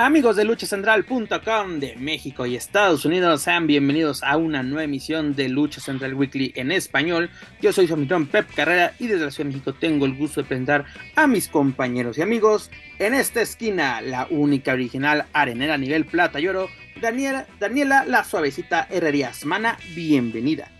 Amigos 0.00 0.36
de 0.36 0.44
luchacentral.com 0.44 1.80
de 1.80 1.96
México 1.96 2.46
y 2.46 2.54
Estados 2.54 3.04
Unidos, 3.04 3.42
sean 3.42 3.66
bienvenidos 3.66 4.22
a 4.22 4.36
una 4.36 4.62
nueva 4.62 4.84
emisión 4.84 5.34
de 5.34 5.48
Lucha 5.48 5.80
Central 5.80 6.14
Weekly 6.14 6.52
en 6.54 6.70
español. 6.70 7.30
Yo 7.60 7.72
soy 7.72 7.88
su 7.88 8.28
Pep 8.30 8.46
Carrera 8.54 8.92
y 9.00 9.08
desde 9.08 9.24
la 9.24 9.32
Ciudad 9.32 9.50
de 9.50 9.56
México 9.56 9.72
tengo 9.72 10.06
el 10.06 10.14
gusto 10.14 10.40
de 10.40 10.46
presentar 10.46 10.84
a 11.16 11.26
mis 11.26 11.48
compañeros 11.48 12.16
y 12.16 12.22
amigos. 12.22 12.70
En 13.00 13.12
esta 13.12 13.42
esquina, 13.42 14.00
la 14.00 14.28
única 14.30 14.72
original 14.72 15.26
arenera 15.32 15.74
a 15.74 15.78
nivel 15.78 16.04
plata 16.04 16.38
y 16.38 16.46
oro, 16.46 16.68
Daniela, 17.00 17.48
Daniela 17.58 18.04
la 18.04 18.22
suavecita 18.22 18.86
Herrerías. 18.88 19.44
Mana, 19.46 19.78
bienvenida. 19.96 20.70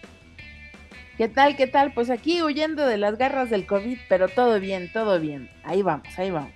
¿Qué 1.17 1.27
tal? 1.27 1.57
¿Qué 1.57 1.67
tal? 1.67 1.93
Pues 1.93 2.09
aquí 2.11 2.41
huyendo 2.45 2.87
de 2.87 2.99
las 2.99 3.19
garras 3.19 3.51
del 3.51 3.67
COVID, 3.67 3.99
pero 4.09 4.29
todo 4.29 4.61
bien, 4.61 4.93
todo 4.93 5.19
bien. 5.19 5.51
Ahí 5.65 5.83
vamos, 5.83 6.07
ahí 6.17 6.31
vamos. 6.31 6.53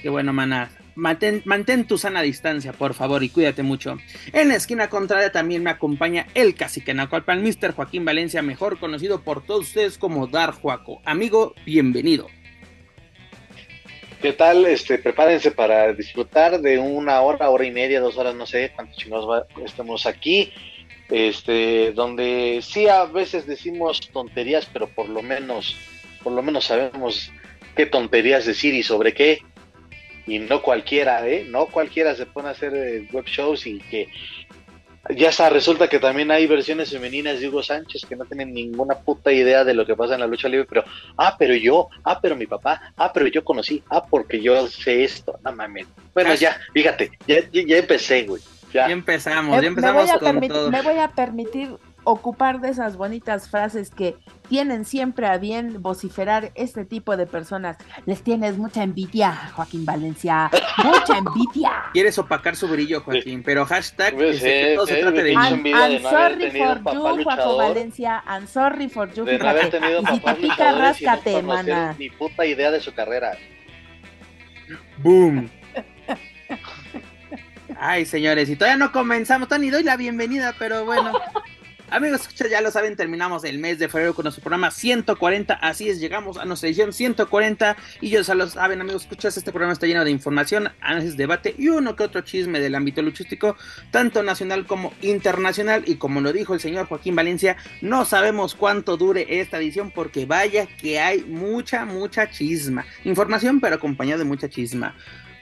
Qué 0.00 0.08
bueno, 0.08 0.32
Mana. 0.32 0.70
Mantén, 0.94 1.86
tu 1.86 1.98
sana 1.98 2.22
distancia, 2.22 2.72
por 2.72 2.94
favor, 2.94 3.22
y 3.22 3.28
cuídate 3.28 3.62
mucho. 3.62 3.96
En 4.32 4.48
la 4.48 4.56
esquina 4.56 4.88
contraria 4.88 5.32
también 5.32 5.62
me 5.62 5.70
acompaña 5.70 6.26
el 6.34 6.54
cacique 6.54 6.94
Nacualpan, 6.94 7.42
Mr. 7.42 7.72
Joaquín 7.74 8.04
Valencia, 8.04 8.42
mejor 8.42 8.78
conocido 8.78 9.22
por 9.22 9.44
todos 9.44 9.68
ustedes 9.68 9.98
como 9.98 10.26
Dar 10.26 10.52
Juaco. 10.52 11.00
Amigo, 11.04 11.54
bienvenido. 11.64 12.28
¿Qué 14.20 14.34
tal? 14.34 14.66
Este, 14.66 14.98
prepárense 14.98 15.50
para 15.50 15.94
disfrutar 15.94 16.60
de 16.60 16.78
una 16.78 17.22
hora, 17.22 17.48
hora 17.48 17.64
y 17.64 17.70
media, 17.70 18.00
dos 18.00 18.18
horas, 18.18 18.34
no 18.34 18.46
sé 18.46 18.70
cuántos 18.74 18.98
chingados 18.98 19.46
estamos 19.64 20.04
aquí. 20.04 20.52
Este, 21.08 21.92
donde 21.92 22.60
sí 22.62 22.86
a 22.86 23.04
veces 23.04 23.46
decimos 23.46 24.00
tonterías, 24.12 24.68
pero 24.72 24.88
por 24.88 25.08
lo 25.08 25.22
menos, 25.22 25.76
por 26.22 26.32
lo 26.32 26.42
menos 26.42 26.66
sabemos 26.66 27.32
qué 27.74 27.86
tonterías 27.86 28.44
decir 28.44 28.74
y 28.74 28.82
sobre 28.82 29.12
qué 29.12 29.40
y 30.30 30.38
no 30.38 30.62
cualquiera, 30.62 31.26
¿eh? 31.26 31.44
No 31.48 31.66
cualquiera 31.66 32.14
se 32.14 32.24
pone 32.24 32.48
a 32.48 32.52
hacer 32.52 32.72
eh, 32.74 33.08
web 33.12 33.24
shows 33.26 33.66
y 33.66 33.78
que 33.78 34.08
ya 35.08 35.30
está, 35.30 35.50
resulta 35.50 35.88
que 35.88 35.98
también 35.98 36.30
hay 36.30 36.46
versiones 36.46 36.92
femeninas 36.92 37.40
de 37.40 37.48
Hugo 37.48 37.64
Sánchez 37.64 38.06
que 38.06 38.14
no 38.14 38.24
tienen 38.26 38.52
ninguna 38.52 38.94
puta 38.94 39.32
idea 39.32 39.64
de 39.64 39.74
lo 39.74 39.84
que 39.84 39.96
pasa 39.96 40.14
en 40.14 40.20
la 40.20 40.28
lucha 40.28 40.48
libre, 40.48 40.66
pero, 40.68 40.84
ah, 41.16 41.34
pero 41.36 41.54
yo, 41.56 41.88
ah, 42.04 42.20
pero 42.20 42.36
mi 42.36 42.46
papá, 42.46 42.92
ah, 42.96 43.12
pero 43.12 43.26
yo 43.26 43.42
conocí, 43.42 43.82
ah, 43.90 44.04
porque 44.04 44.40
yo 44.40 44.68
sé 44.68 45.02
esto, 45.02 45.38
no 45.42 45.52
mames. 45.52 45.88
Bueno, 46.14 46.34
ya, 46.34 46.60
fíjate, 46.72 47.10
ya, 47.26 47.40
ya, 47.50 47.76
empecé, 47.78 48.22
güey. 48.22 48.42
Ya. 48.72 48.86
empezamos, 48.86 49.60
ya 49.60 49.66
empezamos 49.66 50.12
me 50.12 50.18
con 50.18 50.48
todo. 50.48 50.70
Me 50.70 50.82
voy 50.82 50.98
a 50.98 51.08
permitir 51.08 51.76
ocupar 52.04 52.60
de 52.60 52.70
esas 52.70 52.96
bonitas 52.96 53.48
frases 53.48 53.90
que 53.90 54.16
tienen 54.48 54.84
siempre 54.84 55.26
a 55.26 55.38
bien 55.38 55.82
vociferar 55.82 56.50
este 56.54 56.84
tipo 56.84 57.16
de 57.16 57.26
personas. 57.26 57.76
Les 58.06 58.22
tienes 58.22 58.58
mucha 58.58 58.82
envidia, 58.82 59.32
Joaquín 59.54 59.84
Valencia. 59.84 60.50
Mucha 60.82 61.18
envidia. 61.18 61.70
Quieres 61.92 62.18
opacar 62.18 62.56
su 62.56 62.68
brillo, 62.68 63.00
Joaquín, 63.02 63.42
pero 63.44 63.64
hashtag 63.64 64.14
pues, 64.14 64.42
eh, 64.42 64.74
todo 64.76 64.86
se 64.86 64.96
trata 64.96 65.22
de 65.22 65.32
I'm, 65.32 65.66
I'm 65.66 66.02
sorry 66.02 66.50
for 66.50 66.92
you, 66.92 67.22
Joaquín 67.22 67.56
Valencia. 67.58 68.24
I'm 68.26 68.46
sorry 68.46 68.88
for 68.88 69.12
you, 69.12 69.24
de 69.24 69.38
no 69.38 69.48
haber 69.48 69.70
tenido 69.70 70.02
y 70.02 70.06
si 70.06 70.20
te 70.20 70.34
pica, 70.34 70.72
ráscate, 70.72 71.42
mana. 71.42 71.94
Ni 71.98 72.10
puta 72.10 72.44
idea 72.44 72.70
de 72.70 72.80
su 72.80 72.92
carrera. 72.92 73.36
Boom. 74.98 75.48
Ay, 77.78 78.04
señores, 78.04 78.48
y 78.50 78.56
todavía 78.56 78.76
no 78.76 78.92
comenzamos, 78.92 79.48
ni 79.58 79.70
doy 79.70 79.82
la 79.82 79.96
bienvenida, 79.96 80.54
pero 80.58 80.84
bueno. 80.84 81.12
Amigos, 81.92 82.28
ya 82.48 82.60
lo 82.60 82.70
saben, 82.70 82.94
terminamos 82.94 83.42
el 83.42 83.58
mes 83.58 83.80
de 83.80 83.88
febrero 83.88 84.14
con 84.14 84.22
nuestro 84.22 84.44
programa 84.44 84.70
140. 84.70 85.54
Así 85.54 85.88
es, 85.88 85.98
llegamos 85.98 86.36
a 86.38 86.44
nuestra 86.44 86.68
edición 86.68 86.92
140. 86.92 87.76
Y 88.00 88.10
ya 88.10 88.22
lo 88.32 88.46
saben, 88.46 88.80
amigos, 88.80 89.02
escuchas, 89.02 89.36
este 89.36 89.50
programa 89.50 89.72
está 89.72 89.88
lleno 89.88 90.04
de 90.04 90.12
información, 90.12 90.70
análisis, 90.80 91.16
debate 91.16 91.52
y 91.58 91.66
uno 91.66 91.96
que 91.96 92.04
otro 92.04 92.20
chisme 92.20 92.60
del 92.60 92.76
ámbito 92.76 93.02
luchístico, 93.02 93.56
tanto 93.90 94.22
nacional 94.22 94.66
como 94.66 94.94
internacional. 95.02 95.82
Y 95.84 95.96
como 95.96 96.20
lo 96.20 96.32
dijo 96.32 96.54
el 96.54 96.60
señor 96.60 96.86
Joaquín 96.86 97.16
Valencia, 97.16 97.56
no 97.80 98.04
sabemos 98.04 98.54
cuánto 98.54 98.96
dure 98.96 99.40
esta 99.40 99.58
edición 99.58 99.90
porque 99.90 100.26
vaya 100.26 100.66
que 100.66 101.00
hay 101.00 101.22
mucha, 101.24 101.86
mucha 101.86 102.30
chisma. 102.30 102.86
Información, 103.02 103.58
pero 103.60 103.74
acompañada 103.74 104.18
de 104.18 104.26
mucha 104.26 104.48
chisma. 104.48 104.94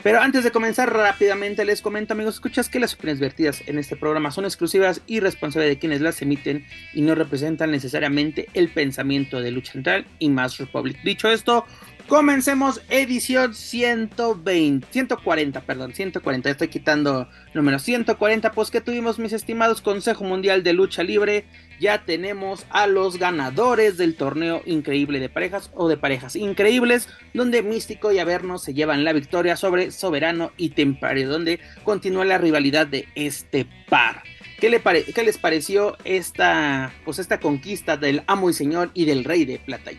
Pero 0.09 0.23
antes 0.23 0.43
de 0.43 0.51
comenzar 0.51 0.91
rápidamente 0.91 1.67
les 1.67 1.83
comento 1.83 2.15
amigos, 2.15 2.37
escuchas 2.37 2.71
que 2.71 2.81
las 2.81 2.95
opiniones 2.95 3.21
vertidas 3.21 3.63
en 3.67 3.79
este 3.79 3.95
programa 3.95 4.31
son 4.31 4.47
exclusivas 4.47 5.03
y 5.07 5.21
responsables 5.21 5.69
de 5.69 5.79
quienes 5.79 6.01
las 6.01 6.23
emiten 6.23 6.65
y 6.95 7.03
no 7.03 7.15
representan 7.15 7.71
necesariamente 7.71 8.49
el 8.55 8.71
pensamiento 8.71 9.43
de 9.43 9.51
Lucha 9.51 9.73
Central 9.73 10.07
y 10.19 10.31
Más 10.31 10.57
Republic. 10.57 10.97
Dicho 11.03 11.29
esto, 11.29 11.67
Comencemos 12.09 12.81
edición 12.89 13.55
120, 13.55 14.87
140, 14.91 15.61
perdón, 15.61 15.93
140, 15.93 16.49
estoy 16.49 16.69
quitando 16.69 17.29
números. 17.53 17.83
140, 17.83 18.53
pues 18.53 18.71
que 18.71 18.81
tuvimos 18.81 19.19
mis 19.19 19.35
estimados 19.35 19.83
Consejo 19.83 20.25
Mundial 20.25 20.63
de 20.63 20.73
Lucha 20.73 21.03
Libre, 21.03 21.45
ya 21.79 22.07
tenemos 22.07 22.65
a 22.71 22.87
los 22.87 23.19
ganadores 23.19 23.99
del 23.99 24.17
torneo 24.17 24.63
increíble 24.65 25.21
de 25.21 25.29
parejas 25.29 25.71
o 25.75 25.87
de 25.87 25.99
parejas 25.99 26.35
increíbles, 26.35 27.11
donde 27.35 27.63
Místico 27.63 28.11
y 28.11 28.19
Averno 28.19 28.57
se 28.57 28.73
llevan 28.73 29.05
la 29.05 29.13
victoria 29.13 29.59
sobre 29.59 29.91
Soberano 29.91 30.53
y 30.57 30.71
Templario, 30.71 31.29
donde 31.29 31.61
continúa 31.85 32.25
la 32.25 32.39
rivalidad 32.39 32.87
de 32.87 33.07
este 33.17 33.67
par. 33.91 34.23
¿Qué, 34.59 34.71
le 34.71 34.81
¿Qué, 34.81 35.23
les 35.25 35.37
pareció 35.37 35.99
esta, 36.05 36.91
pues 37.05 37.19
esta 37.19 37.39
conquista 37.39 37.99
del 37.99 38.23
amo 38.27 38.49
y 38.49 38.55
señor 38.55 38.93
y 38.95 39.05
del 39.05 39.25
rey 39.25 39.45
de 39.45 39.59
Plata 39.59 39.93
y 39.93 39.97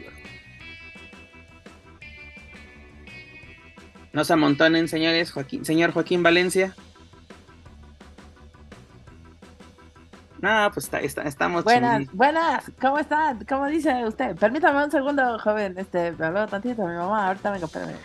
No 4.14 4.24
se 4.24 4.34
amontonen, 4.34 4.88
señores. 4.88 5.32
Joaquín, 5.32 5.66
señor 5.66 5.92
Joaquín 5.92 6.24
Valencia. 6.24 6.76
No, 10.42 10.72
pues 10.74 10.90
está, 11.02 11.24
estamos 11.24 11.66
Buenas, 11.66 12.08
buenas, 12.14 12.72
¿cómo 12.80 12.98
está? 12.98 13.36
¿Cómo 13.48 13.68
dice 13.68 14.06
usted? 14.06 14.38
Permítame 14.38 14.86
un 14.86 14.90
segundo, 14.90 15.38
joven. 15.40 15.78
Este, 15.78 16.14
me 16.14 16.28
habló 16.28 16.48
tantito 16.48 16.88
mi 16.88 16.96
mamá. 16.96 17.28
Ahorita 17.28 17.52
vengo, 17.52 17.66
espérame. 17.66 17.96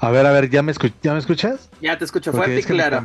A 0.00 0.10
ver, 0.10 0.26
a 0.26 0.32
ver, 0.32 0.50
¿ya 0.50 0.62
me, 0.62 0.72
¿ya 1.00 1.12
me 1.12 1.20
escuchas? 1.20 1.70
Ya 1.80 1.96
te 1.96 2.04
escucho 2.04 2.32
fuerte 2.32 2.58
y 2.58 2.62
claro. 2.64 3.00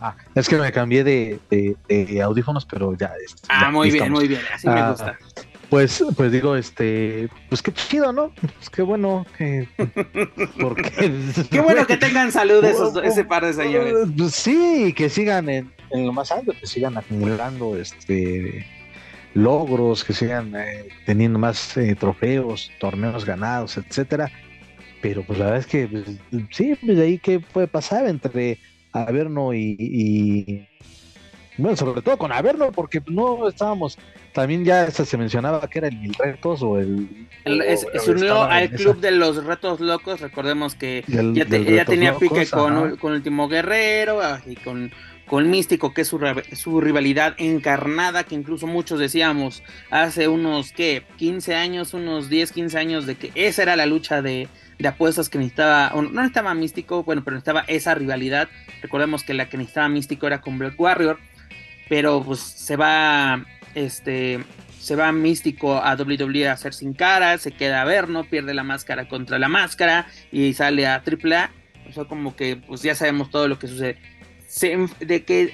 Ah, 0.00 0.14
es 0.34 0.48
que 0.48 0.56
me 0.56 0.70
cambié 0.72 1.04
de, 1.04 1.38
de, 1.48 2.22
audífonos, 2.22 2.66
pero 2.66 2.94
ya. 2.96 3.12
Este, 3.24 3.46
ah, 3.48 3.70
muy 3.70 3.90
bien, 3.90 4.10
muy 4.12 4.26
bien. 4.26 4.42
Así 4.52 4.68
me 4.68 4.80
ah, 4.80 4.90
gusta. 4.90 5.18
Pues, 5.70 6.04
pues 6.16 6.30
digo, 6.30 6.54
este, 6.54 7.28
pues 7.48 7.60
qué 7.60 7.72
chido, 7.72 8.12
¿no? 8.12 8.32
Pues 8.40 8.70
qué 8.70 8.82
bueno 8.82 9.26
que, 9.36 9.68
porque, 10.60 11.12
qué 11.50 11.60
bueno 11.60 11.86
que 11.86 11.96
tengan 11.96 12.30
salud 12.30 12.64
esos, 12.64 12.96
ese 13.02 13.24
par 13.24 13.44
de 13.44 13.52
señores. 13.52 13.94
Pues 14.16 14.34
sí, 14.34 14.92
que 14.96 15.08
sigan 15.08 15.48
en, 15.48 15.72
lo 15.92 16.12
más 16.12 16.30
alto, 16.30 16.52
que 16.58 16.66
sigan 16.66 16.96
acumulando, 16.96 17.76
este, 17.76 18.64
logros, 19.34 20.04
que 20.04 20.12
sigan 20.12 20.54
eh, 20.54 20.88
teniendo 21.04 21.38
más 21.38 21.76
eh, 21.76 21.96
trofeos, 21.96 22.70
torneos 22.78 23.24
ganados, 23.24 23.76
etcétera. 23.76 24.30
Pero 25.02 25.24
pues 25.24 25.38
la 25.38 25.46
verdad 25.46 25.60
es 25.60 25.66
que, 25.66 25.88
pues, 25.88 26.04
sí, 26.50 26.76
pues 26.80 26.96
de 26.96 27.04
ahí 27.04 27.18
qué 27.18 27.40
puede 27.40 27.66
pasar 27.66 28.06
entre 28.06 28.58
Averno 28.92 29.52
y, 29.52 29.76
y 29.78 30.68
bueno, 31.58 31.76
sobre 31.76 32.02
todo 32.02 32.18
con 32.18 32.32
Averno, 32.32 32.70
porque 32.72 33.02
no 33.06 33.48
estábamos 33.48 33.98
también 34.36 34.66
ya 34.66 34.90
se 34.90 35.16
mencionaba 35.16 35.66
que 35.66 35.78
era 35.78 35.88
el 35.88 35.96
Mil 35.96 36.12
Retos 36.12 36.62
o 36.62 36.78
el... 36.78 37.26
se 37.44 38.10
unió 38.10 38.42
al 38.42 38.68
club 38.70 39.00
de 39.00 39.12
los 39.12 39.42
retos 39.42 39.80
locos, 39.80 40.20
recordemos 40.20 40.74
que 40.74 41.04
ya, 41.06 41.84
tenía 41.86 42.18
pique 42.18 42.46
con, 42.46 42.96
con 42.96 43.14
Último 43.14 43.48
Guerrero 43.48 44.20
y 44.44 44.56
con, 44.56 44.92
con 45.26 45.48
Místico, 45.48 45.94
que 45.94 46.02
es 46.02 46.08
su, 46.08 46.20
su, 46.52 46.82
rivalidad 46.82 47.34
encarnada, 47.38 48.24
que 48.24 48.34
incluso 48.34 48.66
muchos 48.66 48.98
decíamos 48.98 49.62
hace 49.90 50.28
unos, 50.28 50.72
¿qué? 50.72 51.04
15 51.16 51.54
años, 51.54 51.94
unos 51.94 52.28
10, 52.28 52.52
15 52.52 52.78
años, 52.78 53.06
de 53.06 53.14
que 53.14 53.32
esa 53.34 53.62
era 53.62 53.74
la 53.74 53.86
lucha 53.86 54.20
de, 54.20 54.48
de 54.78 54.88
apuestas 54.88 55.30
que 55.30 55.38
necesitaba, 55.38 55.92
no 55.94 56.10
necesitaba 56.10 56.54
Místico, 56.54 57.04
bueno, 57.04 57.24
pero 57.24 57.36
necesitaba 57.36 57.64
esa 57.68 57.94
rivalidad. 57.94 58.50
Recordemos 58.82 59.22
que 59.22 59.32
la 59.32 59.48
que 59.48 59.56
necesitaba 59.56 59.88
Místico 59.88 60.26
era 60.26 60.42
con 60.42 60.58
Black 60.58 60.78
Warrior, 60.78 61.18
pero 61.88 62.22
pues 62.22 62.40
se 62.40 62.76
va 62.76 63.44
este 63.74 64.40
se 64.78 64.94
va 64.94 65.10
místico 65.10 65.74
a 65.74 65.96
WWE 65.96 66.48
a 66.48 66.52
hacer 66.52 66.72
sin 66.72 66.92
cara, 66.92 67.38
se 67.38 67.50
queda 67.50 67.82
a 67.82 67.84
ver, 67.84 68.08
no 68.08 68.22
pierde 68.22 68.54
la 68.54 68.62
máscara 68.62 69.08
contra 69.08 69.36
la 69.38 69.48
máscara 69.48 70.06
y 70.30 70.54
sale 70.54 70.86
a 70.86 71.02
AAA. 71.04 71.50
O 71.88 71.92
sea, 71.92 72.04
como 72.04 72.36
que 72.36 72.56
pues 72.56 72.82
ya 72.82 72.94
sabemos 72.94 73.30
todo 73.30 73.48
lo 73.48 73.58
que 73.58 73.66
sucede. 73.66 73.98
de 75.00 75.24
que 75.24 75.52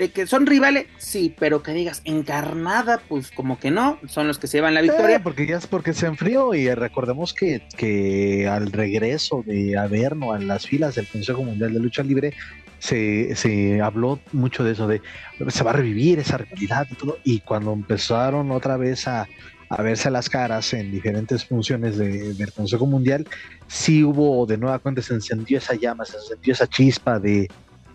de 0.00 0.10
que 0.10 0.26
son 0.26 0.46
rivales, 0.46 0.86
sí, 0.96 1.34
pero 1.38 1.62
que 1.62 1.72
digas 1.72 2.00
encarnada, 2.06 3.02
pues 3.06 3.30
como 3.30 3.60
que 3.60 3.70
no, 3.70 3.98
son 4.08 4.26
los 4.26 4.38
que 4.38 4.46
se 4.46 4.56
llevan 4.56 4.72
la 4.72 4.80
victoria. 4.80 5.22
porque 5.22 5.46
ya 5.46 5.58
es 5.58 5.66
porque 5.66 5.92
se 5.92 6.06
enfrió 6.06 6.54
y 6.54 6.74
recordemos 6.74 7.34
que, 7.34 7.62
que 7.76 8.48
al 8.48 8.72
regreso 8.72 9.44
de 9.46 9.76
Averno 9.76 10.32
a 10.32 10.38
las 10.38 10.66
filas 10.66 10.94
del 10.94 11.06
Consejo 11.06 11.44
Mundial 11.44 11.74
de 11.74 11.80
Lucha 11.80 12.02
Libre, 12.02 12.32
se, 12.80 13.36
se 13.36 13.80
habló 13.80 14.18
mucho 14.32 14.64
de 14.64 14.72
eso, 14.72 14.88
de 14.88 15.00
se 15.48 15.62
va 15.64 15.70
a 15.70 15.74
revivir 15.74 16.18
esa 16.18 16.38
rivalidad 16.38 16.88
y 16.90 16.94
todo, 16.94 17.18
y 17.22 17.40
cuando 17.40 17.72
empezaron 17.72 18.50
otra 18.50 18.76
vez 18.76 19.06
a, 19.06 19.28
a 19.68 19.82
verse 19.82 20.10
las 20.10 20.28
caras 20.28 20.72
en 20.72 20.90
diferentes 20.90 21.44
funciones 21.44 21.96
del 21.96 22.52
Consejo 22.52 22.86
Mundial, 22.86 23.26
sí 23.68 24.02
hubo 24.02 24.44
de 24.46 24.58
nueva 24.58 24.80
cuenta, 24.80 25.00
se 25.02 25.14
encendió 25.14 25.58
esa 25.58 25.74
llama, 25.74 26.04
se 26.04 26.16
encendió 26.16 26.52
esa 26.54 26.66
chispa 26.66 27.20
de, 27.20 27.48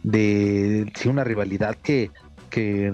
de 0.03 0.91
una 1.05 1.25
rivalidad 1.25 1.75
que, 1.75 2.11
que 2.55 2.89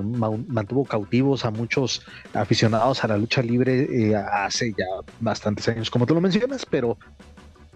mantuvo 0.48 0.86
cautivos 0.86 1.46
a 1.46 1.52
muchos 1.52 2.02
aficionados 2.34 3.04
a 3.04 3.08
la 3.08 3.18
lucha 3.18 3.44
libre 3.44 3.88
eh, 3.92 4.16
hace 4.16 4.72
ya 4.72 4.86
bastantes 5.20 5.68
años, 5.68 5.92
como 5.92 6.08
tú 6.08 6.16
lo 6.16 6.22
mencionas, 6.22 6.66
pero 6.66 6.98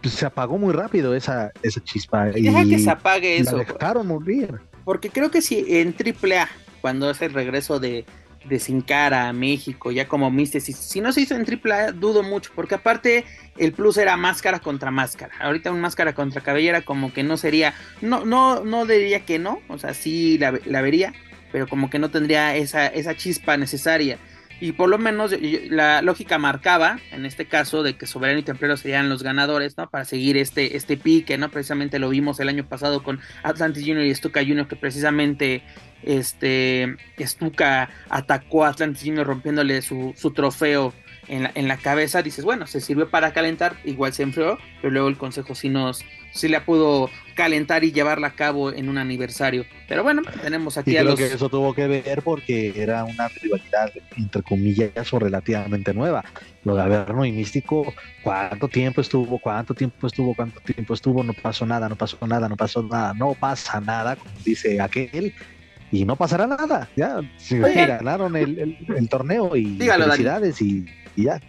pues, 0.06 0.20
se 0.20 0.26
apagó 0.28 0.60
muy 0.60 0.72
rápido 0.72 1.16
esa, 1.16 1.52
esa 1.64 1.84
chispa. 1.84 2.30
Y 2.36 2.44
deja 2.44 2.64
que 2.64 2.78
se 2.78 2.92
apague 2.92 3.38
eso. 3.38 3.58
La 3.58 3.64
dejaron 3.64 4.06
morir. 4.06 4.54
Porque 4.84 5.10
creo 5.10 5.32
que 5.32 5.42
si 5.42 5.66
en 5.68 5.96
AAA, 5.96 6.48
cuando 6.80 7.10
es 7.10 7.24
el 7.24 7.34
regreso 7.34 7.80
de, 7.80 8.06
de 8.48 8.60
Sin 8.60 8.82
Cara 8.82 9.30
a 9.30 9.34
México, 9.34 9.92
ya 9.92 10.08
como 10.08 10.30
Místesis. 10.30 10.76
Si 10.76 11.02
no 11.02 11.12
se 11.12 11.22
hizo 11.22 11.36
en 11.36 11.44
AAA, 11.44 11.94
dudo 11.94 12.22
mucho, 12.22 12.52
porque 12.54 12.76
aparte 12.76 13.26
el 13.58 13.74
plus 13.74 13.98
era 13.98 14.16
máscara 14.16 14.60
contra 14.60 14.92
máscara. 14.92 15.34
Ahorita 15.40 15.72
un 15.72 15.82
máscara 15.82 16.14
contra 16.14 16.42
cabellera 16.42 16.82
como 16.82 17.12
que 17.12 17.24
no 17.24 17.36
sería, 17.36 17.74
no, 18.02 18.26
no, 18.26 18.64
no 18.64 18.86
diría 18.86 19.26
que 19.26 19.40
no, 19.40 19.60
o 19.70 19.80
sea, 19.80 19.96
sí 19.96 20.38
la, 20.38 20.54
la 20.66 20.82
vería, 20.82 21.14
pero 21.52 21.68
como 21.68 21.90
que 21.90 21.98
no 21.98 22.12
tendría 22.12 22.56
esa, 22.56 22.86
esa 22.86 23.16
chispa 23.16 23.58
necesaria. 23.58 24.20
Y 24.60 24.72
por 24.72 24.90
lo 24.90 24.98
menos 24.98 25.36
la 25.70 26.02
lógica 26.02 26.38
marcaba, 26.38 27.00
en 27.12 27.26
este 27.26 27.46
caso, 27.46 27.84
de 27.84 27.98
que 27.98 28.08
Soberano 28.08 28.40
y 28.40 28.44
Templero 28.44 28.78
serían 28.78 29.10
los 29.10 29.22
ganadores, 29.22 29.78
¿no? 29.78 29.90
Para 29.90 30.06
seguir 30.06 30.38
este, 30.38 30.78
este 30.78 30.96
pique, 30.96 31.38
¿no? 31.38 31.50
Precisamente 31.50 32.00
lo 32.00 32.10
vimos 32.10 32.40
el 32.40 32.50
año 32.50 32.66
pasado 32.68 33.04
con 33.04 33.20
Atlantis 33.44 33.84
Junior 33.84 34.06
y 34.06 34.16
Stuka 34.16 34.42
Junior, 34.42 34.68
que 34.68 34.78
precisamente 34.78 35.62
este 36.04 36.96
Stuka 37.20 37.90
atacó 38.10 38.64
a 38.64 38.70
Atlantis 38.70 39.04
Junior 39.04 39.28
rompiéndole 39.28 39.82
su, 39.82 40.14
su 40.16 40.32
trofeo 40.32 40.94
en 41.28 41.44
la, 41.44 41.52
en 41.56 41.68
la, 41.68 41.78
cabeza, 41.78 42.22
dices, 42.22 42.46
bueno, 42.46 42.68
se 42.68 42.82
sirvió 42.82 43.10
para 43.10 43.34
calentar, 43.34 43.78
igual 43.84 44.14
se 44.14 44.24
enfrió, 44.24 44.58
pero 44.82 44.92
luego 44.92 45.08
el 45.08 45.18
consejo 45.18 45.56
sí 45.56 45.70
nos, 45.70 46.04
sí 46.36 46.48
la 46.48 46.66
pudo 46.66 47.10
calentar 47.36 47.84
y 47.84 47.92
llevarla 47.92 48.28
a 48.28 48.36
cabo 48.36 48.72
en 48.72 48.90
un 48.90 48.98
aniversario. 48.98 49.66
Pero 49.88 50.04
bueno, 50.04 50.22
tenemos 50.42 50.78
aquí 50.78 50.92
y 50.92 50.98
a 50.98 51.02
creo 51.02 51.12
los... 51.12 51.20
que 51.20 51.28
eso 51.28 51.50
tuvo 51.50 51.74
que 51.74 51.88
ver 51.88 52.22
porque 52.24 52.74
era 52.76 53.04
una 53.04 53.28
rivalidad, 53.28 53.92
entre 54.18 54.42
comillas, 54.44 55.14
o 55.14 55.20
relativamente 55.20 55.94
nueva. 55.94 56.24
Lo 56.64 56.76
de 56.76 56.82
Averno 56.82 57.26
y 57.26 57.32
Místico, 57.32 57.94
¿cuánto 58.24 58.68
tiempo 58.68 59.02
estuvo? 59.02 59.40
¿Cuánto 59.40 59.74
tiempo 59.74 60.08
estuvo? 60.08 60.34
¿Cuánto 60.34 60.60
tiempo 60.62 60.94
estuvo? 60.94 61.24
No 61.24 61.34
pasó 61.34 61.66
nada, 61.66 61.90
no 61.90 61.96
pasó 61.96 62.18
nada, 62.26 62.50
no 62.50 62.58
pasó 62.58 62.84
nada, 62.84 63.14
no 63.14 63.34
pasa 63.34 63.80
nada, 63.80 64.16
como 64.16 64.32
dice 64.44 64.82
aquel 64.82 65.34
y 65.96 66.06
no 66.06 66.16
pasará 66.16 66.46
nada. 66.46 66.90
Ya, 66.96 67.22
si 67.38 67.58
ganaron 67.60 68.36
el, 68.36 68.60
el, 68.60 68.78
el, 68.96 69.10
torneo 69.10 69.56
y 69.56 69.78
Dígalo, 69.78 70.06
felicidades 70.06 70.62
y, 70.62 70.86
y, 71.16 71.24
ya. 71.24 71.40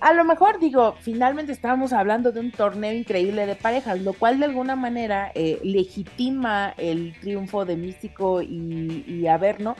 A 0.00 0.14
lo 0.14 0.24
mejor, 0.24 0.58
digo, 0.60 0.94
finalmente 1.00 1.52
estábamos 1.52 1.92
hablando 1.92 2.32
de 2.32 2.40
un 2.40 2.52
torneo 2.52 2.94
increíble 2.94 3.44
de 3.46 3.54
parejas, 3.54 4.00
lo 4.00 4.14
cual 4.14 4.38
de 4.38 4.46
alguna 4.46 4.76
manera 4.76 5.30
eh, 5.34 5.58
legitima 5.62 6.72
el 6.78 7.14
triunfo 7.20 7.66
de 7.66 7.76
Místico 7.76 8.40
y, 8.40 9.04
y 9.06 9.26
Averno, 9.26 9.76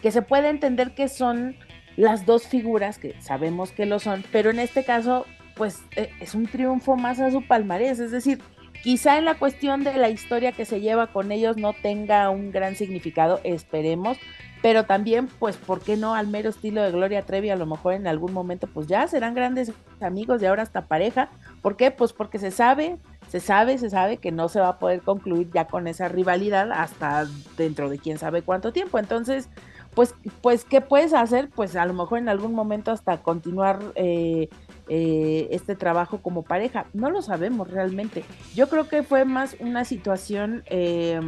que 0.00 0.10
se 0.10 0.22
puede 0.22 0.48
entender 0.48 0.94
que 0.94 1.08
son 1.08 1.56
las 1.96 2.26
dos 2.26 2.48
figuras, 2.48 2.98
que 2.98 3.14
sabemos 3.20 3.70
que 3.70 3.86
lo 3.86 3.98
son, 3.98 4.24
pero 4.32 4.50
en 4.50 4.58
este 4.58 4.82
caso, 4.82 5.26
pues 5.54 5.82
eh, 5.94 6.10
es 6.20 6.34
un 6.34 6.46
triunfo 6.46 6.96
más 6.96 7.20
a 7.20 7.30
su 7.30 7.46
palmarés, 7.46 8.00
es 8.00 8.10
decir, 8.10 8.40
Quizá 8.82 9.16
en 9.16 9.24
la 9.24 9.34
cuestión 9.34 9.84
de 9.84 9.94
la 9.94 10.08
historia 10.08 10.52
que 10.52 10.64
se 10.64 10.80
lleva 10.80 11.06
con 11.06 11.30
ellos 11.30 11.56
no 11.56 11.72
tenga 11.72 12.28
un 12.30 12.50
gran 12.50 12.74
significado, 12.74 13.40
esperemos, 13.44 14.18
pero 14.62 14.84
también, 14.86 15.28
pues, 15.38 15.56
¿por 15.56 15.80
qué 15.80 15.96
no 15.96 16.14
al 16.14 16.28
mero 16.28 16.50
estilo 16.50 16.82
de 16.82 16.92
Gloria 16.92 17.22
Trevi? 17.22 17.50
A 17.50 17.56
lo 17.56 17.66
mejor 17.66 17.94
en 17.94 18.06
algún 18.06 18.32
momento, 18.32 18.68
pues 18.68 18.86
ya 18.86 19.06
serán 19.08 19.34
grandes 19.34 19.72
amigos 20.00 20.40
y 20.40 20.46
ahora 20.46 20.62
hasta 20.62 20.86
pareja. 20.86 21.30
¿Por 21.62 21.76
qué? 21.76 21.90
Pues 21.90 22.12
porque 22.12 22.38
se 22.38 22.52
sabe, 22.52 22.98
se 23.28 23.40
sabe, 23.40 23.78
se 23.78 23.90
sabe 23.90 24.18
que 24.18 24.30
no 24.30 24.48
se 24.48 24.60
va 24.60 24.68
a 24.68 24.78
poder 24.78 25.02
concluir 25.02 25.50
ya 25.52 25.66
con 25.66 25.88
esa 25.88 26.08
rivalidad 26.08 26.70
hasta 26.72 27.26
dentro 27.56 27.88
de 27.88 27.98
quién 27.98 28.18
sabe 28.18 28.42
cuánto 28.42 28.72
tiempo. 28.72 29.00
Entonces, 29.00 29.48
pues, 29.94 30.14
pues, 30.40 30.64
¿qué 30.64 30.80
puedes 30.80 31.12
hacer? 31.12 31.50
Pues 31.50 31.74
a 31.74 31.84
lo 31.84 31.94
mejor 31.94 32.18
en 32.18 32.28
algún 32.28 32.54
momento 32.54 32.92
hasta 32.92 33.18
continuar 33.18 33.80
eh, 33.96 34.48
eh, 34.94 35.48
este 35.52 35.74
trabajo 35.74 36.20
como 36.20 36.42
pareja. 36.42 36.84
No 36.92 37.08
lo 37.08 37.22
sabemos 37.22 37.70
realmente. 37.70 38.24
Yo 38.54 38.68
creo 38.68 38.88
que 38.88 39.02
fue 39.02 39.24
más 39.24 39.56
una 39.58 39.86
situación 39.86 40.64
eh, 40.66 41.18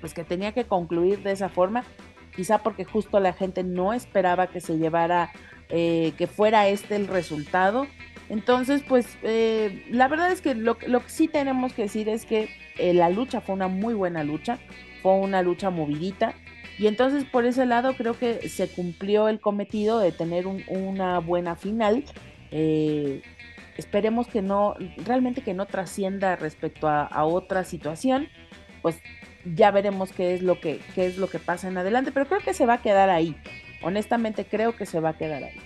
pues 0.00 0.14
que 0.14 0.24
tenía 0.24 0.50
que 0.50 0.64
concluir 0.64 1.22
de 1.22 1.30
esa 1.30 1.48
forma, 1.48 1.84
quizá 2.34 2.58
porque 2.58 2.84
justo 2.84 3.20
la 3.20 3.32
gente 3.32 3.62
no 3.62 3.92
esperaba 3.92 4.48
que 4.48 4.60
se 4.60 4.78
llevara, 4.78 5.30
eh, 5.68 6.12
que 6.18 6.26
fuera 6.26 6.66
este 6.66 6.96
el 6.96 7.06
resultado. 7.06 7.86
Entonces, 8.28 8.82
pues 8.86 9.06
eh, 9.22 9.86
la 9.90 10.08
verdad 10.08 10.32
es 10.32 10.40
que 10.40 10.56
lo, 10.56 10.76
lo, 10.88 11.00
que 11.00 11.08
sí 11.08 11.28
tenemos 11.28 11.72
que 11.72 11.82
decir 11.82 12.08
es 12.08 12.26
que 12.26 12.50
eh, 12.78 12.94
la 12.94 13.10
lucha 13.10 13.40
fue 13.40 13.54
una 13.54 13.68
muy 13.68 13.94
buena 13.94 14.24
lucha, 14.24 14.58
fue 15.02 15.14
una 15.14 15.40
lucha 15.40 15.70
movidita. 15.70 16.34
Y 16.78 16.86
entonces 16.86 17.24
por 17.24 17.44
ese 17.46 17.66
lado 17.66 17.94
creo 17.94 18.18
que 18.18 18.48
se 18.48 18.68
cumplió 18.68 19.28
el 19.28 19.40
cometido 19.40 19.98
de 19.98 20.12
tener 20.12 20.46
un, 20.46 20.64
una 20.68 21.18
buena 21.20 21.56
final. 21.56 22.04
Eh, 22.50 23.22
esperemos 23.76 24.26
que 24.26 24.42
no, 24.42 24.74
realmente 25.04 25.42
que 25.42 25.54
no 25.54 25.66
trascienda 25.66 26.36
respecto 26.36 26.88
a, 26.88 27.04
a, 27.04 27.24
otra 27.24 27.64
situación. 27.64 28.28
Pues 28.82 28.98
ya 29.44 29.70
veremos 29.70 30.12
qué 30.12 30.34
es 30.34 30.42
lo 30.42 30.60
que, 30.60 30.80
qué 30.94 31.06
es 31.06 31.18
lo 31.18 31.28
que 31.28 31.38
pasa 31.38 31.68
en 31.68 31.78
adelante. 31.78 32.12
Pero 32.12 32.26
creo 32.26 32.40
que 32.40 32.54
se 32.54 32.66
va 32.66 32.74
a 32.74 32.82
quedar 32.82 33.10
ahí. 33.10 33.36
Honestamente 33.82 34.44
creo 34.44 34.76
que 34.76 34.86
se 34.86 35.00
va 35.00 35.10
a 35.10 35.18
quedar 35.18 35.44
ahí. 35.44 35.56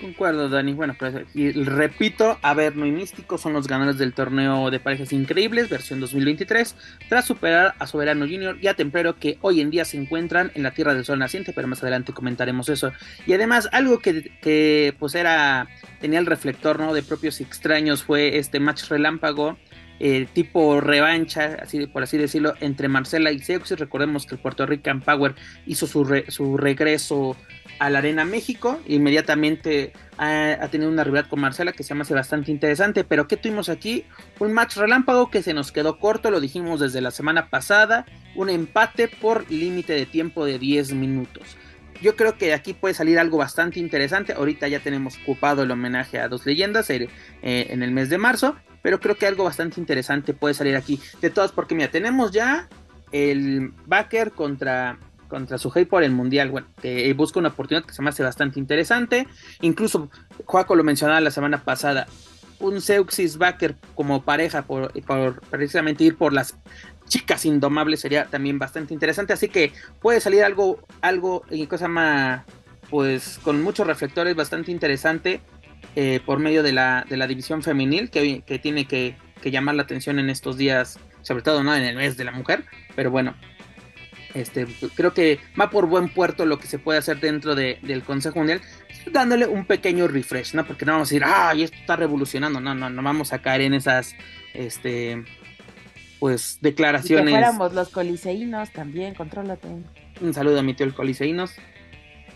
Concuerdo, 0.00 0.48
Dani. 0.50 0.74
Bueno, 0.74 0.94
pues, 0.98 1.14
repito, 1.34 2.38
Averno 2.42 2.84
y 2.84 2.90
Místico 2.90 3.38
son 3.38 3.54
los 3.54 3.66
ganadores 3.66 3.98
del 3.98 4.12
torneo 4.12 4.70
de 4.70 4.78
parejas 4.78 5.12
increíbles, 5.12 5.70
versión 5.70 6.00
2023, 6.00 6.76
tras 7.08 7.24
superar 7.24 7.74
a 7.78 7.86
Soberano 7.86 8.26
Junior 8.26 8.58
y 8.60 8.66
a 8.66 8.74
Templero, 8.74 9.18
que 9.18 9.38
hoy 9.40 9.60
en 9.60 9.70
día 9.70 9.86
se 9.86 9.96
encuentran 9.96 10.52
en 10.54 10.62
la 10.62 10.72
Tierra 10.72 10.94
del 10.94 11.06
Sol 11.06 11.18
Naciente, 11.18 11.52
pero 11.54 11.66
más 11.66 11.82
adelante 11.82 12.12
comentaremos 12.12 12.68
eso. 12.68 12.92
Y 13.26 13.32
además, 13.32 13.70
algo 13.72 14.00
que, 14.00 14.30
que 14.42 14.94
pues 14.98 15.14
era, 15.14 15.66
tenía 16.00 16.18
el 16.18 16.26
reflector, 16.26 16.78
¿no? 16.78 16.92
De 16.92 17.02
propios 17.02 17.40
extraños 17.40 18.02
fue 18.02 18.36
este 18.36 18.60
match 18.60 18.88
relámpago. 18.88 19.56
Eh, 19.98 20.26
tipo 20.32 20.80
revancha, 20.80 21.56
así 21.62 21.86
por 21.86 22.02
así 22.02 22.18
decirlo, 22.18 22.54
entre 22.60 22.88
Marcela 22.88 23.32
y 23.32 23.38
Seuxis. 23.38 23.78
Recordemos 23.78 24.26
que 24.26 24.34
el 24.34 24.40
Puerto 24.40 24.66
Rican 24.66 25.00
Power 25.00 25.34
hizo 25.66 25.86
su, 25.86 26.22
su 26.28 26.56
regreso 26.56 27.36
a 27.78 27.90
la 27.90 27.98
Arena 27.98 28.24
México. 28.24 28.80
Inmediatamente 28.86 29.92
ha, 30.18 30.68
tenido 30.70 30.90
una 30.90 31.04
rivalidad 31.04 31.28
con 31.28 31.40
Marcela 31.40 31.72
que 31.72 31.82
se 31.82 31.94
me 31.94 32.02
hace 32.02 32.14
bastante 32.14 32.50
interesante. 32.50 33.04
Pero 33.04 33.28
¿qué 33.28 33.36
tuvimos 33.36 33.68
aquí? 33.68 34.04
Un 34.38 34.52
match 34.52 34.76
relámpago 34.76 35.30
que 35.30 35.42
se 35.42 35.54
nos 35.54 35.72
quedó 35.72 35.98
corto, 35.98 36.30
lo 36.30 36.40
dijimos 36.40 36.80
desde 36.80 37.00
la 37.00 37.10
semana 37.10 37.48
pasada. 37.48 38.06
Un 38.34 38.50
empate 38.50 39.08
por 39.08 39.50
límite 39.50 39.94
de 39.94 40.06
tiempo 40.06 40.44
de 40.44 40.58
10 40.58 40.92
minutos. 40.92 41.56
Yo 42.02 42.14
creo 42.14 42.36
que 42.36 42.52
aquí 42.52 42.74
puede 42.74 42.94
salir 42.94 43.18
algo 43.18 43.38
bastante 43.38 43.80
interesante. 43.80 44.34
Ahorita 44.34 44.68
ya 44.68 44.80
tenemos 44.80 45.18
ocupado 45.22 45.62
el 45.62 45.70
homenaje 45.70 46.18
a 46.18 46.28
dos 46.28 46.44
leyendas 46.44 46.90
eh, 46.90 47.08
en 47.42 47.82
el 47.82 47.90
mes 47.90 48.10
de 48.10 48.18
marzo. 48.18 48.56
Pero 48.86 49.00
creo 49.00 49.16
que 49.16 49.26
algo 49.26 49.42
bastante 49.42 49.80
interesante 49.80 50.32
puede 50.32 50.54
salir 50.54 50.76
aquí. 50.76 51.00
De 51.20 51.28
todas, 51.28 51.50
porque 51.50 51.74
mira, 51.74 51.90
tenemos 51.90 52.30
ya 52.30 52.68
el 53.10 53.72
backer 53.84 54.30
contra 54.30 54.96
contra 55.26 55.58
su 55.58 55.72
por 55.90 56.04
el 56.04 56.12
mundial, 56.12 56.50
bueno, 56.50 56.68
que 56.80 57.12
busca 57.14 57.40
una 57.40 57.48
oportunidad 57.48 57.84
que 57.84 57.92
se 57.92 58.00
me 58.00 58.10
hace 58.10 58.22
bastante 58.22 58.60
interesante. 58.60 59.26
Incluso 59.60 60.08
Joaco 60.44 60.76
lo 60.76 60.84
mencionaba 60.84 61.20
la 61.20 61.32
semana 61.32 61.64
pasada, 61.64 62.06
un 62.60 62.80
Seuxis 62.80 63.38
Backer 63.38 63.74
como 63.96 64.22
pareja 64.22 64.62
por, 64.62 64.92
por, 65.02 65.40
precisamente 65.50 66.04
ir 66.04 66.16
por 66.16 66.32
las 66.32 66.56
chicas 67.08 67.44
indomables 67.44 67.98
sería 67.98 68.26
también 68.26 68.60
bastante 68.60 68.94
interesante. 68.94 69.32
Así 69.32 69.48
que 69.48 69.72
puede 70.00 70.20
salir 70.20 70.44
algo, 70.44 70.78
algo, 71.00 71.42
cosa 71.68 71.88
más, 71.88 72.44
pues 72.88 73.40
con 73.42 73.60
muchos 73.64 73.84
reflectores 73.84 74.36
bastante 74.36 74.70
interesante 74.70 75.40
eh, 75.94 76.20
por 76.24 76.38
medio 76.38 76.62
de 76.62 76.72
la, 76.72 77.06
de 77.08 77.16
la 77.16 77.26
división 77.26 77.62
femenil 77.62 78.10
que, 78.10 78.42
que 78.42 78.58
tiene 78.58 78.86
que, 78.86 79.16
que 79.40 79.50
llamar 79.50 79.74
la 79.74 79.82
atención 79.82 80.18
en 80.18 80.30
estos 80.30 80.56
días, 80.56 80.98
sobre 81.22 81.42
todo 81.42 81.62
no 81.62 81.74
en 81.74 81.82
el 81.82 81.96
mes 81.96 82.16
de 82.16 82.24
la 82.24 82.32
mujer, 82.32 82.64
pero 82.94 83.10
bueno, 83.10 83.34
este, 84.34 84.66
creo 84.94 85.14
que 85.14 85.38
va 85.58 85.70
por 85.70 85.86
buen 85.86 86.10
puerto 86.10 86.44
lo 86.44 86.58
que 86.58 86.66
se 86.66 86.78
puede 86.78 86.98
hacer 86.98 87.20
dentro 87.20 87.54
de, 87.54 87.78
del 87.82 88.02
Consejo 88.02 88.38
Mundial, 88.38 88.60
dándole 89.10 89.46
un 89.46 89.64
pequeño 89.64 90.08
refresh, 90.08 90.54
¿no? 90.54 90.66
Porque 90.66 90.84
no 90.84 90.92
vamos 90.92 91.08
a 91.08 91.10
decir, 91.10 91.24
ay, 91.24 91.62
esto 91.62 91.76
está 91.78 91.96
revolucionando, 91.96 92.60
no, 92.60 92.74
no, 92.74 92.90
no 92.90 93.02
vamos 93.02 93.32
a 93.32 93.40
caer 93.40 93.62
en 93.62 93.72
esas, 93.72 94.14
este, 94.52 95.24
pues 96.18 96.58
declaraciones. 96.60 97.30
fuéramos 97.30 97.72
los 97.72 97.88
coliseínos 97.88 98.70
también, 98.72 99.14
contrólate. 99.14 99.68
Un 100.20 100.34
saludo 100.34 100.60
a 100.60 100.62
mi 100.62 100.74
tío 100.74 100.84
el 100.84 100.94
Coliseínos. 100.94 101.54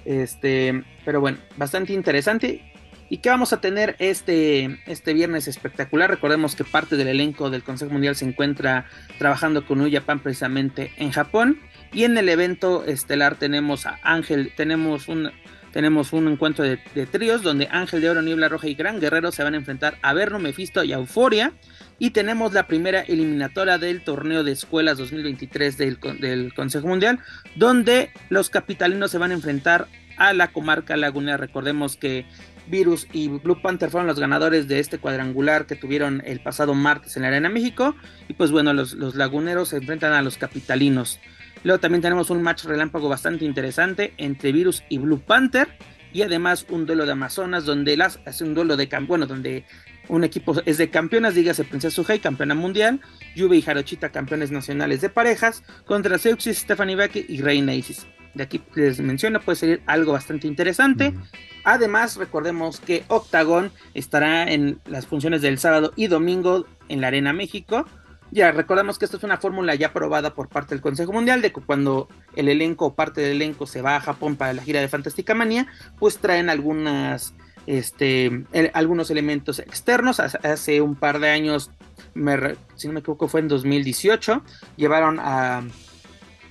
Este, 0.05 0.83
pero 1.05 1.21
bueno, 1.21 1.39
bastante 1.57 1.93
interesante. 1.93 2.70
¿Y 3.13 3.19
qué 3.19 3.29
vamos 3.29 3.53
a 3.53 3.61
tener 3.61 3.97
este, 3.99 4.81
este 4.87 5.15
viernes 5.15 5.49
espectacular? 5.49 6.09
Recordemos 6.09 6.55
que 6.55 6.63
parte 6.63 6.97
del 6.97 7.09
elenco 7.09 7.51
del 7.51 7.65
Consejo 7.65 7.91
Mundial 7.91 8.15
se 8.15 8.25
encuentra 8.25 8.87
trabajando 9.19 9.67
con 9.67 9.79
New 9.79 9.91
Japan 9.93 10.21
precisamente 10.21 10.93
en 10.97 11.11
Japón. 11.11 11.59
Y 11.93 12.05
en 12.05 12.17
el 12.17 12.29
evento 12.29 12.85
estelar 12.85 13.35
tenemos 13.35 13.85
a 13.85 13.99
Ángel, 14.05 14.53
tenemos 14.57 15.09
un, 15.09 15.33
tenemos 15.73 16.13
un 16.13 16.29
encuentro 16.29 16.65
de, 16.65 16.77
tríos 17.11 17.43
donde 17.43 17.67
Ángel 17.73 18.01
de 18.01 18.11
Oro, 18.11 18.23
Niebla 18.23 18.49
Roja 18.49 18.69
y 18.69 18.75
Gran 18.75 19.01
Guerrero 19.01 19.33
se 19.33 19.43
van 19.43 19.55
a 19.55 19.57
enfrentar 19.57 19.99
a 20.03 20.13
Verno, 20.13 20.39
Mephisto 20.39 20.85
y 20.85 20.93
Euforia. 20.93 21.53
Y 21.99 22.11
tenemos 22.11 22.53
la 22.53 22.69
primera 22.69 23.01
eliminatoria 23.01 23.77
del 23.77 24.05
torneo 24.05 24.45
de 24.45 24.53
escuelas 24.53 24.99
2023 24.99 25.77
del, 25.77 25.99
del 26.21 26.55
Consejo 26.55 26.87
Mundial, 26.87 27.19
donde 27.57 28.13
los 28.29 28.51
capitalinos 28.51 29.11
se 29.11 29.19
van 29.19 29.33
a 29.33 29.35
enfrentar 29.35 29.89
a 30.21 30.35
la 30.35 30.49
comarca 30.49 30.97
lagunera. 30.97 31.39
Recordemos 31.39 31.97
que 31.97 32.27
Virus 32.71 33.07
y 33.13 33.29
Blue 33.29 33.61
Panther 33.61 33.91
fueron 33.91 34.07
los 34.07 34.19
ganadores 34.19 34.69
de 34.69 34.79
este 34.79 34.99
cuadrangular 34.99 35.67
que 35.67 35.77
tuvieron 35.77 36.23
el 36.25 36.41
pasado 36.41 36.75
martes 36.75 37.17
en 37.17 37.23
la 37.23 37.29
Arena 37.29 37.49
México. 37.49 37.95
Y 38.29 38.35
pues 38.35 38.51
bueno, 38.51 38.73
los, 38.73 38.95
laguneros 38.95 39.71
se 39.71 39.79
enfrentan 39.79 40.13
a 40.13 40.23
los 40.23 40.39
capitalinos. 40.39 41.19
Luego 41.65 41.81
también 41.81 42.01
tenemos 42.01 42.31
un 42.31 42.43
match 42.43 42.65
relámpago 42.65 43.09
bastante 43.09 43.45
interesante 43.45 44.15
entre 44.17 44.53
Virus 44.53 44.83
y 44.89 44.99
Blue 44.99 45.21
Panther. 45.21 45.69
Y 46.13 46.23
además 46.23 46.67
un 46.69 46.87
duelo 46.87 47.07
de 47.07 47.13
Amazonas 47.13 47.65
donde 47.65 47.97
las 47.97 48.19
hace 48.25 48.43
un 48.45 48.55
duelo 48.55 48.77
de 48.77 48.89
bueno, 49.07 49.27
donde 49.27 49.65
un 50.09 50.25
equipo 50.25 50.61
es 50.67 50.77
de 50.77 50.91
campeonas, 50.91 51.37
dígase 51.37 51.63
Princesa 51.63 51.95
Suhei, 51.95 52.19
campeona 52.19 52.57
mundial, 52.57 53.01
Yubi 53.37 53.59
y 53.59 53.63
Jarochita, 53.63 54.11
campeones 54.11 54.51
nacionales 54.51 55.01
de 55.03 55.09
parejas, 55.09 55.63
contra 55.87 56.19
Seuxis, 56.19 56.59
Stephanie 56.59 56.97
Becky 56.97 57.27
y 57.29 57.43
Reina 57.43 57.75
Isis. 57.75 58.09
De 58.35 58.45
aquí 58.45 58.63
les 58.75 59.01
menciono, 59.01 59.41
puede 59.41 59.57
ser 59.57 59.83
algo 59.87 60.13
bastante 60.13 60.47
interesante. 60.47 61.11
Mm. 61.11 61.23
Además, 61.65 62.17
recordemos 62.17 62.81
que 62.81 63.05
Octagon 63.09 63.71
estará 63.95 64.51
en 64.51 64.81
las 64.87 65.07
funciones 65.07 65.43
del 65.43 65.59
sábado 65.59 65.93
y 65.97 66.07
domingo 66.07 66.67
en 66.89 67.01
la 67.01 67.09
Arena 67.09 67.33
México. 67.33 67.85
Ya 68.33 68.53
recordemos 68.53 68.97
que 68.99 69.05
esta 69.05 69.17
es 69.17 69.25
una 69.25 69.39
fórmula 69.39 69.75
ya 69.75 69.89
aprobada 69.89 70.35
por 70.35 70.49
parte 70.49 70.75
del 70.75 70.81
Consejo 70.81 71.13
Mundial 71.13 71.43
de 71.43 71.53
que 71.53 71.61
cuando 71.61 72.09
el 72.37 72.49
elenco 72.49 72.87
o 72.87 72.95
parte 72.95 73.21
del 73.21 73.33
elenco 73.33 73.67
se 73.67 73.83
va 73.83 73.97
a 73.97 74.01
Japón 74.01 74.37
para 74.37 74.53
la 74.53 74.63
gira 74.63 74.81
de 74.81 74.87
Fantástica 74.89 75.35
Manía, 75.35 75.67
pues 75.99 76.19
traen 76.19 76.49
algunas 76.49 77.35
este 77.67 78.27
el- 78.53 78.71
algunos 78.73 79.11
elementos 79.11 79.59
externos. 79.59 80.21
Hace, 80.21 80.39
hace 80.47 80.81
un 80.81 80.95
par 80.95 81.19
de 81.19 81.31
años, 81.31 81.73
me 82.15 82.55
si 82.77 82.87
no 82.87 82.95
me 82.95 83.01
equivoco, 83.01 83.27
fue 83.29 83.41
en 83.41 83.49
2018, 83.49 84.43
llevaron 84.77 85.19
a 85.21 85.65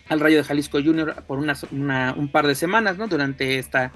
al 0.10 0.20
Rayo 0.20 0.38
de 0.38 0.44
Jalisco 0.44 0.80
Junior 0.84 1.24
por 1.28 1.40
una- 1.72 2.14
un 2.18 2.28
par 2.30 2.48
de 2.48 2.56
semanas, 2.56 2.98
¿no? 2.98 3.08
Durante 3.08 3.60
esta, 3.60 3.92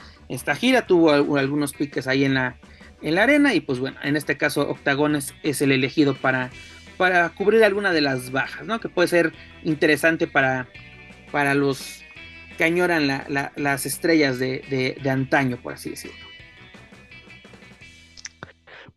gira 0.55 0.87
tuvo 0.87 1.11
al- 1.11 1.37
algunos 1.37 1.73
piques 1.73 2.07
ahí 2.07 2.23
en 2.23 2.35
la, 2.35 2.55
en 3.01 3.15
la 3.15 3.23
arena 3.23 3.53
y 3.53 3.59
pues 3.59 3.79
bueno, 3.79 3.97
en 4.03 4.15
este 4.15 4.37
caso 4.37 4.69
Octagon 4.69 5.15
es, 5.15 5.33
el 5.61 5.71
elegido 5.71 6.15
para, 6.15 6.51
cubrir 7.35 7.63
alguna 7.63 7.91
de 7.91 8.01
las 8.01 8.31
bajas, 8.31 8.65
¿no? 8.65 8.79
Que 8.79 8.89
puede 8.89 9.07
ser 9.07 9.33
interesante 9.63 10.27
para, 10.27 10.67
los 11.55 12.01
que 12.57 12.63
añoran 12.63 13.07
la- 13.07 13.25
la- 13.27 13.51
las 13.55 13.85
estrellas 13.85 14.37
de, 14.39 14.63
antaño, 15.09 15.57
por 15.57 15.73
así 15.73 15.89
decirlo. 15.89 16.15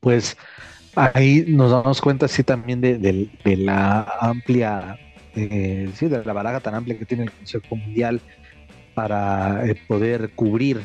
Pues 0.00 0.36
ahí 0.94 1.44
nos 1.48 1.70
damos 1.72 2.00
cuenta, 2.00 2.28
sí, 2.28 2.44
también 2.44 2.80
de- 2.98 2.98
de 3.44 3.56
la 3.56 4.02
amplia, 4.20 4.98
eh, 5.36 5.88
sí, 5.94 6.08
de 6.08 6.24
la 6.24 6.32
baraja 6.32 6.60
tan 6.60 6.74
amplia 6.74 6.98
que 6.98 7.06
tiene 7.06 7.24
el 7.24 7.32
Consejo 7.32 7.76
Mundial 7.76 8.20
para 8.94 9.66
eh, 9.66 9.76
poder 9.86 10.30
cubrir 10.34 10.80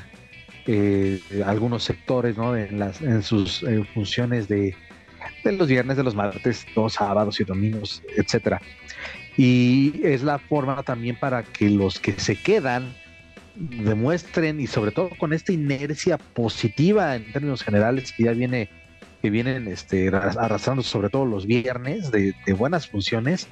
eh, 0.68 1.20
algunos 1.46 1.84
sectores, 1.84 2.38
¿no? 2.38 2.56
En, 2.56 2.78
las, 2.78 3.02
en 3.02 3.24
sus 3.24 3.64
eh, 3.64 3.84
funciones 3.94 4.48
de, 4.48 4.76
de 5.44 5.52
los 5.54 5.68
viernes, 5.68 5.98
de 5.98 6.04
los 6.04 6.14
martes, 6.14 6.66
los 6.76 6.94
sábados 6.94 7.40
y 7.40 7.44
domingos, 7.46 8.04
etcétera. 8.16 8.62
Y 9.38 10.02
es 10.04 10.24
la 10.24 10.38
forma 10.40 10.84
también 10.84 11.18
para 11.20 11.42
que 11.44 11.70
los 11.70 12.00
que 12.00 12.12
se 12.20 12.36
quedan 12.36 12.94
demuestren 13.56 14.60
y 14.60 14.68
sobre 14.68 14.92
todo 14.92 15.10
con 15.18 15.34
esta 15.34 15.52
inercia 15.52 16.18
positiva 16.18 17.16
en 17.16 17.32
términos 17.32 17.64
generales 17.64 18.12
que 18.12 18.24
ya 18.24 18.32
viene 18.34 18.70
que 19.22 19.30
vienen 19.30 19.68
este, 19.68 20.10
arras- 20.10 20.38
arrastrando 20.38 20.82
sobre 20.82 21.10
todo 21.10 21.26
los 21.26 21.46
viernes 21.46 22.10
de, 22.12 22.34
de 22.46 22.54
buenas 22.54 22.88
funciones, 22.88 23.48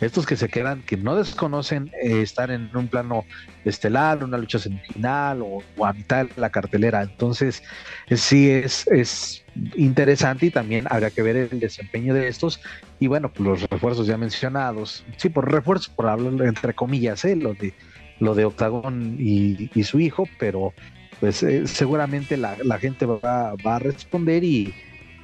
estos 0.00 0.26
que 0.26 0.36
se 0.36 0.48
quedan, 0.48 0.82
que 0.82 0.96
no 0.96 1.16
desconocen 1.16 1.90
eh, 2.02 2.22
estar 2.22 2.50
en 2.50 2.70
un 2.74 2.88
plano 2.88 3.24
estelar, 3.64 4.24
una 4.24 4.38
lucha 4.38 4.58
semifinal 4.58 5.42
o, 5.42 5.62
o 5.76 5.86
a 5.86 5.92
mitad 5.92 6.26
de 6.26 6.40
la 6.40 6.50
cartelera. 6.50 7.02
Entonces, 7.02 7.62
eh, 8.08 8.16
sí 8.16 8.50
es, 8.50 8.86
es 8.88 9.44
interesante 9.76 10.46
y 10.46 10.50
también 10.50 10.86
habrá 10.88 11.10
que 11.10 11.22
ver 11.22 11.36
el 11.36 11.60
desempeño 11.60 12.14
de 12.14 12.28
estos. 12.28 12.60
Y 12.98 13.06
bueno, 13.06 13.32
pues 13.32 13.48
los 13.48 13.70
refuerzos 13.70 14.06
ya 14.06 14.16
mencionados, 14.16 15.04
sí, 15.16 15.28
por 15.28 15.50
refuerzos, 15.50 15.88
por 15.90 16.06
hablarlo 16.06 16.44
entre 16.44 16.74
comillas, 16.74 17.24
¿eh? 17.24 17.36
lo 17.36 17.54
de 17.54 17.74
lo 18.20 18.34
de 18.34 18.44
Octagón 18.44 19.16
y, 19.18 19.70
y 19.74 19.82
su 19.84 19.98
hijo, 19.98 20.28
pero 20.38 20.74
pues 21.20 21.42
eh, 21.42 21.66
seguramente 21.66 22.36
la, 22.36 22.56
la 22.62 22.78
gente 22.78 23.06
va, 23.06 23.54
va 23.66 23.76
a 23.76 23.78
responder 23.78 24.44
y 24.44 24.74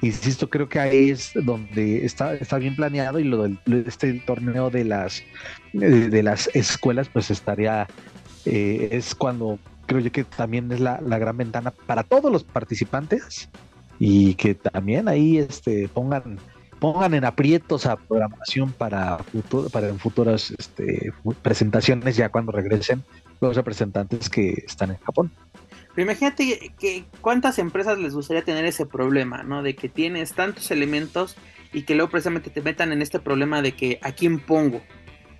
insisto, 0.01 0.49
creo 0.49 0.69
que 0.69 0.79
ahí 0.79 1.09
es 1.09 1.31
donde 1.33 2.05
está, 2.05 2.35
está 2.35 2.57
bien 2.57 2.75
planeado 2.75 3.19
y 3.19 3.23
lo 3.23 3.43
del 3.43 3.59
este 3.87 4.13
torneo 4.25 4.69
de 4.69 4.83
las 4.83 5.23
de, 5.73 6.09
de 6.09 6.23
las 6.23 6.49
escuelas 6.53 7.09
pues 7.09 7.31
estaría 7.31 7.87
eh, 8.45 8.89
es 8.91 9.15
cuando 9.15 9.59
creo 9.85 10.01
yo 10.01 10.11
que 10.11 10.23
también 10.23 10.71
es 10.71 10.79
la, 10.79 11.01
la 11.01 11.17
gran 11.17 11.37
ventana 11.37 11.71
para 11.71 12.03
todos 12.03 12.31
los 12.31 12.43
participantes 12.43 13.49
y 13.99 14.35
que 14.35 14.53
también 14.53 15.07
ahí 15.07 15.37
este 15.37 15.87
pongan 15.87 16.37
pongan 16.79 17.13
en 17.13 17.25
aprietos 17.25 17.85
a 17.85 17.95
programación 17.95 18.71
para 18.71 19.17
futuro, 19.17 19.69
para 19.69 19.93
futuras 19.95 20.51
este, 20.51 21.11
presentaciones 21.41 22.15
ya 22.15 22.29
cuando 22.29 22.51
regresen 22.51 23.03
los 23.41 23.55
representantes 23.55 24.29
que 24.29 24.63
están 24.65 24.91
en 24.91 24.97
Japón. 24.97 25.31
Pero 25.97 26.11
imagínate 26.11 26.73
que 26.79 27.05
cuántas 27.21 27.57
empresas 27.57 27.97
les 27.97 28.13
gustaría 28.13 28.43
tener 28.43 28.65
ese 28.65 28.85
problema, 28.85 29.41
¿no? 29.41 29.63
De 29.63 29.75
que 29.75 29.89
tienes 29.89 30.33
tantos 30.33 30.69
elementos 30.69 31.35
y 31.73 31.81
que 31.85 31.95
luego 31.95 32.11
precisamente 32.11 32.51
te 32.51 32.61
metan 32.61 32.91
en 32.91 33.01
este 33.01 33.17
problema 33.17 33.63
de 33.63 33.71
que 33.71 33.97
a 34.03 34.11
quién 34.11 34.39
pongo. 34.39 34.83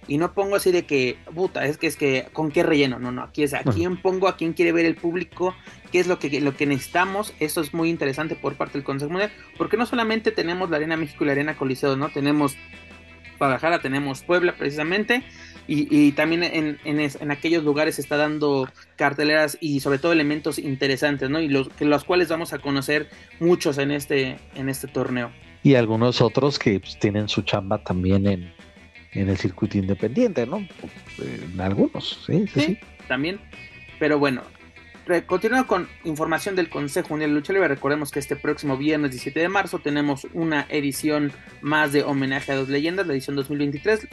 Y 0.08 0.18
no 0.18 0.34
pongo 0.34 0.56
así 0.56 0.72
de 0.72 0.88
que, 0.88 1.16
puta, 1.36 1.64
es 1.68 1.78
que 1.78 1.86
es 1.86 1.96
que, 1.96 2.30
¿con 2.34 2.50
qué 2.50 2.64
relleno? 2.64 2.98
No, 2.98 3.12
no, 3.12 3.22
aquí 3.22 3.44
es 3.44 3.54
a 3.54 3.62
Bueno. 3.62 3.78
quién 3.78 4.02
pongo, 4.02 4.28
a 4.28 4.36
quién 4.36 4.54
quiere 4.54 4.72
ver 4.72 4.88
el 4.88 4.96
público, 4.96 5.54
qué 5.92 6.00
es 6.00 6.08
lo 6.08 6.18
que, 6.18 6.42
lo 6.42 6.58
que 6.58 6.66
necesitamos. 6.66 7.36
Eso 7.40 7.62
es 7.62 7.76
muy 7.76 7.92
interesante 7.92 8.34
por 8.34 8.56
parte 8.56 8.80
del 8.80 8.84
Consejo 8.84 9.12
Mundial, 9.12 9.32
porque 9.60 9.78
no 9.78 9.86
solamente 9.86 10.32
tenemos 10.32 10.72
la 10.72 10.78
Arena 10.78 10.98
México 10.98 11.24
y 11.24 11.28
la 11.28 11.34
Arena 11.34 11.56
Coliseo, 11.56 11.96
¿no? 11.98 12.10
Tenemos 12.10 12.58
Guadalajara, 13.38 13.78
tenemos 13.78 14.24
Puebla 14.24 14.56
precisamente, 14.58 15.24
y, 15.67 15.88
y 15.95 16.12
también 16.13 16.43
en, 16.43 16.77
en, 16.86 17.00
es- 17.00 17.19
en 17.21 17.31
aquellos 17.31 17.63
lugares 17.63 17.95
se 17.95 18.01
está 18.01 18.17
dando 18.17 18.69
carteleras 18.95 19.57
y 19.62 19.79
sobre 19.81 20.00
todo 20.00 20.12
elementos 20.13 20.57
interesantes, 20.59 21.29
¿no? 21.29 21.39
Y 21.41 21.50
los, 21.50 21.69
que 21.69 21.86
los 21.86 22.03
cuales 22.03 22.29
vamos 22.29 22.53
a 22.53 22.59
conocer 22.59 23.09
muchos 23.39 23.77
en 23.77 23.91
este, 23.91 24.38
en 24.55 24.69
este 24.69 24.88
torneo. 24.88 25.31
Y 25.63 25.75
algunos 25.75 26.21
otros 26.21 26.57
que 26.59 26.79
pues, 26.79 26.97
tienen 27.00 27.27
su 27.27 27.41
chamba 27.41 27.83
también 27.83 28.25
en, 28.27 28.53
en 29.13 29.29
el 29.29 29.38
circuito 29.38 29.77
independiente, 29.77 30.45
¿no? 30.45 30.57
Eh, 31.19 31.47
En 31.53 31.59
algunos, 31.62 32.24
sí, 32.25 32.45
sí, 32.53 32.59
Sí, 32.59 32.62
sí. 32.62 32.77
también. 33.07 33.39
Pero 34.00 34.19
bueno, 34.19 34.43
continuando 35.26 35.68
con 35.68 35.88
información 36.04 36.56
del 36.56 36.70
Consejo 36.70 37.10
Mundial 37.10 37.32
de 37.32 37.36
Lucha 37.36 37.54
Libre, 37.54 37.70
recordemos 37.70 38.12
que 38.12 38.20
este 38.20 38.36
próximo 38.36 38.76
viernes 38.78 39.12
17 39.12 39.40
de 39.40 39.48
marzo 39.48 39.80
tenemos 39.80 40.28
una 40.34 40.66
edición 40.70 41.32
más 41.62 41.94
de 41.94 42.04
homenaje 42.04 42.52
a 42.52 42.58
dos 42.58 42.68
leyendas, 42.68 43.08
la 43.08 43.14
edición 43.14 43.38
2023, 43.38 44.08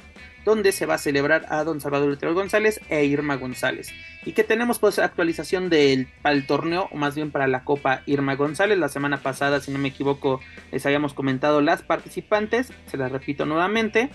donde 0.44 0.72
se 0.72 0.86
va 0.86 0.94
a 0.94 0.98
celebrar 0.98 1.46
a 1.48 1.64
don 1.64 1.80
Salvador 1.80 2.08
Lutero 2.08 2.34
González 2.34 2.80
e 2.88 3.04
Irma 3.04 3.36
González. 3.36 3.92
Y 4.24 4.32
que 4.32 4.44
tenemos 4.44 4.78
pues 4.78 4.98
actualización 4.98 5.68
del, 5.68 6.06
para 6.22 6.36
el 6.36 6.46
torneo, 6.46 6.88
o 6.92 6.96
más 6.96 7.14
bien 7.16 7.30
para 7.32 7.48
la 7.48 7.64
Copa 7.64 8.02
Irma 8.06 8.36
González. 8.36 8.78
La 8.78 8.88
semana 8.88 9.18
pasada, 9.18 9.60
si 9.60 9.72
no 9.72 9.78
me 9.78 9.88
equivoco, 9.88 10.40
les 10.70 10.86
habíamos 10.86 11.12
comentado 11.12 11.60
las 11.60 11.82
participantes, 11.82 12.72
se 12.86 12.96
las 12.96 13.10
repito 13.10 13.46
nuevamente. 13.46 14.10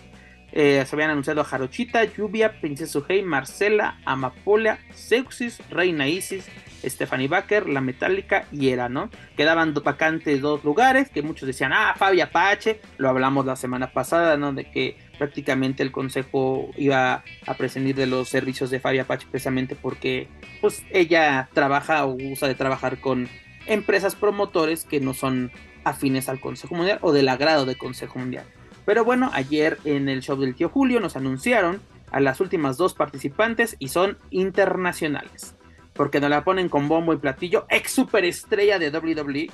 Eh, 0.52 0.84
se 0.86 0.96
habían 0.96 1.12
anunciado 1.12 1.42
a 1.42 1.44
Jarochita, 1.44 2.04
Lluvia, 2.06 2.60
Princesa 2.60 2.92
Suhei, 2.92 3.22
Marcela, 3.22 4.00
Amapola, 4.06 4.80
Seuxis, 4.94 5.60
Reina 5.70 6.08
Isis, 6.08 6.48
Stephanie 6.84 7.28
Baker, 7.28 7.68
La 7.68 7.82
Metálica 7.82 8.46
y 8.52 8.70
Era, 8.70 8.90
¿no? 8.90 9.10
Quedaban 9.36 9.74
vacantes 9.74 10.42
dos 10.42 10.64
lugares 10.64 11.10
que 11.10 11.22
muchos 11.22 11.48
decían, 11.48 11.72
ah, 11.74 11.94
Fabi 11.98 12.22
Apache, 12.22 12.80
lo 12.98 13.10
hablamos 13.10 13.46
la 13.46 13.56
semana 13.56 13.92
pasada, 13.92 14.38
¿no? 14.38 14.54
De 14.54 14.70
que 14.72 14.98
prácticamente 15.18 15.84
el 15.84 15.92
consejo 15.92 16.72
iba 16.78 17.24
a 17.46 17.54
prescindir 17.56 17.96
de 17.96 18.08
los 18.08 18.30
servicios 18.30 18.70
de 18.70 18.80
Fabi 18.80 19.00
Apache 19.00 19.28
precisamente 19.30 19.76
porque, 19.76 20.28
pues, 20.62 20.84
ella 20.92 21.50
trabaja 21.54 22.06
o 22.06 22.16
usa 22.16 22.48
de 22.48 22.56
trabajar 22.56 23.00
con 23.00 23.28
empresas 23.66 24.16
promotores 24.16 24.86
que 24.86 25.00
no 25.00 25.14
son 25.14 25.52
afines 25.84 26.30
al 26.30 26.40
Consejo 26.40 26.76
Mundial 26.76 27.00
o 27.02 27.12
del 27.12 27.30
agrado 27.30 27.66
del 27.66 27.78
Consejo 27.78 28.20
Mundial. 28.20 28.46
Pero 28.90 29.06
bueno, 29.06 29.30
ayer 29.34 29.78
en 29.86 30.10
el 30.10 30.24
show 30.24 30.36
del 30.36 30.56
tío 30.56 30.68
Julio 30.68 31.00
nos 31.00 31.16
anunciaron 31.16 31.80
a 32.10 32.20
las 32.20 32.40
últimas 32.40 32.76
dos 32.76 32.96
participantes 32.96 33.76
y 33.78 33.90
son 33.90 34.18
internacionales. 34.32 35.56
Porque 35.94 36.20
nos 36.20 36.32
la 36.32 36.44
ponen 36.44 36.70
con 36.70 36.88
bombo 36.88 37.14
y 37.14 37.18
platillo, 37.18 37.68
ex 37.70 37.92
superestrella 37.92 38.80
de 38.80 38.90
WWE. 38.90 39.52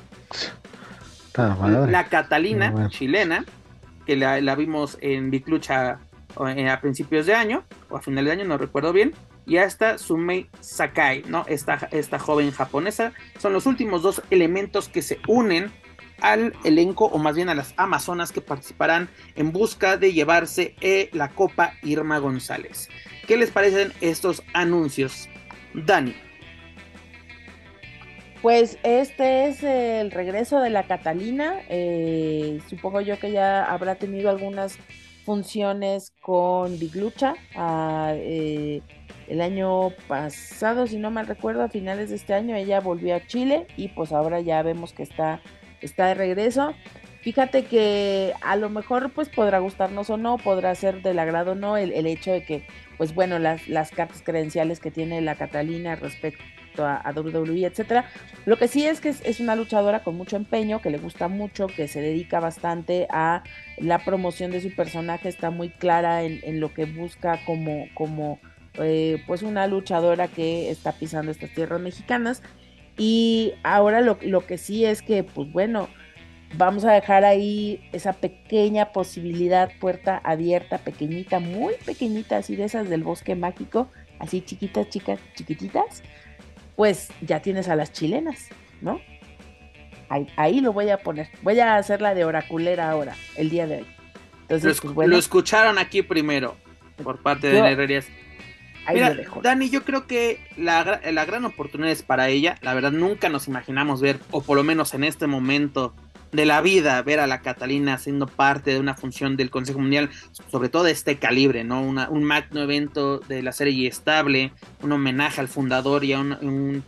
La 1.90 2.08
Catalina, 2.10 2.88
chilena, 2.88 3.44
que 4.06 4.16
la, 4.16 4.56
vimos 4.56 4.98
en 5.02 5.30
Big 5.30 5.50
Lucha 5.50 6.00
eh, 6.56 6.70
a 6.70 6.80
principios 6.80 7.26
de 7.26 7.36
año, 7.36 7.66
o 7.90 7.98
a 7.98 8.02
final 8.02 8.24
de 8.24 8.32
año, 8.32 8.46
no 8.46 8.58
recuerdo 8.58 8.94
bien. 8.94 9.14
Y 9.46 9.58
hasta 9.58 9.98
Sumei 9.98 10.50
Sakai, 10.62 11.24
¿no? 11.28 11.44
Esta, 11.48 11.90
esta 11.92 12.20
joven 12.20 12.52
japonesa. 12.52 13.12
Son 13.38 13.52
los 13.52 13.66
últimos 13.66 14.02
dos 14.02 14.22
elementos 14.30 14.88
que 14.88 15.02
se 15.02 15.20
unen 15.28 15.74
al 16.22 16.54
elenco 16.64 17.06
o 17.06 17.18
más 17.18 17.36
bien 17.36 17.50
a 17.50 17.56
las 17.56 17.74
amazonas 17.78 18.32
que 18.32 18.42
participarán 18.42 19.10
en 19.36 19.52
busca 19.52 19.98
de 19.98 20.14
llevarse 20.14 20.76
eh, 20.82 21.10
la 21.14 21.30
Copa 21.30 21.74
Irma 21.84 22.20
González. 22.20 22.90
¿Qué 23.28 23.38
les 23.38 23.52
parecen 23.52 23.92
estos 24.02 24.44
anuncios? 24.54 25.28
Dani. 25.74 26.16
Pues 28.42 28.78
este 28.84 29.48
es 29.48 29.64
el 29.64 30.12
regreso 30.12 30.60
de 30.60 30.70
la 30.70 30.84
Catalina. 30.84 31.62
Eh, 31.68 32.60
supongo 32.70 33.02
yo 33.02 33.20
que 33.20 33.32
ya 33.32 33.66
habrá 33.66 33.96
tenido 33.96 34.30
algunas 34.30 34.78
funciones 35.26 36.14
con 36.22 36.78
Big 36.78 36.96
Lucha. 36.96 37.34
Ah, 37.56 38.14
eh, 38.16 38.82
el 39.28 39.42
año 39.42 39.90
pasado, 40.08 40.86
si 40.86 40.98
no 40.98 41.10
mal 41.10 41.26
recuerdo, 41.26 41.64
a 41.64 41.70
finales 41.70 42.12
de 42.12 42.18
este 42.18 42.36
año 42.36 42.56
ella 42.56 42.80
volvió 42.80 43.16
a 43.16 43.26
Chile 43.26 43.66
y 43.76 43.88
pues 43.90 44.12
ahora 44.12 44.40
ya 44.40 44.62
vemos 44.62 44.94
que 44.94 45.02
está 45.02 45.42
está 45.82 46.08
de 46.08 46.14
regreso. 46.14 46.74
Fíjate 47.22 47.66
que 47.66 48.34
a 48.42 48.56
lo 48.56 48.70
mejor 48.70 49.12
pues 49.12 49.30
podrá 49.30 49.58
gustarnos 49.58 50.12
o 50.12 50.18
no, 50.18 50.38
podrá 50.38 50.76
ser 50.76 51.02
del 51.02 51.18
agrado 51.18 51.54
o 51.54 51.56
no 51.56 51.76
el, 51.76 52.06
hecho 52.06 52.32
de 52.32 52.44
que, 52.44 52.68
pues 52.98 53.16
bueno, 53.16 53.40
las, 53.40 53.68
las, 53.68 53.90
cartas 53.90 54.22
credenciales 54.22 54.80
que 54.80 54.92
tiene 54.92 55.22
la 55.22 55.34
Catalina 55.34 55.96
respecto 55.96 56.86
a, 56.86 56.98
a 56.98 57.12
WWE, 57.12 57.66
etcétera. 57.66 58.06
Lo 58.46 58.58
que 58.58 58.68
sí 58.68 58.86
es 58.86 59.02
que 59.02 59.10
es, 59.10 59.40
una 59.40 59.56
luchadora 59.56 60.04
con 60.04 60.16
mucho 60.16 60.36
empeño, 60.36 60.84
que 60.84 60.92
le 60.92 61.00
gusta 61.00 61.28
mucho, 61.28 61.66
que 61.66 61.88
se 61.88 62.00
dedica 62.00 62.40
bastante 62.40 63.08
a 63.10 63.42
la 63.80 64.06
promoción 64.06 64.52
de 64.52 64.62
su 64.62 64.76
personaje, 64.76 65.28
está 65.28 65.50
muy 65.50 65.70
clara 65.70 66.22
en, 66.22 66.60
lo 66.60 66.76
que 66.76 66.86
busca 66.86 67.40
como, 67.46 67.88
como 67.96 68.40
eh, 68.76 69.24
pues 69.26 69.42
una 69.42 69.66
luchadora 69.66 70.28
que 70.28 70.70
está 70.70 70.92
pisando 70.92 71.32
estas 71.32 71.50
tierras 71.56 71.82
mexicanas 71.82 72.44
y 72.98 73.54
ahora 73.64 74.02
lo, 74.02 74.46
que 74.46 74.58
sí 74.58 74.86
es 74.86 75.02
que, 75.02 75.24
pues 75.24 75.52
bueno, 75.52 75.90
vamos 76.58 76.86
a 76.86 76.94
dejar 76.94 77.26
ahí 77.26 77.88
esa 77.92 78.14
pequeña 78.14 78.92
posibilidad, 78.92 79.72
puerta 79.80 80.22
abierta, 80.24 80.78
pequeñita, 80.78 81.40
muy 81.40 81.74
pequeñita, 81.86 82.38
así 82.38 82.56
de 82.56 82.66
esas 82.66 82.90
del 82.90 83.04
bosque 83.04 83.36
mágico, 83.36 83.90
así 84.20 84.42
chiquitas, 84.42 84.90
chicas, 84.90 85.20
chiquititas, 85.36 86.04
pues 86.76 87.10
ya 87.22 87.42
tienes 87.42 87.68
a 87.68 87.76
las 87.76 87.92
chilenas, 87.92 88.50
¿no? 88.82 89.02
Ahí, 90.38 90.62
lo 90.62 90.72
voy 90.72 90.90
a 90.90 90.98
poner. 90.98 91.30
Voy 91.42 91.60
a 91.60 91.78
hacer 91.78 92.00
la 92.00 92.14
de 92.14 92.26
oraculera 92.26 92.92
ahora, 92.92 93.16
el 93.36 93.50
día 93.50 93.66
de 93.66 93.78
hoy. 93.78 93.86
Entonces, 94.42 94.84
lo, 94.84 94.94
pues, 94.94 95.10
lo 95.10 95.18
escucharon 95.18 95.80
aquí 95.80 96.04
primero, 96.04 96.56
por 97.04 97.22
parte 97.22 97.50
de 97.50 97.58
Herrerías. 97.58 98.08
Mira, 98.94 99.16
Dani, 99.42 99.70
yo 99.70 99.84
creo 99.84 100.08
que 100.08 100.40
la, 100.58 101.02
la, 101.12 101.26
gran 101.26 101.46
oportunidad 101.46 101.92
es 101.92 102.04
para 102.04 102.30
ella. 102.30 102.58
La 102.62 102.74
verdad, 102.74 102.92
nunca 102.92 103.30
nos 103.30 103.48
imaginamos 103.48 104.02
ver, 104.02 104.20
o 104.32 104.42
por 104.42 104.58
lo 104.58 104.64
menos 104.64 104.94
en 104.94 105.04
este 105.04 105.28
momento 105.28 105.94
de 106.36 106.46
la 106.46 106.62
vida, 106.62 107.02
ver 107.02 107.20
a 107.20 107.28
la 107.28 107.42
Catalina 107.42 107.98
siendo 107.98 108.28
parte 108.28 108.72
de 108.72 108.80
una 108.80 108.94
función 108.94 109.38
del 109.38 109.50
Consejo 109.50 109.80
Mundial, 109.80 110.10
sobre 110.52 110.70
todo 110.70 110.84
de 110.84 110.92
este 110.92 111.18
calibre, 111.18 111.64
¿no? 111.64 111.82
un 111.82 112.24
magno 112.24 112.62
evento 112.62 113.20
de 113.20 113.42
la 113.42 113.52
serie 113.52 113.88
estable, 113.88 114.52
un 114.82 114.92
homenaje 114.92 115.42
al 115.42 115.48
fundador 115.48 116.04
y 116.04 116.14
a 116.14 116.20
un, 116.20 116.84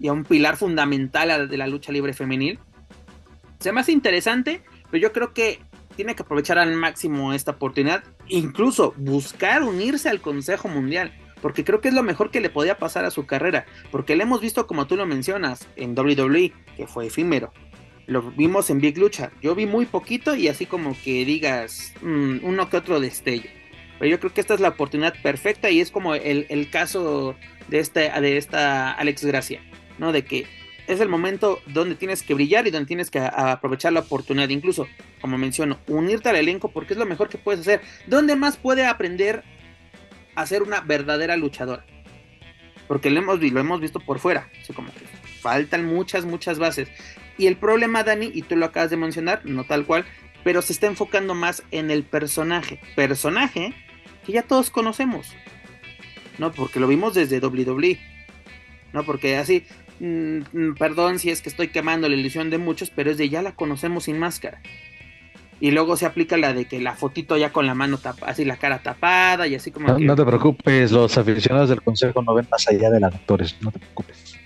y 0.00 0.08
a 0.08 0.12
un 0.12 0.24
pilar 0.24 0.56
fundamental 0.56 1.48
de 1.48 1.56
la 1.56 1.66
lucha 1.66 1.92
libre 1.92 2.12
femenil. 2.12 2.58
Se 3.60 3.72
me 3.72 3.80
hace 3.80 3.92
interesante, 3.92 4.62
pero 4.90 5.02
yo 5.02 5.12
creo 5.12 5.32
que 5.32 5.60
tiene 5.96 6.14
que 6.14 6.22
aprovechar 6.22 6.58
al 6.58 6.74
máximo 6.74 7.32
esta 7.32 7.52
oportunidad, 7.52 8.04
incluso 8.28 8.94
buscar 8.96 9.62
unirse 9.62 10.08
al 10.08 10.20
Consejo 10.20 10.68
Mundial 10.68 11.12
porque 11.40 11.64
creo 11.64 11.80
que 11.80 11.88
es 11.88 11.94
lo 11.94 12.02
mejor 12.02 12.30
que 12.30 12.40
le 12.40 12.50
podía 12.50 12.78
pasar 12.78 13.04
a 13.04 13.10
su 13.10 13.26
carrera, 13.26 13.66
porque 13.90 14.16
le 14.16 14.24
hemos 14.24 14.40
visto 14.40 14.66
como 14.66 14.86
tú 14.86 14.96
lo 14.96 15.06
mencionas 15.06 15.66
en 15.76 15.98
WWE, 15.98 16.52
que 16.76 16.86
fue 16.86 17.06
efímero. 17.06 17.52
Lo 18.06 18.22
vimos 18.22 18.70
en 18.70 18.80
Big 18.80 18.96
Lucha. 18.96 19.30
Yo 19.42 19.54
vi 19.54 19.66
muy 19.66 19.84
poquito 19.84 20.34
y 20.34 20.48
así 20.48 20.64
como 20.64 20.96
que 21.04 21.26
digas 21.26 21.92
mm, 22.00 22.38
uno 22.42 22.70
que 22.70 22.78
otro 22.78 23.00
destello. 23.00 23.50
Pero 23.98 24.10
yo 24.10 24.20
creo 24.20 24.32
que 24.32 24.40
esta 24.40 24.54
es 24.54 24.60
la 24.60 24.68
oportunidad 24.68 25.14
perfecta 25.22 25.70
y 25.70 25.80
es 25.80 25.90
como 25.90 26.14
el, 26.14 26.70
caso 26.70 27.34
de 27.68 27.80
esta, 27.80 28.20
de 28.20 28.36
esta 28.38 28.92
Alex 28.92 29.24
Gracia, 29.24 29.60
¿no? 29.98 30.12
De 30.12 30.24
que 30.24 30.46
es 30.86 31.00
el 31.00 31.08
momento 31.08 31.60
donde 31.66 31.96
tienes 31.96 32.22
que 32.22 32.32
brillar 32.32 32.66
y 32.66 32.70
donde 32.70 32.86
tienes 32.86 33.10
que 33.10 33.18
aprovechar 33.18 33.92
la 33.92 34.00
oportunidad. 34.00 34.48
Incluso, 34.48 34.88
como 35.20 35.36
menciono, 35.36 35.78
unirte 35.86 36.30
al 36.30 36.36
elenco 36.36 36.70
porque 36.70 36.94
es 36.94 36.98
lo 36.98 37.06
mejor 37.06 37.28
que 37.28 37.38
puedes 37.38 37.60
hacer. 37.60 37.82
¿Dónde 38.06 38.36
más 38.36 38.56
puede 38.56 38.86
aprender 38.86 39.44
a 40.38 40.46
ser 40.46 40.62
una 40.62 40.80
verdadera 40.80 41.36
luchadora. 41.36 41.84
Porque 42.86 43.10
lo 43.10 43.18
hemos, 43.18 43.40
lo 43.40 43.60
hemos 43.60 43.80
visto 43.80 43.98
por 43.98 44.20
fuera. 44.20 44.48
como 44.74 44.92
que 44.92 45.00
faltan 45.40 45.84
muchas, 45.84 46.24
muchas 46.24 46.60
bases. 46.60 46.88
Y 47.36 47.48
el 47.48 47.56
problema, 47.56 48.04
Dani, 48.04 48.30
y 48.32 48.42
tú 48.42 48.56
lo 48.56 48.66
acabas 48.66 48.90
de 48.90 48.96
mencionar, 48.96 49.44
no 49.44 49.64
tal 49.64 49.84
cual, 49.84 50.04
pero 50.44 50.62
se 50.62 50.72
está 50.72 50.86
enfocando 50.86 51.34
más 51.34 51.64
en 51.72 51.90
el 51.90 52.04
personaje. 52.04 52.80
Personaje 52.94 53.74
que 54.24 54.32
ya 54.32 54.42
todos 54.42 54.70
conocemos. 54.70 55.34
¿No? 56.38 56.52
Porque 56.52 56.78
lo 56.78 56.86
vimos 56.86 57.14
desde 57.14 57.44
WWE. 57.44 57.98
¿No? 58.92 59.02
Porque 59.02 59.36
así, 59.38 59.64
mm, 59.98 60.38
mm, 60.52 60.74
perdón 60.78 61.18
si 61.18 61.30
es 61.30 61.42
que 61.42 61.48
estoy 61.48 61.68
quemando 61.68 62.08
la 62.08 62.14
ilusión 62.14 62.48
de 62.48 62.58
muchos, 62.58 62.90
pero 62.90 63.10
es 63.10 63.18
de 63.18 63.28
ya 63.28 63.42
la 63.42 63.56
conocemos 63.56 64.04
sin 64.04 64.20
máscara. 64.20 64.62
Y 65.60 65.72
luego 65.72 65.96
se 65.96 66.06
aplica 66.06 66.36
la 66.36 66.52
de 66.52 66.66
que 66.66 66.80
la 66.80 66.94
fotito 66.94 67.36
ya 67.36 67.52
con 67.52 67.66
la 67.66 67.74
mano 67.74 67.98
tapada, 67.98 68.30
así 68.30 68.44
la 68.44 68.56
cara 68.56 68.78
tapada 68.78 69.46
y 69.46 69.56
así 69.56 69.72
como. 69.72 69.88
No, 69.88 69.98
no 69.98 70.16
te 70.16 70.24
preocupes, 70.24 70.92
los 70.92 71.18
aficionados 71.18 71.68
del 71.68 71.82
consejo 71.82 72.22
no 72.22 72.34
ven 72.34 72.46
más 72.50 72.68
allá 72.68 72.90
de 72.90 73.00
los 73.00 73.14
actores, 73.14 73.56
no 73.60 73.72
te 73.72 73.80
preocupes. 73.80 74.38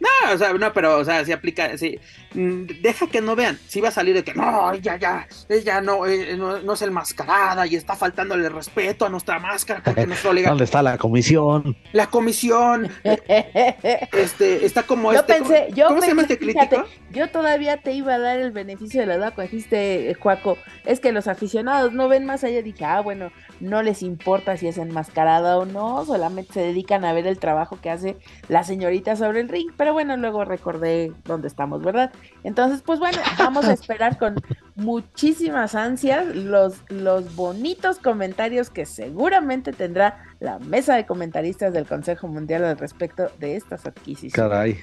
No, 0.00 0.34
o 0.34 0.38
sea, 0.38 0.52
no, 0.52 0.72
pero, 0.72 0.98
o 0.98 1.04
sea, 1.04 1.24
si 1.24 1.32
aplica, 1.32 1.76
sí, 1.78 1.98
deja 2.34 3.06
que 3.06 3.20
no 3.20 3.36
vean, 3.36 3.58
si 3.68 3.80
va 3.80 3.88
a 3.88 3.92
salir 3.92 4.14
de 4.14 4.24
que 4.24 4.34
no, 4.34 4.74
ya, 4.74 4.96
ya, 4.96 5.26
ella 5.48 5.80
no, 5.80 6.06
eh, 6.06 6.36
no, 6.36 6.60
no, 6.60 6.72
es 6.72 6.82
el 6.82 6.90
mascarada 6.90 7.66
y 7.66 7.76
está 7.76 7.94
faltándole 7.94 8.48
respeto 8.48 9.06
a 9.06 9.08
nuestra 9.08 9.38
máscara 9.38 9.82
porque 9.84 10.06
nuestro 10.06 10.32
legal. 10.32 10.50
¿Dónde 10.50 10.64
está 10.64 10.82
la 10.82 10.98
comisión? 10.98 11.76
La 11.92 12.08
comisión, 12.08 12.88
este, 13.04 14.66
está 14.66 14.82
como 14.82 15.12
yo 15.12 15.20
este, 15.20 15.34
pensé, 15.34 15.66
¿cómo, 15.66 15.76
yo 15.76 15.86
¿cómo 15.88 16.00
se 16.02 16.08
llama 16.08 16.22
este 16.22 16.38
crítico? 16.38 16.84
yo 17.12 17.30
todavía 17.30 17.76
te 17.76 17.92
iba 17.92 18.14
a 18.14 18.18
dar 18.18 18.40
el 18.40 18.50
beneficio 18.50 19.00
de 19.00 19.06
la 19.06 19.16
duda 19.16 19.30
cuando 19.30 19.52
dijiste, 19.52 20.10
eh, 20.10 20.14
Juaco, 20.14 20.58
es 20.84 20.98
que 21.00 21.12
los 21.12 21.28
aficionados 21.28 21.92
no 21.92 22.08
ven 22.08 22.26
más 22.26 22.42
allá, 22.42 22.60
dije, 22.62 22.84
ah, 22.84 23.00
bueno, 23.00 23.30
no 23.60 23.82
les 23.82 24.02
importa 24.02 24.56
si 24.56 24.66
es 24.66 24.78
enmascarada 24.78 25.56
o 25.58 25.64
no, 25.64 26.04
solamente 26.04 26.52
se 26.52 26.60
dedican 26.60 27.04
a 27.04 27.12
ver 27.12 27.26
el 27.26 27.38
trabajo 27.38 27.78
que 27.80 27.90
hace 27.90 28.16
la 28.48 28.64
señorita 28.64 29.14
sobre 29.14 29.40
el 29.40 29.48
ring, 29.48 29.70
pero 29.76 29.92
bueno, 29.92 30.16
luego 30.16 30.44
recordé 30.44 31.12
dónde 31.24 31.48
estamos, 31.48 31.82
¿verdad? 31.82 32.12
Entonces, 32.42 32.82
pues 32.82 32.98
bueno, 32.98 33.18
vamos 33.38 33.64
a 33.64 33.72
esperar 33.74 34.18
con 34.18 34.36
muchísimas 34.74 35.74
ansias 35.74 36.26
los, 36.34 36.82
los 36.88 37.34
bonitos 37.34 37.98
comentarios 37.98 38.70
que 38.70 38.86
seguramente 38.86 39.72
tendrá 39.72 40.24
la 40.40 40.58
mesa 40.58 40.94
de 40.96 41.06
comentaristas 41.06 41.72
del 41.72 41.86
Consejo 41.86 42.28
Mundial 42.28 42.64
al 42.64 42.78
respecto 42.78 43.30
de 43.38 43.56
estas 43.56 43.86
adquisiciones. 43.86 44.34
Caray. 44.34 44.78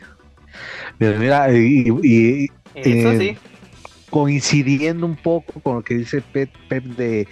Mira, 0.99 1.51
y, 1.53 2.49
eh, 2.75 3.37
coincidiendo 4.09 5.05
un 5.05 5.15
poco 5.15 5.59
con 5.61 5.75
lo 5.75 5.81
que 5.83 5.95
dice 5.95 6.21
Pep, 6.21 6.49
Pep 6.67 6.83
de 6.83 7.27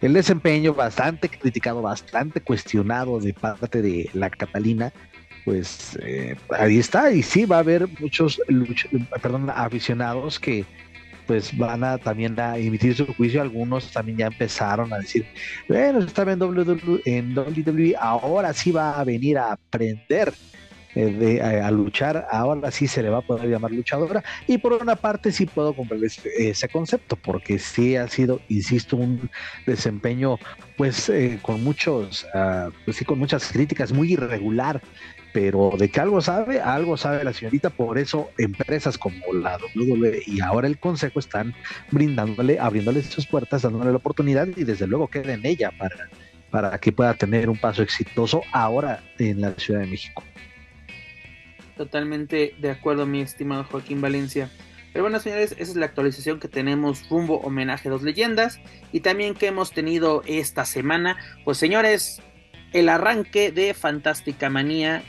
el 0.00 0.12
desempeño 0.12 0.74
bastante 0.74 1.28
criticado, 1.28 1.80
bastante 1.80 2.40
cuestionado 2.40 3.20
de 3.20 3.32
parte 3.32 3.80
de 3.80 4.10
la 4.12 4.28
Catalina, 4.28 4.92
pues 5.44 5.98
eh, 6.02 6.36
ahí 6.50 6.78
está, 6.78 7.12
y 7.12 7.22
sí 7.22 7.44
va 7.44 7.56
a 7.56 7.60
haber 7.60 7.86
muchos 8.00 8.40
perdón, 9.20 9.50
aficionados 9.54 10.38
que 10.38 10.64
pues 11.26 11.56
van 11.56 11.84
a 11.84 11.98
también 11.98 12.38
a 12.38 12.56
emitir 12.56 12.94
su 12.94 13.06
juicio, 13.06 13.40
algunos 13.40 13.90
también 13.90 14.18
ya 14.18 14.26
empezaron 14.26 14.92
a 14.92 14.98
decir, 14.98 15.26
bueno, 15.68 16.00
estaba 16.00 16.32
en 16.32 16.42
WWE, 16.42 17.00
en 17.04 17.36
WWE, 17.36 17.94
ahora 17.98 18.52
sí 18.52 18.72
va 18.72 18.98
a 18.98 19.04
venir 19.04 19.38
a 19.38 19.52
aprender 19.52 20.34
eh, 20.94 21.06
de, 21.06 21.42
a, 21.42 21.70
luchar, 21.72 22.28
ahora 22.30 22.70
sí 22.70 22.86
se 22.86 23.02
le 23.02 23.08
va 23.10 23.18
a 23.18 23.22
poder 23.22 23.48
llamar 23.48 23.72
luchadora. 23.72 24.22
Y 24.46 24.58
por 24.58 24.74
una 24.74 24.94
parte 24.94 25.32
sí 25.32 25.46
puedo 25.46 25.74
comprender 25.74 26.10
ese, 26.38 26.68
concepto, 26.68 27.16
porque 27.16 27.58
sí 27.58 27.96
ha 27.96 28.06
sido, 28.08 28.40
insisto, 28.48 28.96
un 28.96 29.28
desempeño 29.66 30.38
pues 30.76 31.08
eh, 31.08 31.38
con 31.42 31.62
muchos, 31.64 32.26
uh, 32.34 32.92
sí, 32.92 33.04
con 33.04 33.18
muchas 33.18 33.50
críticas, 33.50 33.92
muy 33.92 34.12
irregular 34.12 34.80
pero 35.34 35.72
de 35.76 35.90
que 35.90 36.00
algo 36.00 36.20
sabe, 36.20 36.60
algo 36.60 36.96
sabe 36.96 37.24
la 37.24 37.32
señorita, 37.32 37.68
por 37.68 37.98
eso 37.98 38.30
empresas 38.38 38.96
como 38.96 39.32
la 39.32 39.58
WWE 39.74 40.22
y 40.26 40.40
ahora 40.40 40.68
el 40.68 40.78
Consejo 40.78 41.18
están 41.18 41.52
brindándole, 41.90 42.60
abriéndole 42.60 43.02
sus 43.02 43.26
puertas, 43.26 43.62
dándole 43.62 43.90
la 43.90 43.96
oportunidad 43.96 44.46
y 44.46 44.62
desde 44.62 44.86
luego 44.86 45.08
queda 45.08 45.34
en 45.34 45.44
ella 45.44 45.72
para, 45.76 46.08
para 46.50 46.78
que 46.78 46.92
pueda 46.92 47.14
tener 47.14 47.50
un 47.50 47.58
paso 47.58 47.82
exitoso 47.82 48.42
ahora 48.52 49.02
en 49.18 49.40
la 49.40 49.54
Ciudad 49.54 49.80
de 49.80 49.88
México. 49.88 50.22
Totalmente 51.76 52.54
de 52.60 52.70
acuerdo, 52.70 53.04
mi 53.04 53.20
estimado 53.20 53.64
Joaquín 53.64 54.00
Valencia. 54.00 54.48
Pero 54.92 55.02
bueno, 55.02 55.18
señores, 55.18 55.50
esa 55.58 55.62
es 55.62 55.74
la 55.74 55.86
actualización 55.86 56.38
que 56.38 56.46
tenemos 56.46 57.08
rumbo 57.08 57.40
homenaje 57.40 57.88
a 57.88 57.90
dos 57.90 58.04
leyendas 58.04 58.60
y 58.92 59.00
también 59.00 59.34
que 59.34 59.48
hemos 59.48 59.72
tenido 59.72 60.22
esta 60.28 60.64
semana. 60.64 61.16
Pues 61.44 61.58
señores, 61.58 62.22
el 62.74 62.90
arranque 62.90 63.50
de 63.52 63.72
Fantástica 63.72 64.50
Manía, 64.50 65.02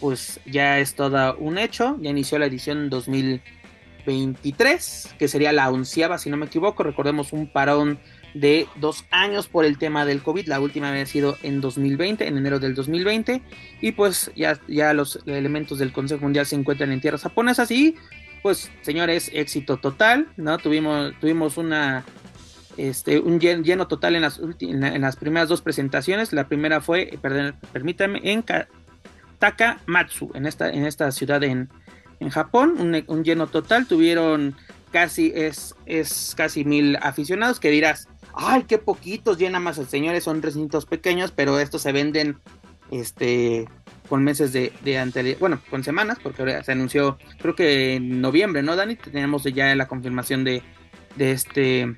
pues 0.00 0.40
ya 0.44 0.80
es 0.80 0.94
todo 0.94 1.34
un 1.36 1.56
hecho. 1.56 1.96
Ya 2.00 2.10
inició 2.10 2.38
la 2.38 2.44
edición 2.46 2.90
2023, 2.90 5.14
que 5.18 5.28
sería 5.28 5.52
la 5.52 5.70
onceava, 5.70 6.18
si 6.18 6.28
no 6.28 6.36
me 6.36 6.46
equivoco. 6.46 6.82
Recordemos 6.82 7.32
un 7.32 7.46
parón 7.46 8.00
de 8.34 8.66
dos 8.76 9.04
años 9.12 9.46
por 9.46 9.64
el 9.64 9.78
tema 9.78 10.04
del 10.04 10.22
COVID. 10.22 10.48
La 10.48 10.58
última 10.58 10.90
había 10.90 11.06
sido 11.06 11.38
en 11.44 11.60
2020, 11.60 12.26
en 12.26 12.36
enero 12.36 12.58
del 12.58 12.74
2020. 12.74 13.42
Y 13.80 13.92
pues 13.92 14.32
ya, 14.34 14.58
ya 14.66 14.92
los 14.92 15.20
elementos 15.26 15.78
del 15.78 15.92
Consejo 15.92 16.22
Mundial 16.22 16.46
se 16.46 16.56
encuentran 16.56 16.90
en 16.90 17.00
tierras 17.00 17.22
japonesas. 17.22 17.70
Y 17.70 17.94
pues, 18.42 18.72
señores, 18.82 19.30
éxito 19.32 19.76
total. 19.76 20.26
¿no? 20.36 20.58
Tuvimos, 20.58 21.14
tuvimos 21.20 21.58
una. 21.58 22.04
Este, 22.76 23.18
un 23.20 23.38
lleno 23.40 23.86
total 23.86 24.16
en 24.16 24.22
las, 24.22 24.40
en 24.60 25.00
las 25.00 25.16
primeras 25.16 25.48
dos 25.48 25.62
presentaciones. 25.62 26.32
La 26.32 26.48
primera 26.48 26.80
fue, 26.80 27.18
perdón, 27.20 27.56
permítanme, 27.72 28.20
en 28.22 28.44
Takamatsu, 29.38 30.30
en 30.34 30.46
esta, 30.46 30.70
en 30.70 30.86
esta 30.86 31.10
ciudad 31.12 31.42
en, 31.44 31.68
en 32.20 32.30
Japón. 32.30 32.74
Un, 32.78 33.04
un 33.06 33.24
lleno 33.24 33.46
total. 33.46 33.86
Tuvieron 33.86 34.56
casi, 34.90 35.32
es, 35.34 35.74
es 35.86 36.34
casi 36.36 36.64
mil 36.64 36.96
aficionados. 37.00 37.60
Que 37.60 37.70
dirás, 37.70 38.08
ay, 38.34 38.64
qué 38.64 38.78
poquitos, 38.78 39.38
llena 39.38 39.60
más 39.60 39.78
el 39.78 39.86
señores, 39.86 40.24
son 40.24 40.42
recintos 40.42 40.86
pequeños, 40.86 41.30
pero 41.30 41.60
estos 41.60 41.82
se 41.82 41.92
venden 41.92 42.38
este 42.90 43.66
con 44.08 44.22
meses 44.22 44.52
de, 44.52 44.70
de 44.84 45.36
bueno, 45.40 45.60
con 45.70 45.82
semanas, 45.82 46.18
porque 46.22 46.42
ahora 46.42 46.62
se 46.62 46.72
anunció, 46.72 47.16
creo 47.40 47.54
que 47.54 47.94
en 47.94 48.20
noviembre, 48.20 48.62
¿no, 48.62 48.76
Dani? 48.76 48.96
Tenemos 48.96 49.44
ya 49.44 49.74
la 49.74 49.88
confirmación 49.88 50.44
de, 50.44 50.62
de 51.16 51.32
este 51.32 51.96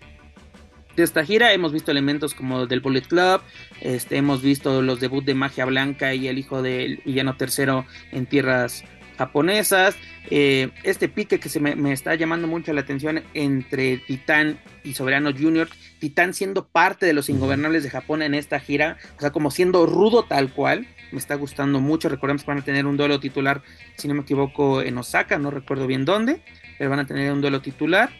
de 0.96 1.02
esta 1.02 1.24
gira 1.24 1.52
hemos 1.52 1.72
visto 1.72 1.90
elementos 1.90 2.34
como 2.34 2.66
del 2.66 2.80
Bullet 2.80 3.02
Club, 3.02 3.42
este, 3.80 4.16
hemos 4.16 4.42
visto 4.42 4.80
los 4.80 4.98
debuts 4.98 5.26
de 5.26 5.34
Magia 5.34 5.66
Blanca 5.66 6.14
y 6.14 6.26
el 6.26 6.38
hijo 6.38 6.62
del 6.62 7.02
villano 7.04 7.36
tercero 7.36 7.84
en 8.12 8.26
tierras 8.26 8.82
japonesas. 9.18 9.96
Eh, 10.30 10.70
este 10.82 11.08
pique 11.08 11.38
que 11.38 11.48
se 11.48 11.60
me, 11.60 11.92
está 11.92 12.14
llamando 12.14 12.48
mucho 12.48 12.72
la 12.72 12.80
atención 12.80 13.22
entre 13.34 13.98
Titán 13.98 14.58
y 14.84 14.94
Soberano 14.94 15.32
Junior. 15.32 15.68
Titán 15.98 16.34
siendo 16.34 16.66
parte 16.66 17.06
de 17.06 17.12
los 17.12 17.28
ingobernables 17.28 17.82
de 17.82 17.90
Japón 17.90 18.22
en 18.22 18.34
esta 18.34 18.58
gira, 18.58 18.96
o 19.16 19.20
sea, 19.20 19.30
como 19.30 19.50
siendo 19.50 19.86
rudo 19.86 20.24
tal 20.24 20.52
cual. 20.52 20.86
Me 21.12 21.18
está 21.18 21.36
gustando 21.36 21.78
mucho. 21.78 22.08
Recordemos 22.08 22.42
que 22.42 22.50
van 22.50 22.58
a 22.58 22.64
tener 22.64 22.84
un 22.84 22.96
duelo 22.96 23.20
titular, 23.20 23.62
si 23.96 24.08
no 24.08 24.14
me 24.14 24.22
equivoco, 24.22 24.82
en 24.82 24.98
Osaka, 24.98 25.38
no 25.38 25.52
recuerdo 25.52 25.86
bien 25.86 26.04
dónde, 26.04 26.40
pero 26.78 26.90
van 26.90 26.98
a 26.98 27.06
tener 27.06 27.30
un 27.32 27.40
duelo 27.40 27.60
titular. 27.60 28.10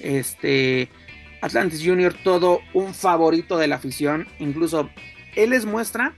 Este 0.00 0.88
Atlantis 1.46 1.82
Junior, 1.84 2.14
todo 2.22 2.60
un 2.74 2.94
favorito 2.94 3.58
de 3.58 3.68
la 3.68 3.76
afición. 3.76 4.26
Incluso 4.38 4.90
él 5.34 5.50
les 5.50 5.64
muestra 5.64 6.14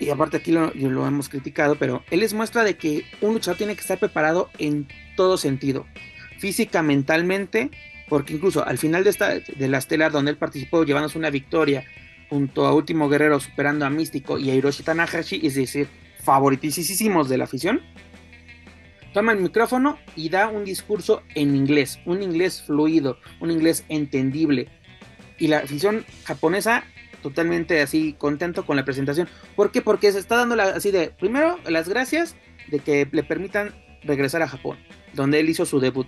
y 0.00 0.10
aparte 0.10 0.36
aquí 0.36 0.52
lo, 0.52 0.72
lo 0.74 1.06
hemos 1.06 1.28
criticado, 1.28 1.76
pero 1.76 2.04
él 2.10 2.20
les 2.20 2.32
muestra 2.32 2.62
de 2.62 2.76
que 2.76 3.04
un 3.20 3.34
luchador 3.34 3.58
tiene 3.58 3.74
que 3.74 3.80
estar 3.80 3.98
preparado 3.98 4.50
en 4.58 4.86
todo 5.16 5.36
sentido, 5.36 5.86
física, 6.38 6.82
mentalmente, 6.82 7.70
porque 8.08 8.34
incluso 8.34 8.64
al 8.64 8.78
final 8.78 9.04
de, 9.04 9.10
esta, 9.10 9.34
de 9.34 9.68
la 9.68 9.78
estelar 9.78 10.12
donde 10.12 10.30
él 10.30 10.36
participó 10.36 10.84
llevándose 10.84 11.18
una 11.18 11.30
victoria 11.30 11.84
junto 12.30 12.66
a 12.66 12.74
Último 12.74 13.08
Guerrero 13.08 13.40
superando 13.40 13.86
a 13.86 13.90
Místico 13.90 14.38
y 14.38 14.50
a 14.50 14.54
Hiroshi 14.54 14.82
Tanahashi, 14.82 15.44
es 15.44 15.54
decir, 15.54 15.88
favoritísimos 16.22 17.28
de 17.28 17.38
la 17.38 17.44
afición, 17.44 17.80
toma 19.12 19.32
el 19.32 19.40
micrófono 19.40 19.98
y 20.16 20.28
da 20.28 20.48
un 20.48 20.64
discurso 20.64 21.22
en 21.34 21.54
inglés, 21.54 21.98
un 22.04 22.22
inglés 22.22 22.62
fluido, 22.62 23.18
un 23.40 23.50
inglés 23.50 23.84
entendible. 23.88 24.68
Y 25.38 25.48
la 25.48 25.58
afición 25.58 26.04
japonesa 26.24 26.84
totalmente 27.22 27.80
así 27.80 28.14
contento 28.16 28.64
con 28.64 28.76
la 28.76 28.84
presentación. 28.84 29.28
¿Por 29.56 29.70
qué? 29.70 29.82
Porque 29.82 30.12
se 30.12 30.18
está 30.18 30.36
dando 30.36 30.60
así 30.62 30.90
de, 30.90 31.10
primero, 31.10 31.58
las 31.68 31.88
gracias 31.88 32.36
de 32.68 32.80
que 32.80 33.08
le 33.10 33.22
permitan 33.22 33.74
regresar 34.02 34.42
a 34.42 34.48
Japón, 34.48 34.78
donde 35.14 35.40
él 35.40 35.48
hizo 35.48 35.66
su 35.66 35.80
debut. 35.80 36.06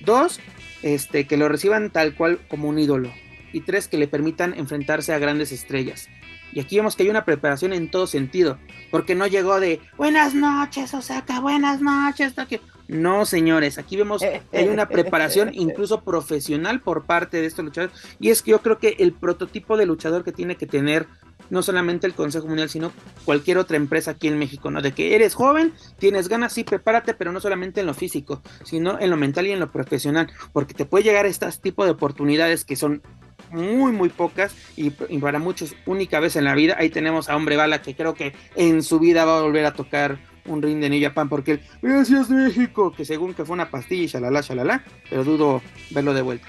Dos, 0.00 0.40
este, 0.82 1.26
que 1.26 1.36
lo 1.36 1.48
reciban 1.48 1.90
tal 1.90 2.14
cual 2.14 2.38
como 2.48 2.68
un 2.68 2.78
ídolo. 2.78 3.12
Y 3.52 3.62
tres, 3.62 3.88
que 3.88 3.98
le 3.98 4.08
permitan 4.08 4.54
enfrentarse 4.54 5.12
a 5.12 5.18
grandes 5.18 5.52
estrellas. 5.52 6.08
Y 6.52 6.60
aquí 6.60 6.76
vemos 6.76 6.96
que 6.96 7.02
hay 7.02 7.10
una 7.10 7.24
preparación 7.24 7.72
en 7.72 7.90
todo 7.90 8.06
sentido, 8.06 8.58
porque 8.90 9.14
no 9.14 9.26
llegó 9.26 9.60
de 9.60 9.80
buenas 9.96 10.34
noches, 10.34 10.92
Osaka, 10.94 11.40
buenas 11.40 11.80
noches, 11.80 12.34
Tokio. 12.34 12.60
No, 12.88 13.26
señores, 13.26 13.78
aquí 13.78 13.96
vemos 13.96 14.22
que 14.50 14.58
hay 14.58 14.68
una 14.68 14.88
preparación 14.88 15.50
incluso 15.52 16.02
profesional 16.02 16.80
por 16.80 17.04
parte 17.04 17.40
de 17.40 17.46
estos 17.46 17.64
luchadores. 17.64 17.96
Y 18.18 18.30
es 18.30 18.42
que 18.42 18.52
yo 18.52 18.60
creo 18.60 18.78
que 18.78 18.96
el 18.98 19.12
prototipo 19.12 19.76
de 19.76 19.86
luchador 19.86 20.24
que 20.24 20.32
tiene 20.32 20.56
que 20.56 20.66
tener 20.66 21.06
no 21.50 21.62
solamente 21.62 22.06
el 22.06 22.14
Consejo 22.14 22.46
Mundial, 22.46 22.68
sino 22.68 22.92
cualquier 23.24 23.58
otra 23.58 23.76
empresa 23.76 24.12
aquí 24.12 24.28
en 24.28 24.38
México, 24.38 24.70
¿no? 24.70 24.82
De 24.82 24.92
que 24.92 25.14
eres 25.14 25.34
joven, 25.34 25.72
tienes 25.98 26.28
ganas, 26.28 26.52
sí, 26.52 26.64
prepárate, 26.64 27.14
pero 27.14 27.32
no 27.32 27.40
solamente 27.40 27.80
en 27.80 27.86
lo 27.86 27.94
físico, 27.94 28.42
sino 28.64 28.98
en 29.00 29.10
lo 29.10 29.16
mental 29.16 29.46
y 29.46 29.52
en 29.52 29.60
lo 29.60 29.70
profesional, 29.70 30.30
porque 30.52 30.74
te 30.74 30.84
puede 30.84 31.04
llegar 31.04 31.26
estas 31.26 31.60
tipo 31.60 31.84
de 31.84 31.92
oportunidades 31.92 32.64
que 32.64 32.76
son 32.76 33.02
muy, 33.50 33.92
muy 33.92 34.08
pocas 34.08 34.54
y, 34.76 34.90
para 34.90 35.38
muchos 35.38 35.74
única 35.86 36.20
vez 36.20 36.36
en 36.36 36.44
la 36.44 36.54
vida. 36.54 36.76
Ahí 36.78 36.90
tenemos 36.90 37.28
a 37.28 37.36
Hombre 37.36 37.56
Bala 37.56 37.82
que 37.82 37.94
creo 37.94 38.14
que 38.14 38.32
en 38.56 38.82
su 38.82 38.98
vida 38.98 39.24
va 39.24 39.38
a 39.38 39.42
volver 39.42 39.64
a 39.66 39.74
tocar 39.74 40.18
un 40.46 40.62
ring 40.62 40.80
de 40.80 40.88
New 40.88 41.02
Japan 41.02 41.28
porque 41.28 41.52
el 41.52 41.60
gracias 41.82 42.30
México, 42.30 42.92
que 42.92 43.04
según 43.04 43.34
que 43.34 43.44
fue 43.44 43.54
una 43.54 43.70
pastilla, 43.70 44.06
shalala, 44.18 44.40
shalala, 44.40 44.84
pero 45.10 45.24
dudo 45.24 45.62
verlo 45.90 46.14
de 46.14 46.22
vuelta. 46.22 46.46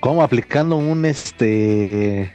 Como 0.00 0.22
aplicando 0.22 0.76
un 0.76 1.04
este 1.04 2.32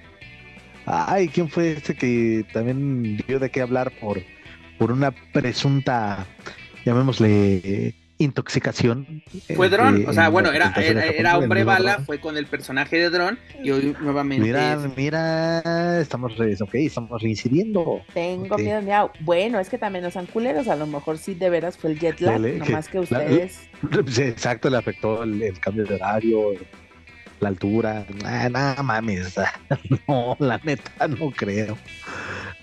ay, 0.86 1.28
¿quién 1.28 1.50
fue 1.50 1.74
este 1.74 1.96
que 1.96 2.46
también 2.54 3.18
dio 3.28 3.40
de 3.40 3.50
qué 3.50 3.62
hablar 3.62 3.92
por, 4.00 4.22
por 4.78 4.92
una 4.92 5.12
presunta 5.12 6.26
llamémosle 6.86 7.96
intoxicación. 8.22 9.24
Fue 9.56 9.70
Dron, 9.70 10.06
o 10.08 10.14
sea, 10.14 10.30
bueno, 10.30 10.52
era, 10.52 10.74
era, 10.76 11.38
hombre 11.38 11.64
bala, 11.64 12.00
fue 12.06 12.20
con 12.20 12.38
el 12.38 12.46
personaje 12.46 12.98
de 12.98 13.10
Dron 13.10 13.40
y 13.64 13.72
hoy 13.72 13.96
nuevamente. 14.00 14.46
Mira, 14.46 14.78
mira, 14.96 16.02
estamos, 16.02 16.34
ok, 16.34 16.76
estamos 16.76 17.22
reincidiendo. 17.22 18.02
Tengo 18.14 18.58
miedo, 18.58 18.82
mira, 18.82 19.12
bueno, 19.22 19.60
es 19.60 19.70
que 19.70 19.78
también 19.78 20.04
los 20.04 20.16
anculeros, 20.18 20.68
a 20.68 20.76
lo 20.76 20.88
mejor 20.88 21.18
sí 21.18 21.34
de 21.34 21.50
veras 21.50 21.78
fue 21.78 21.92
el 21.92 22.00
jet 22.00 22.20
lag, 22.22 22.40
nomás 22.40 22.88
que 22.88 23.00
ustedes. 23.00 23.62
exacto, 24.18 24.70
le 24.70 24.78
afectó 24.78 25.24
el, 25.24 25.60
cambio 25.60 25.86
de 25.86 25.96
horario, 25.96 26.54
la 27.40 27.50
altura, 27.50 28.06
nada 28.24 28.82
mames, 28.84 29.36
no, 30.08 30.36
la 30.40 30.60
neta 30.64 31.08
no 31.08 31.32
creo. 31.32 31.78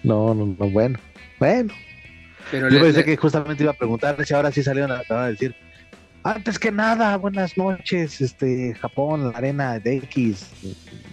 No, 0.04 0.32
no, 0.34 0.56
no, 0.58 0.70
bueno, 0.70 0.98
bueno, 1.38 1.74
yo 2.52 2.80
pensé 2.80 3.04
que 3.04 3.16
justamente 3.16 3.62
iba 3.62 3.72
a 3.72 3.76
preguntar 3.76 4.24
si 4.24 4.34
ahora 4.34 4.50
sí 4.50 4.62
salieron 4.62 4.92
a, 4.92 5.26
decir. 5.28 5.54
Antes 6.24 6.58
que 6.58 6.72
nada, 6.72 7.16
buenas 7.16 7.56
noches, 7.56 8.20
este 8.20 8.74
Japón, 8.74 9.30
la 9.32 9.38
arena 9.38 9.78
de 9.78 9.96
X. 9.96 10.50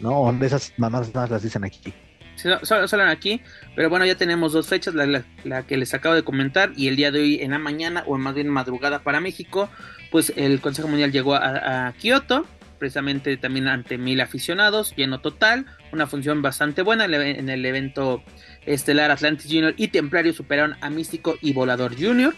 No, 0.01 0.29
esas 0.43 0.73
mamás 0.77 1.13
más 1.13 1.29
las 1.29 1.43
dicen 1.43 1.63
aquí. 1.63 1.93
Solo, 2.35 2.87
solo 2.87 3.03
aquí, 3.03 3.41
pero 3.75 3.89
bueno, 3.89 4.05
ya 4.05 4.15
tenemos 4.15 4.51
dos 4.51 4.67
fechas, 4.67 4.93
la, 4.93 5.63
que 5.63 5.77
les 5.77 5.93
acabo 5.93 6.15
de 6.15 6.23
comentar 6.23 6.73
y 6.75 6.89
el 6.89 6.97
día 6.97 7.09
de 7.09 7.19
hoy 7.19 7.39
en 7.41 7.51
la 7.51 7.59
mañana 7.59 8.03
o 8.07 8.17
más 8.17 8.35
bien 8.35 8.49
madrugada 8.49 9.03
para 9.03 9.21
México, 9.21 9.69
pues 10.11 10.33
el 10.35 10.59
Consejo 10.59 10.89
Mundial 10.89 11.13
llegó 11.13 11.35
a, 11.35 11.87
a 11.87 11.93
Kioto, 11.93 12.45
precisamente 12.77 13.37
también 13.37 13.67
ante 13.67 13.97
mil 13.97 14.19
aficionados, 14.21 14.93
lleno 14.95 15.19
total, 15.21 15.65
una 15.91 16.07
función 16.07 16.41
bastante 16.41 16.81
buena 16.81 17.05
en 17.05 17.49
el 17.49 17.65
evento 17.65 18.21
estelar 18.65 19.11
Atlantis 19.11 19.47
Junior 19.47 19.73
y 19.77 19.89
Templario 19.89 20.33
superaron 20.33 20.75
a 20.81 20.89
Místico 20.89 21.37
y 21.41 21.53
Volador 21.53 21.95
Junior. 21.99 22.33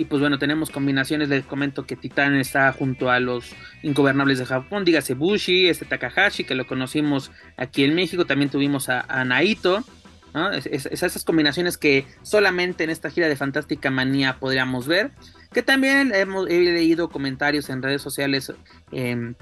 Y 0.00 0.06
pues 0.06 0.20
bueno, 0.20 0.38
tenemos 0.38 0.70
combinaciones, 0.70 1.28
les 1.28 1.44
comento 1.44 1.84
que 1.84 1.94
Titán 1.94 2.34
está 2.36 2.72
junto 2.72 3.10
a 3.10 3.20
los 3.20 3.52
ingobernables 3.82 4.38
de 4.38 4.46
Japón, 4.46 4.86
dígase 4.86 5.12
Bushi, 5.12 5.68
este 5.68 5.84
Takahashi, 5.84 6.44
que 6.44 6.54
lo 6.54 6.66
conocimos 6.66 7.30
aquí 7.58 7.84
en 7.84 7.94
México, 7.94 8.24
también 8.24 8.50
tuvimos 8.50 8.88
a, 8.88 9.24
Naito, 9.26 9.84
esas 10.64 11.22
combinaciones 11.22 11.76
que 11.76 12.06
solamente 12.22 12.84
en 12.84 12.88
esta 12.88 13.10
gira 13.10 13.28
de 13.28 13.36
Fantástica 13.36 13.90
Manía 13.90 14.38
podríamos 14.38 14.86
ver, 14.86 15.10
que 15.52 15.62
también 15.62 16.14
hemos, 16.14 16.48
he 16.48 16.60
leído 16.60 17.10
comentarios 17.10 17.68
en 17.68 17.82
redes 17.82 18.00
sociales 18.00 18.54
em, 18.92 19.34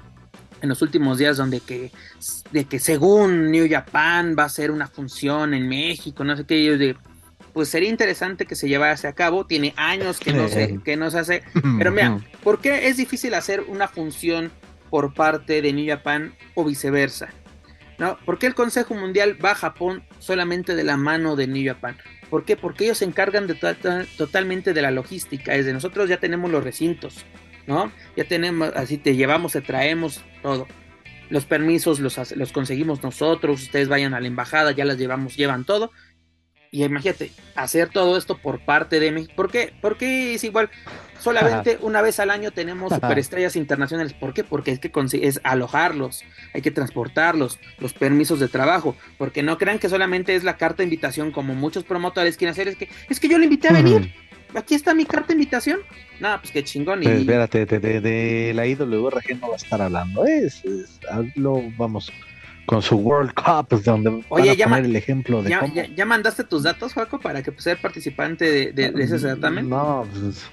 en 0.61 0.69
los 0.69 0.81
últimos 0.81 1.17
días 1.17 1.37
donde 1.37 1.59
que, 1.59 1.91
de 2.51 2.65
que 2.65 2.79
según 2.79 3.51
New 3.51 3.67
Japan 3.69 4.35
va 4.37 4.45
a 4.45 4.49
ser 4.49 4.71
una 4.71 4.87
función 4.87 5.53
en 5.53 5.67
México, 5.67 6.23
no 6.23 6.35
sé 6.35 6.45
qué, 6.45 6.57
ellos 6.57 6.79
de, 6.79 6.95
pues 7.53 7.69
sería 7.69 7.89
interesante 7.89 8.45
que 8.45 8.55
se 8.55 8.67
llevase 8.67 9.07
a 9.07 9.13
cabo. 9.13 9.45
Tiene 9.45 9.73
años 9.75 10.19
que 10.19 10.33
no 10.33 10.47
se, 10.47 10.79
que 10.83 10.95
no 10.95 11.11
se 11.11 11.19
hace. 11.19 11.43
Pero 11.77 11.91
mira, 11.91 12.19
¿por 12.43 12.61
qué 12.61 12.87
es 12.87 12.97
difícil 12.97 13.33
hacer 13.33 13.61
una 13.67 13.87
función 13.87 14.51
por 14.89 15.13
parte 15.13 15.61
de 15.61 15.73
New 15.73 15.87
Japan 15.87 16.33
o 16.55 16.63
viceversa? 16.63 17.29
¿No? 17.97 18.17
¿Por 18.25 18.39
qué 18.39 18.47
el 18.47 18.55
Consejo 18.55 18.93
Mundial 18.95 19.37
va 19.43 19.51
a 19.51 19.55
Japón 19.55 20.03
solamente 20.19 20.73
de 20.75 20.85
la 20.85 20.95
mano 20.95 21.35
de 21.35 21.47
New 21.47 21.65
Japan? 21.65 21.97
¿Por 22.29 22.45
qué? 22.45 22.55
Porque 22.55 22.85
ellos 22.85 22.99
se 22.99 23.05
encargan 23.05 23.47
de 23.47 23.55
totalmente 24.17 24.73
de 24.73 24.81
la 24.81 24.91
logística. 24.91 25.55
Es 25.55 25.65
de 25.65 25.73
nosotros 25.73 26.07
ya 26.07 26.17
tenemos 26.17 26.49
los 26.49 26.63
recintos, 26.63 27.25
¿no? 27.69 27.91
Ya 28.17 28.23
tenemos, 28.23 28.71
así 28.75 28.97
te 28.97 29.15
llevamos, 29.15 29.53
te 29.53 29.61
traemos 29.61 30.23
todo. 30.41 30.67
Los 31.29 31.45
permisos 31.45 31.99
los, 31.99 32.35
los 32.35 32.51
conseguimos 32.51 33.03
nosotros, 33.03 33.61
ustedes 33.61 33.87
vayan 33.87 34.15
a 34.15 34.19
la 34.19 34.27
embajada, 34.27 34.71
ya 34.71 34.85
las 34.85 34.97
llevamos, 34.97 35.37
llevan 35.37 35.65
todo. 35.65 35.91
Y 36.71 36.83
imagínate, 36.83 37.31
hacer 37.55 37.89
todo 37.89 38.17
esto 38.17 38.37
por 38.37 38.65
parte 38.65 38.99
de 38.99 39.11
México. 39.11 39.33
¿Por 39.35 39.51
qué? 39.51 39.71
Porque 39.81 40.33
es 40.33 40.43
igual, 40.43 40.71
solamente 41.19 41.77
una 41.81 42.01
vez 42.01 42.19
al 42.19 42.31
año 42.31 42.51
tenemos 42.51 42.91
superestrellas 42.91 43.55
internacionales. 43.55 44.13
¿Por 44.13 44.33
qué? 44.33 44.43
Porque 44.43 44.71
es 44.71 44.79
que 44.79 44.91
es 45.21 45.39
alojarlos, 45.43 46.23
hay 46.55 46.63
que 46.63 46.71
transportarlos, 46.71 47.59
los 47.77 47.93
permisos 47.93 48.39
de 48.39 48.47
trabajo. 48.47 48.95
Porque 49.19 49.43
no 49.43 49.59
crean 49.59 49.77
que 49.77 49.89
solamente 49.89 50.35
es 50.35 50.43
la 50.43 50.57
carta 50.57 50.77
de 50.77 50.85
invitación, 50.85 51.31
como 51.31 51.53
muchos 51.53 51.83
promotores 51.83 52.35
quieren 52.35 52.53
hacer. 52.53 52.67
Es 52.67 52.77
que, 52.77 52.89
es 53.09 53.19
que 53.19 53.29
yo 53.29 53.37
le 53.37 53.45
invité 53.45 53.69
a 53.69 53.73
venir. 53.73 54.11
Aquí 54.55 54.75
está 54.75 54.93
mi 54.93 55.05
carta 55.05 55.27
de 55.27 55.33
invitación. 55.33 55.79
No, 56.19 56.39
pues 56.39 56.51
qué 56.51 56.63
chingón. 56.63 57.03
Y... 57.03 57.07
Espérate, 57.07 57.65
de, 57.65 58.51
la 58.53 58.65
IWRG 58.65 59.39
no 59.39 59.49
va 59.49 59.53
a 59.53 59.57
estar 59.57 59.81
hablando. 59.81 60.25
Es, 60.25 60.63
es, 60.65 60.99
lo 61.35 61.61
vamos 61.77 62.11
con 62.65 62.81
su 62.81 62.97
World 62.97 63.33
Cup, 63.33 63.81
donde 63.83 64.23
Oye, 64.29 64.55
ya 64.55 64.65
poner 64.67 64.85
el 64.85 64.95
ejemplo 64.95 65.41
de 65.41 65.49
ya, 65.49 65.87
ya, 65.95 66.05
mandaste 66.05 66.43
tus 66.43 66.61
datos, 66.63 66.93
Juaco, 66.93 67.19
para 67.19 67.41
que 67.41 67.51
pues, 67.51 67.63
ser 67.63 67.81
participante 67.81 68.71
de, 68.71 68.91
de, 68.91 69.03
ese 69.03 69.17
certamen? 69.17 69.67
No, 69.67 70.05
pues, 70.11 70.45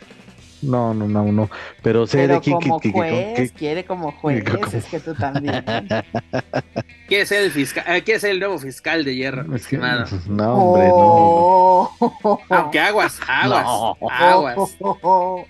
no, 0.63 0.95
no, 0.95 1.07
no, 1.07 1.25
no. 1.31 1.51
Pero 1.83 2.07
sé 2.07 2.27
de 2.27 2.41
quién 2.41 2.59
como 2.61 2.81
juez, 2.81 3.53
quiere 3.53 3.85
como 3.85 4.13
juez, 4.21 4.45
es 4.75 4.85
que 4.87 5.01
tú 5.01 5.15
también. 5.15 5.65
quiere 7.09 7.27
ser 7.27 7.45
el 7.45 7.51
fiscal, 7.51 7.85
eh, 7.89 8.03
quiere 8.03 8.21
ser 8.21 8.31
el 8.31 8.41
nuevo 8.41 8.59
fiscal 8.59 9.05
de 9.05 9.15
hierro, 9.15 9.55
es 9.55 9.67
que, 9.67 9.79
No, 9.79 10.55
hombre, 10.55 10.89
no. 10.89 11.91
Aunque 12.49 12.81
aguas, 12.81 13.21
aguas, 13.27 13.97
aguas. 14.11 14.77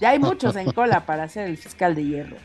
Ya 0.00 0.10
hay 0.10 0.18
muchos 0.18 0.56
en 0.56 0.70
cola 0.72 1.06
para 1.06 1.28
ser 1.28 1.48
el 1.48 1.56
fiscal 1.56 1.94
de 1.94 2.04
hierro. 2.04 2.36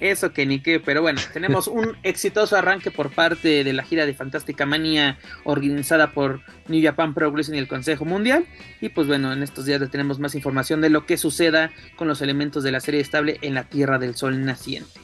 Eso 0.00 0.32
que 0.32 0.46
ni 0.46 0.60
qué, 0.60 0.80
pero 0.80 1.02
bueno, 1.02 1.20
tenemos 1.32 1.68
un 1.68 1.96
exitoso 2.02 2.56
arranque 2.56 2.90
por 2.90 3.10
parte 3.10 3.62
de 3.64 3.72
la 3.74 3.82
gira 3.82 4.06
de 4.06 4.14
Fantástica 4.14 4.64
Manía 4.64 5.18
organizada 5.44 6.12
por 6.12 6.40
New 6.68 6.82
Japan 6.82 7.12
Pro 7.12 7.30
Wrestling 7.30 7.56
y 7.56 7.60
el 7.60 7.68
Consejo 7.68 8.06
Mundial. 8.06 8.46
Y 8.80 8.88
pues 8.88 9.06
bueno, 9.06 9.32
en 9.32 9.42
estos 9.42 9.66
días 9.66 9.82
tenemos 9.90 10.18
más 10.18 10.34
información 10.34 10.80
de 10.80 10.88
lo 10.88 11.04
que 11.04 11.18
suceda 11.18 11.70
con 11.96 12.08
los 12.08 12.22
elementos 12.22 12.64
de 12.64 12.72
la 12.72 12.80
serie 12.80 13.00
estable 13.00 13.38
en 13.42 13.54
la 13.54 13.64
Tierra 13.64 13.98
del 13.98 14.16
Sol 14.16 14.42
naciente. 14.42 15.00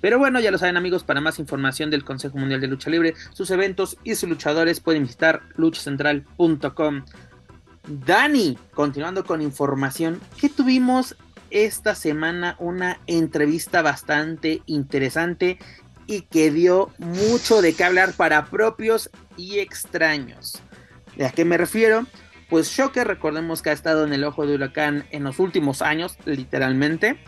Pero 0.00 0.18
bueno, 0.18 0.40
ya 0.40 0.50
lo 0.50 0.58
saben 0.58 0.76
amigos, 0.76 1.04
para 1.04 1.20
más 1.20 1.38
información 1.38 1.88
del 1.88 2.04
Consejo 2.04 2.36
Mundial 2.36 2.60
de 2.60 2.66
Lucha 2.66 2.90
Libre, 2.90 3.14
sus 3.32 3.52
eventos 3.52 3.96
y 4.02 4.16
sus 4.16 4.28
luchadores 4.28 4.80
pueden 4.80 5.04
visitar 5.04 5.42
luchacentral.com. 5.54 7.04
Dani, 7.86 8.58
continuando 8.74 9.24
con 9.24 9.40
información, 9.40 10.20
¿qué 10.40 10.48
tuvimos 10.48 11.16
esta 11.52 11.94
semana 11.94 12.56
una 12.58 13.00
entrevista 13.06 13.82
bastante 13.82 14.62
interesante 14.66 15.58
y 16.06 16.22
que 16.22 16.50
dio 16.50 16.90
mucho 16.98 17.62
de 17.62 17.74
qué 17.74 17.84
hablar 17.84 18.14
para 18.14 18.46
propios 18.46 19.10
y 19.36 19.58
extraños. 19.58 20.60
¿De 21.16 21.26
a 21.26 21.30
qué 21.30 21.44
me 21.44 21.56
refiero? 21.56 22.06
Pues 22.48 22.68
Shocker, 22.68 23.06
recordemos 23.06 23.62
que 23.62 23.70
ha 23.70 23.72
estado 23.72 24.04
en 24.04 24.12
el 24.12 24.24
ojo 24.24 24.46
de 24.46 24.54
huracán 24.54 25.04
en 25.10 25.24
los 25.24 25.38
últimos 25.38 25.80
años, 25.80 26.18
literalmente. 26.24 27.18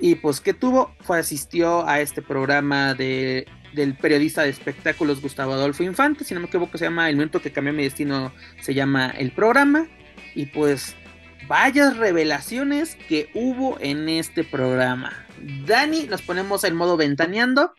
Y 0.00 0.16
pues 0.16 0.40
que 0.40 0.54
tuvo, 0.54 0.94
fue 1.00 1.18
asistió 1.18 1.86
a 1.86 2.00
este 2.00 2.22
programa 2.22 2.94
de, 2.94 3.46
del 3.74 3.96
periodista 3.96 4.42
de 4.42 4.48
espectáculos 4.48 5.20
Gustavo 5.20 5.52
Adolfo 5.52 5.82
Infante, 5.82 6.24
si 6.24 6.34
no 6.34 6.40
me 6.40 6.46
equivoco 6.46 6.78
se 6.78 6.84
llama 6.84 7.08
El 7.10 7.16
momento 7.16 7.42
que 7.42 7.52
cambió 7.52 7.72
mi 7.72 7.84
destino, 7.84 8.32
se 8.60 8.74
llama 8.74 9.10
el 9.10 9.32
programa. 9.32 9.86
Y 10.34 10.46
pues 10.46 10.96
Vayas 11.46 11.96
revelaciones 11.96 12.96
que 13.08 13.30
hubo 13.34 13.78
en 13.80 14.08
este 14.08 14.44
programa. 14.44 15.26
Dani, 15.66 16.04
nos 16.04 16.22
ponemos 16.22 16.64
en 16.64 16.76
modo 16.76 16.96
ventaneando. 16.96 17.74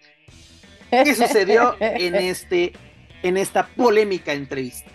¿Qué 0.89 1.15
sucedió 1.15 1.75
en 1.79 2.15
este 2.15 2.73
en 3.23 3.37
esta 3.37 3.67
polémica 3.67 4.33
entrevista? 4.33 4.91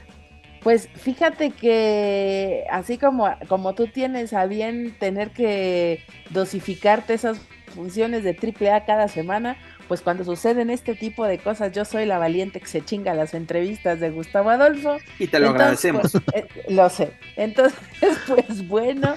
Pues 0.63 0.89
fíjate 0.95 1.53
que 1.53 2.65
así 2.71 2.99
como, 2.99 3.33
como 3.49 3.75
tú 3.75 3.87
tienes 3.87 4.33
a 4.33 4.47
bien 4.47 4.97
tener 4.99 5.31
que 5.31 6.03
dosificarte 6.31 7.15
esas 7.15 7.39
funciones 7.73 8.25
de 8.25 8.35
triple 8.35 8.73
A 8.73 8.85
cada 8.85 9.07
semana, 9.07 9.57
pues 9.89 10.01
cuando 10.01 10.25
suceden 10.25 10.71
este 10.71 10.95
tipo 10.95 11.27
de 11.27 11.39
cosas, 11.39 11.73
yo 11.73 11.85
soy 11.85 12.07
la 12.07 12.19
valiente 12.19 12.61
que 12.61 12.67
se 12.67 12.85
chinga 12.85 13.15
las 13.15 13.35
entrevistas 13.35 14.01
de 14.01 14.11
Gustavo 14.11 14.51
Adolfo. 14.51 14.97
Y 15.19 15.29
te 15.29 15.39
lo 15.39 15.51
agradecemos. 15.51 16.13
Pues, 16.13 16.25
eh, 16.35 16.49
lo 16.69 16.89
sé. 16.89 17.13
Entonces, 17.37 17.79
pues 18.27 18.67
bueno, 18.67 19.15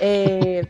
eh, 0.00 0.66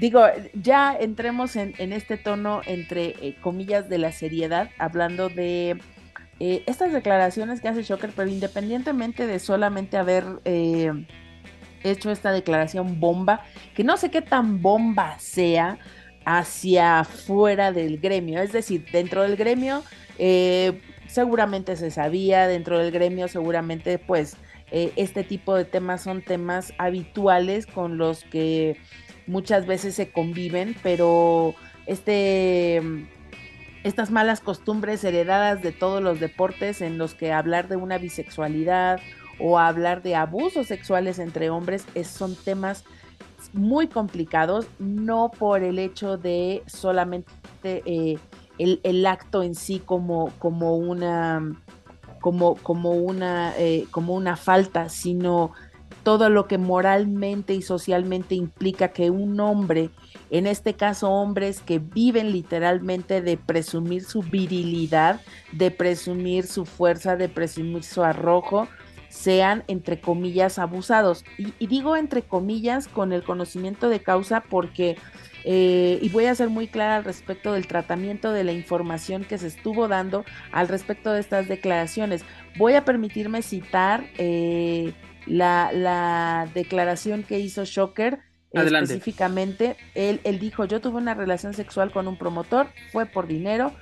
digo, 0.00 0.24
ya 0.54 0.94
entremos 0.98 1.56
en, 1.56 1.74
este 1.92 2.16
tono 2.16 2.60
entre 2.66 3.14
eh, 3.20 3.36
comillas 3.40 3.88
de 3.88 3.98
la 3.98 4.12
seriedad, 4.12 4.70
hablando 4.78 5.28
de 5.28 5.78
estas 6.40 6.92
declaraciones 6.92 7.60
que 7.60 7.68
hace 7.68 7.84
Shocker, 7.84 8.10
pero 8.16 8.28
independientemente 8.28 9.28
de 9.28 9.38
solamente 9.38 9.96
haber 9.96 10.24
hecho 11.84 12.10
esta 12.10 12.32
declaración 12.32 12.98
bomba, 12.98 13.44
que 13.76 13.84
no 13.84 13.96
sé 13.96 14.10
qué 14.10 14.22
tan 14.22 14.60
bomba 14.60 15.18
sea, 15.20 15.78
hacia 16.24 17.04
fuera 17.04 17.72
del 17.72 17.98
gremio. 17.98 18.40
Es 18.40 18.52
decir, 18.52 18.86
dentro 18.92 19.22
del 19.22 19.36
gremio 19.36 19.82
eh, 20.18 20.80
seguramente 21.06 21.76
se 21.76 21.90
sabía, 21.90 22.46
dentro 22.46 22.78
del 22.78 22.90
gremio 22.90 23.28
seguramente 23.28 23.98
pues 23.98 24.36
eh, 24.70 24.92
este 24.96 25.24
tipo 25.24 25.54
de 25.54 25.64
temas 25.64 26.02
son 26.02 26.22
temas 26.22 26.72
habituales 26.78 27.66
con 27.66 27.98
los 27.98 28.24
que 28.24 28.76
muchas 29.26 29.66
veces 29.66 29.94
se 29.94 30.10
conviven, 30.10 30.74
pero 30.82 31.54
este 31.86 32.80
estas 33.84 34.10
malas 34.10 34.40
costumbres 34.40 35.02
heredadas 35.02 35.60
de 35.60 35.72
todos 35.72 36.02
los 36.02 36.20
deportes 36.20 36.80
en 36.80 36.98
los 36.98 37.14
que 37.14 37.32
hablar 37.32 37.68
de 37.68 37.76
una 37.76 37.98
bisexualidad 37.98 39.00
o 39.38 39.58
hablar 39.58 40.02
de 40.02 40.14
abusos 40.14 40.68
sexuales 40.68 41.18
entre 41.18 41.50
hombres 41.50 41.84
es, 41.94 42.06
son 42.06 42.36
temas 42.36 42.84
muy 43.52 43.88
complicados, 43.88 44.66
no 44.78 45.30
por 45.30 45.62
el 45.62 45.78
hecho 45.78 46.16
de 46.16 46.62
solamente 46.66 47.32
eh, 47.64 48.18
el, 48.58 49.06
acto 49.06 49.42
en 49.42 49.54
sí 49.54 49.80
como, 49.84 50.32
como 50.38 50.76
una 50.76 51.52
como, 52.20 52.54
como 52.56 52.92
una 52.92 53.54
eh, 53.58 53.86
como 53.90 54.14
una 54.14 54.36
falta, 54.36 54.88
sino 54.88 55.52
todo 56.02 56.28
lo 56.28 56.46
que 56.46 56.58
moralmente 56.58 57.54
y 57.54 57.62
socialmente 57.62 58.34
implica 58.34 58.88
que 58.88 59.10
un 59.10 59.38
hombre, 59.40 59.90
en 60.30 60.46
este 60.46 60.74
caso 60.74 61.10
hombres 61.10 61.60
que 61.60 61.78
viven 61.78 62.32
literalmente 62.32 63.22
de 63.22 63.36
presumir 63.36 64.04
su 64.04 64.22
virilidad, 64.22 65.20
de 65.52 65.70
presumir 65.70 66.46
su 66.46 66.64
fuerza, 66.64 67.16
de 67.16 67.28
presumir 67.28 67.84
su 67.84 68.02
arrojo, 68.02 68.66
sean, 69.12 69.62
entre 69.68 70.00
comillas, 70.00 70.58
abusados. 70.58 71.24
Y, 71.36 71.66
digo 71.66 71.96
entre 71.96 72.22
comillas 72.22 72.88
con 72.88 73.12
el 73.12 73.22
conocimiento 73.22 73.90
de 73.90 74.00
causa 74.00 74.42
porque, 74.48 74.96
eh, 75.44 75.98
y 76.00 76.08
voy 76.08 76.24
a 76.24 76.34
ser 76.34 76.48
muy 76.48 76.66
clara 76.66 76.96
al 76.96 77.04
respecto 77.04 77.52
del 77.52 77.66
tratamiento 77.66 78.32
de 78.32 78.42
la 78.42 78.52
información 78.52 79.24
que 79.24 79.36
se 79.36 79.48
estuvo 79.48 79.86
dando 79.86 80.24
al 80.50 80.68
respecto 80.68 81.12
de 81.12 81.20
estas 81.20 81.46
declaraciones. 81.46 82.24
Voy 82.56 82.72
a 82.72 82.86
permitirme 82.86 83.42
citar 83.42 84.04
eh, 84.16 84.94
la, 85.26 86.48
declaración 86.54 87.22
que 87.22 87.38
hizo 87.38 87.64
Shocker. 87.66 88.20
Específicamente, 88.52 89.76
él, 89.94 90.20
él 90.24 90.38
dijo, 90.38 90.64
yo 90.64 90.80
tuve 90.80 90.96
una 90.98 91.14
relación 91.14 91.54
sexual 91.54 91.90
con 91.90 92.06
un 92.08 92.18
promotor, 92.18 92.68
fue 92.92 93.06
por 93.06 93.26
dinero, 93.26 93.72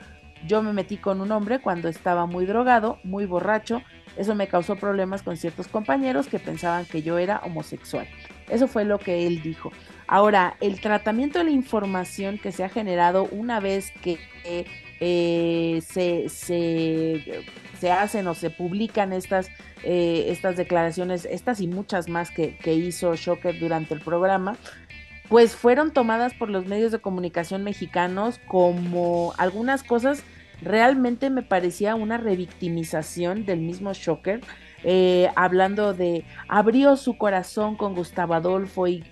yo 0.47 0.63
me 0.63 0.73
metí 0.73 0.97
con 0.97 1.21
un 1.21 1.33
hombre 1.33 1.61
cuando 1.61 1.89
estaba 1.89 2.27
muy 2.27 2.47
drogado, 2.47 2.99
muy 3.05 3.27
borracho, 3.27 3.83
eso 4.21 4.35
me 4.35 4.49
causó 4.49 4.77
problemas 4.77 5.23
con 5.23 5.39
ciertos 5.39 5.67
compañeros 5.67 6.27
que 6.27 6.39
pensaban 6.39 6.85
que 6.85 7.01
yo 7.01 7.17
era 7.17 7.39
homosexual. 7.39 8.07
Eso 8.51 8.69
fue 8.69 8.85
lo 8.85 8.99
que 8.99 9.27
él 9.27 9.43
dijo. 9.43 9.73
Ahora, 10.07 10.59
el 10.61 10.79
tratamiento 10.83 11.39
de 11.39 11.45
la 11.45 11.51
información 11.53 12.37
que 12.37 12.53
se 12.53 12.63
ha 12.63 12.69
generado 12.69 13.25
una 13.31 13.61
vez 13.61 13.93
que 14.03 14.19
eh, 15.01 15.81
se, 15.83 16.29
se, 16.29 17.91
hacen 17.91 18.27
o 18.27 18.35
se 18.35 18.51
publican 18.51 19.15
estas, 19.15 19.49
eh, 19.85 20.27
estas 20.29 20.59
declaraciones, 20.59 21.25
estas 21.25 21.63
y 21.63 21.67
muchas 21.67 22.11
más 22.11 22.31
que, 22.31 22.59
que 22.59 22.75
hizo 22.75 23.17
Shocker 23.17 23.59
durante 23.59 23.95
el 23.95 24.03
programa, 24.03 24.59
pues 25.31 25.57
fueron 25.57 25.93
tomadas 25.93 26.35
por 26.35 26.51
los 26.51 26.67
medios 26.67 26.93
de 26.93 26.99
comunicación 26.99 27.65
mexicanos 27.65 28.39
como 28.47 29.33
algunas 29.39 29.83
cosas 29.83 30.25
realmente 30.63 31.31
me 31.31 31.43
parecía 31.43 31.95
una 31.95 32.19
revictimización 32.19 33.45
del 33.45 33.61
mismo 33.61 33.93
Shocker. 33.93 34.41
eh, 34.83 35.29
hablando 35.37 35.93
de 35.93 36.25
abrió 36.49 36.97
su 36.97 37.19
corazón 37.19 37.77
con 37.77 37.95
Gustavo 37.95 38.33
Adolfo 38.33 38.87
y, 38.87 39.03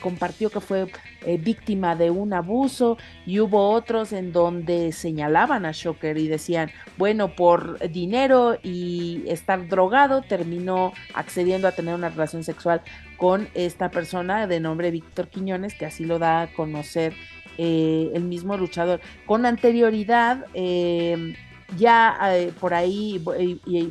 compartió 0.00 0.50
que 0.50 0.60
fue 0.60 0.86
eh, 1.26 1.38
víctima 1.38 1.96
de 1.96 2.10
un 2.10 2.32
abuso 2.32 2.96
y 3.26 3.40
hubo 3.40 3.70
otros 3.70 4.12
en 4.12 4.32
donde 4.32 4.92
señalaban 4.92 5.66
a 5.66 5.72
Shocker 5.72 6.18
y 6.18 6.28
decían, 6.28 6.70
bueno, 6.96 7.34
por 7.34 7.80
dinero 7.90 8.56
y 8.62 9.24
estar 9.26 9.66
drogado 9.68 10.22
terminó 10.22 10.92
accediendo 11.14 11.66
a 11.66 11.72
tener 11.72 11.94
una 11.94 12.10
relación 12.10 12.44
sexual 12.44 12.82
con 13.16 13.48
esta 13.54 13.90
persona 13.90 14.46
de 14.46 14.60
nombre 14.60 14.90
Víctor 14.90 15.28
Quiñones, 15.28 15.74
que 15.74 15.86
así 15.86 16.04
lo 16.04 16.18
da 16.18 16.42
a 16.42 16.52
conocer 16.52 17.14
eh, 17.58 18.10
el 18.14 18.24
mismo 18.24 18.56
luchador. 18.56 19.00
Con 19.26 19.46
anterioridad, 19.46 20.46
eh, 20.54 21.34
ya 21.76 22.16
eh, 22.32 22.52
por 22.60 22.74
ahí 22.74 23.22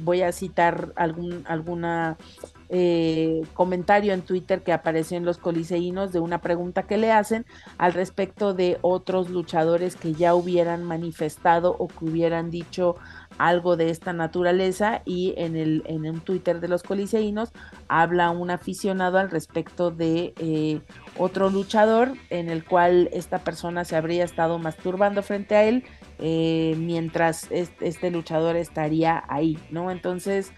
voy 0.02 0.22
a 0.22 0.32
citar 0.32 0.94
algún 0.96 1.44
alguna 1.48 2.18
comentario 3.54 4.14
en 4.14 4.24
Twitter 4.24 4.64
que 4.64 4.74
apareció 4.74 5.16
en 5.16 5.26
los 5.26 5.38
coliseínos 5.38 6.12
de 6.12 6.20
una 6.20 6.42
pregunta 6.42 6.84
que 6.84 6.98
le 6.98 7.12
hacen 7.12 7.46
al 7.78 7.94
respecto 7.94 8.56
de 8.56 8.80
otros 8.82 9.30
luchadores 9.30 9.96
que 9.96 10.14
ya 10.14 10.34
hubieran 10.34 10.84
manifestado 10.84 11.76
o 11.78 11.88
que 11.88 12.06
hubieran 12.06 12.50
dicho 12.50 12.96
algo 13.38 13.78
de 13.78 13.90
esta 13.90 14.14
naturaleza 14.14 15.02
y 15.06 15.34
en 15.38 15.56
el 15.56 15.84
en 15.86 16.06
un 16.10 16.22
Twitter 16.22 16.60
de 16.60 16.68
los 16.68 16.84
coliseínos 16.84 17.52
habla 17.88 18.30
un 18.32 18.52
aficionado 18.52 19.18
al 19.18 19.30
respecto 19.30 19.92
de 19.92 20.34
eh, 20.40 20.82
otro 21.18 21.50
luchador 21.50 22.14
en 22.30 22.50
el 22.50 22.64
cual 22.64 23.10
esta 23.14 23.40
persona 23.40 23.86
se 23.86 23.96
habría 23.96 24.24
estado 24.24 24.60
masturbando 24.60 25.24
frente 25.24 25.56
a 25.56 25.64
él 25.64 25.84
eh, 26.20 26.76
mientras 26.78 27.48
este, 27.52 28.12
luchador 28.12 28.56
estaría 28.56 29.24
ahí, 29.28 29.58
¿no? 29.72 29.92
Entonces, 29.92 30.54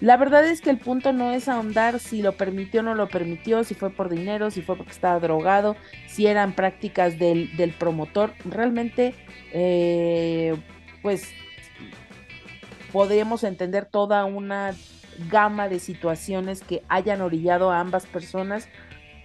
la 0.00 0.16
verdad 0.16 0.46
es 0.46 0.60
que 0.60 0.70
el 0.70 0.78
punto 0.78 1.12
no 1.12 1.32
es 1.32 1.48
ahondar 1.48 2.00
si 2.00 2.22
lo 2.22 2.32
permitió 2.32 2.80
o 2.80 2.82
no 2.82 2.94
lo 2.94 3.08
permitió, 3.08 3.64
si 3.64 3.74
fue 3.74 3.90
por 3.90 4.08
dinero, 4.08 4.50
si 4.50 4.62
fue 4.62 4.76
porque 4.76 4.92
estaba 4.92 5.20
drogado, 5.20 5.76
si 6.06 6.26
eran 6.26 6.54
prácticas 6.54 7.18
del, 7.18 7.54
del 7.56 7.72
promotor. 7.72 8.32
Realmente, 8.46 9.14
eh, 9.52 10.56
pues 11.02 11.28
podríamos 12.92 13.44
entender 13.44 13.86
toda 13.86 14.24
una 14.24 14.74
gama 15.30 15.68
de 15.68 15.78
situaciones 15.78 16.62
que 16.62 16.82
hayan 16.88 17.20
orillado 17.20 17.70
a 17.70 17.80
ambas 17.80 18.06
personas 18.06 18.68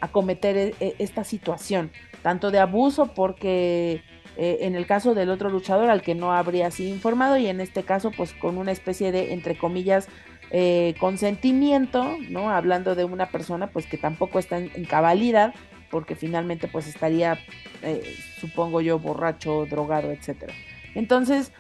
a 0.01 0.10
cometer 0.10 0.58
e, 0.58 0.75
e, 0.80 0.95
esta 0.99 1.23
situación, 1.23 1.91
tanto 2.21 2.51
de 2.51 2.60
abuso 2.60 3.13
porque 3.13 4.01
eh, 4.38 4.58
en 4.62 4.75
el 4.75 4.86
caso 4.86 5.13
del 5.13 5.30
otro 5.30 5.49
luchador 5.49 5.89
al 5.89 6.01
que 6.01 6.15
no 6.15 6.34
habría 6.34 6.69
sido 6.71 6.93
informado 6.93 7.38
y 7.38 7.47
en 7.47 7.62
este 7.62 7.84
caso 7.84 8.12
pues 8.12 8.34
con 8.34 8.58
una 8.58 8.71
especie 8.71 9.12
de 9.12 9.34
entre 9.34 9.58
comillas 9.58 10.10
eh, 10.51 10.95
consentimiento, 10.99 12.17
¿no? 12.30 12.49
Hablando 12.49 12.95
de 12.95 13.06
una 13.06 13.30
persona 13.30 13.67
pues 13.67 13.88
que 13.88 13.97
tampoco 13.97 14.39
está 14.39 14.58
en, 14.58 14.86
cabalidad 14.86 15.54
porque 15.89 16.15
finalmente 16.15 16.67
pues 16.67 16.88
estaría, 16.88 17.39
eh, 17.82 18.15
supongo 18.39 18.82
yo, 18.82 18.99
borracho, 18.99 19.65
drogado, 19.65 20.12
etcétera. 20.12 20.54
Entonces, 20.93 21.51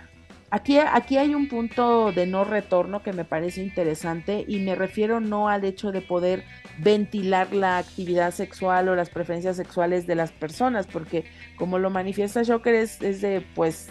Aquí, 0.55 0.77
aquí 0.77 1.17
hay 1.17 1.35
un 1.35 1.49
punto 1.49 2.13
de 2.13 2.25
no 2.27 2.45
retorno 2.45 3.03
que 3.03 3.11
me 3.11 3.25
parece 3.25 3.61
interesante 3.61 4.45
y 4.47 4.59
me 4.59 4.73
refiero 4.73 5.19
no 5.19 5.49
al 5.49 5.65
hecho 5.65 5.91
de 5.91 5.99
poder 5.99 6.45
ventilar 6.77 7.53
la 7.53 7.77
actividad 7.77 8.31
sexual 8.31 8.87
o 8.87 8.95
las 8.95 9.09
preferencias 9.09 9.57
sexuales 9.57 10.07
de 10.07 10.15
las 10.15 10.31
personas, 10.31 10.87
porque 10.87 11.25
como 11.57 11.77
lo 11.77 11.89
manifiesta 11.89 12.45
Joker 12.47 12.73
es, 12.73 12.99
de 12.99 13.45
pues 13.53 13.89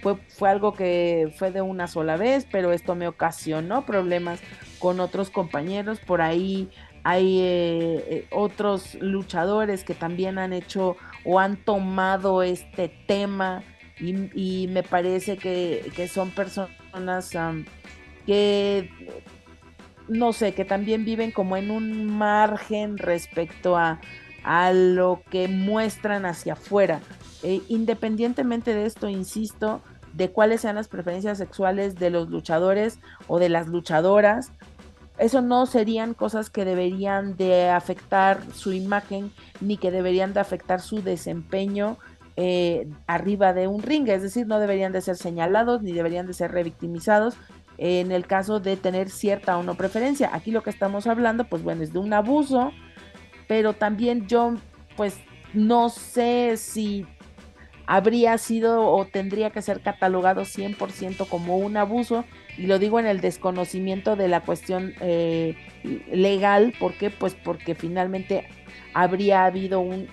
fue, 0.00 0.16
fue, 0.28 0.48
algo 0.48 0.72
que 0.72 1.34
fue 1.36 1.50
de 1.50 1.60
una 1.60 1.86
sola 1.86 2.16
vez, 2.16 2.46
pero 2.50 2.72
esto 2.72 2.94
me 2.94 3.08
ocasionó 3.08 3.84
problemas 3.84 4.40
con 4.78 5.00
otros 5.00 5.28
compañeros. 5.28 6.00
Por 6.00 6.22
ahí 6.22 6.70
hay 7.04 7.40
eh, 7.40 8.04
eh, 8.08 8.26
otros 8.30 8.94
luchadores 9.02 9.84
que 9.84 9.94
también 9.94 10.38
han 10.38 10.54
hecho 10.54 10.96
o 11.26 11.38
han 11.40 11.58
tomado 11.58 12.42
este 12.42 12.88
tema 12.88 13.62
y, 13.98 14.68
me 14.68 14.82
parece 14.82 15.36
que, 15.36 16.08
son 16.12 16.30
personas 16.30 17.30
que, 18.26 18.90
no 20.08 20.32
sé, 20.32 20.54
que 20.54 20.64
también 20.64 21.04
viven 21.04 21.30
como 21.30 21.56
en 21.56 21.70
un 21.70 22.06
margen 22.06 22.98
respecto 22.98 23.76
a, 23.76 24.00
a 24.44 24.72
lo 24.72 25.22
que 25.30 25.48
muestran 25.48 26.26
hacia 26.26 26.54
afuera. 26.54 27.00
E, 27.42 27.62
independientemente 27.68 28.74
de 28.74 28.86
esto, 28.86 29.08
insisto, 29.08 29.80
de 30.12 30.30
cuáles 30.30 30.62
sean 30.62 30.76
las 30.76 30.88
preferencias 30.88 31.38
sexuales 31.38 31.96
de 31.96 32.10
los 32.10 32.30
luchadores 32.30 32.98
o 33.28 33.38
de 33.38 33.48
las 33.48 33.66
luchadoras, 33.66 34.52
eso 35.18 35.40
no 35.40 35.66
serían 35.66 36.14
cosas 36.14 36.50
que 36.50 36.64
deberían 36.64 37.36
de 37.36 37.70
afectar 37.70 38.40
su 38.52 38.72
imagen 38.72 39.32
ni 39.60 39.78
que 39.78 39.90
deberían 39.90 40.34
de 40.34 40.40
afectar 40.40 40.80
su 40.80 41.02
desempeño 41.02 41.96
eh, 42.36 42.86
arriba 43.06 43.52
de 43.52 43.66
un 43.66 43.82
ring, 43.82 44.08
es 44.08 44.22
decir, 44.22 44.46
no 44.46 44.60
deberían 44.60 44.92
de 44.92 45.00
ser 45.00 45.16
señalados 45.16 45.82
ni 45.82 45.92
deberían 45.92 46.26
de 46.26 46.34
ser 46.34 46.52
revictimizados 46.52 47.36
en 47.78 48.12
el 48.12 48.26
caso 48.26 48.60
de 48.60 48.76
tener 48.76 49.10
cierta 49.10 49.56
o 49.58 49.62
no 49.62 49.74
preferencia. 49.74 50.30
Aquí 50.32 50.50
lo 50.50 50.62
que 50.62 50.70
estamos 50.70 51.06
hablando, 51.06 51.44
pues 51.44 51.62
bueno, 51.62 51.82
es 51.82 51.92
de 51.92 51.98
un 51.98 52.12
abuso, 52.12 52.72
pero 53.48 53.72
también 53.74 54.26
yo, 54.26 54.54
pues 54.96 55.18
no 55.52 55.88
sé 55.88 56.56
si 56.56 57.06
habría 57.86 58.36
sido 58.38 58.86
o 58.86 59.04
tendría 59.04 59.50
que 59.50 59.62
ser 59.62 59.80
catalogado 59.80 60.42
100% 60.42 61.28
como 61.28 61.56
un 61.56 61.76
abuso, 61.76 62.24
y 62.58 62.66
lo 62.66 62.78
digo 62.78 62.98
en 62.98 63.06
el 63.06 63.20
desconocimiento 63.20 64.16
de 64.16 64.28
la 64.28 64.40
cuestión 64.40 64.94
eh, 65.00 65.54
legal, 66.10 66.72
¿por 66.78 66.94
qué? 66.94 67.10
Pues 67.10 67.34
porque 67.34 67.74
finalmente 67.74 68.48
habría 68.96 69.44
habido 69.44 69.80
un, 69.80 70.08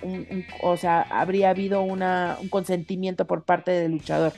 o 0.61 0.75
sea, 0.75 1.03
habría 1.03 1.51
habido 1.51 1.81
una, 1.83 2.37
un 2.41 2.49
consentimiento 2.49 3.25
por 3.25 3.45
parte 3.45 3.71
del 3.71 3.93
luchador. 3.93 4.33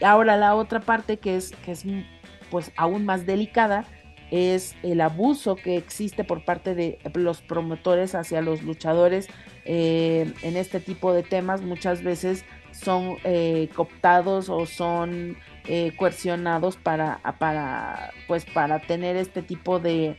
Ahora 0.00 0.36
la 0.36 0.54
otra 0.54 0.78
parte 0.78 1.18
que 1.18 1.34
es, 1.34 1.50
que 1.64 1.72
es 1.72 1.84
pues 2.50 2.70
aún 2.76 3.04
más 3.04 3.26
delicada 3.26 3.84
es 4.30 4.76
el 4.84 5.00
abuso 5.00 5.56
que 5.56 5.76
existe 5.76 6.22
por 6.22 6.44
parte 6.44 6.76
de 6.76 7.00
los 7.14 7.42
promotores 7.42 8.14
hacia 8.14 8.40
los 8.42 8.62
luchadores 8.62 9.26
eh, 9.64 10.32
en 10.42 10.56
este 10.56 10.78
tipo 10.78 11.12
de 11.12 11.24
temas. 11.24 11.62
Muchas 11.62 12.04
veces 12.04 12.44
son 12.70 13.16
eh, 13.24 13.70
cooptados 13.74 14.50
o 14.50 14.66
son 14.66 15.36
eh, 15.66 15.94
coercionados 15.96 16.76
para, 16.76 17.20
para, 17.40 18.12
pues, 18.28 18.44
para 18.44 18.78
tener 18.78 19.16
este 19.16 19.42
tipo 19.42 19.80
de 19.80 20.16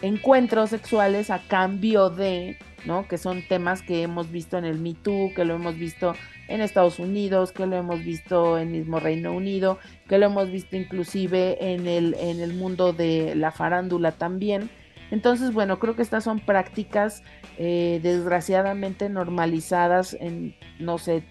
encuentros 0.00 0.70
sexuales 0.70 1.30
a 1.30 1.40
cambio 1.40 2.08
de 2.08 2.56
¿no? 2.84 3.06
Que 3.08 3.18
son 3.18 3.42
temas 3.46 3.82
que 3.82 4.02
hemos 4.02 4.30
visto 4.30 4.58
en 4.58 4.64
el 4.64 4.78
Me 4.78 4.94
Too, 4.94 5.32
que 5.34 5.44
lo 5.44 5.54
hemos 5.54 5.76
visto 5.76 6.14
en 6.48 6.60
Estados 6.60 6.98
Unidos, 6.98 7.52
que 7.52 7.66
lo 7.66 7.76
hemos 7.76 8.04
visto 8.04 8.58
en 8.58 8.68
el 8.68 8.80
mismo 8.80 9.00
Reino 9.00 9.32
Unido, 9.32 9.78
que 10.08 10.18
lo 10.18 10.26
hemos 10.26 10.50
visto 10.50 10.76
inclusive 10.76 11.72
en 11.74 11.86
el, 11.86 12.14
en 12.14 12.40
el 12.40 12.54
mundo 12.54 12.92
de 12.92 13.34
la 13.36 13.52
farándula 13.52 14.12
también. 14.12 14.68
Entonces, 15.10 15.52
bueno, 15.52 15.78
creo 15.78 15.96
que 15.96 16.02
estas 16.02 16.24
son 16.24 16.40
prácticas 16.40 17.22
eh, 17.58 18.00
desgraciadamente 18.02 19.08
normalizadas 19.08 20.14
en, 20.14 20.54
no 20.78 20.98
sé, 20.98 21.22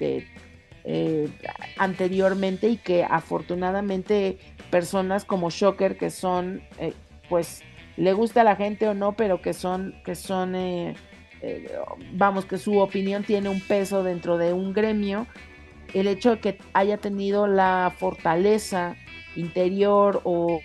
eh, 0.86 1.30
anteriormente 1.78 2.70
y 2.70 2.78
que 2.78 3.04
afortunadamente 3.04 4.38
personas 4.70 5.26
como 5.26 5.50
Shocker, 5.50 5.98
que 5.98 6.10
son, 6.10 6.62
eh, 6.78 6.94
pues, 7.30 7.62
le 7.96 8.14
gusta 8.14 8.42
a 8.42 8.46
la 8.46 8.56
gente 8.56 8.88
o 8.88 8.94
no, 8.94 9.14
pero 9.14 9.42
que 9.42 9.54
son, 9.54 9.96
que 10.06 10.16
son 10.16 10.56
eh, 11.42 11.72
vamos, 12.14 12.46
que 12.46 12.58
su 12.58 12.80
opinión 12.80 13.24
tiene 13.24 13.50
un 13.50 13.62
peso 13.62 14.04
dentro 14.04 14.38
de 14.38 14.54
un 14.54 14.74
gremio, 14.74 15.28
el 15.94 16.08
hecho 16.08 16.32
de 16.32 16.40
que 16.40 16.58
haya 16.74 16.98
tenido 16.98 17.48
la 17.48 17.94
fortaleza 17.98 18.96
interior 19.36 20.22
o, 20.24 20.62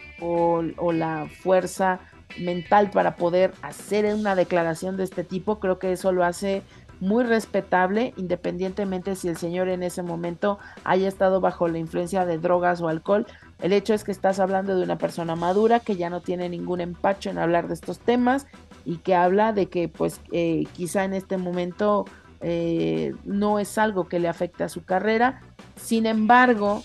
la 0.93 1.29
fuerza 1.41 2.01
mental 2.39 2.91
para 2.91 3.17
poder 3.17 3.53
hacer 3.63 4.13
una 4.15 4.35
declaración 4.35 4.97
de 4.97 5.05
este 5.05 5.23
tipo, 5.25 5.61
creo 5.61 5.79
que 5.79 5.93
eso 5.93 6.13
lo 6.13 6.25
hace 6.25 6.63
muy 7.01 7.25
respetable, 7.25 8.15
independientemente 8.17 9.15
si 9.15 9.29
el 9.29 9.37
señor 9.37 9.69
en 9.69 9.83
ese 9.83 10.03
momento 10.03 10.59
haya 10.85 11.09
estado 11.09 11.41
bajo 11.41 11.69
la 11.69 11.79
influencia 11.79 12.25
de 12.25 12.39
drogas 12.39 12.81
o 12.81 12.89
alcohol. 12.89 13.27
El 13.61 13.73
hecho 13.73 13.95
es 13.95 14.05
que 14.05 14.13
estás 14.13 14.41
hablando 14.41 14.77
de 14.77 14.83
una 14.83 14.99
persona 14.99 15.37
madura 15.37 15.81
que 15.81 15.97
ya 15.97 16.11
no 16.11 16.21
tiene 16.21 16.49
ningún 16.49 16.81
empacho 16.81 17.31
en 17.31 17.39
hablar 17.39 17.69
de 17.69 17.75
estos 17.75 17.99
temas 17.99 18.47
y 18.85 18.99
que 18.99 19.15
habla 19.15 19.53
de 19.53 19.67
que 19.67 19.89
pues 19.89 20.21
eh, 20.33 20.65
quizá 20.75 21.05
en 21.05 21.15
este 21.15 21.37
momento 21.37 22.05
eh, 22.41 23.15
no 23.25 23.59
es 23.59 23.79
algo 23.79 24.09
que 24.09 24.19
le 24.19 24.29
afecte 24.29 24.65
a 24.65 24.69
su 24.69 24.85
carrera. 24.85 25.43
Sin 25.77 26.07
embargo, 26.07 26.83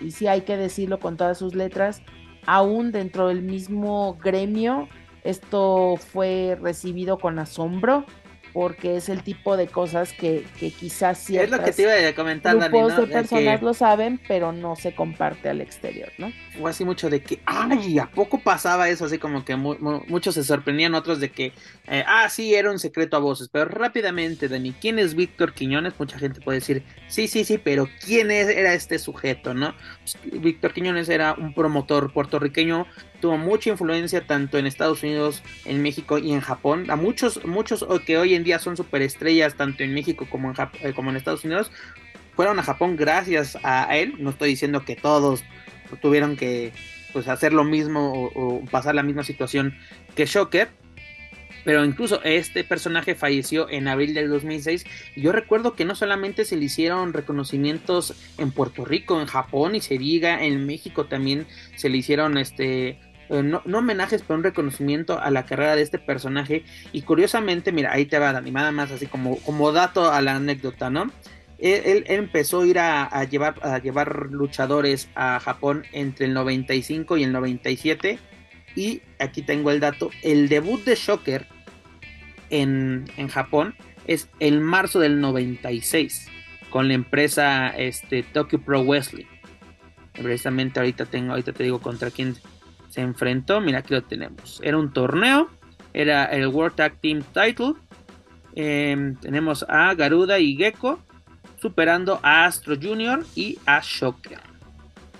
y 0.00 0.10
si 0.12 0.26
hay 0.26 0.42
que 0.42 0.56
decirlo 0.56 0.98
con 0.98 1.16
todas 1.16 1.38
sus 1.38 1.54
letras, 1.54 2.02
aún 2.46 2.92
dentro 2.92 3.28
del 3.28 3.42
mismo 3.42 4.16
gremio, 4.22 4.88
esto 5.22 5.96
fue 5.96 6.58
recibido 6.60 7.18
con 7.18 7.38
asombro 7.38 8.04
porque 8.54 8.96
es 8.96 9.10
el 9.10 9.22
tipo 9.22 9.58
de 9.58 9.66
cosas 9.66 10.12
que, 10.14 10.44
que 10.58 10.70
quizás 10.70 11.18
ciertas 11.18 11.52
es 11.52 11.58
lo 11.58 11.64
que 11.64 11.72
te 11.72 11.82
iba 11.82 12.08
a 12.08 12.14
comentar, 12.14 12.56
Dani, 12.58 12.68
grupos 12.78 12.94
¿no? 12.94 13.00
de 13.00 13.06
De 13.08 13.12
personas 13.12 13.58
que 13.58 13.64
lo 13.66 13.74
saben, 13.74 14.20
pero 14.26 14.52
no 14.52 14.76
se 14.76 14.94
comparte 14.94 15.50
al 15.50 15.60
exterior, 15.60 16.10
¿no? 16.16 16.32
fue 16.58 16.70
así 16.70 16.84
mucho 16.84 17.10
de 17.10 17.20
que, 17.20 17.40
ay, 17.46 17.98
¿a 17.98 18.06
poco 18.08 18.38
pasaba 18.38 18.88
eso? 18.88 19.04
Así 19.06 19.18
como 19.18 19.44
que 19.44 19.56
mu- 19.56 19.76
mu- 19.80 20.02
muchos 20.06 20.36
se 20.36 20.44
sorprendían, 20.44 20.94
otros 20.94 21.18
de 21.18 21.32
que, 21.32 21.46
eh, 21.88 22.04
ah, 22.06 22.28
sí, 22.28 22.54
era 22.54 22.70
un 22.70 22.78
secreto 22.78 23.16
a 23.16 23.20
voces. 23.20 23.48
Pero 23.50 23.64
rápidamente, 23.64 24.48
Dani, 24.48 24.72
¿quién 24.80 25.00
es 25.00 25.16
Víctor 25.16 25.52
Quiñones? 25.52 25.94
Mucha 25.98 26.16
gente 26.16 26.40
puede 26.40 26.60
decir, 26.60 26.84
sí, 27.08 27.26
sí, 27.26 27.44
sí, 27.44 27.58
pero 27.58 27.88
¿quién 28.06 28.30
es- 28.30 28.46
era 28.48 28.72
este 28.72 29.00
sujeto, 29.00 29.52
no? 29.52 29.74
Pues, 30.00 30.16
Víctor 30.40 30.72
Quiñones 30.72 31.08
era 31.08 31.34
un 31.34 31.54
promotor 31.54 32.12
puertorriqueño, 32.12 32.86
tuvo 33.24 33.38
mucha 33.38 33.70
influencia 33.70 34.26
tanto 34.26 34.58
en 34.58 34.66
Estados 34.66 35.02
Unidos, 35.02 35.42
en 35.64 35.80
México 35.80 36.18
y 36.18 36.32
en 36.32 36.42
Japón. 36.42 36.90
A 36.90 36.96
muchos, 36.96 37.42
muchos 37.46 37.82
que 38.04 38.18
hoy 38.18 38.34
en 38.34 38.44
día 38.44 38.58
son 38.58 38.76
superestrellas, 38.76 39.54
tanto 39.54 39.82
en 39.82 39.94
México 39.94 40.26
como 40.28 40.50
en, 40.50 40.56
eh, 40.82 41.16
Estados 41.16 41.42
Unidos, 41.42 41.72
fueron 42.36 42.58
a 42.58 42.62
Japón 42.62 42.96
gracias 42.96 43.56
a 43.62 43.96
él. 43.96 44.16
No 44.18 44.28
estoy 44.28 44.50
diciendo 44.50 44.84
que 44.84 44.94
todos 44.94 45.42
tuvieron 46.02 46.36
que 46.36 46.74
pues, 47.14 47.26
hacer 47.26 47.54
lo 47.54 47.64
mismo 47.64 48.12
o, 48.12 48.58
o 48.58 48.64
pasar 48.66 48.94
la 48.94 49.02
misma 49.02 49.24
situación 49.24 49.74
que 50.14 50.26
Shocker. 50.26 50.68
Pero 51.64 51.82
incluso 51.84 52.22
este 52.22 52.62
personaje 52.62 53.14
falleció 53.14 53.70
en 53.70 53.88
abril 53.88 54.12
del 54.12 54.28
2006. 54.28 54.84
Y 55.16 55.22
yo 55.22 55.32
recuerdo 55.32 55.74
que 55.74 55.86
no 55.86 55.94
solamente 55.94 56.44
se 56.44 56.56
le 56.56 56.66
hicieron 56.66 57.14
reconocimientos 57.14 58.14
en 58.36 58.52
Puerto 58.52 58.84
Rico, 58.84 59.18
en 59.18 59.26
Japón 59.26 59.74
y 59.74 59.80
se 59.80 59.96
diga, 59.96 60.44
en 60.44 60.66
México 60.66 61.06
también 61.06 61.46
se 61.76 61.88
le 61.88 61.96
hicieron 61.96 62.36
este. 62.36 62.98
Eh, 63.30 63.42
No, 63.42 63.62
homenajes, 63.66 64.22
pero 64.22 64.38
un 64.38 64.44
reconocimiento 64.44 65.18
a 65.20 65.30
la 65.30 65.46
carrera 65.46 65.76
de 65.76 65.82
este 65.82 65.98
personaje. 65.98 66.64
Y 66.92 67.02
curiosamente, 67.02 67.72
mira, 67.72 67.92
ahí 67.92 68.06
te 68.06 68.18
va 68.18 68.32
Dani, 68.32 68.50
nada 68.50 68.72
más 68.72 68.90
así 68.90 69.06
como, 69.06 69.38
como 69.38 69.72
dato 69.72 70.10
a 70.10 70.20
la 70.20 70.36
anécdota, 70.36 70.90
¿no? 70.90 71.10
Él, 71.58 72.04
empezó 72.08 72.62
a 72.62 72.66
ir 72.66 72.78
a, 72.78 73.24
llevar, 73.24 73.54
a 73.62 73.78
llevar 73.78 74.28
luchadores 74.30 75.08
a 75.14 75.40
Japón 75.40 75.84
entre 75.92 76.26
el 76.26 76.34
95 76.34 77.16
y 77.16 77.22
el 77.22 77.32
97. 77.32 78.18
Y 78.76 79.02
aquí 79.18 79.42
tengo 79.42 79.70
el 79.70 79.80
dato. 79.80 80.10
El 80.22 80.48
debut 80.48 80.84
de 80.84 80.96
Shocker 80.96 81.46
en, 82.50 83.04
en 83.16 83.28
Japón 83.28 83.74
es 84.06 84.28
el 84.40 84.60
marzo 84.60 85.00
del 85.00 85.20
96 85.20 86.28
con 86.74 86.88
la 86.88 86.94
empresa 86.94 87.68
este, 87.68 88.24
Tokyo 88.24 88.60
Pro 88.60 88.82
Wrestling. 88.82 89.26
Precisamente 90.12 90.80
ahorita, 90.80 91.06
tengo, 91.06 91.30
ahorita 91.30 91.52
te 91.52 91.62
digo 91.62 91.80
contra 91.80 92.10
quién 92.10 92.34
se 92.94 93.00
enfrentó. 93.00 93.60
Mira, 93.60 93.80
aquí 93.80 93.92
lo 93.92 94.04
tenemos. 94.04 94.60
Era 94.62 94.78
un 94.78 94.92
torneo. 94.92 95.50
Era 95.92 96.26
el 96.26 96.46
World 96.46 96.76
Tag 96.76 97.00
Team 97.00 97.24
Title. 97.32 97.74
Em, 98.54 99.16
tenemos 99.16 99.66
a 99.68 99.92
Garuda 99.94 100.38
y 100.38 100.54
Gecko 100.54 101.00
superando 101.60 102.20
a 102.22 102.44
Astro 102.44 102.76
Junior 102.80 103.26
y 103.34 103.58
a 103.66 103.80
Shocker. 103.82 104.38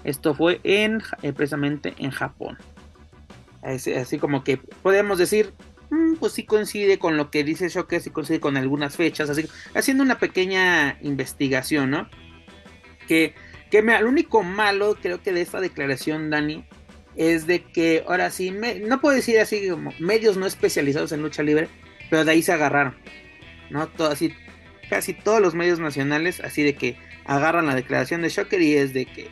Esto 0.05 0.35
fue 0.35 0.61
en 0.63 1.03
eh, 1.23 1.33
precisamente 1.33 1.95
en 1.99 2.13
Japón. 2.13 2.59
Así, 3.63 4.19
como 4.19 4.45
que 4.45 4.59
podemos 4.59 5.19
decir, 5.19 5.53
mm, 5.91 6.17
pues 6.21 6.35
sí 6.35 6.45
coincide 6.45 6.99
con 6.99 7.17
lo 7.17 7.31
que 7.31 7.43
dice 7.43 7.69
Shocker, 7.71 8.01
sí 8.01 8.11
coincide 8.11 8.39
con 8.39 8.57
algunas 8.57 8.95
fechas, 8.95 9.31
así 9.31 9.49
haciendo 9.75 10.05
una 10.05 10.19
pequeña 10.19 10.99
investigación, 11.01 11.91
¿no? 11.91 12.09
Que, 13.09 13.35
que 13.71 13.83
me, 13.83 14.01
lo 14.01 14.11
único 14.11 14.43
malo 14.43 14.97
creo 15.01 15.23
que 15.23 15.33
de 15.33 15.41
esta 15.41 15.61
declaración, 15.61 16.29
Dani, 16.29 16.67
es 17.17 17.47
de 17.47 17.63
que 17.63 18.05
ahora 18.07 18.31
sí, 18.31 18.51
me- 18.51 18.77
no 18.81 19.01
puedo 19.01 19.17
decir 19.17 19.39
así 19.39 19.69
como 19.69 19.93
medios 19.99 20.37
no 20.37 20.47
especializados 20.47 21.13
en 21.13 21.23
lucha 21.23 21.43
libre, 21.43 21.69
pero 22.11 22.25
de 22.25 22.33
ahí 22.33 22.43
se 22.43 22.53
agarraron, 22.53 22.97
¿no? 23.71 23.87
Todo 23.89 24.11
así, 24.11 24.33
casi 24.91 25.15
todos 25.15 25.41
los 25.41 25.55
medios 25.55 25.79
nacionales, 25.81 26.41
así 26.41 26.63
de 26.63 26.75
que 26.75 26.97
agarran 27.25 27.67
la 27.67 27.75
declaración 27.75 28.23
de 28.23 28.29
Shocker 28.29 28.61
y 28.61 28.75
es 28.75 28.93
de 28.93 29.07
que 29.07 29.31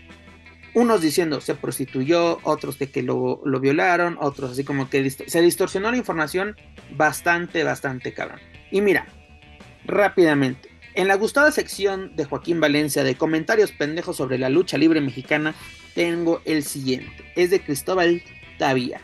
unos 0.74 1.02
diciendo 1.02 1.42
se 1.42 1.54
prostituyó, 1.54 2.38
otros 2.44 2.78
de 2.78 2.90
que 2.90 3.02
lo, 3.02 3.42
lo 3.44 3.60
violaron, 3.60 4.16
otros 4.18 4.52
así 4.52 4.64
como 4.64 4.88
que 4.88 5.10
se 5.10 5.42
distorsionó 5.42 5.90
la 5.90 5.98
información 5.98 6.56
bastante, 6.96 7.62
bastante 7.62 8.14
cabrón. 8.14 8.40
Y 8.70 8.80
mira, 8.80 9.06
rápidamente, 9.84 10.70
en 10.94 11.08
la 11.08 11.14
gustada 11.14 11.50
sección 11.52 12.14
de 12.16 12.24
Joaquín 12.24 12.60
Valencia 12.60 13.04
de 13.04 13.14
comentarios 13.14 13.72
pendejos 13.72 14.16
sobre 14.16 14.38
la 14.38 14.48
lucha 14.48 14.78
libre 14.78 15.00
mexicana, 15.00 15.54
tengo 15.94 16.42
el 16.44 16.64
siguiente, 16.64 17.32
es 17.36 17.50
de 17.50 17.60
Cristóbal 17.60 18.22
Tavía. 18.58 19.00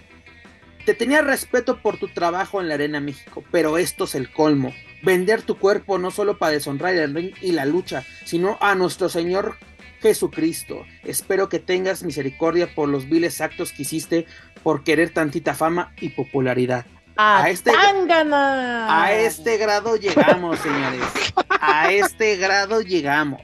Te 0.85 0.95
tenía 0.95 1.21
respeto 1.21 1.83
por 1.83 1.99
tu 1.99 2.09
trabajo 2.09 2.61
en 2.61 2.69
la 2.69 2.75
Arena 2.75 3.01
México, 3.01 3.45
pero 3.51 3.79
esto 3.79 4.05
es 4.05 4.15
el 4.15 4.31
colmo. 4.31 4.73
Vender 5.03 5.43
tu 5.43 5.59
cuerpo 5.59 5.99
no 5.99 6.11
solo 6.11 6.39
para 6.39 6.53
deshonrar 6.53 6.95
el 6.95 7.15
ring 7.15 7.35
y 7.41 7.53
la 7.53 7.67
lucha, 7.67 8.05
sino 8.25 8.57
a 8.61 8.75
nuestro 8.75 9.09
Señor 9.09 9.57
Jesucristo. 10.01 10.87
Espero 11.05 11.49
que 11.49 11.59
tengas 11.59 12.03
misericordia 12.03 12.75
por 12.75 12.89
los 12.89 13.09
viles 13.09 13.41
actos 13.41 13.73
que 13.73 13.83
hiciste 13.83 14.27
por 14.63 14.85
querer 14.85 15.11
tantita 15.11 15.55
fama 15.55 15.93
y 16.01 16.11
popularidad. 16.11 16.87
¡A, 17.21 17.43
A 17.43 17.51
este- 17.51 17.73
Tangana! 17.73 19.03
A 19.03 19.13
este 19.13 19.57
grado 19.57 19.97
llegamos, 19.97 20.57
señores. 20.61 21.03
A 21.61 21.91
este 21.91 22.37
grado 22.37 22.81
llegamos. 22.81 23.43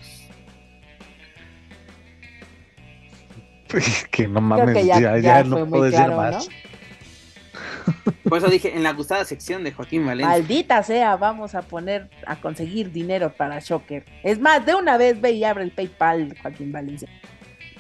Pues, 3.69 4.07
que 4.13 4.29
no 4.29 4.41
mames, 4.41 4.77
que 4.77 4.87
ya, 4.87 5.01
ya- 5.01 5.19
ya, 5.19 5.43
no 5.43 5.67
puedo 5.67 5.83
decir 5.83 5.99
claro, 5.99 6.17
más. 6.17 6.49
Por 8.29 8.39
eso 8.39 8.47
dije 8.47 8.77
en 8.77 8.85
la 8.85 8.93
gustada 8.93 9.25
sección 9.25 9.65
de 9.65 9.73
Joaquín 9.73 10.07
Valencia. 10.07 10.29
Maldita 10.29 10.81
sea, 10.85 11.17
vamos 11.17 11.57
a 11.57 11.63
poner 11.63 12.09
a 12.29 12.37
conseguir 12.37 12.93
dinero 12.93 13.33
para 13.37 13.59
Shocker. 13.59 14.05
Es 14.23 14.39
más, 14.39 14.65
de 14.65 14.77
una 14.77 14.97
vez 14.97 15.21
ve 15.21 15.33
y 15.33 15.43
abre 15.43 15.65
el 15.65 15.73
PayPal, 15.73 16.37
Joaquín 16.41 16.71
Valencia. 16.71 17.09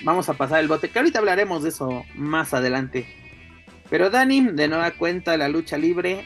Vamos 0.02 0.28
a 0.28 0.34
pasar 0.34 0.58
el 0.58 0.66
bote, 0.66 0.90
que 0.90 0.98
ahorita 0.98 1.20
hablaremos 1.20 1.62
de 1.62 1.68
eso 1.68 2.04
más 2.16 2.52
adelante. 2.52 3.06
Pero 3.90 4.10
Dani, 4.10 4.40
de 4.52 4.68
nueva 4.68 4.92
cuenta, 4.92 5.36
la 5.36 5.48
lucha 5.48 5.78
libre 5.78 6.24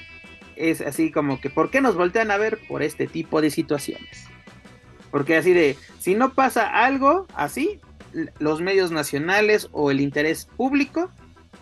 es 0.56 0.80
así 0.80 1.10
como 1.10 1.40
que, 1.40 1.50
¿por 1.50 1.70
qué 1.70 1.80
nos 1.80 1.96
voltean 1.96 2.30
a 2.30 2.36
ver 2.36 2.58
por 2.68 2.82
este 2.82 3.06
tipo 3.06 3.40
de 3.40 3.50
situaciones? 3.50 4.24
Porque 5.10 5.36
así 5.36 5.52
de, 5.52 5.76
si 5.98 6.14
no 6.14 6.34
pasa 6.34 6.84
algo 6.84 7.26
así, 7.34 7.80
los 8.38 8.60
medios 8.60 8.90
nacionales 8.90 9.68
o 9.72 9.90
el 9.90 10.00
interés 10.00 10.46
público 10.56 11.10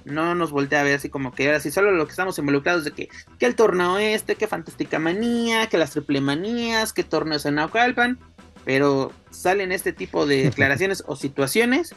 no 0.05 0.37
nos 0.37 0.53
voltea 0.53 0.81
a 0.81 0.85
ver 0.85 0.97
así 0.97 1.09
como 1.09 1.33
que 1.33 1.47
ahora 1.47 1.61
sí 1.61 1.71
solo 1.71 1.91
lo 1.91 2.07
que 2.07 2.13
estamos 2.13 2.39
involucrados 2.39 2.85
de 2.85 2.93
que, 2.93 3.09
que 3.39 3.47
el 3.47 3.57
torneo 3.57 3.99
este, 3.99 4.37
que 4.37 4.47
Fantástica 4.47 5.01
Manía, 5.01 5.67
que 5.67 5.79
las 5.79 5.91
triple 5.91 6.21
manías, 6.21 6.93
que 6.93 7.03
torneos 7.03 7.45
en 7.45 7.57
Naucalpan, 7.57 8.19
pero 8.65 9.13
salen 9.31 9.73
este 9.73 9.93
tipo 9.93 10.27
de 10.27 10.45
declaraciones 10.45 11.03
o 11.07 11.17
situaciones 11.17 11.95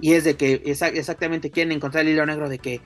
y 0.00 0.12
es 0.14 0.24
de 0.24 0.36
que 0.36 0.62
esa- 0.66 0.88
exactamente 0.88 1.50
quieren 1.50 1.72
encontrar 1.72 2.04
el 2.04 2.12
hilo 2.12 2.26
negro 2.26 2.48
de 2.48 2.58
que 2.58 2.80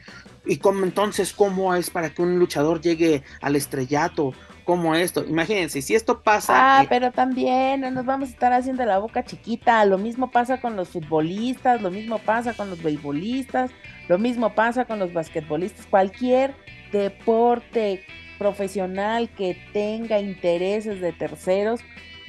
y 0.46 0.58
cómo 0.58 0.84
entonces 0.84 1.32
cómo 1.32 1.74
es 1.74 1.90
para 1.90 2.10
que 2.10 2.22
un 2.22 2.38
luchador 2.38 2.80
llegue 2.80 3.22
al 3.40 3.56
estrellato 3.56 4.32
como 4.64 4.94
esto 4.94 5.24
imagínense 5.26 5.82
si 5.82 5.94
esto 5.94 6.22
pasa 6.22 6.52
Ah, 6.78 6.82
eh, 6.84 6.86
pero 6.88 7.10
también 7.10 7.80
no 7.80 7.90
nos 7.90 8.04
vamos 8.06 8.28
a 8.28 8.32
estar 8.32 8.52
haciendo 8.52 8.84
la 8.84 8.98
boca 8.98 9.24
chiquita. 9.24 9.84
Lo 9.84 9.98
mismo 9.98 10.30
pasa 10.30 10.60
con 10.60 10.76
los 10.76 10.90
futbolistas, 10.90 11.82
lo 11.82 11.90
mismo 11.90 12.18
pasa 12.20 12.54
con 12.54 12.70
los 12.70 12.80
beisbolistas, 12.82 13.70
lo 14.08 14.18
mismo 14.18 14.54
pasa 14.54 14.84
con 14.84 14.98
los 15.00 15.12
basquetbolistas. 15.12 15.86
Cualquier 15.86 16.54
deporte 16.92 18.04
profesional 18.38 19.28
que 19.30 19.56
tenga 19.72 20.20
intereses 20.20 21.00
de 21.00 21.12
terceros, 21.12 21.80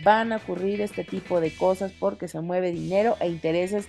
van 0.04 0.34
a 0.34 0.38
ocurrir 0.38 0.82
este 0.82 1.04
tipo 1.04 1.40
de 1.40 1.52
cosas 1.52 1.92
porque 2.00 2.28
se 2.28 2.42
mueve 2.42 2.72
dinero 2.72 3.16
e 3.20 3.28
intereses, 3.30 3.88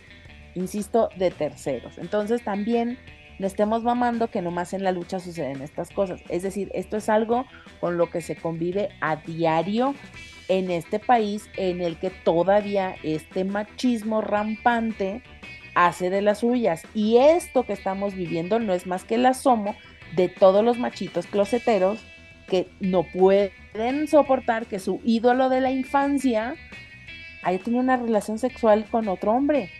insisto, 0.55 1.09
de 1.17 1.31
terceros. 1.31 1.99
Entonces 1.99 2.43
también 2.45 2.99
no 3.39 3.47
estemos 3.47 3.83
mamando 3.83 4.29
que 4.29 4.43
nomás 4.43 4.73
en 4.73 4.85
la 4.85 4.93
lucha 4.93 5.19
suceden 5.19 5.63
estas 5.63 5.91
cosas. 5.91 6.21
Es 6.29 6.43
decir, 6.43 6.71
esto 6.75 6.97
es 6.97 7.09
algo 7.09 7.47
con 7.81 7.97
lo 7.97 8.11
que 8.11 8.21
se 8.21 8.37
convive 8.37 8.91
a 9.01 9.17
diario 9.17 9.95
en 10.49 10.71
este 10.71 10.99
país 10.99 11.49
en 11.57 11.81
el 11.81 11.97
que 11.99 12.11
todavía 12.11 12.95
este 13.03 13.45
machismo 13.45 14.21
rampante 14.21 15.23
hace 15.75 16.11
de 16.11 16.23
las 16.23 16.39
suyas. 16.39 16.83
Y 16.95 17.17
esto 17.17 17.65
que 17.65 17.73
estamos 17.73 18.15
viviendo 18.15 18.59
no 18.59 18.75
es 18.75 18.87
más 18.87 19.05
que 19.05 19.17
el 19.17 19.27
asomo 19.27 19.75
de 20.15 20.29
todos 20.29 20.65
los 20.65 20.79
machitos 20.79 21.27
closeteros 21.27 22.01
que 22.49 22.69
no 22.81 23.05
pueden 23.05 24.09
soportar 24.09 24.67
que 24.67 24.79
su 24.79 25.01
ídolo 25.05 25.49
de 25.49 25.63
la 25.63 25.71
infancia 25.71 26.55
haya 27.43 27.59
tenido 27.59 27.83
una 27.83 27.97
relación 27.97 28.39
sexual 28.39 28.85
con 28.91 29.09
otro 29.09 29.33
hombre. 29.33 29.71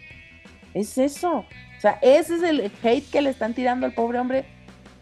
Es 0.75 0.99
eso. 0.99 1.39
O 1.39 1.81
sea, 1.81 1.99
ese 2.03 2.37
es 2.37 2.43
el 2.43 2.73
hate 2.83 3.11
que 3.11 3.23
le 3.23 3.31
están 3.31 3.55
tirando 3.55 3.87
al 3.87 3.95
pobre 3.95 4.19
hombre 4.19 4.45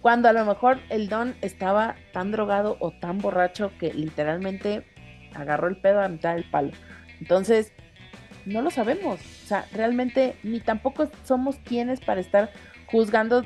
cuando 0.01 0.29
a 0.29 0.33
lo 0.33 0.45
mejor 0.45 0.81
el 0.89 1.09
don 1.09 1.35
estaba 1.43 1.97
tan 2.13 2.33
drogado 2.33 2.77
o 2.81 2.91
tan 2.91 3.19
borracho 3.19 3.71
que 3.79 3.93
literalmente 3.93 4.87
agarró 5.35 5.69
el 5.69 5.77
pedo 5.77 6.01
a 6.01 6.09
mitad 6.09 6.35
del 6.35 6.49
palo. 6.51 6.73
Entonces, 7.21 7.73
no 8.47 8.63
lo 8.63 8.71
sabemos. 8.71 9.21
O 9.21 9.47
sea, 9.47 9.67
realmente 9.73 10.37
ni 10.43 10.61
tampoco 10.61 11.11
somos 11.25 11.57
quienes 11.57 12.01
para 12.01 12.21
estar 12.21 12.51
juzgando 12.87 13.45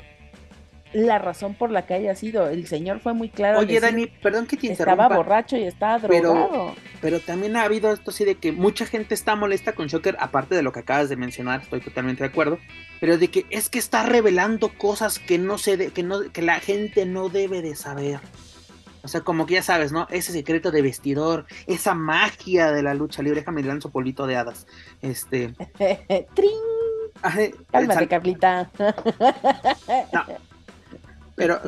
la 0.93 1.19
razón 1.19 1.55
por 1.55 1.71
la 1.71 1.85
que 1.85 1.93
haya 1.93 2.15
sido. 2.15 2.49
El 2.49 2.67
señor 2.67 2.99
fue 2.99 3.13
muy 3.13 3.29
claro. 3.29 3.59
Oye, 3.59 3.79
Dani, 3.79 4.07
perdón 4.07 4.47
que 4.47 4.57
te 4.57 4.67
interrumpa. 4.67 5.03
Estaba 5.03 5.17
borracho 5.17 5.57
y 5.57 5.63
estaba 5.63 5.99
drogado. 5.99 6.47
Pero, 6.49 6.75
pero 7.01 7.19
también 7.19 7.55
ha 7.57 7.63
habido 7.63 7.91
esto 7.91 8.11
así 8.11 8.23
de 8.25 8.35
que 8.35 8.51
mucha 8.51 8.85
gente 8.85 9.13
está 9.13 9.35
molesta 9.35 9.73
con 9.73 9.87
Shocker, 9.87 10.15
aparte 10.19 10.55
de 10.55 10.63
lo 10.63 10.71
que 10.71 10.79
acabas 10.79 11.09
de 11.09 11.17
mencionar, 11.17 11.61
estoy 11.61 11.81
totalmente 11.81 12.23
de 12.23 12.29
acuerdo, 12.29 12.59
pero 12.99 13.17
de 13.17 13.29
que 13.29 13.45
es 13.49 13.69
que 13.69 13.79
está 13.79 14.03
revelando 14.03 14.69
cosas 14.77 15.19
que 15.19 15.37
no 15.37 15.57
se 15.57 15.77
de, 15.77 15.91
que 15.91 16.03
no 16.03 16.31
que 16.31 16.41
la 16.41 16.59
gente 16.59 17.05
no 17.05 17.29
debe 17.29 17.61
de 17.61 17.75
saber. 17.75 18.19
O 19.03 19.07
sea, 19.07 19.21
como 19.21 19.45
que 19.45 19.53
ya 19.53 19.61
sabes, 19.61 19.91
¿no? 19.91 20.07
Ese 20.09 20.31
secreto 20.31 20.71
de 20.71 20.81
vestidor, 20.81 21.45
esa 21.67 21.93
magia 21.93 22.71
de 22.71 22.81
la 22.81 22.95
lucha 22.95 23.21
libre. 23.21 23.41
Déjame 23.41 23.61
lanzo 23.61 23.91
polito 23.91 24.25
de 24.25 24.35
hadas. 24.35 24.65
Este. 25.03 25.53
¡Tring! 26.33 27.55
Cálmate, 27.71 28.07
Carlita. 28.07 28.71
No, 30.11 30.25
pero 31.35 31.59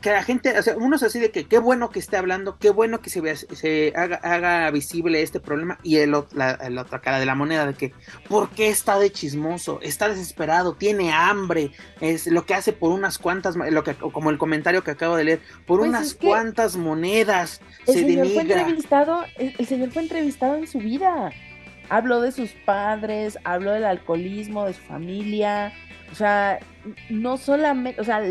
que 0.00 0.10
la 0.10 0.22
gente, 0.22 0.58
o 0.58 0.62
sea, 0.62 0.76
uno 0.78 0.96
es 0.96 1.02
así 1.02 1.20
de 1.20 1.30
que 1.30 1.44
qué 1.44 1.58
bueno 1.58 1.90
que 1.90 1.98
esté 1.98 2.16
hablando, 2.16 2.56
qué 2.58 2.70
bueno 2.70 3.02
que 3.02 3.10
se, 3.10 3.20
vea, 3.20 3.36
se 3.36 3.92
haga, 3.94 4.16
haga 4.16 4.70
visible 4.70 5.20
este 5.20 5.40
problema 5.40 5.78
y 5.82 5.96
el, 5.96 6.12
la, 6.12 6.58
otra 6.80 7.00
cara 7.02 7.20
de 7.20 7.26
la 7.26 7.34
moneda 7.34 7.66
de 7.66 7.74
que, 7.74 7.92
¿por 8.28 8.48
qué 8.50 8.68
está 8.68 8.98
de 8.98 9.12
chismoso? 9.12 9.78
Está 9.82 10.08
desesperado, 10.08 10.74
tiene 10.74 11.12
hambre, 11.12 11.72
es 12.00 12.26
lo 12.28 12.46
que 12.46 12.54
hace 12.54 12.72
por 12.72 12.92
unas 12.92 13.18
cuantas, 13.18 13.56
lo 13.56 13.84
que, 13.84 13.94
como 13.94 14.30
el 14.30 14.38
comentario 14.38 14.82
que 14.82 14.92
acabo 14.92 15.16
de 15.16 15.24
leer, 15.24 15.40
por 15.66 15.80
pues 15.80 15.90
unas 15.90 16.14
cuantas 16.14 16.76
monedas 16.76 17.60
el 17.86 17.94
se 17.94 18.00
señor 18.00 18.26
Fue 18.28 18.42
entrevistado, 18.42 19.24
el 19.36 19.66
señor 19.66 19.90
fue 19.90 20.02
entrevistado 20.02 20.56
en 20.56 20.66
su 20.66 20.78
vida. 20.78 21.30
Habló 21.90 22.22
de 22.22 22.32
sus 22.32 22.52
padres, 22.64 23.38
habló 23.44 23.72
del 23.72 23.84
alcoholismo, 23.84 24.64
de 24.64 24.72
su 24.72 24.80
familia, 24.80 25.74
o 26.14 26.16
sea, 26.16 26.60
no 27.10 27.36
solamente, 27.38 28.00
o 28.00 28.04
sea, 28.04 28.22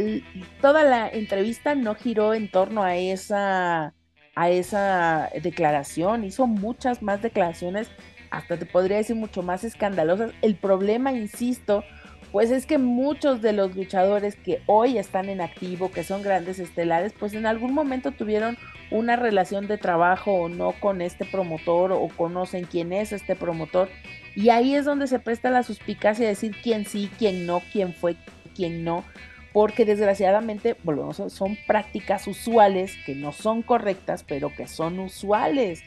toda 0.61 0.85
la 0.85 1.09
entrevista 1.09 1.75
no 1.75 1.95
giró 1.95 2.33
en 2.33 2.49
torno 2.49 2.81
a 2.81 2.95
esa 2.95 3.93
a 4.35 4.49
esa 4.49 5.29
declaración, 5.43 6.23
hizo 6.23 6.47
muchas 6.47 7.03
más 7.03 7.21
declaraciones, 7.21 7.91
hasta 8.31 8.55
te 8.55 8.65
podría 8.65 8.95
decir 8.95 9.17
mucho 9.17 9.43
más 9.43 9.65
escandalosas. 9.65 10.31
El 10.41 10.55
problema, 10.55 11.11
insisto, 11.11 11.83
pues 12.31 12.51
es 12.51 12.65
que 12.65 12.77
muchos 12.77 13.41
de 13.41 13.51
los 13.51 13.75
luchadores 13.75 14.37
que 14.37 14.61
hoy 14.65 14.97
están 14.97 15.27
en 15.27 15.41
activo, 15.41 15.91
que 15.91 16.05
son 16.05 16.21
grandes 16.21 16.59
estelares, 16.59 17.11
pues 17.19 17.33
en 17.33 17.45
algún 17.45 17.73
momento 17.73 18.11
tuvieron 18.11 18.57
una 18.91 19.17
relación 19.17 19.67
de 19.67 19.77
trabajo 19.77 20.31
o 20.31 20.47
no 20.47 20.71
con 20.71 21.01
este 21.01 21.25
promotor 21.25 21.91
o 21.91 22.07
conocen 22.15 22.63
quién 22.63 22.93
es 22.93 23.11
este 23.11 23.35
promotor 23.35 23.89
y 24.35 24.49
ahí 24.49 24.75
es 24.75 24.85
donde 24.85 25.07
se 25.07 25.19
presta 25.19 25.49
la 25.49 25.63
suspicacia 25.63 26.25
de 26.25 26.31
decir 26.31 26.55
quién 26.61 26.85
sí, 26.85 27.09
quién 27.17 27.45
no, 27.45 27.61
quién 27.71 27.93
fue, 27.93 28.15
quién 28.55 28.83
no, 28.83 29.03
porque 29.51 29.85
desgraciadamente, 29.85 30.75
volvemos, 30.83 31.21
son 31.31 31.57
prácticas 31.67 32.27
usuales 32.27 32.95
que 33.05 33.13
no 33.13 33.31
son 33.31 33.61
correctas, 33.61 34.23
pero 34.23 34.53
que 34.55 34.67
son 34.67 34.99
usuales. 34.99 35.83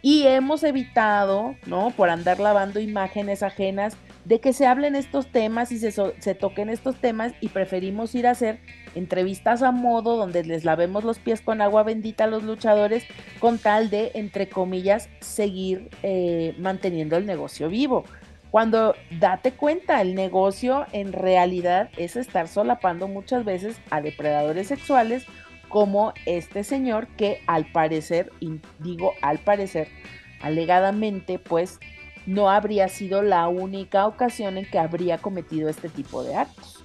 Y 0.00 0.26
hemos 0.26 0.62
evitado, 0.62 1.56
¿no? 1.66 1.90
Por 1.90 2.10
andar 2.10 2.38
lavando 2.38 2.80
imágenes 2.80 3.42
ajenas, 3.42 3.96
de 4.28 4.40
que 4.40 4.52
se 4.52 4.66
hablen 4.66 4.94
estos 4.94 5.32
temas 5.32 5.72
y 5.72 5.78
se, 5.78 6.34
toquen 6.34 6.68
estos 6.68 6.96
temas 6.96 7.32
y 7.40 7.48
preferimos 7.48 8.14
ir 8.14 8.26
a 8.26 8.32
hacer 8.32 8.60
entrevistas 8.94 9.62
a 9.62 9.72
modo 9.72 10.16
donde 10.16 10.44
les 10.44 10.66
lavemos 10.66 11.02
los 11.02 11.18
pies 11.18 11.40
con 11.40 11.62
agua 11.62 11.82
bendita 11.82 12.24
a 12.24 12.26
los 12.26 12.42
luchadores 12.42 13.04
con 13.40 13.56
tal 13.58 13.88
de, 13.88 14.10
entre 14.14 14.48
comillas, 14.48 15.08
seguir 15.20 15.88
eh, 16.02 16.54
manteniendo 16.58 17.16
el 17.16 17.24
negocio 17.24 17.70
vivo. 17.70 18.04
Cuando 18.50 18.94
date 19.18 19.52
cuenta, 19.52 20.02
el 20.02 20.14
negocio 20.14 20.86
en 20.92 21.12
realidad 21.12 21.88
es 21.96 22.16
estar 22.16 22.48
solapando 22.48 23.08
muchas 23.08 23.46
veces 23.46 23.76
a 23.90 24.02
depredadores 24.02 24.68
sexuales 24.68 25.24
como 25.68 26.12
este 26.26 26.64
señor 26.64 27.06
que 27.08 27.42
al 27.46 27.70
parecer, 27.70 28.32
digo 28.78 29.12
al 29.22 29.38
parecer, 29.38 29.88
alegadamente, 30.40 31.38
pues 31.38 31.78
no 32.26 32.50
habría 32.50 32.88
sido 32.88 33.22
la 33.22 33.48
única 33.48 34.06
ocasión 34.06 34.58
en 34.58 34.66
que 34.66 34.78
habría 34.78 35.18
cometido 35.18 35.68
este 35.68 35.88
tipo 35.88 36.22
de 36.22 36.36
actos. 36.36 36.84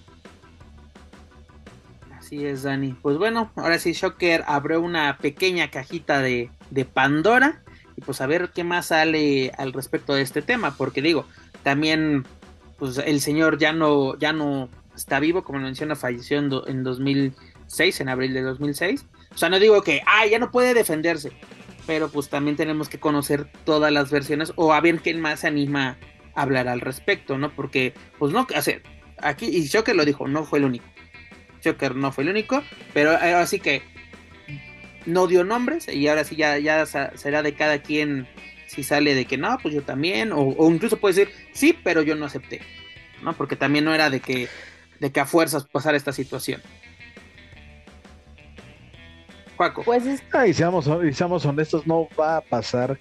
Así 2.17 2.45
es, 2.45 2.63
Dani. 2.63 2.95
Pues 3.01 3.17
bueno, 3.17 3.51
ahora 3.55 3.77
sí, 3.77 3.91
Shocker 3.91 4.43
abrió 4.47 4.79
una 4.79 5.17
pequeña 5.17 5.69
cajita 5.69 6.21
de, 6.21 6.49
Pandora 6.93 7.61
y 7.95 8.01
pues 8.01 8.21
a 8.21 8.25
ver 8.25 8.49
qué 8.55 8.63
más 8.63 8.87
sale 8.87 9.51
al 9.57 9.73
respecto 9.73 10.15
de 10.15 10.23
este 10.23 10.41
tema, 10.41 10.75
porque 10.75 11.01
digo, 11.01 11.25
también 11.61 12.25
pues 12.79 12.97
el 12.97 13.21
señor 13.21 13.59
ya 13.59 13.73
no, 13.73 14.17
ya 14.17 14.33
no 14.33 14.69
está 14.95 15.19
vivo, 15.19 15.43
como 15.43 15.59
menciona, 15.59 15.95
falleció 15.95 16.39
en, 16.39 16.51
en 16.67 16.83
2006, 17.63 18.01
en 18.01 18.09
abril 18.09 18.33
de 18.33 18.41
2006. 18.41 19.05
O 19.33 19.37
sea, 19.37 19.49
no 19.49 19.59
digo 19.59 19.81
que, 19.81 20.01
ah, 20.05 20.25
ya 20.25 20.39
no 20.39 20.51
puede 20.51 20.73
defenderse, 20.73 21.31
pero 21.87 22.09
pues 22.09 22.29
también 22.29 22.55
tenemos 22.55 22.89
que 22.89 22.99
conocer 22.99 23.47
todas 23.65 23.91
las 23.91 24.11
versiones 24.11 24.53
o 24.55 24.73
a 24.73 24.81
ver 24.81 24.99
quién 24.99 25.19
más 25.19 25.41
se 25.41 25.47
anima 25.47 25.97
a 26.35 26.41
hablar 26.41 26.67
al 26.67 26.81
respecto, 26.81 27.37
¿no? 27.37 27.51
Porque, 27.53 27.93
pues 28.19 28.31
no, 28.31 28.47
hacer 28.55 28.83
aquí, 29.23 29.47
y 29.47 29.65
Shocker 29.65 29.95
lo 29.95 30.05
dijo, 30.05 30.27
no 30.27 30.43
fue 30.43 30.59
el 30.59 30.65
único. 30.65 30.85
Shocker 31.63 31.95
no 31.95 32.11
fue 32.11 32.25
el 32.25 32.31
único, 32.31 32.63
pero 32.93 33.13
eh, 33.13 33.33
así 33.33 33.59
que 33.59 33.81
no 35.05 35.27
dio 35.27 35.43
nombres 35.43 35.87
y 35.87 36.07
ahora 36.07 36.23
sí 36.23 36.35
ya, 36.35 36.57
ya 36.59 36.85
será 36.85 37.41
de 37.41 37.53
cada 37.53 37.81
quien 37.81 38.27
si 38.67 38.83
sale 38.83 39.15
de 39.15 39.25
que 39.25 39.37
no, 39.37 39.57
pues 39.61 39.73
yo 39.73 39.83
también, 39.83 40.31
o, 40.31 40.39
o, 40.39 40.71
incluso 40.71 40.97
puede 40.97 41.15
decir 41.15 41.33
sí, 41.53 41.77
pero 41.83 42.01
yo 42.01 42.15
no 42.15 42.25
acepté, 42.25 42.61
¿no? 43.21 43.33
Porque 43.33 43.55
también 43.55 43.85
no 43.85 43.93
era 43.93 44.09
de 44.09 44.19
que, 44.19 44.47
de 44.99 45.11
que 45.11 45.19
a 45.19 45.25
fuerzas 45.25 45.65
pasara 45.65 45.97
esta 45.97 46.11
situación. 46.11 46.61
Pues 49.83 50.03
y, 50.05 50.53
seamos, 50.53 50.87
honestos, 51.45 51.85
no 51.87 52.07
va 52.19 52.37
a 52.37 52.41
pasar 52.41 52.97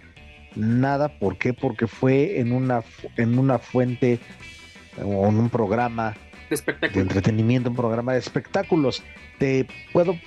nada. 0.55 1.09
¿Por 1.19 1.39
qué? 1.39 1.53
Porque 1.53 1.87
fue 1.87 2.41
en 2.41 2.53
una, 2.53 2.83
en 3.17 3.39
una 3.39 3.59
fuente 3.59 4.21
o 5.03 5.29
en 5.29 5.39
un 5.39 5.49
programa 5.49 6.15
de, 6.51 6.89
de 6.89 7.01
entretenimiento, 7.01 7.71
un 7.71 7.77
programa 7.77 8.13
de 8.13 8.19
espectáculos. 8.19 9.03
Te 9.39 9.67
puedo 9.93 10.19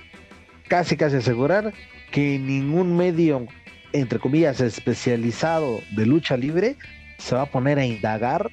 casi 0.68 0.96
casi 0.96 1.16
asegurar 1.16 1.72
que 2.10 2.38
ningún 2.38 2.96
medio, 2.96 3.46
entre 3.92 4.18
comillas, 4.18 4.60
especializado 4.60 5.80
de 5.92 6.06
lucha 6.06 6.36
libre 6.36 6.76
se 7.18 7.34
va 7.34 7.42
a 7.42 7.46
poner 7.46 7.78
a 7.78 7.86
indagar 7.86 8.50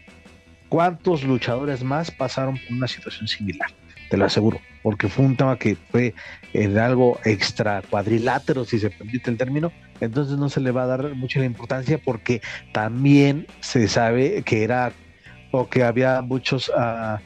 cuántos 0.70 1.24
luchadores 1.24 1.84
más 1.84 2.12
pasaron 2.12 2.58
por 2.58 2.78
una 2.78 2.88
situación 2.88 3.28
similar. 3.28 3.70
Te 4.14 4.18
lo 4.18 4.26
aseguro 4.26 4.62
porque 4.84 5.08
fue 5.08 5.26
un 5.26 5.36
tema 5.36 5.58
que 5.58 5.76
fue 5.76 6.14
en 6.54 6.78
algo 6.78 7.20
extra 7.26 7.82
cuadrilátero, 7.82 8.64
si 8.64 8.78
se 8.78 8.92
permite 8.92 9.32
el 9.32 9.38
término, 9.38 9.72
entonces 10.02 10.38
no 10.38 10.50
se 10.50 10.62
le 10.62 10.70
va 10.70 10.84
a 10.84 10.86
dar 10.86 11.16
mucha 11.16 11.44
importancia 11.44 11.98
porque 11.98 12.40
también 12.74 13.48
se 13.60 13.88
sabe 13.88 14.44
que 14.44 14.64
era 14.64 14.92
o 15.50 15.68
que 15.68 15.84
había 15.84 16.22
muchos 16.22 16.70
uh, 16.70 17.18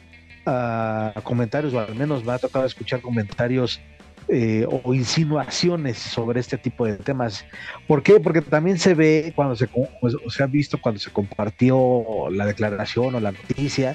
comentarios, 1.24 1.74
o 1.74 1.80
al 1.80 1.94
menos 1.94 2.24
me 2.24 2.32
ha 2.32 2.38
tocado 2.38 2.64
escuchar 2.64 3.02
comentarios 3.02 3.82
eh, 4.28 4.66
o 4.66 4.94
insinuaciones 4.94 5.98
sobre 5.98 6.40
este 6.40 6.56
tipo 6.56 6.86
de 6.86 6.96
temas. 6.96 7.44
¿Por 7.86 8.02
qué? 8.02 8.18
Porque 8.18 8.40
también 8.40 8.78
se 8.78 8.94
ve 8.94 9.34
cuando 9.36 9.56
se, 9.56 9.68
pues, 10.00 10.16
se 10.28 10.42
ha 10.42 10.46
visto 10.46 10.80
cuando 10.80 10.98
se 10.98 11.10
compartió 11.10 12.30
la 12.30 12.46
declaración 12.46 13.14
o 13.14 13.20
la 13.20 13.32
noticia, 13.32 13.94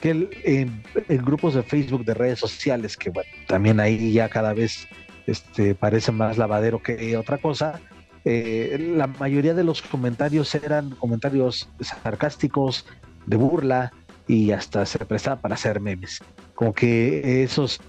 que 0.00 0.28
en, 0.44 0.82
grupos 1.24 1.54
de 1.54 1.62
Facebook, 1.62 2.04
de 2.04 2.14
redes 2.14 2.38
sociales, 2.38 2.96
que 2.96 3.10
bueno, 3.10 3.30
también 3.46 3.80
ahí 3.80 4.12
ya 4.12 4.28
cada 4.28 4.52
vez 4.52 4.86
este, 5.26 5.74
parece 5.74 6.12
más 6.12 6.38
lavadero 6.38 6.82
que 6.82 7.16
otra 7.16 7.38
cosa, 7.38 7.80
eh, 8.24 8.92
la 8.96 9.06
mayoría 9.06 9.54
de 9.54 9.64
los 9.64 9.82
comentarios 9.82 10.54
eran 10.54 10.90
comentarios 10.90 11.68
sarcásticos, 11.80 12.86
de 13.26 13.36
burla, 13.36 13.92
y 14.28 14.50
hasta 14.50 14.84
se 14.86 14.98
prestaba 15.04 15.40
para 15.40 15.54
hacer 15.54 15.80
memes. 15.80 16.20
Como 16.54 16.72
que 16.74 17.42
esos, 17.42 17.80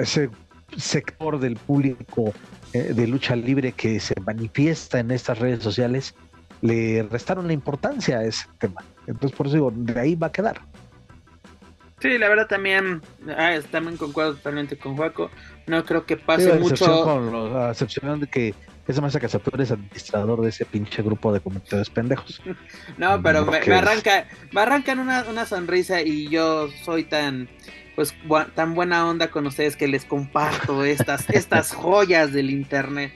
ese 0.00 0.30
sector 0.76 1.38
del 1.38 1.56
público 1.56 2.32
eh, 2.72 2.92
de 2.94 3.06
lucha 3.06 3.36
libre 3.36 3.72
que 3.72 4.00
se 4.00 4.14
manifiesta 4.20 4.98
en 4.98 5.10
estas 5.10 5.38
redes 5.38 5.62
sociales, 5.62 6.14
le 6.60 7.04
restaron 7.04 7.46
la 7.46 7.52
importancia 7.52 8.18
a 8.18 8.24
ese 8.24 8.46
tema. 8.58 8.84
Entonces, 9.06 9.36
por 9.36 9.46
eso 9.46 9.56
digo, 9.56 9.72
de 9.74 10.00
ahí 10.00 10.14
va 10.14 10.26
a 10.28 10.32
quedar. 10.32 10.60
Sí, 12.00 12.16
la 12.16 12.28
verdad 12.28 12.46
también, 12.46 13.02
ah, 13.28 13.58
también 13.70 13.96
concuerdo 13.96 14.34
totalmente 14.34 14.76
con 14.76 14.96
Juaco. 14.96 15.30
No 15.66 15.84
creo 15.84 16.06
que 16.06 16.16
pase 16.16 16.52
mucho. 16.54 17.02
Con 17.02 17.56
a 17.56 17.70
excepción 17.70 18.20
de 18.20 18.26
que 18.28 18.54
ese 18.86 19.02
más 19.02 19.12
tú 19.12 19.50
eres 19.52 19.70
administrador 19.70 20.40
de 20.40 20.48
ese 20.48 20.64
pinche 20.64 21.02
grupo 21.02 21.32
de 21.32 21.40
comentarios 21.40 21.90
pendejos. 21.90 22.40
no, 22.98 23.22
pero 23.22 23.44
me, 23.44 23.58
arranca, 23.58 24.26
me 24.50 24.62
arrancan 24.62 24.98
una, 24.98 25.24
una 25.28 25.44
sonrisa 25.44 26.00
y 26.00 26.28
yo 26.28 26.68
soy 26.84 27.04
tan 27.04 27.48
pues 27.94 28.14
tan 28.54 28.76
buena 28.76 29.08
onda 29.08 29.28
con 29.28 29.44
ustedes 29.48 29.76
que 29.76 29.88
les 29.88 30.04
comparto 30.04 30.84
estas, 30.84 31.28
estas 31.30 31.74
joyas 31.74 32.32
del 32.32 32.50
internet. 32.50 33.12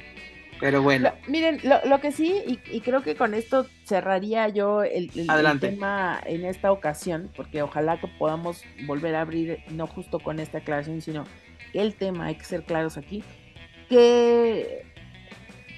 Pero 0.63 0.81
bueno. 0.81 1.11
miren, 1.27 1.59
lo, 1.65 2.01
que 2.01 2.13
sí, 2.13 2.37
y, 2.47 2.81
creo 2.83 3.03
que 3.03 3.17
con 3.17 3.35
esto 3.35 3.67
cerraría 3.83 4.47
yo 4.47 4.85
el, 4.85 5.11
tema 5.59 6.21
en 6.25 6.45
esta 6.45 6.71
ocasión, 6.71 7.33
porque 7.35 7.63
ojalá 7.63 7.99
que 7.99 8.07
podamos 8.07 8.63
volver 8.87 9.17
a 9.17 9.23
abrir, 9.23 9.59
no 9.73 9.89
justo 9.89 10.21
con 10.21 10.39
esta 10.39 10.59
aclaración, 10.59 11.01
sino 11.01 11.25
el 11.75 11.97
tema, 11.97 12.27
hay 12.27 12.37
que 12.37 12.45
ser 12.45 12.63
claros 12.63 12.97
aquí, 12.97 13.25
que 13.89 14.87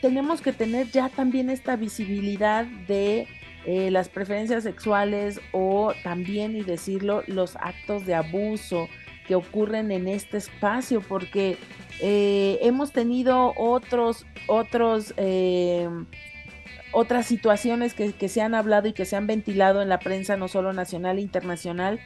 tenemos 0.02 0.42
que 0.42 0.52
tener 0.52 0.90
ya 0.90 1.08
también 1.08 1.48
esta 1.48 1.76
visibilidad 1.76 2.66
de 2.86 3.26
eh, 3.64 3.90
las 3.90 4.10
preferencias 4.10 4.64
sexuales 4.64 5.40
o 5.52 5.94
también, 6.02 6.56
y 6.56 6.62
decirlo, 6.62 7.22
los 7.26 7.56
actos 7.56 8.04
de 8.04 8.16
abuso 8.16 8.90
que 9.26 9.34
ocurren 9.34 9.90
en 9.92 10.08
este 10.08 10.36
espacio, 10.36 11.00
porque 11.00 11.56
eh, 12.00 12.58
hemos 12.62 12.92
tenido 12.92 13.54
otros, 13.56 14.26
otros, 14.46 15.14
eh, 15.16 15.88
otras 16.92 17.26
situaciones 17.26 17.94
que, 17.94 18.12
que, 18.12 18.28
se 18.28 18.42
han 18.42 18.54
hablado 18.54 18.88
y 18.88 18.92
que 18.92 19.04
se 19.04 19.16
han 19.16 19.26
ventilado 19.26 19.82
en 19.82 19.88
la 19.88 19.98
prensa, 19.98 20.36
no 20.36 20.48
solo 20.48 20.72
nacional 20.72 21.18
e 21.18 21.22
internacional, 21.22 22.00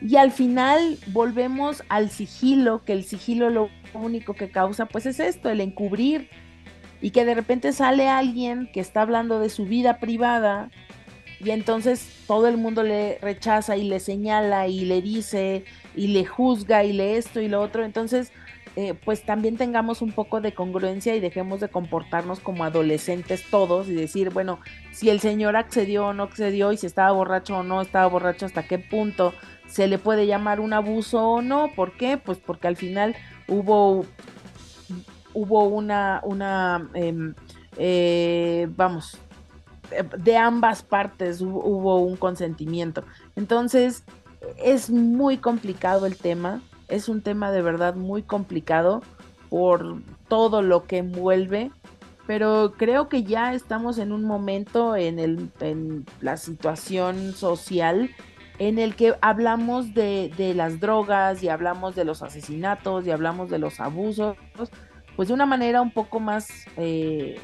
y 0.00 0.16
al 0.16 0.32
final 0.32 0.98
volvemos 1.08 1.84
al 1.88 2.10
sigilo, 2.10 2.84
que 2.84 2.92
el 2.92 3.04
sigilo 3.04 3.50
lo 3.50 3.70
único 3.94 4.34
que 4.34 4.50
causa, 4.50 4.86
pues 4.86 5.06
es 5.06 5.20
esto, 5.20 5.48
el 5.48 5.60
encubrir, 5.60 6.28
y 7.02 7.10
que 7.10 7.24
de 7.24 7.34
repente 7.34 7.72
sale 7.72 8.08
alguien 8.08 8.70
que 8.72 8.80
está 8.80 9.02
hablando 9.02 9.40
de 9.40 9.50
su 9.50 9.66
vida 9.66 9.98
privada 9.98 10.70
y 11.44 11.50
entonces 11.50 12.08
todo 12.28 12.46
el 12.46 12.56
mundo 12.56 12.84
le 12.84 13.18
rechaza 13.20 13.76
y 13.76 13.82
le 13.82 13.98
señala 13.98 14.68
y 14.68 14.84
le 14.84 15.02
dice 15.02 15.64
y 15.96 16.06
le 16.08 16.24
juzga 16.24 16.84
y 16.84 16.92
le 16.92 17.16
esto 17.16 17.40
y 17.40 17.48
lo 17.48 17.60
otro. 17.60 17.84
Entonces, 17.84 18.32
eh, 18.74 18.94
pues 19.04 19.22
también 19.24 19.58
tengamos 19.58 20.00
un 20.00 20.12
poco 20.12 20.40
de 20.40 20.54
congruencia 20.54 21.14
y 21.14 21.20
dejemos 21.20 21.60
de 21.60 21.68
comportarnos 21.68 22.40
como 22.40 22.64
adolescentes 22.64 23.44
todos 23.50 23.88
y 23.88 23.94
decir, 23.94 24.30
bueno, 24.30 24.60
si 24.92 25.10
el 25.10 25.20
señor 25.20 25.56
accedió 25.56 26.06
o 26.06 26.12
no 26.14 26.22
accedió 26.22 26.72
y 26.72 26.78
si 26.78 26.86
estaba 26.86 27.12
borracho 27.12 27.58
o 27.58 27.62
no 27.62 27.82
estaba 27.82 28.06
borracho, 28.06 28.46
hasta 28.46 28.62
qué 28.62 28.78
punto 28.78 29.34
se 29.66 29.88
le 29.88 29.98
puede 29.98 30.26
llamar 30.26 30.58
un 30.58 30.72
abuso 30.72 31.22
o 31.22 31.42
no. 31.42 31.70
¿Por 31.74 31.92
qué? 31.92 32.16
Pues 32.16 32.38
porque 32.38 32.66
al 32.66 32.76
final 32.76 33.14
hubo, 33.46 34.06
hubo 35.34 35.64
una, 35.64 36.20
una 36.24 36.88
em, 36.94 37.34
eh, 37.76 38.68
vamos, 38.70 39.18
de 40.18 40.36
ambas 40.36 40.82
partes 40.82 41.42
hubo 41.42 42.00
un 42.00 42.16
consentimiento. 42.16 43.04
Entonces, 43.36 44.04
es 44.58 44.90
muy 44.90 45.38
complicado 45.38 46.06
el 46.06 46.16
tema, 46.16 46.62
es 46.92 47.08
un 47.08 47.22
tema 47.22 47.50
de 47.50 47.62
verdad 47.62 47.94
muy 47.94 48.22
complicado 48.22 49.02
por 49.48 50.02
todo 50.28 50.62
lo 50.62 50.84
que 50.84 50.98
envuelve, 50.98 51.70
pero 52.26 52.74
creo 52.76 53.08
que 53.08 53.24
ya 53.24 53.54
estamos 53.54 53.98
en 53.98 54.12
un 54.12 54.24
momento 54.24 54.94
en, 54.94 55.18
el, 55.18 55.50
en 55.60 56.04
la 56.20 56.36
situación 56.36 57.32
social 57.32 58.10
en 58.58 58.78
el 58.78 58.94
que 58.94 59.14
hablamos 59.22 59.94
de, 59.94 60.32
de, 60.36 60.54
las 60.54 60.78
drogas 60.78 61.42
y 61.42 61.48
hablamos 61.48 61.94
de 61.94 62.04
los 62.04 62.22
asesinatos 62.22 63.06
y 63.06 63.10
hablamos 63.10 63.50
de 63.50 63.58
los 63.58 63.80
abusos, 63.80 64.36
pues 65.16 65.28
de 65.28 65.34
una 65.34 65.46
manera 65.46 65.80
un 65.80 65.90
poco 65.90 66.20
más, 66.20 66.48
eh, 66.76 67.40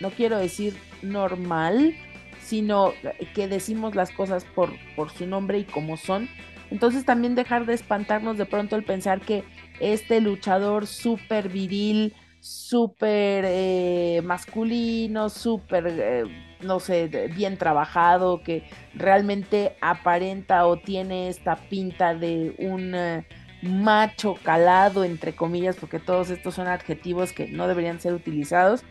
no 0.00 0.10
quiero 0.10 0.38
decir 0.38 0.76
normal, 1.02 1.94
sino 2.42 2.92
que 3.34 3.46
decimos 3.46 3.94
las 3.94 4.10
cosas 4.10 4.44
por, 4.44 4.70
por 4.96 5.10
su 5.10 5.26
nombre 5.26 5.58
y 5.58 5.64
como 5.64 5.96
son. 5.96 6.28
Entonces 6.70 7.04
también 7.04 7.34
dejar 7.34 7.66
de 7.66 7.74
espantarnos 7.74 8.38
de 8.38 8.46
pronto 8.46 8.76
el 8.76 8.84
pensar 8.84 9.20
que 9.20 9.44
este 9.80 10.20
luchador 10.20 10.86
súper 10.86 11.48
viril, 11.48 12.14
súper 12.40 13.44
eh, 13.46 14.20
masculino, 14.24 15.28
súper, 15.28 15.86
eh, 15.88 16.24
no 16.60 16.80
sé, 16.80 17.08
bien 17.34 17.56
trabajado, 17.56 18.42
que 18.42 18.64
realmente 18.94 19.76
aparenta 19.80 20.66
o 20.66 20.76
tiene 20.76 21.28
esta 21.28 21.56
pinta 21.56 22.14
de 22.14 22.54
un 22.58 22.94
eh, 22.94 23.26
macho 23.62 24.34
calado, 24.42 25.04
entre 25.04 25.34
comillas, 25.34 25.76
porque 25.76 25.98
todos 25.98 26.30
estos 26.30 26.54
son 26.54 26.68
adjetivos 26.68 27.32
que 27.32 27.48
no 27.48 27.66
deberían 27.66 28.00
ser 28.00 28.14
utilizados, 28.14 28.84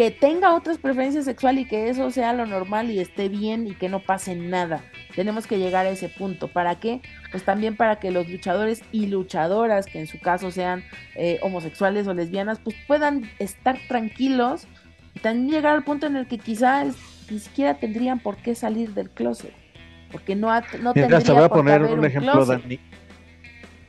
que 0.00 0.10
tenga 0.10 0.54
otras 0.54 0.78
preferencias 0.78 1.26
sexuales 1.26 1.66
y 1.66 1.68
que 1.68 1.90
eso 1.90 2.10
sea 2.10 2.32
lo 2.32 2.46
normal 2.46 2.90
y 2.90 3.00
esté 3.00 3.28
bien 3.28 3.66
y 3.66 3.74
que 3.74 3.90
no 3.90 4.00
pase 4.00 4.34
nada. 4.34 4.82
Tenemos 5.14 5.46
que 5.46 5.58
llegar 5.58 5.84
a 5.84 5.90
ese 5.90 6.08
punto. 6.08 6.48
¿Para 6.48 6.76
qué? 6.76 7.02
Pues 7.30 7.44
también 7.44 7.76
para 7.76 7.96
que 8.00 8.10
los 8.10 8.26
luchadores 8.26 8.82
y 8.92 9.08
luchadoras, 9.08 9.84
que 9.84 10.00
en 10.00 10.06
su 10.06 10.18
caso 10.18 10.50
sean 10.50 10.84
eh, 11.16 11.38
homosexuales 11.42 12.08
o 12.08 12.14
lesbianas, 12.14 12.60
pues 12.60 12.76
puedan 12.86 13.30
estar 13.38 13.76
tranquilos 13.88 14.66
y 15.14 15.20
también 15.20 15.50
llegar 15.50 15.74
al 15.74 15.84
punto 15.84 16.06
en 16.06 16.16
el 16.16 16.26
que 16.26 16.38
quizás 16.38 16.96
ni 17.30 17.38
siquiera 17.38 17.74
tendrían 17.74 18.20
por 18.20 18.38
qué 18.38 18.54
salir 18.54 18.94
del 18.94 19.10
closet. 19.10 19.52
Porque 20.10 20.34
no, 20.34 20.48
no 20.80 20.94
tendría 20.94 21.34
voy 21.34 21.44
a 21.44 21.48
poner 21.50 21.82
un, 21.82 22.02
ejemplo, 22.06 22.46
Dani. 22.46 22.80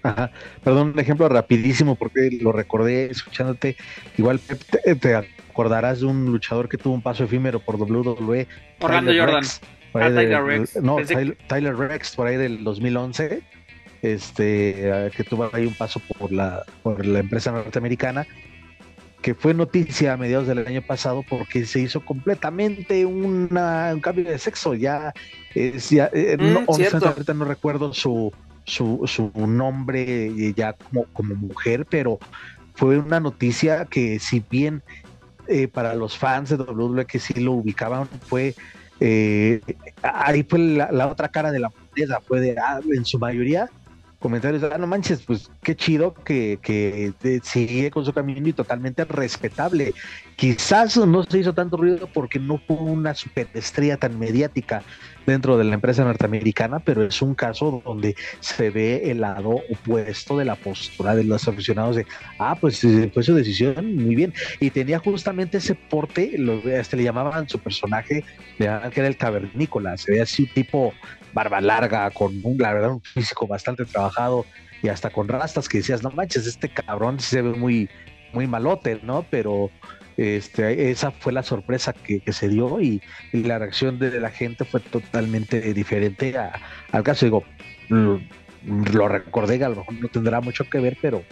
Ajá. 0.04 0.30
Perdón, 0.62 0.90
un 0.90 1.00
ejemplo 1.00 1.30
rapidísimo 1.30 1.96
porque 1.96 2.38
lo 2.42 2.52
recordé 2.52 3.06
escuchándote. 3.06 3.78
Igual 4.18 4.42
te, 4.42 4.96
te, 4.96 5.16
acordarás 5.52 6.00
de 6.00 6.08
un 6.08 6.26
luchador 6.26 6.68
que 6.68 6.78
tuvo 6.78 6.94
un 6.94 7.02
paso 7.02 7.24
efímero 7.24 7.60
por 7.60 7.76
WWE. 7.76 8.48
Orlando 8.80 9.12
Jordan. 9.16 9.44
Ah, 9.94 10.10
Tyler 10.10 10.44
Rex. 10.44 10.76
No, 10.82 10.98
Tyler, 11.48 11.76
Rex, 11.76 12.16
por 12.16 12.28
ahí 12.28 12.38
del 12.38 12.64
2011, 12.64 13.44
este, 14.02 14.74
eh, 14.78 15.12
que 15.16 15.24
tuvo 15.24 15.50
ahí 15.54 15.66
un 15.66 15.76
paso 15.76 16.02
por 16.18 16.32
la, 16.32 16.64
por 16.82 17.06
la 17.06 17.20
empresa 17.20 17.52
norteamericana, 17.52 18.26
que 19.22 19.36
fue 19.36 19.54
noticia 19.54 20.14
a 20.14 20.18
mediados 20.18 20.48
del 20.48 20.66
año 20.66 20.82
pasado 20.82 21.24
porque 21.30 21.66
se 21.66 21.82
hizo 21.82 22.00
completamente 22.04 23.06
una, 23.06 23.92
un 23.94 24.00
cambio 24.00 24.24
de 24.26 24.40
sexo. 24.40 24.74
Ya, 24.74 25.14
es, 25.54 25.90
ya 25.90 26.10
eh, 26.14 26.38
no, 26.40 26.62
mm, 26.62 26.66
ahorita 26.68 27.34
no 27.34 27.46
recuerdo 27.46 27.94
su, 27.94 28.32
su, 28.64 29.02
su 29.06 29.32
nombre 29.46 30.54
ya 30.56 30.74
como, 30.74 31.04
como 31.14 31.36
mujer, 31.36 31.86
pero 31.90 32.18
fue 32.76 32.98
una 32.98 33.20
noticia 33.20 33.86
que 33.86 34.20
si 34.20 34.44
bien 34.50 34.82
eh, 35.52 35.68
para 35.68 35.94
los 35.96 36.18
fans 36.18 36.50
de 36.50 36.56
WWE 36.56 37.06
que 37.06 37.20
sí 37.20 37.34
lo 37.36 37.52
ubicaban 37.54 38.08
fue 38.28 38.56
eh, 39.00 39.60
ahí 40.02 40.44
fue 40.44 40.60
la, 40.60 41.08
otra 41.08 41.30
cara 41.30 41.52
de 41.52 41.60
la 41.60 41.70
moneda, 41.70 42.22
fue 42.22 42.40
de, 42.40 42.56
ah, 42.58 42.80
en 42.94 43.04
su 43.04 43.20
mayoría 43.20 43.70
comentarios 44.20 44.62
de, 44.62 44.70
ah, 44.72 44.78
no 44.78 44.86
manches, 44.86 45.24
pues 45.24 45.50
qué 45.64 45.76
chido 45.76 46.14
que, 46.14 46.60
que 46.62 47.42
sigue 47.44 47.90
con 47.90 48.06
su 48.06 48.14
camino 48.14 48.48
y 48.48 48.54
totalmente 48.54 49.04
respetable. 49.04 49.96
Quizás 50.36 50.96
no 50.96 51.24
se 51.24 51.40
hizo 51.40 51.54
tanto 51.54 51.76
ruido 51.76 52.08
porque 52.14 52.38
no 52.38 52.60
fue 52.60 52.78
una 52.78 53.16
superestrella 53.16 53.98
tan 53.98 54.20
mediática 54.20 54.84
dentro 55.26 55.58
de 55.58 55.64
la 55.64 55.76
empresa 55.76 56.04
norteamericana, 56.04 56.80
pero 56.80 57.04
es 57.04 57.22
un 57.22 57.36
caso 57.36 57.82
donde 57.86 58.16
se 58.40 58.70
ve 58.70 59.12
el 59.12 59.22
lado 59.22 59.62
opuesto 59.70 60.38
de 60.38 60.46
la 60.46 60.56
postura 60.56 61.16
de 61.16 61.24
los 61.24 61.48
aficionados 61.48 61.96
de, 61.96 62.06
ah, 62.40 62.56
pues 62.60 62.82
fue 63.14 63.24
su 63.24 63.36
decisión, 63.36 63.96
muy 63.96 64.16
bien. 64.16 64.34
Y 64.60 64.70
tenía 64.70 65.00
justamente 65.00 65.58
ese 65.58 65.76
porte, 65.76 66.34
lo, 66.38 66.60
este, 66.70 66.98
le 66.98 67.04
llamaban 67.04 67.48
su 67.48 67.60
personaje, 67.60 68.24
que 68.58 68.64
era 68.64 69.08
el 69.08 69.18
cavernícola, 69.18 69.98
se 69.98 70.12
ve 70.12 70.22
así 70.22 70.44
un 70.44 70.50
tipo 70.50 70.94
barba 71.34 71.62
larga, 71.62 72.10
con 72.12 72.40
un, 72.44 72.58
la 72.58 72.74
verdad, 72.74 72.92
un 72.92 73.02
físico 73.02 73.48
bastante 73.48 73.86
trabajado 73.86 74.46
y 74.84 74.90
hasta 74.90 75.10
con 75.10 75.28
rastas 75.28 75.70
que 75.70 75.78
decías, 75.78 76.04
no 76.04 76.10
manches, 76.12 76.48
este 76.48 76.70
cabrón 76.70 77.20
se 77.20 77.42
ve 77.42 77.52
muy, 77.52 77.90
muy 78.34 78.48
malote, 78.48 79.00
¿no? 79.04 79.26
Pero 79.30 79.70
este, 80.22 80.92
esa 80.92 81.12
fue 81.12 81.34
la 81.34 81.44
sorpresa 81.44 81.94
que, 81.94 82.22
se 82.32 82.50
dio 82.50 82.80
y, 82.82 83.02
la 83.32 83.60
reacción 83.60 84.00
de 84.00 84.20
la 84.20 84.30
gente 84.30 84.66
fue 84.66 84.80
totalmente 84.80 85.74
diferente 85.74 86.36
al 86.92 87.04
caso. 87.04 87.26
Digo, 87.26 87.44
lo, 87.90 89.08
recordé, 89.08 89.64
a 89.64 89.70
lo 89.70 89.78
mejor 89.78 89.94
no 89.96 90.08
tendrá 90.10 90.42
mucho 90.42 90.70
que 90.70 90.80
ver, 90.80 90.98
pero 91.02 91.24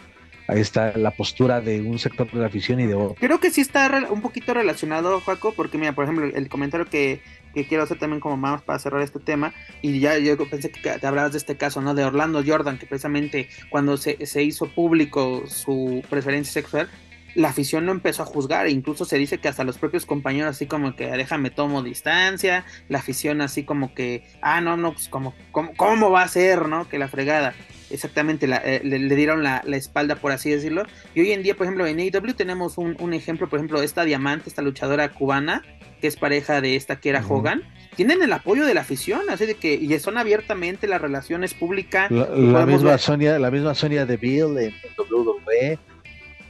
ahí 0.48 0.60
está 0.60 0.98
la 0.98 1.12
postura 1.12 1.62
de 1.62 1.82
un 1.82 2.00
sector 2.00 2.32
de 2.32 2.40
la 2.40 2.48
afición 2.48 2.80
y 2.80 2.88
de 2.88 2.96
otro. 2.96 3.16
Creo 3.20 3.40
que 3.40 3.52
sí 3.52 3.62
está 3.62 4.08
un 4.10 4.22
poquito 4.22 4.54
relacionado, 4.54 5.20
Jaco, 5.22 5.54
porque 5.54 5.78
mira, 5.78 5.94
por 5.94 6.06
ejemplo, 6.06 6.26
el 6.26 6.50
comentario 6.50 6.86
que, 6.86 7.22
quiero 7.68 7.84
hacer 7.84 8.00
también 8.00 8.20
como 8.20 8.38
más 8.38 8.62
para 8.62 8.80
cerrar 8.80 9.02
este 9.02 9.20
tema, 9.20 9.54
y 9.82 10.00
ya 10.00 10.18
yo 10.18 10.38
pensé 10.50 10.72
que 10.72 10.82
te 10.82 11.08
hablabas 11.08 11.34
de 11.34 11.38
este 11.38 11.58
caso, 11.58 11.82
¿no? 11.82 11.94
De 11.94 12.06
Orlando 12.06 12.44
Jordan, 12.46 12.78
que 12.78 12.86
precisamente 12.86 13.50
cuando 13.70 13.98
se, 13.98 14.26
se 14.26 14.44
hizo 14.44 14.68
público 14.68 15.44
su 15.48 16.02
preferencia 16.10 16.54
sexual, 16.54 16.90
la 17.36 17.50
afición 17.50 17.86
lo 17.86 17.92
empezó 17.92 18.24
a 18.24 18.26
juzgar 18.26 18.68
e 18.68 18.72
incluso 18.72 19.06
se 19.06 19.18
dice 19.18 19.38
que 19.38 19.48
hasta 19.48 19.64
los 19.64 19.78
propios 19.78 20.06
compañeros 20.06 20.52
así 20.52 20.66
como 20.66 20.96
que 20.96 21.08
déjame 21.08 21.50
tomo 21.50 21.84
distancia, 21.84 22.66
la 22.88 23.00
afición 23.00 23.42
así 23.42 23.64
como 23.64 23.94
que, 23.94 24.24
ah, 24.42 24.62
no, 24.62 24.78
no, 24.78 24.94
pues 24.94 25.10
como, 25.10 25.34
¿cómo, 25.52 26.12
va 26.12 26.24
a 26.24 26.28
ser, 26.28 26.68
no? 26.68 26.88
Que 26.88 27.00
la 27.00 27.08
fregada. 27.08 27.54
Exactamente, 27.92 28.48
eh, 28.48 28.82
le, 28.84 29.16
dieron 29.16 29.42
la, 29.44 29.64
espalda, 29.72 30.16
por 30.16 30.32
así 30.32 30.52
decirlo. 30.52 30.84
Y 31.16 31.22
hoy 31.22 31.32
en 31.32 31.42
día, 31.42 31.56
por 31.56 31.66
ejemplo, 31.66 31.88
en 31.88 32.00
AEW 32.00 32.34
tenemos 32.36 32.78
un, 32.78 33.14
ejemplo, 33.14 33.50
por 33.50 33.58
ejemplo, 33.58 33.82
esta 33.82 34.04
diamante, 34.04 34.48
esta 34.48 34.62
luchadora 34.62 35.10
cubana, 35.10 35.64
que 36.00 36.08
es 36.08 36.16
pareja 36.16 36.62
de 36.62 36.76
esta 36.76 36.98
que 37.00 37.10
era 37.10 37.26
Hogan, 37.28 37.64
tienen 37.96 38.22
el 38.22 38.32
apoyo 38.32 38.66
de 38.66 38.76
la 38.76 38.82
afición, 38.82 39.22
así 39.30 39.48
de 39.48 39.56
que, 39.56 39.74
y 39.74 39.98
son 40.00 40.20
abiertamente 40.20 40.88
las 40.88 41.02
relaciones 41.02 41.56
públicas. 41.56 42.12
La, 42.12 42.66
misma 42.68 42.98
Sonia, 43.00 43.40
la 43.40 43.50
misma 43.50 43.74
Sonia 43.74 44.06
de 44.06 44.18
Bill 44.18 44.58
en 44.60 44.74
WWE 44.98 45.80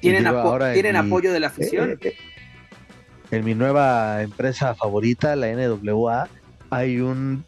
¿Tienen, 0.02 0.28
apo- 0.28 0.38
ahora 0.40 0.74
¿tienen 0.74 0.94
mi- 0.94 1.00
apoyo 1.08 1.32
de 1.34 1.40
la 1.40 1.48
afición? 1.48 1.92
Eh, 1.92 1.98
eh, 2.02 2.16
en 3.32 3.46
mi 3.46 3.54
nueva 3.56 4.22
empresa 4.24 4.74
favorita, 4.76 5.36
la 5.36 5.48
NWA, 5.50 6.28
hay 6.70 7.00
un 7.00 7.44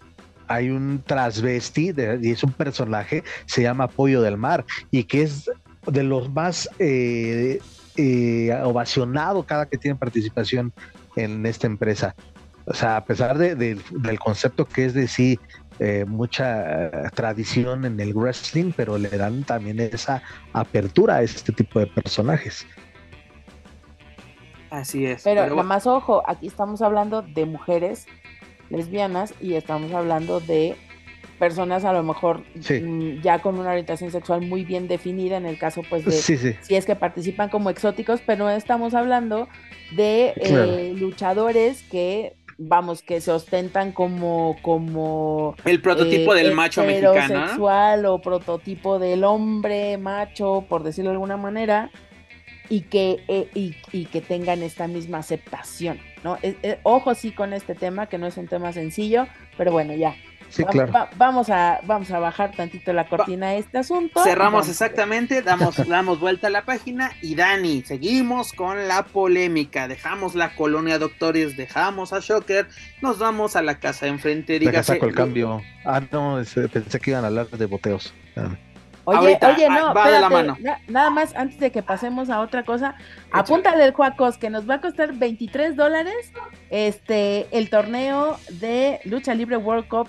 hay 0.48 0.70
un 0.70 1.02
transvesti 1.08 1.94
de- 1.94 2.20
y 2.22 2.32
es 2.32 2.44
un 2.44 2.52
personaje, 2.52 3.24
se 3.46 3.62
llama 3.62 3.88
Pollo 3.88 4.22
del 4.22 4.36
Mar 4.36 4.66
y 4.92 5.06
que 5.06 5.22
es 5.24 5.50
de 5.88 6.04
los 6.04 6.30
más 6.34 6.68
eh, 6.78 7.60
eh, 7.96 8.60
ovacionado 8.62 9.44
cada 9.44 9.66
que 9.68 9.78
tiene 9.78 9.96
participación 9.98 10.74
en 11.16 11.46
esta 11.46 11.68
empresa. 11.68 12.16
O 12.66 12.74
sea, 12.74 12.98
a 12.98 13.06
pesar 13.06 13.38
de- 13.38 13.56
de- 13.56 13.80
del 13.92 14.20
concepto 14.20 14.66
que 14.66 14.86
es 14.86 14.94
de 14.94 15.08
sí 15.08 15.40
eh, 15.80 16.06
mucha 16.08 16.88
eh, 16.88 16.92
tradición 17.16 17.86
en 17.86 18.00
el 18.00 18.14
wrestling, 18.14 18.72
pero 18.76 18.98
le 18.98 19.10
dan 19.10 19.44
también 19.44 19.80
esa 19.80 20.22
apertura 20.54 21.16
a 21.18 21.22
este 21.24 21.52
tipo 21.52 21.80
de 21.80 21.88
personajes. 21.88 22.66
Así 24.70 25.06
es. 25.06 25.24
Pero, 25.24 25.42
pero 25.44 25.64
más 25.64 25.86
ojo, 25.86 26.24
aquí 26.28 26.48
estamos 26.48 26.82
hablando 26.82 27.22
de 27.22 27.46
mujeres 27.46 28.08
lesbianas 28.70 29.34
y 29.42 29.56
estamos 29.56 29.92
hablando 29.94 30.40
de 30.40 30.76
personas 31.40 31.84
a 31.86 31.92
lo 31.92 32.04
mejor 32.04 32.44
Sí. 32.62 32.80
mm, 32.80 33.22
ya 33.22 33.40
con 33.40 33.58
una 33.60 33.72
orientación 33.72 34.12
sexual 34.12 34.42
muy 34.42 34.64
bien 34.64 34.88
definida, 34.88 35.38
en 35.38 35.46
el 35.48 35.58
caso 35.58 35.82
pues 35.90 36.06
de 36.06 36.12
Sí, 36.12 36.38
sí. 36.38 36.56
si 36.62 36.76
es 36.76 36.86
que 36.86 36.96
participan 36.96 37.50
como 37.50 37.70
exóticos, 37.70 38.22
pero 38.26 38.46
no 38.46 38.50
estamos 38.52 38.94
hablando 38.94 39.50
de 39.96 40.34
eh, 40.38 40.94
luchadores 40.96 41.82
que 41.92 42.36
vamos 42.68 43.02
que 43.02 43.22
se 43.22 43.32
ostentan 43.32 43.92
como 43.92 44.56
como 44.62 45.56
el 45.66 45.82
prototipo 45.82 46.36
eh, 46.36 46.44
del 46.44 46.54
macho 46.54 46.84
mexicano. 46.84 47.14
¿no? 47.14 47.24
heterosexual 47.24 48.06
o 48.06 48.22
prototipo 48.22 49.00
del 49.00 49.24
hombre 49.24 49.98
macho, 49.98 50.66
por 50.70 50.84
decirlo 50.84 51.10
de 51.10 51.16
alguna 51.16 51.38
manera, 51.38 51.92
y 52.72 52.82
que, 52.84 53.24
eh, 53.28 53.50
y, 53.54 53.76
y 53.92 54.06
que 54.06 54.22
tengan 54.22 54.64
esta 54.64 54.88
misma 54.88 55.18
aceptación, 55.18 56.00
¿no? 56.24 56.38
Eh, 56.42 56.56
eh, 56.64 56.80
ojo 56.84 57.14
sí 57.16 57.32
con 57.32 57.52
este 57.52 57.76
tema, 57.76 58.08
que 58.08 58.18
no 58.18 58.28
es 58.28 58.38
un 58.38 58.48
tema 58.48 58.72
sencillo, 58.72 59.28
pero 59.58 59.74
bueno, 59.74 59.94
ya. 59.94 60.16
Sí, 60.52 60.64
Va- 60.64 60.70
claro. 60.70 60.92
va- 60.92 61.10
vamos, 61.16 61.50
a, 61.50 61.80
vamos 61.84 62.12
a 62.12 62.20
bajar 62.20 62.52
tantito 62.52 62.92
la 62.92 63.08
cortina 63.08 63.48
a 63.48 63.56
este 63.56 63.78
asunto. 63.78 64.22
Cerramos 64.24 64.68
exactamente, 64.68 65.42
damos, 65.42 65.76
damos 65.88 66.20
vuelta 66.20 66.48
a 66.48 66.50
la 66.50 66.64
página 66.66 67.12
y 67.22 67.36
Dani, 67.36 67.84
seguimos 67.84 68.52
con 68.52 68.88
la 68.88 69.04
polémica. 69.06 69.88
Dejamos 69.88 70.36
la 70.36 70.54
colonia 70.56 71.00
doctores, 71.00 71.56
dejamos 71.56 72.12
a 72.12 72.20
Shocker, 72.20 72.68
nos 73.02 73.18
vamos 73.18 73.56
a 73.56 73.62
la 73.62 73.80
casa 73.80 74.06
de 74.06 74.12
enfrente. 74.12 74.60
Deja 74.60 74.72
Dígase, 74.72 74.94
saco 74.94 75.06
el 75.06 75.16
cambio. 75.16 75.62
Ah, 75.86 76.02
no, 76.12 76.42
pensé 76.72 77.00
que 77.00 77.12
iban 77.12 77.24
a 77.24 77.28
hablar 77.28 77.48
de 77.48 77.66
boteos. 77.66 78.14
Espérame. 78.28 78.58
Oye, 79.04 79.18
Ahorita, 79.18 79.50
oye, 79.56 79.66
ah, 79.68 79.80
no, 79.80 79.94
va 79.96 80.12
de 80.12 80.20
la 80.20 80.30
mano. 80.30 80.58
na- 80.62 80.80
nada 80.88 81.10
más 81.10 81.34
antes 81.36 81.60
de 81.60 81.72
que 81.72 81.82
pasemos 81.82 82.30
a 82.30 82.40
otra 82.40 82.64
cosa, 82.64 82.94
apúntale 83.32 83.84
el 83.86 83.94
Juacos 83.94 84.38
que 84.38 84.52
nos 84.52 84.70
va 84.70 84.76
a 84.76 84.82
costar 84.82 85.14
23 85.14 85.76
dólares. 85.76 86.32
Este, 86.70 87.48
el 87.58 87.70
torneo 87.72 88.38
de 88.52 89.00
lucha 89.06 89.34
libre 89.34 89.58
World 89.58 89.88
Cup 89.88 90.08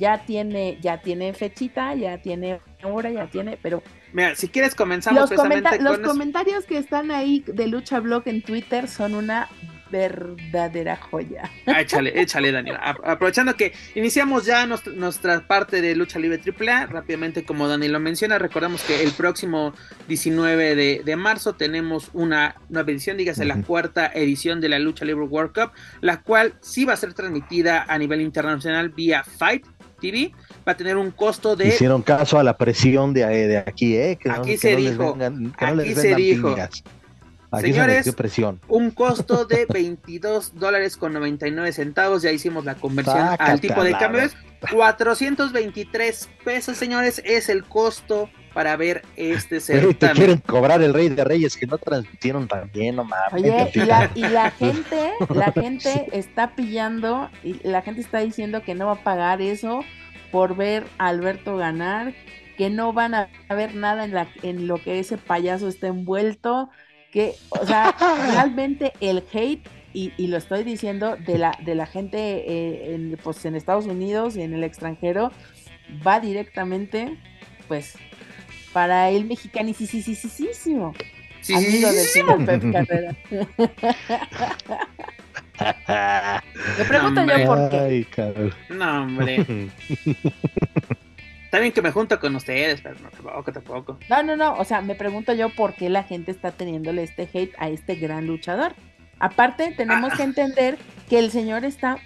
ya 0.00 0.24
tiene, 0.24 0.78
ya 0.80 1.00
tiene 1.00 1.32
fechita, 1.34 1.94
ya 1.94 2.18
tiene 2.20 2.60
hora, 2.82 3.10
ya 3.10 3.28
tiene, 3.28 3.56
pero 3.62 3.82
Mira, 4.12 4.34
si 4.34 4.48
quieres 4.48 4.74
comenzamos 4.74 5.20
los, 5.20 5.28
precisamente 5.28 5.68
comenta- 5.68 5.84
los 5.84 5.98
con 5.98 6.08
comentarios 6.08 6.64
que 6.64 6.78
están 6.78 7.12
ahí 7.12 7.44
de 7.46 7.68
Lucha 7.68 8.00
Blog 8.00 8.24
en 8.26 8.42
Twitter 8.42 8.88
son 8.88 9.14
una 9.14 9.48
verdadera 9.92 10.96
joya. 10.96 11.50
Ah, 11.66 11.80
échale, 11.80 12.20
échale, 12.20 12.52
Daniel. 12.52 12.76
A- 12.76 12.96
Aprovechando 13.04 13.56
que 13.56 13.72
iniciamos 13.94 14.46
ya 14.46 14.64
nuestra, 14.66 14.92
nuestra 14.92 15.46
parte 15.46 15.80
de 15.82 15.94
lucha 15.96 16.18
libre 16.18 16.40
AAA, 16.40 16.86
rápidamente, 16.86 17.44
como 17.44 17.66
Daniel 17.68 17.92
lo 17.92 18.00
menciona, 18.00 18.38
recordamos 18.38 18.82
que 18.82 19.02
el 19.02 19.10
próximo 19.12 19.74
19 20.08 20.74
de, 20.76 21.02
de 21.04 21.16
marzo 21.16 21.54
tenemos 21.54 22.10
una 22.12 22.56
nueva 22.68 22.90
edición, 22.90 23.16
dígase 23.16 23.44
la 23.44 23.60
cuarta 23.62 24.06
edición 24.14 24.60
de 24.60 24.68
la 24.68 24.78
lucha 24.78 25.04
libre 25.04 25.24
World 25.24 25.52
Cup, 25.52 25.72
la 26.00 26.22
cual 26.22 26.54
sí 26.60 26.84
va 26.84 26.92
a 26.94 26.96
ser 26.96 27.12
transmitida 27.14 27.84
a 27.88 27.98
nivel 27.98 28.20
internacional 28.20 28.90
vía 28.90 29.24
Fight 29.24 29.66
TV. 30.00 30.32
Va 30.66 30.72
a 30.72 30.76
tener 30.76 30.96
un 30.96 31.10
costo 31.10 31.54
de 31.56 31.68
Hicieron 31.68 32.02
caso 32.02 32.38
a 32.38 32.42
la 32.44 32.56
presión 32.56 33.12
de, 33.12 33.24
de 33.26 33.58
aquí, 33.58 33.96
¿eh? 33.96 34.18
Que 34.20 34.30
Aquí 34.30 34.56
se 34.56 34.74
dijo, 34.76 35.14
vengan- 35.14 35.52
que 35.56 35.66
no 35.74 35.82
aquí 35.82 35.94
se 35.94 36.14
dijo. 36.14 36.56
Aquí 37.52 37.72
Señores, 37.72 38.04
se 38.04 38.12
presión. 38.12 38.60
un 38.68 38.92
costo 38.92 39.44
de 39.44 39.66
22 39.68 40.52
dólares 40.54 40.96
con 40.96 41.12
99 41.12 41.72
centavos. 41.72 42.22
Ya 42.22 42.30
hicimos 42.30 42.64
la 42.64 42.76
conversión 42.76 43.16
Sácate 43.18 43.50
al 43.50 43.60
tipo 43.60 43.82
de 43.82 43.92
cambio. 43.92 44.22
Es 44.22 44.36
423 44.72 46.28
pesos, 46.44 46.76
señores, 46.76 47.20
es 47.24 47.48
el 47.48 47.64
costo 47.64 48.28
para 48.52 48.76
ver 48.76 49.02
este 49.16 49.60
Pero 49.66 49.88
te 49.88 49.92
certamen. 49.92 50.16
quieren 50.16 50.38
cobrar 50.38 50.82
el 50.82 50.94
Rey 50.94 51.08
de 51.08 51.24
Reyes 51.24 51.56
que 51.56 51.66
no 51.66 51.78
transmitieron 51.78 52.48
también, 52.48 52.96
no 52.96 53.04
mames. 53.04 53.32
Oye, 53.32 53.70
y 53.74 53.78
la, 53.80 54.10
y 54.14 54.20
la 54.20 54.50
gente, 54.50 55.12
la 55.34 55.52
gente 55.52 56.08
está 56.12 56.54
pillando 56.54 57.30
y 57.42 57.66
la 57.66 57.82
gente 57.82 58.00
está 58.00 58.18
diciendo 58.20 58.62
que 58.62 58.74
no 58.74 58.86
va 58.86 58.92
a 58.92 59.02
pagar 59.04 59.40
eso 59.40 59.84
por 60.30 60.56
ver 60.56 60.84
a 60.98 61.08
Alberto 61.08 61.56
ganar, 61.56 62.14
que 62.56 62.70
no 62.70 62.92
van 62.92 63.14
a 63.14 63.28
ver 63.48 63.74
nada 63.74 64.04
en, 64.04 64.12
la, 64.14 64.28
en 64.42 64.66
lo 64.66 64.78
que 64.78 64.98
ese 64.98 65.16
payaso 65.16 65.68
está 65.68 65.88
envuelto, 65.88 66.70
que, 67.10 67.34
o 67.48 67.66
sea, 67.66 67.94
realmente 68.32 68.92
el 69.00 69.24
hate, 69.32 69.66
y, 69.92 70.12
y 70.16 70.28
lo 70.28 70.36
estoy 70.36 70.62
diciendo, 70.62 71.16
de 71.16 71.38
la, 71.38 71.58
de 71.64 71.74
la 71.74 71.86
gente 71.86 72.18
eh, 72.18 72.94
en, 72.94 73.18
pues, 73.22 73.44
en 73.44 73.56
Estados 73.56 73.86
Unidos 73.86 74.36
y 74.36 74.42
en 74.42 74.54
el 74.54 74.62
extranjero, 74.62 75.32
va 76.06 76.20
directamente, 76.20 77.18
pues, 77.66 77.96
para 78.72 79.10
el 79.10 79.24
mexicanicísimo. 79.24 80.94
Sí, 81.40 81.54
sí, 81.56 81.64
sí, 81.70 81.84
sí, 81.84 82.04
señor 82.12 82.44
Pep 82.44 82.72
Carrera. 82.72 83.14
Me 86.78 86.84
pregunto 86.84 87.24
yo 87.26 87.46
por 87.46 87.70
qué. 87.70 87.78
Ay, 87.78 88.04
cabrón. 88.04 88.54
No, 88.70 89.02
hombre. 89.02 89.44
Está 91.44 91.58
bien 91.58 91.72
que 91.72 91.82
me 91.82 91.90
junto 91.90 92.20
con 92.20 92.36
ustedes, 92.36 92.80
pero 92.80 92.94
no, 93.00 93.10
tampoco, 93.10 93.52
tampoco. 93.52 93.98
No, 94.08 94.22
no, 94.22 94.36
no. 94.36 94.54
O 94.54 94.64
sea, 94.64 94.80
me 94.82 94.94
pregunto 94.94 95.32
yo 95.32 95.48
por 95.48 95.74
qué 95.74 95.88
la 95.90 96.04
gente 96.04 96.30
está 96.30 96.52
teniéndole 96.52 97.02
este 97.02 97.28
hate 97.32 97.52
a 97.58 97.68
este 97.68 97.96
gran 97.96 98.28
luchador. 98.28 98.72
Aparte, 99.18 99.74
tenemos 99.76 100.12
Ah. 100.12 100.16
que 100.16 100.22
entender 100.22 100.78
que 101.08 101.18
el 101.18 101.32
señor 101.32 101.64
está, 101.64 101.98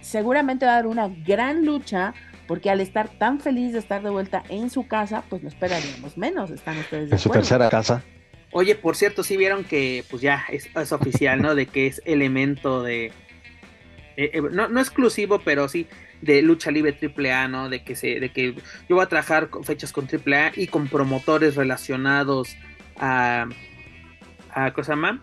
seguramente 0.00 0.64
va 0.64 0.72
a 0.72 0.74
dar 0.76 0.86
una 0.86 1.08
gran 1.08 1.66
lucha, 1.66 2.14
porque 2.48 2.70
al 2.70 2.80
estar 2.80 3.08
tan 3.08 3.38
feliz 3.38 3.72
de 3.74 3.78
estar 3.78 4.02
de 4.02 4.10
vuelta 4.10 4.42
en 4.48 4.70
su 4.70 4.88
casa, 4.88 5.22
pues 5.28 5.42
no 5.44 5.48
esperaríamos 5.48 6.18
menos. 6.18 6.50
¿Están 6.50 6.78
ustedes 6.78 7.10
de 7.10 7.14
En 7.16 7.18
su 7.20 7.28
acuerdo? 7.28 7.42
tercera 7.46 7.68
casa. 7.70 8.02
Oye, 8.50 8.74
por 8.74 8.96
cierto, 8.96 9.22
sí 9.22 9.36
vieron 9.36 9.62
que 9.62 10.02
pues 10.10 10.22
ya 10.22 10.44
es, 10.48 10.68
es 10.74 10.90
oficial, 10.92 11.40
¿no? 11.42 11.54
De 11.54 11.66
que 11.66 11.86
es 11.86 12.02
elemento 12.06 12.82
de... 12.82 13.12
eh, 14.16 14.30
eh, 14.32 14.42
no, 14.50 14.68
no 14.68 14.80
exclusivo, 14.80 15.38
pero 15.44 15.68
sí 15.68 15.86
de 16.22 16.42
lucha 16.42 16.70
libre 16.72 16.96
AAA, 17.00 17.46
¿no? 17.48 17.68
De 17.68 17.84
que 17.84 17.94
se, 17.94 18.18
de 18.18 18.30
que 18.32 18.54
yo 18.88 18.96
voy 18.96 19.04
a 19.04 19.08
trabajar 19.08 19.50
con 19.50 19.62
fechas 19.64 19.92
con 19.92 20.08
AAA 20.10 20.52
y 20.56 20.66
con 20.66 20.88
promotores 20.88 21.54
relacionados 21.54 22.56
a, 22.96 23.46
a 24.50 24.72
¿cómo 24.72 24.84
se 24.84 24.92
llama? 24.92 25.22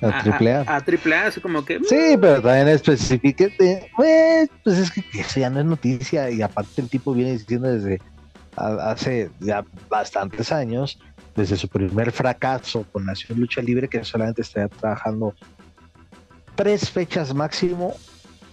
A 0.00 0.22
triple 0.22 1.14
A. 1.14 1.24
A, 1.24 1.26
así 1.26 1.40
como 1.40 1.64
que. 1.64 1.78
Sí, 1.80 2.16
pero 2.20 2.42
también 2.42 2.68
especifiquete. 2.68 3.90
Pues, 3.96 4.50
pues 4.62 4.78
es 4.78 4.90
que 4.90 5.04
eso 5.14 5.40
ya 5.40 5.50
no 5.50 5.60
es 5.60 5.66
noticia. 5.66 6.30
Y 6.30 6.42
aparte, 6.42 6.80
el 6.80 6.88
tipo 6.88 7.14
viene 7.14 7.32
diciendo 7.32 7.68
desde 7.68 8.00
hace 8.56 9.30
ya 9.40 9.64
bastantes 9.88 10.52
años, 10.52 10.98
desde 11.34 11.56
su 11.56 11.68
primer 11.68 12.12
fracaso 12.12 12.86
con 12.92 13.06
Nación 13.06 13.40
Lucha 13.40 13.60
Libre, 13.62 13.88
que 13.88 14.04
solamente 14.04 14.42
estaría 14.42 14.68
trabajando 14.68 15.34
tres 16.54 16.90
fechas 16.90 17.34
máximo 17.34 17.94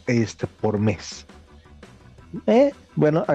este, 0.08 0.48
por 0.48 0.80
mes. 0.80 1.26
Eh, 2.48 2.72
bueno, 2.96 3.26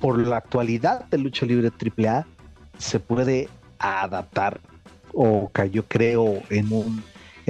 por 0.00 0.18
la 0.18 0.36
actualidad 0.36 1.06
de 1.06 1.18
Lucha 1.18 1.46
Libre 1.46 1.70
AAA, 1.70 2.26
se 2.78 3.00
puede 3.00 3.48
adaptar, 3.78 4.60
o 5.12 5.50
que 5.52 5.70
yo 5.70 5.84
creo 5.86 6.42
en 6.50 6.72
un 6.72 7.02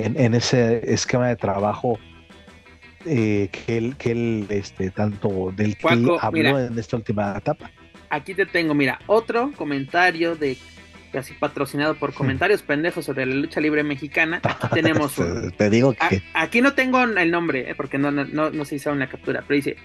en, 0.07 0.19
en 0.21 0.35
ese 0.35 0.93
esquema 0.93 1.29
de 1.29 1.37
trabajo 1.37 1.99
eh, 3.07 3.49
que 3.53 3.79
él, 3.79 3.97
que 3.97 4.11
él 4.13 4.47
este, 4.51 4.91
tanto 4.91 5.53
del 5.57 5.77
que 5.77 5.89
habló 5.89 6.19
mira. 6.33 6.67
en 6.67 6.79
esta 6.79 6.97
última 6.97 7.37
etapa. 7.37 7.71
Aquí 8.11 8.35
te 8.35 8.47
tengo, 8.47 8.75
mira, 8.75 8.99
otro 9.07 9.53
comentario 9.57 10.35
de 10.35 10.57
casi 11.13 11.33
patrocinado 11.35 11.95
por 11.95 12.13
comentarios 12.13 12.63
pendejos 12.63 13.05
sobre 13.05 13.25
la 13.27 13.35
lucha 13.35 13.61
libre 13.61 13.83
mexicana. 13.83 14.41
Tenemos 14.75 15.17
un, 15.19 15.53
Te 15.53 15.71
digo 15.71 15.95
A- 16.01 16.09
que 16.09 16.23
aquí 16.35 16.61
no 16.61 16.75
tengo 16.75 17.03
el 17.03 17.31
nombre, 17.31 17.71
eh, 17.71 17.75
porque 17.75 17.99
no, 17.99 18.11
no, 18.11 18.25
no, 18.25 18.51
no 18.51 18.65
se 18.65 18.77
hizo 18.77 18.93
una 18.93 19.09
captura, 19.09 19.43
pero 19.47 19.57
dice 19.57 19.77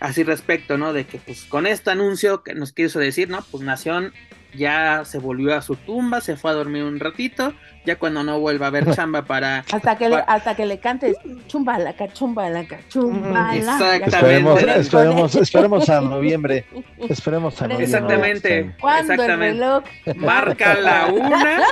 así 0.00 0.22
respecto, 0.22 0.78
¿no? 0.78 0.92
De 0.92 1.04
que 1.04 1.18
pues 1.18 1.44
con 1.44 1.66
este 1.66 1.90
anuncio 1.90 2.42
que 2.42 2.54
nos 2.54 2.72
quiso 2.72 2.98
decir, 2.98 3.28
¿no? 3.28 3.44
Pues 3.50 3.62
Nación 3.62 4.12
ya 4.56 5.04
se 5.04 5.18
volvió 5.18 5.54
a 5.54 5.62
su 5.62 5.76
tumba, 5.76 6.20
se 6.20 6.36
fue 6.36 6.50
a 6.50 6.54
dormir 6.54 6.84
un 6.84 7.00
ratito, 7.00 7.54
ya 7.84 7.96
cuando 7.96 8.22
no 8.22 8.38
vuelva 8.38 8.66
a 8.66 8.68
haber 8.68 8.90
chamba 8.94 9.22
para... 9.22 9.64
Hasta 9.70 9.96
que, 9.96 10.08
le, 10.08 10.16
hasta 10.26 10.54
que 10.54 10.66
le 10.66 10.78
cantes 10.78 11.16
chumbalaca, 11.46 12.12
chumbalaca, 12.12 12.80
chumbalaca. 12.88 13.56
Exactamente. 13.56 14.06
esperemos, 14.06 14.62
esperemos, 14.62 15.34
esperemos 15.34 15.88
a 15.88 16.00
noviembre. 16.00 16.66
Esperemos 17.08 17.60
a 17.60 17.68
noviembre. 17.68 17.84
Exactamente. 17.84 18.74
Cuando 18.80 19.12
el 19.12 19.38
reloj 19.38 19.84
Marca 20.16 20.74
la 20.74 21.06
una. 21.06 21.62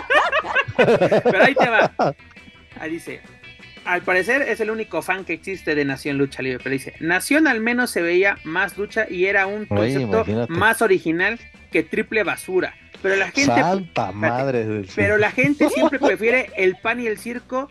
Pero 0.77 1.45
ahí 1.45 1.55
te 1.55 1.69
va. 1.69 1.93
Ahí 2.81 2.91
dice, 2.91 3.21
al 3.85 4.03
parecer 4.03 4.43
es 4.43 4.61
el 4.61 4.71
único 4.71 5.03
fan 5.03 5.25
que 5.25 5.33
existe 5.33 5.75
de 5.75 5.85
Nación 5.85 6.19
Lucha 6.19 6.43
Libre, 6.43 6.59
pero 6.63 6.73
dice, 6.73 6.95
Nación 7.01 7.47
al 7.47 7.61
menos 7.61 7.91
se 7.91 8.03
veía 8.03 8.39
más 8.45 8.77
lucha 8.79 9.07
y 9.09 9.27
era 9.27 9.47
un 9.47 9.67
concepto 9.67 10.25
más 10.49 10.83
original 10.83 11.39
que 11.71 11.83
triple 11.83 12.23
basura. 12.23 12.75
Pero 13.03 13.17
la 13.17 13.31
gente... 13.31 13.61
Santa 13.61 14.13
madre 14.13 14.85
Pero 14.95 15.19
la 15.19 15.31
gente 15.31 15.69
siempre 15.71 15.99
prefiere 16.01 16.51
el 16.57 16.77
pan 16.77 17.01
y 17.01 17.07
el 17.07 17.19
circo 17.19 17.69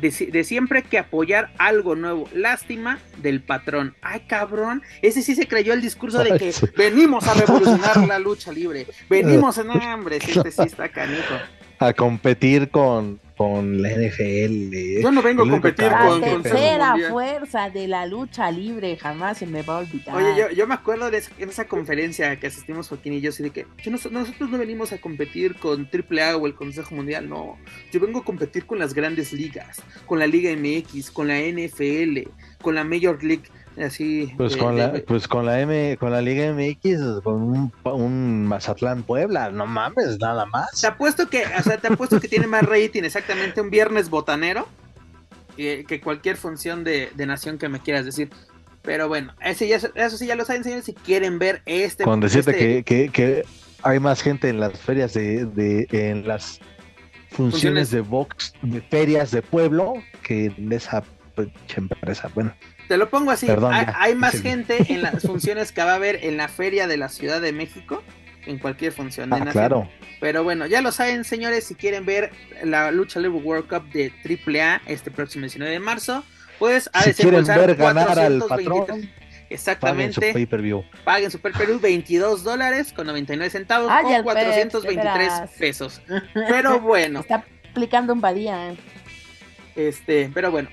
de, 0.00 0.44
siempre 0.44 0.82
que 0.82 0.98
apoyar 0.98 1.52
algo 1.58 1.94
nuevo. 1.94 2.28
Lástima 2.34 2.98
del 3.18 3.42
patrón. 3.42 3.94
Ay, 4.02 4.20
cabrón. 4.26 4.82
Ese 5.02 5.22
sí 5.22 5.34
se 5.34 5.46
creyó 5.46 5.72
el 5.72 5.82
discurso 5.82 6.22
de 6.22 6.38
que 6.38 6.52
venimos 6.76 7.26
a 7.26 7.34
revolucionar 7.34 8.06
la 8.06 8.18
lucha 8.18 8.52
libre. 8.52 8.86
Venimos 9.08 9.58
en 9.58 9.70
hambre. 9.70 10.16
Este 10.16 10.50
sí 10.50 10.62
está 10.62 10.88
canijo. 10.88 11.34
A 11.78 11.92
competir 11.92 12.70
con, 12.70 13.20
con 13.36 13.82
la 13.82 13.90
NFL. 13.90 15.02
Yo 15.02 15.12
no 15.12 15.22
vengo 15.22 15.44
a 15.44 15.48
competir 15.48 15.88
con 15.88 16.20
la 16.20 16.26
tercera 16.42 16.96
fuerza 17.10 17.70
de 17.70 17.86
la 17.86 18.06
lucha 18.06 18.50
libre, 18.50 18.96
jamás 18.96 19.38
se 19.38 19.46
me 19.46 19.62
va 19.62 19.76
a 19.76 19.78
olvidar. 19.80 20.16
Oye, 20.16 20.34
yo, 20.36 20.50
yo 20.50 20.66
me 20.66 20.74
acuerdo 20.74 21.10
de 21.10 21.22
esa, 21.38 21.66
conferencia 21.66 22.38
que 22.40 22.46
asistimos 22.46 22.88
Joaquín 22.88 23.12
y 23.12 23.20
yo, 23.20 23.30
así 23.30 23.42
de 23.42 23.50
que 23.50 23.66
nosotros 23.90 24.50
no 24.50 24.58
venimos 24.58 24.92
a 24.92 24.98
competir 24.98 25.56
con 25.56 25.88
AAA 25.92 26.36
o 26.36 26.46
el 26.46 26.54
Consejo 26.54 26.94
Mundial, 26.94 27.28
no. 27.28 27.58
Yo 27.92 28.00
vengo 28.00 28.20
a 28.20 28.24
competir 28.24 28.64
con 28.64 28.78
las 28.78 28.94
grandes 28.94 29.32
ligas, 29.32 29.82
con 30.06 30.18
la 30.18 30.26
Liga 30.26 30.50
MX, 30.56 31.10
con 31.10 31.28
la 31.28 31.38
NFL, 31.38 32.30
con 32.62 32.74
la 32.74 32.84
Major 32.84 33.22
League 33.22 33.44
así 33.82 34.32
pues 34.36 34.56
con 34.56 34.76
la 34.76 34.92
pues 35.06 35.28
con 35.28 35.44
la 35.46 35.60
M 35.60 35.96
con 35.98 36.10
la 36.10 36.20
Liga 36.20 36.52
MX 36.52 37.22
con 37.22 37.70
un, 37.84 38.46
Mazatlán 38.46 39.02
Puebla 39.02 39.50
no 39.50 39.66
mames 39.66 40.18
nada 40.18 40.46
más. 40.46 40.80
Te 40.80 40.86
apuesto 40.86 41.28
que 41.28 41.44
o 41.58 41.62
sea 41.62 41.78
te 41.78 41.88
apuesto 41.88 42.20
que 42.20 42.28
tiene 42.28 42.46
más 42.46 42.62
rating 42.62 43.02
exactamente 43.02 43.60
un 43.60 43.70
viernes 43.70 44.10
botanero 44.10 44.66
que, 45.56 46.00
cualquier 46.02 46.36
función 46.36 46.84
de, 46.84 47.10
nación 47.16 47.56
que 47.56 47.70
me 47.70 47.80
quieras 47.80 48.04
decir. 48.04 48.30
Pero 48.82 49.08
bueno 49.08 49.34
ese 49.40 49.68
ya, 49.68 49.76
eso 49.76 50.16
sí 50.16 50.26
ya 50.26 50.36
lo 50.36 50.44
saben 50.44 50.64
señores 50.64 50.84
si 50.84 50.94
quieren 50.94 51.38
ver 51.38 51.62
este 51.66 52.04
con 52.04 52.20
decirte 52.20 52.52
este 52.52 52.84
que, 52.84 53.10
que, 53.10 53.44
hay 53.82 54.00
más 54.00 54.22
gente 54.22 54.48
en 54.48 54.60
las 54.60 54.78
ferias 54.78 55.12
de, 55.12 55.44
de 55.44 55.86
en 55.90 56.26
las 56.26 56.60
funciones, 57.30 57.90
de 57.90 58.00
box 58.00 58.54
de 58.62 58.80
ferias 58.80 59.30
de 59.30 59.42
pueblo 59.42 59.94
que 60.22 60.46
en 60.46 60.72
esa 60.72 61.04
empresa. 61.76 62.30
Bueno 62.34 62.54
te 62.88 62.96
lo 62.96 63.10
pongo 63.10 63.30
así, 63.30 63.46
hay, 63.94 64.14
más 64.14 64.40
gente 64.40 64.92
en 64.92 65.02
las 65.02 65.22
funciones 65.22 65.72
que 65.72 65.82
va 65.82 65.92
a 65.92 65.94
haber 65.96 66.24
en 66.24 66.36
la 66.36 66.48
feria 66.48 66.86
de 66.86 66.96
la 66.96 67.08
Ciudad 67.08 67.40
de 67.40 67.52
México, 67.52 68.02
en 68.46 68.58
cualquier 68.58 68.92
función 68.92 69.30
de 69.30 69.36
ah, 69.36 69.46
Claro. 69.50 69.88
Pero 70.20 70.44
bueno, 70.44 70.66
ya 70.66 70.80
lo 70.80 70.92
saben, 70.92 71.24
señores, 71.24 71.64
si 71.64 71.74
quieren 71.74 72.06
ver 72.06 72.30
la 72.62 72.90
Lucha 72.90 73.20
Libre 73.20 73.40
World 73.40 73.68
Cup 73.68 73.90
de 73.90 74.12
AAA 74.24 74.82
este 74.86 75.10
próximo 75.10 75.42
19 75.42 75.72
de 75.72 75.80
marzo, 75.80 76.24
pues 76.58 76.88
a 76.92 77.02
si 77.02 77.12
quieren 77.14 77.44
ver 77.44 77.74
ganar 77.74 78.18
al 78.18 78.42
patrón, 78.48 79.10
Exactamente. 79.48 80.14
Paguen 80.14 80.30
su 80.30 80.34
pay-per-view. 80.34 80.84
Paguen 81.04 81.30
su 81.30 81.38
pay-per-view 81.40 81.78
22 81.80 82.42
dólares 82.42 82.92
con 82.92 83.06
99 83.06 83.50
centavos 83.50 83.92
o 83.92 84.22
423 84.22 85.50
pesos. 85.58 86.02
Pero 86.34 86.80
bueno. 86.80 87.20
Está 87.20 87.44
aplicando 87.70 88.12
un 88.12 88.20
badía. 88.20 88.74
Este, 89.76 90.30
pero 90.32 90.50
bueno, 90.50 90.70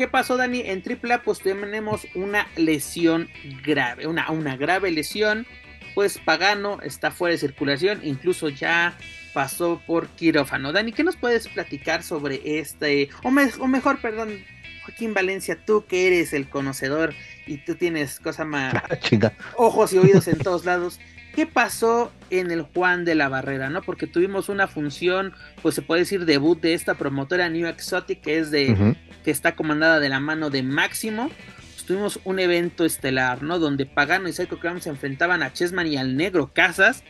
¿Qué 0.00 0.08
pasó, 0.08 0.38
Dani? 0.38 0.62
En 0.64 0.82
AAA 0.82 1.20
pues 1.20 1.40
tenemos 1.40 2.06
una 2.14 2.48
lesión 2.56 3.28
grave, 3.62 4.06
una, 4.06 4.30
una 4.30 4.56
grave 4.56 4.90
lesión. 4.90 5.46
Pues 5.94 6.16
Pagano 6.16 6.80
está 6.80 7.10
fuera 7.10 7.32
de 7.32 7.38
circulación, 7.38 8.00
incluso 8.02 8.48
ya 8.48 8.96
pasó 9.34 9.82
por 9.86 10.08
quirófano. 10.08 10.72
Dani, 10.72 10.92
¿qué 10.92 11.04
nos 11.04 11.16
puedes 11.16 11.48
platicar 11.48 12.02
sobre 12.02 12.40
este? 12.60 13.10
O, 13.22 13.28
o 13.28 13.66
mejor, 13.68 14.00
perdón, 14.00 14.42
Joaquín 14.86 15.12
Valencia, 15.12 15.58
tú 15.66 15.84
que 15.86 16.06
eres 16.06 16.32
el 16.32 16.48
conocedor 16.48 17.12
y 17.46 17.58
tú 17.58 17.74
tienes 17.74 18.20
cosa 18.20 18.46
más 18.46 18.72
ojos 19.58 19.92
y 19.92 19.98
oídos 19.98 20.28
en 20.28 20.38
todos 20.38 20.64
lados. 20.64 20.98
¿Qué 21.34 21.46
pasó 21.46 22.12
en 22.30 22.50
el 22.50 22.62
Juan 22.62 23.04
de 23.04 23.14
la 23.14 23.28
Barrera? 23.28 23.70
¿no? 23.70 23.82
Porque 23.82 24.06
tuvimos 24.06 24.48
una 24.48 24.66
función, 24.66 25.32
pues 25.62 25.74
se 25.74 25.82
puede 25.82 26.02
decir 26.02 26.24
debut 26.24 26.60
de 26.60 26.74
esta 26.74 26.94
promotora 26.94 27.48
New 27.48 27.66
Exotic, 27.66 28.20
que 28.20 28.38
es 28.38 28.50
de 28.50 28.96
que 29.24 29.30
está 29.30 29.54
comandada 29.54 30.00
de 30.00 30.08
la 30.08 30.20
mano 30.20 30.50
de 30.50 30.62
Máximo. 30.62 31.30
Pues, 31.74 31.84
tuvimos 31.84 32.20
un 32.24 32.38
evento 32.38 32.84
estelar, 32.84 33.42
¿no? 33.42 33.58
Donde 33.58 33.86
Pagano 33.86 34.28
y 34.28 34.32
Psycho 34.32 34.58
Clown 34.58 34.80
se 34.80 34.90
enfrentaban 34.90 35.42
a 35.42 35.52
Chessman 35.52 35.86
y 35.86 35.96
al 35.96 36.16
Negro 36.16 36.52
Casas, 36.52 37.04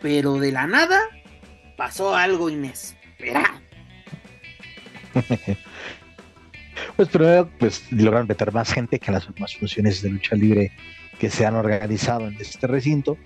pero 0.00 0.38
de 0.38 0.52
la 0.52 0.66
nada 0.66 1.00
pasó 1.76 2.14
algo 2.14 2.50
inesperado. 2.50 3.60
pues 6.96 7.08
primero, 7.08 7.48
pues 7.58 7.90
lograron 7.92 8.26
meter 8.26 8.52
más 8.52 8.72
gente 8.72 8.98
que 8.98 9.06
en 9.06 9.14
las 9.14 9.28
últimas 9.28 9.54
funciones 9.56 10.02
de 10.02 10.10
lucha 10.10 10.34
libre 10.34 10.72
que 11.18 11.30
se 11.30 11.46
han 11.46 11.54
organizado 11.54 12.26
en 12.26 12.36
este 12.40 12.66
recinto. 12.66 13.16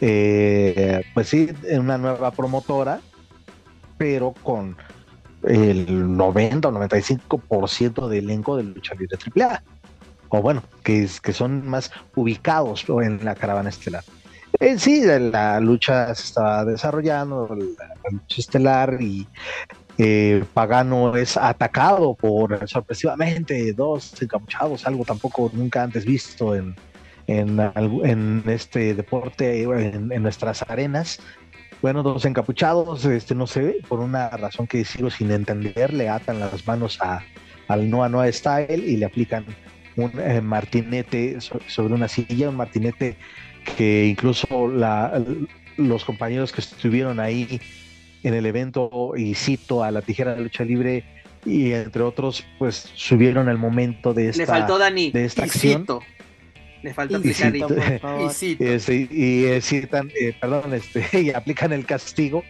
Eh, 0.00 1.02
pues 1.14 1.28
sí, 1.28 1.48
una 1.70 1.98
nueva 1.98 2.30
promotora, 2.30 3.00
pero 3.96 4.34
con 4.42 4.76
el 5.42 6.16
90 6.16 6.68
o 6.68 6.72
95% 6.72 8.08
del 8.08 8.24
elenco 8.24 8.56
de 8.56 8.64
lucha 8.64 8.94
libre 8.94 9.16
AAA. 9.16 9.62
O 10.28 10.42
bueno, 10.42 10.62
que, 10.82 11.08
que 11.22 11.32
son 11.32 11.66
más 11.68 11.92
ubicados 12.14 12.84
en 12.88 13.24
la 13.24 13.34
caravana 13.34 13.68
estelar. 13.68 14.02
En 14.58 14.78
sí, 14.78 15.02
la 15.04 15.60
lucha 15.60 16.14
se 16.14 16.24
estaba 16.24 16.64
desarrollando, 16.64 17.48
la, 17.54 18.10
lucha 18.10 18.40
estelar, 18.40 18.96
y 19.00 19.26
eh, 19.98 20.44
Pagano 20.52 21.16
es 21.16 21.36
atacado 21.36 22.14
por 22.14 22.68
sorpresivamente 22.68 23.72
dos 23.72 24.20
encapuchados, 24.20 24.86
algo 24.86 25.04
tampoco 25.04 25.50
nunca 25.52 25.82
antes 25.82 26.04
visto 26.04 26.54
en, 26.54 26.74
en, 27.26 28.42
este 28.46 28.94
deporte, 28.94 29.62
en, 29.62 30.12
en 30.12 30.22
nuestras 30.22 30.62
arenas. 30.62 31.20
Bueno, 31.82 32.02
dos 32.02 32.24
encapuchados, 32.24 33.04
este 33.04 33.34
no 33.34 33.46
sé, 33.46 33.76
por 33.88 34.00
una 34.00 34.30
razón 34.30 34.66
que 34.66 34.84
sigo 34.84 35.10
sin 35.10 35.30
entender, 35.30 35.92
le 35.92 36.08
atan 36.08 36.40
las 36.40 36.66
manos 36.66 36.98
a, 37.00 37.22
al 37.68 37.90
Noa 37.90 38.08
Noa 38.08 38.30
Style 38.32 38.84
y 38.84 38.96
le 38.96 39.06
aplican 39.06 39.44
un 39.96 40.12
eh, 40.18 40.40
martinete 40.40 41.38
sobre 41.40 41.94
una 41.94 42.08
silla, 42.08 42.48
un 42.48 42.56
martinete 42.56 43.16
que 43.76 44.06
incluso 44.06 44.68
la, 44.68 45.22
los 45.76 46.04
compañeros 46.04 46.52
que 46.52 46.60
estuvieron 46.60 47.20
ahí 47.20 47.60
en 48.26 48.34
el 48.34 48.44
evento 48.44 49.12
y 49.16 49.34
cito 49.34 49.84
a 49.84 49.92
la 49.92 50.02
tijera 50.02 50.34
de 50.34 50.40
lucha 50.42 50.64
libre 50.64 51.04
y 51.44 51.72
entre 51.72 52.02
otros 52.02 52.44
pues 52.58 52.90
subieron 52.96 53.48
el 53.48 53.56
momento 53.56 54.12
de 54.12 54.30
esta, 54.30 54.42
Le 54.42 54.46
faltó 54.46 54.78
Dani, 54.78 55.12
de 55.12 55.24
esta 55.24 55.44
acción. 55.44 55.86
Le 56.82 56.92
falta 56.92 57.18
y, 57.22 57.28
y, 57.28 59.08
y, 59.10 59.44
eh, 59.44 59.60
citan, 59.60 60.10
eh, 60.20 60.34
perdón, 60.40 60.74
este, 60.74 61.06
y 61.20 61.30
aplican 61.30 61.72
el 61.72 61.86
castigo. 61.86 62.42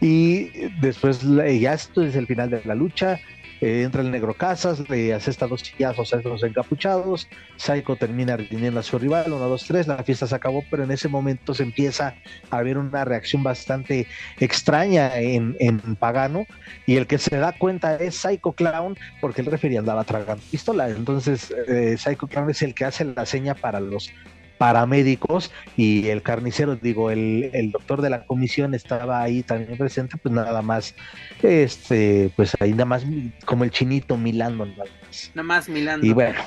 Y 0.00 0.50
después 0.80 1.22
ya 1.22 1.74
esto 1.74 2.02
es 2.02 2.14
el 2.14 2.26
final 2.26 2.50
de 2.50 2.62
la 2.64 2.74
lucha. 2.74 3.18
Eh, 3.60 3.82
entra 3.82 4.02
el 4.02 4.10
negro 4.10 4.34
Casas, 4.34 4.88
le 4.90 5.14
hace 5.14 5.30
estas 5.30 5.48
dos 5.48 5.62
sillazos 5.62 6.12
a 6.12 6.18
estos 6.18 6.42
encapuchados, 6.42 7.28
Psycho 7.56 7.96
termina 7.96 8.36
rindiendo 8.36 8.80
a 8.80 8.82
su 8.82 8.98
rival, 8.98 9.32
1, 9.32 9.48
2, 9.48 9.64
3, 9.66 9.86
la 9.86 10.02
fiesta 10.02 10.26
se 10.26 10.34
acabó, 10.34 10.62
pero 10.70 10.84
en 10.84 10.90
ese 10.90 11.08
momento 11.08 11.54
se 11.54 11.62
empieza 11.62 12.14
a 12.50 12.62
ver 12.62 12.76
una 12.76 13.04
reacción 13.04 13.42
bastante 13.42 14.06
extraña 14.38 15.18
en, 15.18 15.56
en 15.58 15.80
Pagano, 15.96 16.44
y 16.84 16.96
el 16.96 17.06
que 17.06 17.16
se 17.16 17.36
da 17.36 17.52
cuenta 17.52 17.96
es 17.96 18.16
Psycho 18.16 18.52
Clown, 18.52 18.98
porque 19.20 19.40
el 19.40 19.46
referee 19.46 19.78
andaba 19.78 20.04
tragando 20.04 20.42
pistola, 20.50 20.90
entonces 20.90 21.54
eh, 21.66 21.96
Psycho 21.96 22.26
Clown 22.26 22.50
es 22.50 22.60
el 22.60 22.74
que 22.74 22.84
hace 22.84 23.06
la 23.06 23.24
seña 23.24 23.54
para 23.54 23.80
los 23.80 24.12
paramédicos 24.58 25.52
y 25.76 26.08
el 26.08 26.22
carnicero, 26.22 26.76
digo, 26.76 27.10
el, 27.10 27.50
el, 27.52 27.70
doctor 27.70 28.02
de 28.02 28.10
la 28.10 28.24
comisión 28.24 28.74
estaba 28.74 29.22
ahí 29.22 29.42
también 29.42 29.76
presente, 29.78 30.16
pues 30.16 30.34
nada 30.34 30.62
más, 30.62 30.94
este, 31.42 32.30
pues 32.36 32.56
ahí 32.60 32.72
nada 32.72 32.86
más 32.86 33.04
como 33.44 33.64
el 33.64 33.70
chinito 33.70 34.16
milando. 34.16 34.66
Nada 34.66 34.84
más, 34.84 35.30
nada 35.34 35.46
más 35.46 35.68
milando. 35.68 36.06
Y 36.06 36.12
bueno. 36.12 36.38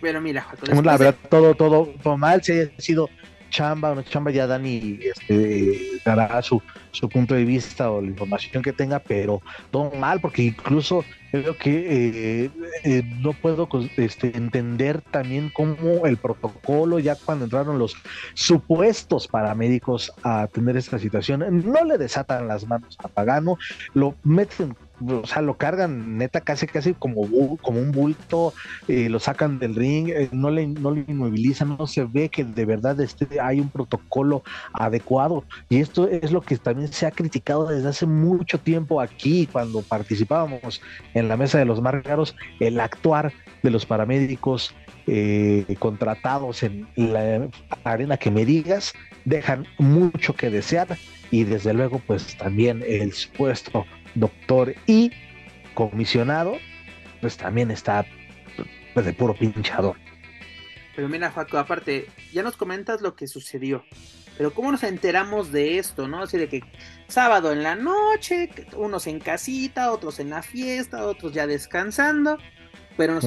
Pero 0.00 0.20
mira, 0.20 0.46
la 0.82 0.96
verdad, 0.96 1.14
todo, 1.28 1.54
todo, 1.54 1.94
todo 2.02 2.16
mal, 2.16 2.42
se 2.42 2.72
ha 2.76 2.80
sido 2.80 3.10
chamba 3.50 3.90
o 3.90 3.94
no 3.94 4.02
chamba, 4.02 4.30
ya 4.30 4.46
Dani 4.46 4.98
este, 5.02 6.00
dará 6.04 6.40
su, 6.42 6.62
su 6.92 7.08
punto 7.08 7.34
de 7.34 7.44
vista 7.44 7.90
o 7.90 8.00
la 8.00 8.08
información 8.08 8.62
que 8.62 8.72
tenga, 8.72 8.98
pero 8.98 9.42
todo 9.70 9.90
mal, 9.90 10.20
porque 10.20 10.42
incluso 10.42 11.04
creo 11.30 11.56
que 11.56 12.44
eh, 12.44 12.50
eh, 12.84 13.02
no 13.20 13.32
puedo 13.32 13.68
este, 13.96 14.36
entender 14.36 15.00
también 15.02 15.50
cómo 15.54 16.06
el 16.06 16.16
protocolo, 16.16 16.98
ya 16.98 17.14
cuando 17.14 17.44
entraron 17.44 17.78
los 17.78 17.96
supuestos 18.34 19.28
paramédicos 19.28 20.12
a 20.22 20.42
atender 20.42 20.76
esta 20.76 20.98
situación, 20.98 21.62
no 21.64 21.84
le 21.84 21.98
desatan 21.98 22.48
las 22.48 22.66
manos 22.66 22.96
a 23.02 23.08
Pagano, 23.08 23.58
lo 23.94 24.14
meten 24.24 24.74
o 25.06 25.26
sea, 25.26 25.42
lo 25.42 25.56
cargan 25.56 26.18
neta 26.18 26.40
casi 26.40 26.66
casi 26.66 26.94
como, 26.94 27.56
como 27.58 27.80
un 27.80 27.92
bulto, 27.92 28.52
eh, 28.88 29.08
lo 29.08 29.18
sacan 29.18 29.58
del 29.58 29.74
ring, 29.74 30.08
eh, 30.08 30.28
no, 30.32 30.50
le, 30.50 30.66
no 30.66 30.90
le 30.90 31.04
inmovilizan, 31.06 31.76
no 31.78 31.86
se 31.86 32.04
ve 32.04 32.28
que 32.28 32.44
de 32.44 32.64
verdad 32.64 33.00
este, 33.00 33.40
hay 33.40 33.60
un 33.60 33.68
protocolo 33.68 34.42
adecuado. 34.72 35.44
Y 35.68 35.80
esto 35.80 36.08
es 36.08 36.32
lo 36.32 36.40
que 36.40 36.56
también 36.56 36.92
se 36.92 37.06
ha 37.06 37.10
criticado 37.10 37.66
desde 37.66 37.88
hace 37.88 38.06
mucho 38.06 38.58
tiempo 38.58 39.00
aquí, 39.00 39.48
cuando 39.50 39.82
participábamos 39.82 40.80
en 41.14 41.28
la 41.28 41.36
mesa 41.36 41.58
de 41.58 41.64
los 41.64 41.80
márgaros, 41.80 42.36
el 42.58 42.80
actuar 42.80 43.32
de 43.62 43.70
los 43.70 43.86
paramédicos 43.86 44.74
eh, 45.06 45.64
contratados 45.78 46.62
en 46.62 46.86
la 46.94 47.48
arena 47.84 48.16
que 48.16 48.30
me 48.30 48.44
digas, 48.44 48.92
dejan 49.24 49.66
mucho 49.78 50.34
que 50.34 50.50
desear 50.50 50.96
y 51.30 51.44
desde 51.44 51.72
luego 51.72 52.00
pues 52.06 52.36
también 52.36 52.82
el 52.86 53.12
supuesto 53.12 53.86
doctor 54.14 54.74
y 54.86 55.12
comisionado 55.74 56.58
pues 57.20 57.36
también 57.36 57.70
está 57.70 58.06
pues, 58.94 59.06
de 59.06 59.12
puro 59.12 59.34
pinchador. 59.34 59.96
Pero 60.96 61.08
mira, 61.08 61.30
Faco, 61.30 61.58
aparte, 61.58 62.06
ya 62.32 62.42
nos 62.42 62.56
comentas 62.56 63.00
lo 63.00 63.14
que 63.14 63.26
sucedió. 63.26 63.84
Pero 64.36 64.52
¿cómo 64.52 64.72
nos 64.72 64.82
enteramos 64.82 65.52
de 65.52 65.78
esto, 65.78 66.08
no? 66.08 66.22
Así 66.22 66.38
de 66.38 66.48
que 66.48 66.62
sábado 67.08 67.52
en 67.52 67.62
la 67.62 67.76
noche, 67.76 68.48
unos 68.74 69.06
en 69.06 69.20
casita, 69.20 69.92
otros 69.92 70.18
en 70.18 70.30
la 70.30 70.42
fiesta, 70.42 71.06
otros 71.06 71.32
ya 71.32 71.46
descansando. 71.46 72.38
Pero 72.96 73.14
nos 73.14 73.26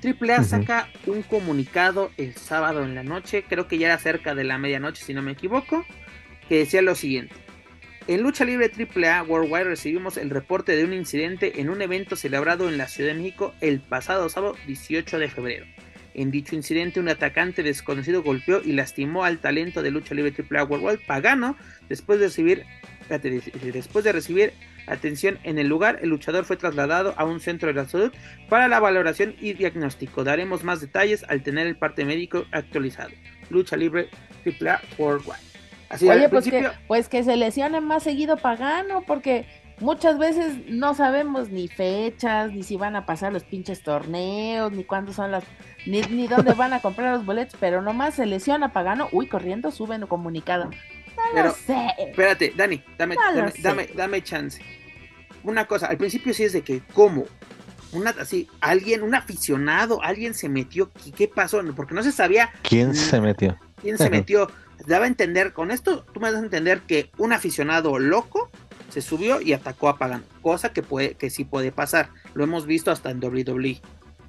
Triple 0.00 0.34
A 0.34 0.44
saca 0.44 0.88
un 1.06 1.22
comunicado 1.22 2.10
el 2.16 2.34
sábado 2.34 2.84
en 2.84 2.94
la 2.94 3.02
noche, 3.02 3.44
creo 3.48 3.66
que 3.66 3.78
ya 3.78 3.86
era 3.86 3.98
cerca 3.98 4.34
de 4.34 4.44
la 4.44 4.58
medianoche, 4.58 5.04
si 5.04 5.14
no 5.14 5.22
me 5.22 5.32
equivoco, 5.32 5.84
que 6.48 6.58
decía 6.58 6.82
lo 6.82 6.94
siguiente. 6.94 7.34
En 8.06 8.22
Lucha 8.22 8.44
Libre 8.44 8.70
AAA 8.72 9.22
Worldwide 9.24 9.64
recibimos 9.64 10.16
el 10.16 10.30
reporte 10.30 10.74
de 10.74 10.84
un 10.84 10.92
incidente 10.92 11.60
en 11.60 11.68
un 11.68 11.82
evento 11.82 12.16
celebrado 12.16 12.68
en 12.68 12.78
la 12.78 12.88
Ciudad 12.88 13.12
de 13.12 13.18
México 13.18 13.54
el 13.60 13.80
pasado 13.80 14.28
sábado 14.28 14.56
18 14.66 15.18
de 15.18 15.28
febrero. 15.28 15.66
En 16.14 16.30
dicho 16.30 16.56
incidente, 16.56 16.98
un 16.98 17.08
atacante 17.08 17.62
desconocido 17.62 18.22
golpeó 18.22 18.62
y 18.64 18.72
lastimó 18.72 19.24
al 19.24 19.38
talento 19.38 19.80
de 19.82 19.92
Lucha 19.92 20.14
Libre 20.14 20.34
AAA 20.36 20.64
Worldwide 20.64 21.06
Pagano 21.06 21.56
después 21.88 22.18
de 22.18 22.26
recibir, 22.26 22.64
después 23.72 24.04
de 24.04 24.12
recibir 24.12 24.52
atención 24.86 25.38
en 25.44 25.58
el 25.58 25.68
lugar. 25.68 26.00
El 26.02 26.08
luchador 26.08 26.44
fue 26.44 26.56
trasladado 26.56 27.14
a 27.16 27.24
un 27.24 27.38
centro 27.38 27.68
de 27.68 27.74
la 27.74 27.88
salud 27.88 28.12
para 28.48 28.66
la 28.66 28.80
valoración 28.80 29.36
y 29.40 29.52
diagnóstico. 29.52 30.24
Daremos 30.24 30.64
más 30.64 30.80
detalles 30.80 31.24
al 31.28 31.42
tener 31.42 31.66
el 31.66 31.76
parte 31.76 32.04
médico 32.04 32.44
actualizado. 32.50 33.10
Lucha 33.50 33.76
Libre 33.76 34.08
AAA 34.44 34.80
Worldwide. 34.98 35.49
Oye, 35.90 36.28
pues, 36.28 36.44
que, 36.44 36.68
pues 36.86 37.08
que 37.08 37.24
se 37.24 37.36
lesione 37.36 37.80
más 37.80 38.04
seguido 38.04 38.36
Pagano, 38.36 39.02
porque 39.06 39.46
muchas 39.80 40.18
veces 40.18 40.54
no 40.68 40.94
sabemos 40.94 41.50
ni 41.50 41.66
fechas, 41.66 42.52
ni 42.52 42.62
si 42.62 42.76
van 42.76 42.94
a 42.94 43.06
pasar 43.06 43.32
los 43.32 43.42
pinches 43.42 43.82
torneos, 43.82 44.70
ni 44.72 44.84
cuándo 44.84 45.12
son 45.12 45.32
las, 45.32 45.42
ni, 45.86 46.02
ni 46.02 46.28
dónde 46.28 46.52
van 46.52 46.72
a 46.72 46.80
comprar 46.80 47.14
los 47.14 47.26
boletos, 47.26 47.56
pero 47.58 47.82
nomás 47.82 48.14
se 48.14 48.26
lesiona 48.26 48.72
Pagano, 48.72 49.08
uy, 49.10 49.26
corriendo, 49.26 49.70
suben 49.70 50.06
comunicado. 50.06 50.70
No 51.34 51.42
lo 51.42 51.52
sé. 51.52 51.76
Espérate, 51.98 52.52
Dani, 52.56 52.82
dame, 52.96 53.16
dame, 53.62 53.88
dame, 53.94 54.22
chance. 54.22 54.62
Una 55.42 55.66
cosa, 55.66 55.86
al 55.86 55.96
principio 55.98 56.32
sí 56.34 56.44
es 56.44 56.52
de 56.52 56.62
que, 56.62 56.82
¿cómo? 56.92 57.24
Una, 57.92 58.10
así, 58.10 58.48
alguien, 58.60 59.02
un 59.02 59.14
aficionado, 59.14 60.02
alguien 60.02 60.34
se 60.34 60.48
metió, 60.48 60.90
¿qué 61.16 61.26
pasó? 61.26 61.60
Porque 61.74 61.94
no 61.94 62.02
se 62.02 62.12
sabía. 62.12 62.52
¿Quién 62.62 62.94
se 62.94 63.20
metió? 63.20 63.58
¿Quién 63.82 63.98
se 63.98 64.08
metió? 64.08 64.48
daba 64.86 65.04
a 65.04 65.08
entender, 65.08 65.52
con 65.52 65.70
esto 65.70 66.04
tú 66.12 66.20
me 66.20 66.30
das 66.30 66.40
a 66.40 66.44
entender 66.44 66.80
que 66.82 67.10
un 67.18 67.32
aficionado 67.32 67.98
loco 67.98 68.50
se 68.88 69.02
subió 69.02 69.40
y 69.40 69.52
atacó 69.52 69.88
a 69.88 69.98
Pagan, 69.98 70.24
cosa 70.42 70.72
que 70.72 70.82
puede, 70.82 71.14
que 71.14 71.30
sí 71.30 71.44
puede 71.44 71.72
pasar. 71.72 72.10
Lo 72.34 72.44
hemos 72.44 72.66
visto 72.66 72.90
hasta 72.90 73.10
en 73.10 73.22
WWE, 73.22 73.80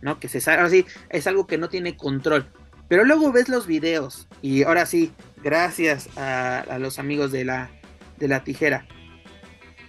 ¿no? 0.02 0.20
Que 0.20 0.28
se 0.28 0.42
sabe, 0.42 0.62
así 0.62 0.86
es 1.10 1.28
algo 1.28 1.48
que 1.48 1.58
no 1.58 1.70
tiene 1.70 1.98
control. 1.98 2.48
Pero 2.88 3.06
luego 3.06 3.32
ves 3.32 3.50
los 3.50 3.68
videos 3.68 4.28
y 4.42 4.64
ahora 4.64 4.86
sí, 4.86 5.14
gracias 5.44 6.10
a, 6.18 6.78
los 6.80 7.00
amigos 7.00 7.32
de 7.32 7.46
la, 7.46 7.70
de 8.18 8.28
la 8.28 8.44
tijera. 8.44 8.86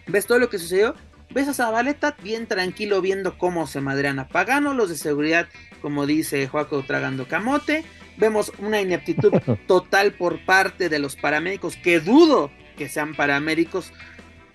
¿Ves 0.07 0.27
todo 0.27 0.39
lo 0.39 0.49
que 0.49 0.59
sucedió? 0.59 0.95
Ves 1.31 1.49
a 1.49 1.55
Zabaleta 1.55 2.17
bien 2.23 2.47
tranquilo 2.47 3.01
viendo 3.01 3.39
cómo 3.39 3.67
se 3.67 3.81
madrean 3.81 4.19
a 4.19 4.29
Pagano, 4.29 4.75
los 4.75 4.89
de 4.89 4.97
seguridad, 4.97 5.49
como 5.81 6.07
dice 6.07 6.47
Joaco, 6.47 6.83
tragando 6.83 7.27
camote 7.27 7.85
vemos 8.17 8.53
una 8.59 8.81
ineptitud 8.81 9.33
total 9.67 10.13
por 10.13 10.45
parte 10.45 10.89
de 10.89 10.99
los 10.99 11.17
paramédicos, 11.17 11.77
que 11.77 12.01
dudo 12.01 12.51
que 12.77 12.89
sean 12.89 13.15
paramédicos. 13.15 13.93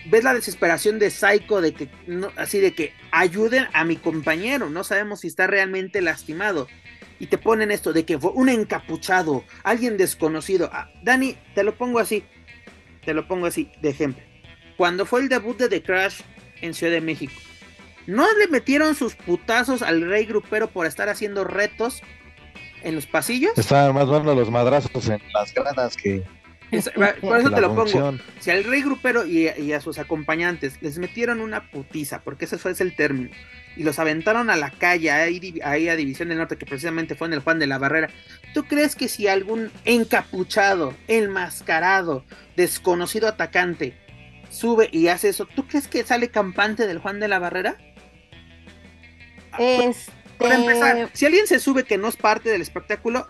Ves 0.10 0.24
la 0.24 0.34
desesperación 0.34 1.00
de 1.00 1.10
Psycho 1.10 1.62
de 1.62 1.74
que, 1.74 1.90
no, 2.08 2.32
así 2.38 2.60
de 2.60 2.74
que 2.74 2.94
ayuden 3.12 3.68
a 3.74 3.84
mi 3.84 3.98
compañero, 3.98 4.70
no 4.70 4.84
sabemos 4.84 5.22
si 5.22 5.28
está 5.28 5.48
realmente 5.48 6.02
lastimado. 6.02 6.68
Y 7.20 7.28
te 7.28 7.38
ponen 7.38 7.72
esto 7.72 7.94
de 7.94 8.06
que 8.06 8.20
fue 8.20 8.32
un 8.32 8.48
encapuchado, 8.48 9.44
alguien 9.64 9.98
desconocido. 9.98 10.70
Ah, 10.72 10.90
Dani, 11.04 11.36
te 11.56 11.64
lo 11.64 11.76
pongo 11.76 12.00
así, 12.00 12.24
te 13.04 13.14
lo 13.14 13.28
pongo 13.28 13.48
así 13.48 13.72
de 13.82 13.90
ejemplo. 13.90 14.24
Cuando 14.78 15.06
fue 15.06 15.22
el 15.22 15.30
debut 15.30 15.58
de 15.58 15.68
The 15.68 15.82
Crash 15.82 16.22
en 16.62 16.76
Ciudad 16.76 16.94
de 16.94 17.02
México, 17.02 17.34
¿no 18.06 18.28
le 18.38 18.48
metieron 18.48 18.94
sus 18.94 19.16
putazos 19.16 19.82
al 19.82 20.02
rey 20.02 20.26
grupero 20.26 20.68
por 20.68 20.86
estar 20.86 21.10
haciendo 21.10 21.44
retos 21.44 22.04
en 22.88 22.96
los 22.96 23.06
pasillos. 23.06 23.58
Estaban 23.58 23.94
más 23.94 24.08
buenos 24.08 24.36
los 24.36 24.50
madrazos 24.50 25.10
en 25.10 25.22
las 25.34 25.54
gradas 25.54 25.98
que. 25.98 26.24
por 27.22 27.38
eso 27.38 27.52
te 27.52 27.62
lo 27.62 27.76
pongo. 27.76 28.18
Si 28.40 28.50
al 28.50 28.64
rey 28.64 28.82
grupero 28.82 29.26
y, 29.26 29.72
a 29.74 29.82
sus 29.82 30.00
acompañantes 30.00 30.82
les 30.82 30.98
metieron 30.98 31.42
una 31.42 31.70
putiza, 31.70 32.22
porque 32.22 32.46
ese 32.46 32.58
fue 32.58 32.74
el 32.80 32.96
término, 32.96 33.30
y 33.76 33.84
los 33.84 34.00
aventaron 34.00 34.50
a 34.50 34.56
la 34.56 34.72
calle, 34.72 35.12
ahí, 35.12 35.60
ahí, 35.64 35.90
a 35.90 35.96
División 35.96 36.30
del 36.30 36.38
Norte, 36.38 36.58
que 36.58 36.66
precisamente 36.66 37.16
fue 37.16 37.28
en 37.28 37.34
el 37.34 37.42
Juan 37.42 37.60
de 37.60 37.68
la 37.68 37.78
Barrera, 37.78 38.10
¿tú 38.54 38.64
crees 38.64 38.96
que 38.96 39.08
si 39.10 39.28
algún 39.28 39.70
encapuchado, 39.86 40.94
enmascarado, 41.08 42.24
desconocido 42.56 43.28
atacante 43.28 43.96
sube 44.50 44.90
y 44.94 45.10
hace 45.10 45.30
eso, 45.30 45.46
¿tú 45.46 45.68
crees 45.68 45.90
que 45.90 46.06
sale 46.06 46.30
campante 46.30 46.88
del 46.88 47.00
Juan 47.00 47.20
de 47.20 47.28
la 47.28 47.40
Barrera? 47.40 47.78
Es 49.60 50.10
para 50.38 50.56
empezar, 50.56 51.10
si 51.14 51.26
alguien 51.26 51.48
se 51.48 51.60
sube 51.60 51.84
que 51.84 51.98
no 51.98 52.08
es 52.08 52.16
parte 52.16 52.50
del 52.50 52.62
espectáculo, 52.62 53.28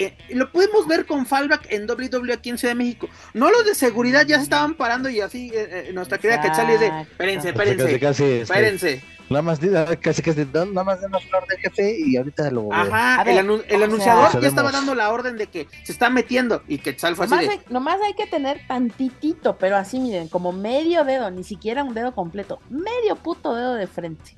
eh, 0.00 0.16
lo 0.30 0.50
podemos 0.50 0.86
ver 0.86 1.04
con 1.04 1.26
fallback 1.26 1.70
en 1.70 1.88
WWE 1.88 2.32
aquí 2.32 2.48
en 2.48 2.56
Ciudad 2.56 2.72
de 2.72 2.78
México. 2.78 3.08
No 3.34 3.50
los 3.50 3.66
de 3.66 3.74
seguridad 3.74 4.26
ya 4.26 4.38
se 4.38 4.44
estaban 4.44 4.74
parando 4.74 5.10
y 5.10 5.20
así 5.20 5.50
eh, 5.54 5.88
eh, 5.88 5.92
nuestra 5.92 6.16
querida 6.16 6.40
Quetzal 6.40 6.70
es 6.70 6.80
de, 6.80 6.86
espérense, 6.86 7.48
espérense, 7.50 7.94
este, 7.94 8.40
espérense. 8.40 9.04
Nada 9.28 9.42
más, 9.42 9.60
casi, 10.00 10.22
casi, 10.22 10.44
nada 10.46 10.84
más 10.84 11.02
denos 11.02 11.22
la 11.30 11.38
orden 11.38 11.58
jefe 11.58 11.96
y 12.04 12.16
ahorita 12.16 12.50
lo. 12.50 12.72
Ajá, 12.72 13.22
el, 13.22 13.38
anunciador 13.82 14.40
ya 14.40 14.48
estaba 14.48 14.72
dando 14.72 14.94
la 14.94 15.10
orden 15.10 15.36
de 15.36 15.48
que 15.48 15.68
se 15.84 15.92
está 15.92 16.08
metiendo 16.08 16.62
y 16.66 16.78
Quetzal 16.78 17.14
fue 17.14 17.26
nomás 17.26 17.44
así. 17.46 17.50
Hay, 17.50 17.60
nomás 17.68 18.00
hay 18.04 18.14
que 18.14 18.26
tener 18.26 18.66
tantitito, 18.66 19.56
pero 19.58 19.76
así 19.76 20.00
miren, 20.00 20.28
como 20.28 20.50
medio 20.50 21.04
dedo, 21.04 21.30
ni 21.30 21.44
siquiera 21.44 21.84
un 21.84 21.92
dedo 21.92 22.14
completo, 22.14 22.58
medio 22.70 23.16
puto 23.16 23.54
dedo 23.54 23.74
de 23.74 23.86
frente. 23.86 24.34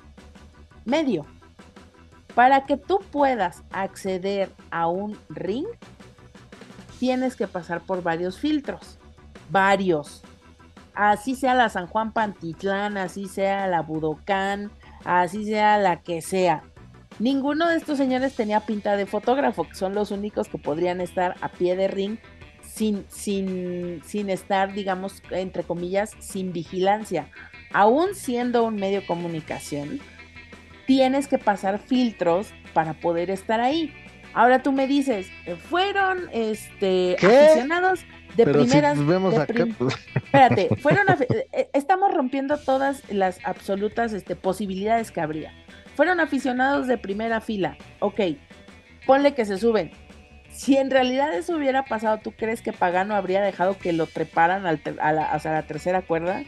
Medio. 0.83 1.25
Para 2.35 2.65
que 2.65 2.77
tú 2.77 2.99
puedas 3.11 3.63
acceder 3.71 4.51
a 4.71 4.87
un 4.87 5.17
ring, 5.29 5.67
tienes 6.99 7.35
que 7.35 7.47
pasar 7.47 7.81
por 7.81 8.01
varios 8.01 8.39
filtros. 8.39 8.97
Varios. 9.49 10.23
Así 10.95 11.35
sea 11.35 11.53
la 11.53 11.69
San 11.69 11.87
Juan 11.87 12.11
Pantitlán, 12.11 12.97
así 12.97 13.27
sea 13.27 13.67
la 13.67 13.81
Budocán, 13.81 14.71
así 15.03 15.45
sea 15.45 15.77
la 15.77 16.01
que 16.01 16.21
sea. 16.21 16.63
Ninguno 17.19 17.67
de 17.67 17.77
estos 17.77 17.97
señores 17.97 18.35
tenía 18.35 18.61
pinta 18.61 18.95
de 18.95 19.05
fotógrafo, 19.05 19.67
que 19.67 19.75
son 19.75 19.93
los 19.93 20.11
únicos 20.11 20.47
que 20.47 20.57
podrían 20.57 21.01
estar 21.01 21.35
a 21.41 21.49
pie 21.49 21.75
de 21.75 21.87
ring 21.87 22.17
sin, 22.63 23.05
sin, 23.09 24.01
sin 24.03 24.29
estar, 24.29 24.73
digamos, 24.73 25.21
entre 25.29 25.63
comillas, 25.63 26.11
sin 26.19 26.53
vigilancia. 26.53 27.29
Aún 27.71 28.15
siendo 28.15 28.63
un 28.63 28.75
medio 28.75 29.01
de 29.01 29.07
comunicación, 29.07 29.99
tienes 30.85 31.27
que 31.27 31.37
pasar 31.37 31.79
filtros 31.79 32.53
para 32.73 32.93
poder 32.93 33.29
estar 33.29 33.59
ahí. 33.59 33.93
Ahora 34.33 34.63
tú 34.63 34.71
me 34.71 34.87
dices, 34.87 35.27
fueron 35.69 36.27
este 36.31 37.15
aficionados 37.17 38.05
de 38.35 38.45
primeras. 38.47 38.97
pues. 39.77 39.95
Espérate, 40.15 40.69
fueron 40.81 41.07
eh, 41.09 41.47
eh, 41.51 41.69
estamos 41.73 42.11
rompiendo 42.13 42.57
todas 42.57 43.03
las 43.11 43.39
absolutas 43.43 44.11
este, 44.13 44.35
posibilidades 44.35 45.11
que 45.11 45.21
habría. 45.21 45.53
Fueron 45.95 46.19
aficionados 46.19 46.87
de 46.87 46.97
primera 46.97 47.41
fila. 47.41 47.77
Ok, 47.99 48.21
ponle 49.05 49.35
que 49.35 49.45
se 49.45 49.57
suben. 49.59 49.91
Si 50.51 50.77
en 50.77 50.89
realidad 50.89 51.33
eso 51.33 51.55
hubiera 51.55 51.85
pasado, 51.85 52.19
¿tú 52.23 52.31
crees 52.31 52.61
que 52.61 52.73
Pagano 52.73 53.15
habría 53.15 53.41
dejado 53.41 53.77
que 53.77 53.93
lo 53.93 54.07
treparan 54.07 54.65
a, 54.65 55.11
la, 55.11 55.25
a 55.25 55.37
la 55.37 55.63
tercera 55.63 56.01
cuerda? 56.03 56.43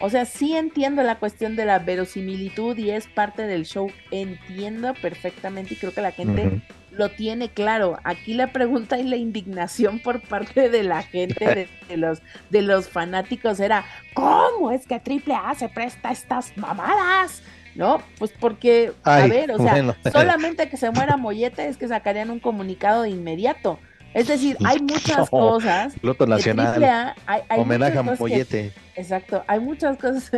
O 0.00 0.10
sea, 0.10 0.24
sí 0.24 0.56
entiendo 0.56 1.02
la 1.02 1.18
cuestión 1.18 1.56
de 1.56 1.64
la 1.64 1.80
verosimilitud 1.80 2.76
y 2.76 2.90
es 2.90 3.06
parte 3.06 3.42
del 3.42 3.66
show. 3.66 3.90
Entiendo 4.10 4.94
perfectamente 4.94 5.74
y 5.74 5.76
creo 5.76 5.92
que 5.92 6.02
la 6.02 6.12
gente 6.12 6.62
lo 6.90 7.08
tiene 7.10 7.48
claro. 7.48 7.98
Aquí 8.04 8.34
la 8.34 8.52
pregunta 8.52 8.98
y 8.98 9.04
la 9.04 9.16
indignación 9.16 10.00
por 10.00 10.20
parte 10.20 10.68
de 10.68 10.82
la 10.82 11.02
gente, 11.02 11.68
de, 11.88 11.96
los, 11.96 12.22
de 12.50 12.62
los 12.62 12.88
fanáticos 12.88 13.60
era, 13.60 13.84
¿cómo 14.14 14.70
es 14.70 14.86
que 14.86 14.94
AAA 14.94 15.54
se 15.54 15.68
presta 15.68 16.10
estas 16.10 16.56
mamadas? 16.56 17.42
¿No? 17.74 18.02
Pues 18.18 18.32
porque, 18.38 18.92
a 19.04 19.26
ver, 19.26 19.52
o 19.52 19.58
sea, 19.58 19.96
solamente 20.10 20.68
que 20.68 20.76
se 20.76 20.90
muera 20.90 21.16
Mollete 21.16 21.68
es 21.68 21.76
que 21.76 21.86
sacarían 21.86 22.30
un 22.30 22.40
comunicado 22.40 23.02
de 23.02 23.10
inmediato. 23.10 23.78
Es 24.14 24.28
decir, 24.28 24.56
hay 24.64 24.80
muchas 24.80 25.30
cosas. 25.30 25.94
Piloto 26.00 26.26
nacional. 26.26 27.14
homenaje 27.56 27.98
a 27.98 28.02
Mollete. 28.02 28.72
exacto. 28.96 29.44
Hay 29.46 29.60
muchas 29.60 29.98
cosas. 29.98 30.30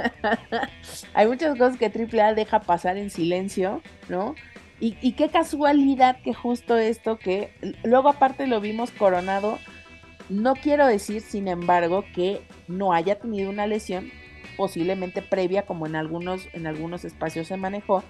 hay 1.14 1.26
muchas 1.26 1.56
cosas 1.56 1.76
que 1.78 1.86
AAA 1.86 2.34
deja 2.34 2.60
pasar 2.60 2.96
en 2.96 3.10
silencio, 3.10 3.82
¿no? 4.08 4.34
Y, 4.82 5.12
qué 5.12 5.28
casualidad 5.28 6.16
que 6.22 6.32
justo 6.32 6.78
esto 6.78 7.18
que 7.18 7.52
luego 7.84 8.08
aparte 8.08 8.46
lo 8.46 8.62
vimos 8.62 8.90
coronado. 8.90 9.58
No 10.30 10.54
quiero 10.54 10.86
decir, 10.86 11.20
sin 11.20 11.48
embargo, 11.48 12.02
que 12.14 12.40
no 12.66 12.94
haya 12.94 13.18
tenido 13.18 13.50
una 13.50 13.66
lesión 13.66 14.10
posiblemente 14.56 15.20
previa, 15.20 15.66
como 15.66 15.86
en 15.86 15.96
algunos, 15.96 16.48
en 16.54 16.66
algunos 16.66 17.04
espacios 17.04 17.48
se 17.48 17.58
manejó, 17.58 18.02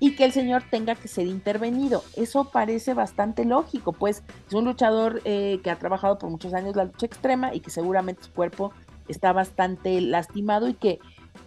y 0.00 0.14
que 0.14 0.24
el 0.24 0.32
señor 0.32 0.62
tenga 0.70 0.94
que 0.94 1.08
ser 1.08 1.26
intervenido. 1.26 2.02
Eso 2.16 2.44
parece 2.44 2.94
bastante 2.94 3.44
lógico, 3.44 3.92
pues 3.92 4.22
es 4.46 4.54
un 4.54 4.64
luchador 4.64 5.20
eh, 5.24 5.60
que 5.62 5.70
ha 5.70 5.76
trabajado 5.76 6.18
por 6.18 6.30
muchos 6.30 6.54
años 6.54 6.76
la 6.76 6.84
lucha 6.84 7.06
extrema 7.06 7.54
y 7.54 7.60
que 7.60 7.70
seguramente 7.70 8.24
su 8.24 8.32
cuerpo 8.32 8.72
está 9.08 9.32
bastante 9.32 10.00
lastimado 10.00 10.68
y 10.68 10.74
que 10.74 10.98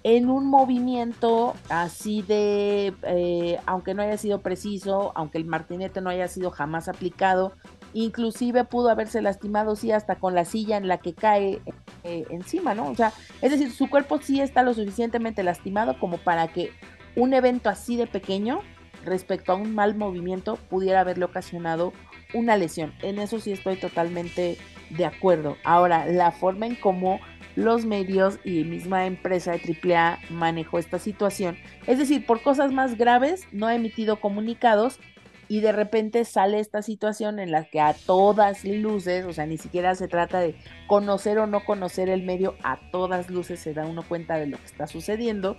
en 0.04 0.30
un 0.30 0.48
movimiento 0.48 1.54
así 1.70 2.22
de, 2.22 2.94
eh, 3.04 3.60
aunque 3.66 3.94
no 3.94 4.02
haya 4.02 4.18
sido 4.18 4.40
preciso, 4.40 5.12
aunque 5.16 5.38
el 5.38 5.46
martinete 5.46 6.02
no 6.02 6.10
haya 6.10 6.28
sido 6.28 6.50
jamás 6.50 6.88
aplicado, 6.88 7.54
inclusive 7.94 8.64
pudo 8.64 8.90
haberse 8.90 9.22
lastimado, 9.22 9.76
sí, 9.76 9.92
hasta 9.92 10.16
con 10.16 10.34
la 10.34 10.46
silla 10.46 10.78
en 10.78 10.88
la 10.88 10.98
que 10.98 11.14
cae 11.14 11.62
eh, 12.04 12.26
encima, 12.30 12.74
¿no? 12.74 12.90
O 12.90 12.96
sea, 12.96 13.14
es 13.42 13.52
decir, 13.52 13.72
su 13.72 13.90
cuerpo 13.90 14.20
sí 14.22 14.42
está 14.42 14.64
lo 14.64 14.74
suficientemente 14.74 15.44
lastimado 15.44 16.00
como 16.00 16.18
para 16.18 16.48
que 16.48 16.72
un 17.16 17.34
evento 17.34 17.70
así 17.70 17.96
de 17.96 18.08
pequeño 18.08 18.62
respecto 19.04 19.52
a 19.52 19.56
un 19.56 19.74
mal 19.74 19.96
movimiento 19.96 20.58
pudiera 20.70 21.02
haberle 21.02 21.26
ocasionado 21.26 21.94
una 22.34 22.58
lesión. 22.58 22.94
En 23.02 23.20
eso 23.20 23.40
sí 23.40 23.52
estoy 23.52 23.78
totalmente 23.78 24.58
de 24.90 25.06
acuerdo. 25.06 25.58
Ahora, 25.64 26.06
la 26.06 26.32
forma 26.32 26.68
en 26.68 26.76
cómo 26.76 27.20
los 27.56 27.86
medios 27.86 28.40
y 28.44 28.64
misma 28.64 29.06
empresa 29.06 29.52
de 29.52 29.96
AAA 29.96 30.20
manejó 30.30 30.80
esta 30.80 31.00
situación. 31.00 31.58
Es 31.88 31.98
decir, 31.98 32.26
por 32.26 32.42
cosas 32.42 32.72
más 32.72 32.98
graves 32.98 33.46
no 33.52 33.68
ha 33.68 33.76
emitido 33.76 34.20
comunicados 34.20 35.00
y 35.52 35.60
de 35.60 35.74
repente 35.74 36.24
sale 36.24 36.60
esta 36.62 36.82
situación 36.82 37.38
en 37.38 37.52
la 37.52 37.66
que 37.66 37.82
a 37.82 37.94
todas 37.94 38.64
luces, 38.64 39.26
o 39.26 39.34
sea, 39.34 39.46
ni 39.46 39.58
siquiera 39.58 39.96
se 39.96 40.08
trata 40.08 40.40
de 40.40 40.56
conocer 40.88 41.40
o 41.40 41.48
no 41.48 41.66
conocer 41.66 42.08
el 42.08 42.24
medio, 42.24 42.56
a 42.64 42.80
todas 42.92 43.30
luces 43.30 43.60
se 43.60 43.74
da 43.74 43.86
uno 43.86 44.04
cuenta 44.04 44.38
de 44.38 44.48
lo 44.48 44.58
que 44.58 44.66
está 44.66 44.88
sucediendo. 44.88 45.58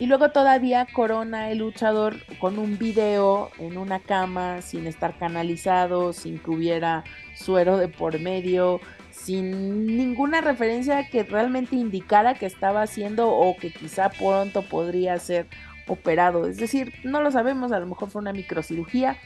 Y 0.00 0.06
luego 0.06 0.30
todavía 0.30 0.86
corona 0.90 1.50
el 1.50 1.58
luchador 1.58 2.16
con 2.38 2.58
un 2.58 2.78
video 2.78 3.50
en 3.58 3.76
una 3.76 4.00
cama, 4.00 4.62
sin 4.62 4.86
estar 4.86 5.18
canalizado, 5.18 6.14
sin 6.14 6.38
que 6.38 6.50
hubiera 6.50 7.04
suero 7.36 7.76
de 7.76 7.88
por 7.88 8.18
medio, 8.18 8.80
sin 9.10 9.98
ninguna 9.98 10.40
referencia 10.40 11.06
que 11.10 11.22
realmente 11.22 11.76
indicara 11.76 12.32
que 12.32 12.46
estaba 12.46 12.80
haciendo 12.80 13.28
o 13.28 13.54
que 13.58 13.70
quizá 13.70 14.08
pronto 14.08 14.62
podría 14.62 15.18
ser 15.18 15.48
operado. 15.86 16.46
Es 16.46 16.56
decir, 16.56 16.94
no 17.04 17.20
lo 17.20 17.30
sabemos, 17.30 17.70
a 17.70 17.78
lo 17.78 17.86
mejor 17.86 18.08
fue 18.08 18.22
una 18.22 18.32
microcirugía, 18.32 19.18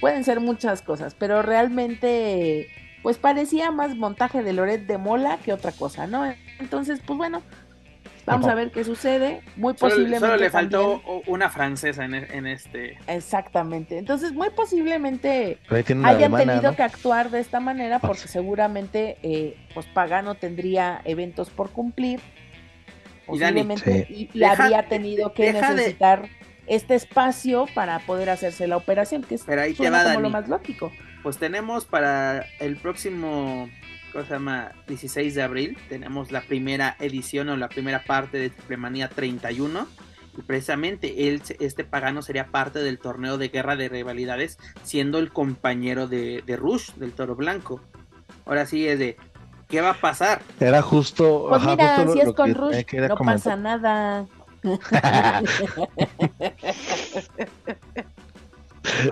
pueden 0.00 0.24
ser 0.24 0.40
muchas 0.40 0.82
cosas, 0.82 1.14
pero 1.14 1.42
realmente 1.42 2.68
pues 3.04 3.18
parecía 3.18 3.70
más 3.70 3.94
montaje 3.94 4.42
de 4.42 4.52
Loret 4.52 4.84
de 4.84 4.98
Mola 4.98 5.38
que 5.44 5.52
otra 5.52 5.70
cosa, 5.70 6.08
¿no? 6.08 6.24
Entonces, 6.58 7.00
pues 7.06 7.16
bueno, 7.16 7.40
Vamos 8.28 8.48
a 8.48 8.54
ver 8.54 8.70
qué 8.70 8.84
sucede. 8.84 9.42
Muy 9.56 9.74
posiblemente. 9.74 10.20
Solo, 10.20 10.36
le 10.36 10.50
faltó 10.50 11.02
una 11.26 11.50
francesa 11.50 12.04
en, 12.04 12.14
en, 12.14 12.46
este. 12.46 12.98
Exactamente. 13.06 13.98
Entonces, 13.98 14.32
muy 14.32 14.50
posiblemente 14.50 15.58
hayan 16.04 16.36
tenido 16.36 16.74
que 16.74 16.82
actuar 16.82 17.30
de 17.30 17.40
esta 17.40 17.60
manera 17.60 17.98
pues 17.98 18.20
porque 18.20 18.28
seguramente 18.32 19.18
eh, 19.22 19.56
pues 19.74 19.86
Pagano 19.86 20.34
tendría 20.34 21.00
eventos 21.04 21.50
por 21.50 21.70
cumplir. 21.70 22.20
Posiblemente 23.26 24.06
y, 24.08 24.42
habría 24.42 24.88
tenido 24.88 25.34
que 25.34 25.52
necesitar 25.52 26.28
este 26.66 26.94
espacio 26.94 27.66
para 27.74 27.98
poder 28.00 28.30
hacerse 28.30 28.66
la 28.66 28.76
operación, 28.76 29.22
que 29.22 29.34
es 29.34 29.44
Pero 29.44 29.62
ahí 29.62 29.74
te 29.74 29.90
va, 29.90 30.04
como 30.04 30.20
lo 30.20 30.30
más 30.30 30.48
lógico. 30.48 30.92
Pues 31.22 31.38
tenemos 31.38 31.84
para 31.84 32.46
el 32.60 32.76
próximo 32.76 33.68
¿cómo 34.12 34.24
se 34.24 34.30
llama? 34.30 34.72
16 34.86 35.34
de 35.34 35.42
abril 35.42 35.78
tenemos 35.88 36.32
la 36.32 36.42
primera 36.42 36.96
edición 36.98 37.48
o 37.48 37.56
la 37.56 37.68
primera 37.68 38.04
parte 38.04 38.38
de 38.38 38.50
Triplemanía 38.50 39.08
31 39.08 39.86
y 40.36 40.42
precisamente 40.42 41.28
él, 41.28 41.42
este 41.60 41.84
pagano 41.84 42.22
sería 42.22 42.46
parte 42.46 42.80
del 42.80 42.98
torneo 42.98 43.38
de 43.38 43.48
guerra 43.48 43.76
de 43.76 43.88
rivalidades 43.88 44.58
siendo 44.82 45.18
el 45.18 45.32
compañero 45.32 46.06
de, 46.06 46.42
Rush 46.46 46.92
del 46.94 47.12
Toro 47.12 47.36
Blanco 47.36 47.80
ahora 48.46 48.66
sí 48.66 48.86
es 48.86 48.98
de 48.98 49.16
¿qué 49.68 49.80
va 49.80 49.90
a 49.90 49.94
pasar? 49.94 50.42
era 50.60 50.82
justo 50.82 51.46
pues 51.48 51.64
mira, 51.64 52.06
si 52.12 52.20
es 52.20 52.32
con 52.32 52.54
Rush 52.54 52.84
no 53.08 53.16
pasa 53.16 53.56
nada 53.56 54.26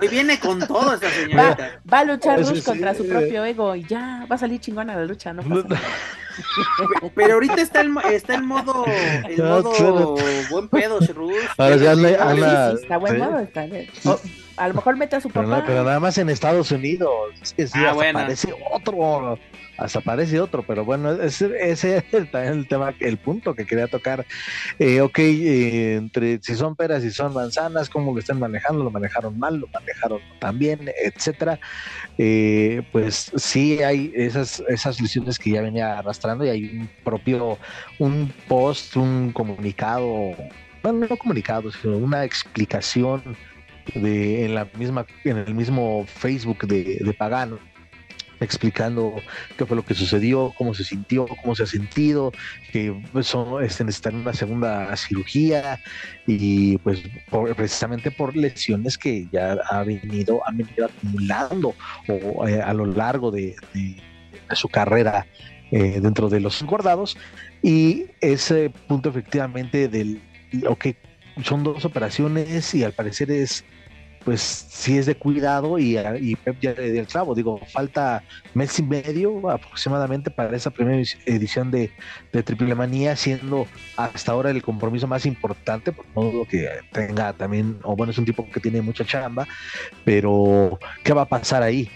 Hoy 0.01 0.07
viene 0.07 0.39
con 0.39 0.59
todo 0.59 0.93
esta 0.93 1.09
señorita. 1.09 1.79
Va, 1.91 1.99
a 1.99 2.03
luchar 2.03 2.39
Rush 2.39 2.63
contra 2.63 2.93
su 2.93 3.07
propio 3.07 3.45
ego 3.45 3.75
y 3.75 3.83
ya 3.85 4.25
va 4.29 4.35
a 4.35 4.39
salir 4.39 4.59
chingona 4.59 4.95
la 4.95 5.05
lucha, 5.05 5.33
no 5.33 5.43
pasa 5.43 5.81
Pero 7.15 7.33
ahorita 7.35 7.61
está 7.61 7.81
el, 7.81 7.95
está 8.11 8.35
el 8.35 8.43
modo, 8.43 8.85
el 9.27 9.37
modo 9.37 10.15
buen 10.49 10.67
pedo, 10.69 10.99
Rush. 10.99 11.35
Ahora 11.57 11.75
ya 11.77 11.95
sí, 11.95 12.05
está 12.81 12.97
buen 12.97 13.17
modo, 13.17 13.39
está 13.39 13.65
bien. 13.65 13.89
a 14.57 14.67
lo 14.67 14.73
mejor 14.75 14.97
mete 14.97 15.15
a 15.15 15.21
su 15.21 15.29
papá. 15.29 15.63
Pero, 15.65 15.83
nada 15.83 15.99
más 15.99 16.17
en 16.17 16.29
Estados 16.29 16.71
Unidos. 16.71 17.11
Es 17.41 17.53
que 17.53 17.67
sí, 17.67 17.79
ah, 17.85 17.95
parece 18.13 18.53
otro 18.71 19.37
hasta 19.77 20.01
parece 20.01 20.39
otro, 20.39 20.63
pero 20.63 20.83
bueno, 20.83 21.11
ese, 21.11 21.51
ese 21.59 21.97
es 22.11 22.31
también 22.31 22.53
el 22.53 22.67
tema, 22.67 22.93
el 22.99 23.17
punto 23.17 23.53
que 23.53 23.65
quería 23.65 23.87
tocar. 23.87 24.25
Eh, 24.79 25.01
ok, 25.01 25.19
eh, 25.19 25.95
entre 25.95 26.39
si 26.41 26.55
son 26.55 26.75
peras 26.75 27.03
y 27.03 27.11
son 27.11 27.33
manzanas, 27.33 27.89
cómo 27.89 28.11
lo 28.11 28.19
están 28.19 28.39
manejando, 28.39 28.83
lo 28.83 28.91
manejaron 28.91 29.37
mal, 29.37 29.57
lo 29.57 29.67
manejaron 29.67 30.19
también, 30.39 30.91
etcétera. 31.03 31.59
Eh, 32.17 32.81
pues 32.91 33.31
sí 33.35 33.83
hay 33.83 34.11
esas, 34.15 34.63
esas 34.67 34.99
lesiones 34.99 35.37
que 35.37 35.51
ya 35.51 35.61
venía 35.61 35.99
arrastrando 35.99 36.43
y 36.45 36.49
hay 36.49 36.63
un 36.65 36.89
propio, 37.03 37.59
un 37.99 38.33
post, 38.47 38.95
un 38.95 39.31
comunicado, 39.31 40.33
bueno, 40.81 41.05
no 41.07 41.17
comunicado, 41.17 41.71
sino 41.71 41.97
una 41.97 42.23
explicación 42.23 43.21
de 43.93 44.45
en 44.45 44.55
la 44.55 44.67
misma, 44.77 45.05
en 45.23 45.37
el 45.37 45.53
mismo 45.53 46.05
Facebook 46.07 46.65
de, 46.67 46.99
de 46.99 47.13
Pagano 47.13 47.59
explicando 48.39 49.15
qué 49.57 49.65
fue 49.65 49.75
lo 49.75 49.83
que 49.83 49.93
sucedió, 49.93 50.53
cómo 50.57 50.73
se 50.73 50.83
sintió, 50.83 51.27
cómo 51.27 51.55
se 51.55 51.63
ha 51.63 51.65
sentido, 51.65 52.31
que 52.71 52.95
son, 53.21 53.63
este, 53.63 53.83
necesitan 53.83 54.15
una 54.15 54.33
segunda 54.33 54.95
cirugía 54.95 55.79
y 56.25 56.77
pues 56.79 57.03
precisamente 57.55 58.11
por 58.11 58.35
lesiones 58.35 58.97
que 58.97 59.27
ya 59.31 59.57
ha 59.69 59.83
venido, 59.83 60.41
ha 60.45 60.51
venido 60.51 60.85
acumulando 60.85 61.75
o, 62.07 62.47
eh, 62.47 62.61
a 62.61 62.73
lo 62.73 62.85
largo 62.85 63.31
de, 63.31 63.55
su 64.53 64.69
carrera 64.69 65.25
eh, 65.71 65.99
dentro 66.01 66.29
de 66.29 66.39
los 66.39 66.63
guardados. 66.63 67.17
Y 67.61 68.05
ese 68.21 68.71
punto 68.87 69.09
efectivamente 69.09 69.87
del 69.87 70.21
lo 70.51 70.77
que 70.77 70.95
son 71.43 71.63
dos 71.63 71.85
operaciones 71.85 72.73
y 72.73 72.83
al 72.83 72.93
parecer 72.93 73.31
es 73.31 73.63
pues 74.27 74.41
sí 74.41 74.97
es 74.97 75.05
de 75.05 75.15
cuidado 75.15 75.79
y, 75.79 75.97
y 76.19 76.35
Pep 76.35 76.57
ya 76.59 76.73
le 76.73 76.91
dio 76.91 76.99
el 76.99 77.07
clavo. 77.07 77.33
Digo, 77.33 77.61
falta 77.71 78.25
mes 78.53 78.77
y 78.77 78.83
medio 78.83 79.49
aproximadamente 79.49 80.29
para 80.29 80.53
esa 80.53 80.69
primera 80.69 81.01
edición 81.25 81.71
de, 81.71 81.91
de 82.33 82.43
Triple 82.43 82.75
Manía, 82.75 83.15
siendo 83.15 83.67
hasta 83.95 84.33
ahora 84.33 84.49
el 84.49 84.61
compromiso 84.61 85.07
más 85.07 85.25
importante, 85.25 85.93
por 85.93 86.05
modo 86.13 86.43
que 86.43 86.67
tenga 86.91 87.31
también, 87.31 87.79
o 87.83 87.95
bueno, 87.95 88.11
es 88.11 88.17
un 88.17 88.25
tipo 88.25 88.45
que 88.51 88.59
tiene 88.59 88.81
mucha 88.81 89.05
chamba, 89.05 89.47
pero 90.03 90.77
¿qué 91.05 91.13
va 91.13 91.21
a 91.21 91.29
pasar 91.29 91.63
ahí? 91.63 91.89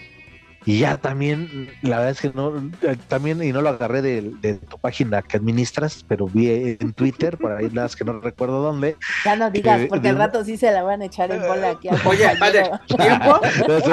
Y 0.64 0.80
ya 0.80 0.96
también, 0.96 1.70
la 1.82 1.98
verdad 1.98 2.12
es 2.12 2.20
que 2.20 2.30
no, 2.32 2.56
eh, 2.82 2.96
también, 3.08 3.42
y 3.42 3.52
no 3.52 3.62
lo 3.62 3.70
agarré 3.70 4.00
de, 4.00 4.32
de 4.40 4.54
tu 4.54 4.78
página 4.78 5.22
que 5.22 5.36
administras, 5.36 6.04
pero 6.06 6.26
vi 6.28 6.76
en 6.80 6.92
Twitter, 6.92 7.36
por 7.36 7.52
ahí 7.52 7.68
las 7.70 7.96
que 7.96 8.04
no 8.04 8.20
recuerdo 8.20 8.62
dónde. 8.62 8.96
Ya 9.24 9.34
no 9.36 9.50
digas, 9.50 9.80
que 9.80 9.86
porque 9.86 10.08
al 10.08 10.18
rato 10.18 10.44
sí 10.44 10.56
se 10.56 10.70
la 10.70 10.82
van 10.82 11.02
a 11.02 11.06
echar 11.06 11.32
en 11.32 11.42
bola 11.42 11.70
aquí. 11.70 11.88
Oye, 12.04 12.28
compañero. 12.30 12.80
tiempo. 12.86 13.40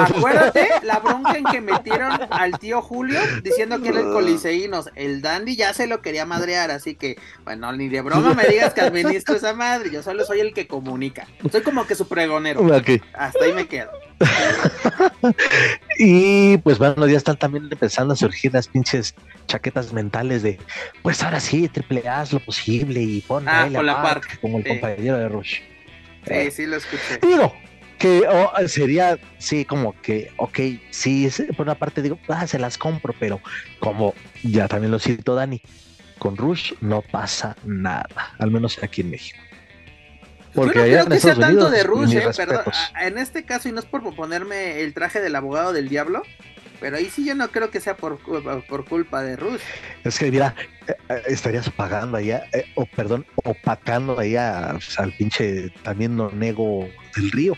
Acuérdate 0.00 0.68
la 0.82 1.00
bronca 1.00 1.36
en 1.36 1.44
que 1.44 1.60
metieron 1.60 2.12
al 2.30 2.58
tío 2.58 2.80
Julio 2.82 3.20
diciendo 3.42 3.80
que 3.82 3.88
era 3.88 4.00
el 4.00 4.12
coliseínos. 4.12 4.90
El 4.94 5.22
Dandy 5.22 5.56
ya 5.56 5.74
se 5.74 5.86
lo 5.86 6.00
quería 6.02 6.26
madrear, 6.26 6.70
así 6.70 6.94
que, 6.94 7.16
bueno, 7.44 7.72
ni 7.72 7.88
de 7.88 8.00
broma 8.00 8.34
me 8.34 8.44
digas 8.44 8.74
que 8.74 8.82
administro 8.82 9.34
esa 9.34 9.54
madre. 9.54 9.90
Yo 9.90 10.02
solo 10.02 10.24
soy 10.24 10.40
el 10.40 10.54
que 10.54 10.66
comunica. 10.66 11.26
Soy 11.50 11.62
como 11.62 11.86
que 11.86 11.94
su 11.94 12.06
pregonero. 12.06 12.60
Ok. 12.60 13.02
Hasta 13.12 13.44
ahí 13.44 13.52
me 13.52 13.66
quedo. 13.66 13.90
Y 15.98 16.56
pues 16.58 16.78
bueno, 16.78 17.06
ya 17.06 17.18
están 17.18 17.36
también 17.36 17.68
empezando 17.70 18.14
a 18.14 18.16
surgir 18.16 18.54
las 18.54 18.68
pinches 18.68 19.14
chaquetas 19.46 19.92
mentales 19.92 20.42
de, 20.42 20.58
pues 21.02 21.22
ahora 21.22 21.40
sí, 21.40 21.68
triple 21.68 22.08
A 22.08 22.24
lo 22.32 22.40
posible 22.40 23.02
y 23.02 23.20
pon 23.20 23.46
Ah, 23.46 23.68
la 23.68 23.92
aparte, 23.92 24.28
Park, 24.28 24.40
como 24.40 24.58
el 24.58 24.64
sí. 24.64 24.70
compañero 24.70 25.18
de 25.18 25.28
Rush. 25.28 25.60
Sí, 26.26 26.50
sí 26.50 26.66
lo 26.66 26.76
escuché. 26.76 27.18
Digo, 27.20 27.52
que 27.98 28.22
oh, 28.26 28.50
sería, 28.66 29.18
sí, 29.38 29.66
como 29.66 29.92
que, 30.00 30.32
ok, 30.38 30.58
sí, 30.90 31.28
por 31.56 31.66
una 31.66 31.74
parte 31.74 32.00
digo, 32.00 32.18
ah, 32.28 32.46
se 32.46 32.58
las 32.58 32.78
compro, 32.78 33.14
pero 33.20 33.40
como 33.78 34.14
ya 34.42 34.68
también 34.68 34.90
lo 34.90 34.98
cito 34.98 35.34
Dani, 35.34 35.60
con 36.18 36.36
Rush 36.36 36.72
no 36.80 37.02
pasa 37.02 37.56
nada, 37.64 38.34
al 38.38 38.50
menos 38.50 38.82
aquí 38.82 39.02
en 39.02 39.10
México. 39.10 39.38
Porque 40.54 40.90
Yo 40.90 40.98
no 40.98 41.04
creo 41.04 41.08
que 41.08 41.20
sea 41.20 41.34
tanto 41.34 41.70
de 41.70 41.82
Rush, 41.84 42.16
eh, 42.16 42.28
perdón. 42.36 42.64
En 43.00 43.18
este 43.18 43.44
caso, 43.44 43.68
y 43.68 43.72
no 43.72 43.80
es 43.80 43.86
por 43.86 44.02
ponerme 44.14 44.80
el 44.80 44.94
traje 44.94 45.20
del 45.20 45.36
abogado 45.36 45.72
del 45.72 45.88
diablo, 45.88 46.22
pero 46.80 46.96
ahí 46.96 47.10
sí 47.10 47.26
yo 47.26 47.34
no 47.34 47.48
creo 47.48 47.70
que 47.70 47.78
sea 47.78 47.96
por, 47.96 48.18
por 48.66 48.84
culpa 48.86 49.22
de 49.22 49.36
Rush. 49.36 49.60
Es 50.02 50.18
que 50.18 50.30
mira, 50.30 50.54
eh, 50.88 50.94
eh, 51.10 51.22
estarías 51.26 51.68
pagando 51.68 52.16
allá, 52.16 52.44
eh, 52.52 52.64
o 52.74 52.86
perdón, 52.86 53.26
opacando 53.44 54.18
allá 54.18 54.78
al 54.96 55.12
pinche 55.12 55.70
también 55.82 56.16
no 56.16 56.30
nego 56.30 56.88
del 57.14 57.30
río. 57.30 57.54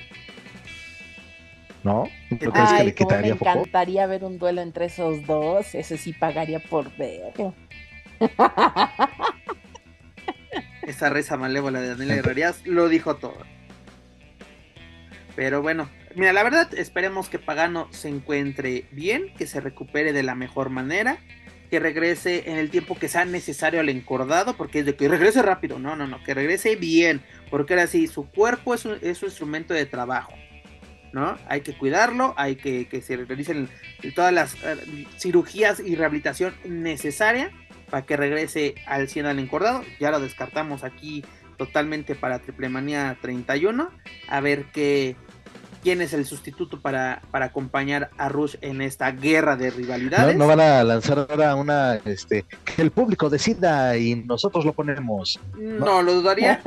¿No? 1.85 2.09
¿No 2.31 2.52
crees 2.52 2.73
que 2.73 2.78
le 2.78 2.85
me 2.85 2.94
quitaría 2.94 3.36
foco? 3.36 3.51
encantaría 3.51 4.06
ver 4.06 4.24
un 4.24 4.39
duelo 4.39 4.60
entre 4.60 4.86
esos 4.86 5.24
dos. 5.27 5.74
Ese 5.74 5.97
sí 5.97 6.12
pagaría 6.12 6.60
por 6.60 6.97
verlo. 6.97 7.55
Esa 10.82 11.10
risa 11.10 11.36
malévola 11.36 11.80
de 11.80 11.88
Daniela 11.88 12.14
Herrerías 12.16 12.66
lo 12.66 12.88
dijo 12.88 13.16
todo. 13.16 13.38
Pero 15.34 15.62
bueno, 15.62 15.88
mira, 16.14 16.32
la 16.32 16.42
verdad, 16.42 16.74
esperemos 16.74 17.28
que 17.28 17.38
Pagano 17.38 17.88
se 17.90 18.09
encuentre 18.09 18.86
bien, 18.90 19.32
que 19.38 19.46
se 19.46 19.60
recupere 19.60 20.12
de 20.12 20.22
la 20.22 20.34
mejor 20.34 20.70
manera, 20.70 21.18
que 21.70 21.80
regrese 21.80 22.50
en 22.50 22.59
el 22.59 22.70
tiempo 22.70 22.98
que 22.98 23.09
sea 23.09 23.24
necesario 23.24 23.80
al 23.80 23.88
encordado, 23.88 24.56
porque 24.56 24.80
es 24.80 24.86
de 24.86 24.94
que 24.94 25.09
regrese 25.09 25.40
rápido, 25.40 25.78
no, 25.78 25.96
no, 25.96 26.06
no, 26.06 26.22
que 26.22 26.34
regrese 26.34 26.76
bien, 26.76 27.22
porque 27.48 27.72
ahora 27.72 27.86
sí, 27.86 28.09
su 28.09 28.28
cuerpo 28.28 28.74
es 28.74 28.84
un, 28.84 28.98
es 29.00 29.18
su 29.18 29.26
instrumento 29.26 29.72
de 29.72 29.86
trabajo, 29.86 30.34
¿no? 31.14 31.38
Hay 31.48 31.62
que 31.62 31.72
cuidarlo, 31.72 32.34
hay 32.36 32.56
que 32.56 32.88
que 32.88 33.00
se 33.00 33.16
realicen 33.16 33.70
todas 34.14 34.34
las 34.34 34.54
eh, 34.64 35.06
cirugías 35.16 35.80
y 35.80 35.94
rehabilitación 35.94 36.54
necesaria 36.66 37.50
para 37.93 38.06
que 38.06 38.16
regrese 38.16 38.74
al 38.86 39.06
100 39.06 39.27
al 39.27 39.39
encordado. 39.39 39.82
Ya 40.01 40.10
lo 40.10 40.19
descartamos 40.19 40.82
aquí 40.82 41.23
totalmente 41.59 42.14
para 42.14 42.39
Triple 42.39 42.70
Manía 42.70 43.19
31. 43.20 43.90
A 44.28 44.40
ver 44.40 44.64
qué, 44.73 45.14
quién 45.82 46.01
es 46.01 46.14
el 46.14 46.24
sustituto 46.24 46.81
para, 46.81 47.20
para 47.31 47.44
acompañar 47.44 48.09
a 48.16 48.31
Rush 48.31 48.56
en 48.62 48.81
esta 48.81 49.10
guerra 49.12 49.56
de 49.56 49.69
rivalidades. 49.69 50.35
no 50.39 50.47
van 50.47 50.60
a 50.60 50.82
lanzar 50.82 51.19
ahora 51.19 51.55
una, 51.55 51.97
este, 52.06 52.47
que 52.64 52.81
el 52.81 52.93
público 52.93 53.28
decida 53.28 53.94
y 53.98 54.14
nosotros 54.14 54.64
lo 54.64 54.73
ponemos. 54.73 55.39
No 55.59 56.01
lo 56.01 56.14
dudaría. 56.14 56.62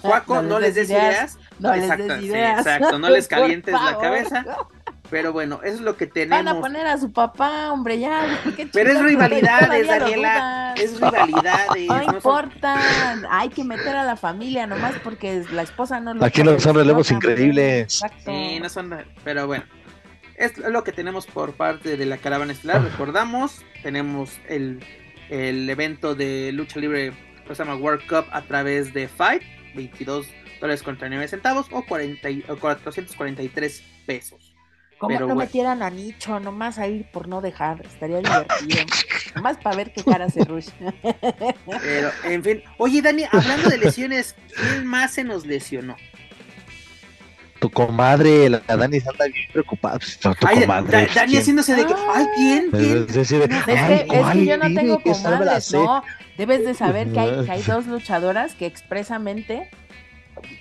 Juaco, 0.00 0.40
no, 0.42 0.58
les 0.58 0.74
des 0.74 0.88
ideas. 0.88 1.36
No 1.58 1.74
les 1.74 1.82
Exacto, 1.82 2.04
des 2.06 2.20
sí, 2.20 2.26
ideas. 2.28 2.58
exacto, 2.60 2.98
no 2.98 3.10
les 3.10 3.28
calientes 3.28 3.74
la 3.74 3.98
cabeza. 3.98 4.44
Pero 5.10 5.32
bueno, 5.32 5.60
eso 5.62 5.74
es 5.76 5.80
lo 5.80 5.96
que 5.96 6.06
Van 6.06 6.32
a 6.32 6.50
tenemos. 6.52 6.60
poner 6.60 6.86
a 6.86 6.98
su 6.98 7.12
papá, 7.12 7.70
hombre, 7.72 7.98
ya. 7.98 8.40
¿qué 8.56 8.66
Pero 8.66 8.92
es 8.92 9.02
rivalidades, 9.02 9.86
Daniela. 9.86 10.74
Es 10.76 11.00
rivalidades. 11.00 11.86
No 11.88 11.96
no 11.98 12.04
son- 12.04 12.14
importa, 12.16 12.76
hay 13.30 13.48
que 13.50 13.64
meter 13.64 13.96
a 13.96 14.04
la 14.04 14.16
familia 14.16 14.66
nomás 14.66 14.94
porque 15.02 15.44
la 15.52 15.62
esposa 15.62 16.00
no 16.00 16.14
lo 16.14 16.24
Aquí 16.24 16.42
no 16.42 16.58
son 16.58 16.74
relevos 16.76 17.10
increíbles. 17.10 17.82
Exacto. 17.82 18.30
Sí, 18.32 18.58
no 18.60 18.68
son. 18.68 18.94
Pero 19.24 19.46
bueno, 19.46 19.64
es 20.36 20.56
lo 20.58 20.82
que 20.84 20.92
tenemos 20.92 21.26
por 21.26 21.52
parte 21.54 21.96
de 21.96 22.06
la 22.06 22.18
caravana 22.18 22.52
estelar. 22.52 22.82
Recordamos, 22.82 23.64
tenemos 23.82 24.30
el, 24.48 24.84
el 25.30 25.68
evento 25.70 26.14
de 26.14 26.50
lucha 26.52 26.80
libre, 26.80 27.12
que 27.46 27.54
se 27.54 27.64
llama 27.64 27.76
World 27.76 28.06
Cup 28.08 28.26
a 28.32 28.42
través 28.42 28.92
de 28.92 29.08
Fight, 29.08 29.42
22 29.74 30.26
dólares 30.60 30.82
con 30.82 30.96
39 30.96 31.28
centavos 31.28 31.66
o, 31.70 31.82
40 31.84 32.30
y- 32.30 32.44
o 32.48 32.56
443 32.56 33.82
pesos. 34.06 34.45
¿Cómo 34.98 35.08
pero 35.08 35.20
no 35.26 35.34
bueno. 35.34 35.40
metieran 35.46 35.82
a 35.82 35.90
Nicho 35.90 36.40
nomás 36.40 36.78
a 36.78 36.86
ir 36.88 37.04
por 37.10 37.28
no 37.28 37.40
dejar? 37.42 37.84
Estaría 37.86 38.18
divertido. 38.18 38.86
nomás 39.34 39.58
para 39.58 39.76
ver 39.76 39.92
qué 39.92 40.02
cara 40.02 40.24
hace 40.24 40.42
Rush. 40.44 40.68
Pero, 41.82 42.10
en 42.24 42.42
fin. 42.42 42.62
Oye, 42.78 43.02
Dani, 43.02 43.24
hablando 43.30 43.68
de 43.68 43.76
lesiones, 43.78 44.34
¿quién 44.56 44.86
más 44.86 45.12
se 45.12 45.24
nos 45.24 45.44
lesionó? 45.44 45.96
Tu 47.60 47.70
comadre, 47.70 48.48
la, 48.50 48.62
la 48.68 48.76
Dani 48.76 48.98
anda 48.98 49.26
bien 49.26 49.46
preocupada. 49.52 49.98
Pues, 49.98 50.18
tu 50.18 50.34
tu 50.34 50.46
Ay, 50.46 50.60
comadre. 50.60 50.92
Da- 50.92 51.04
pues, 51.04 51.14
Dani 51.14 51.28
¿quién? 51.30 51.40
haciéndose 51.42 51.74
de 51.74 51.86
que, 51.86 51.94
ay, 52.14 52.26
¿quién? 52.36 52.70
¿Quién? 52.70 53.06
Es 53.08 53.14
decir, 53.14 53.42
Es 53.42 53.64
que, 53.64 53.72
ay, 53.78 54.06
es 54.10 54.26
que 54.32 54.46
yo 54.46 54.56
no 54.58 54.64
tengo 54.74 54.94
no 55.04 55.12
comadres, 55.12 55.72
no. 55.72 56.02
Debes 56.38 56.64
de 56.66 56.74
saber 56.74 57.12
que 57.12 57.20
hay, 57.20 57.44
que 57.44 57.50
hay 57.52 57.62
dos 57.66 57.86
luchadoras 57.86 58.54
que 58.54 58.66
expresamente 58.66 59.70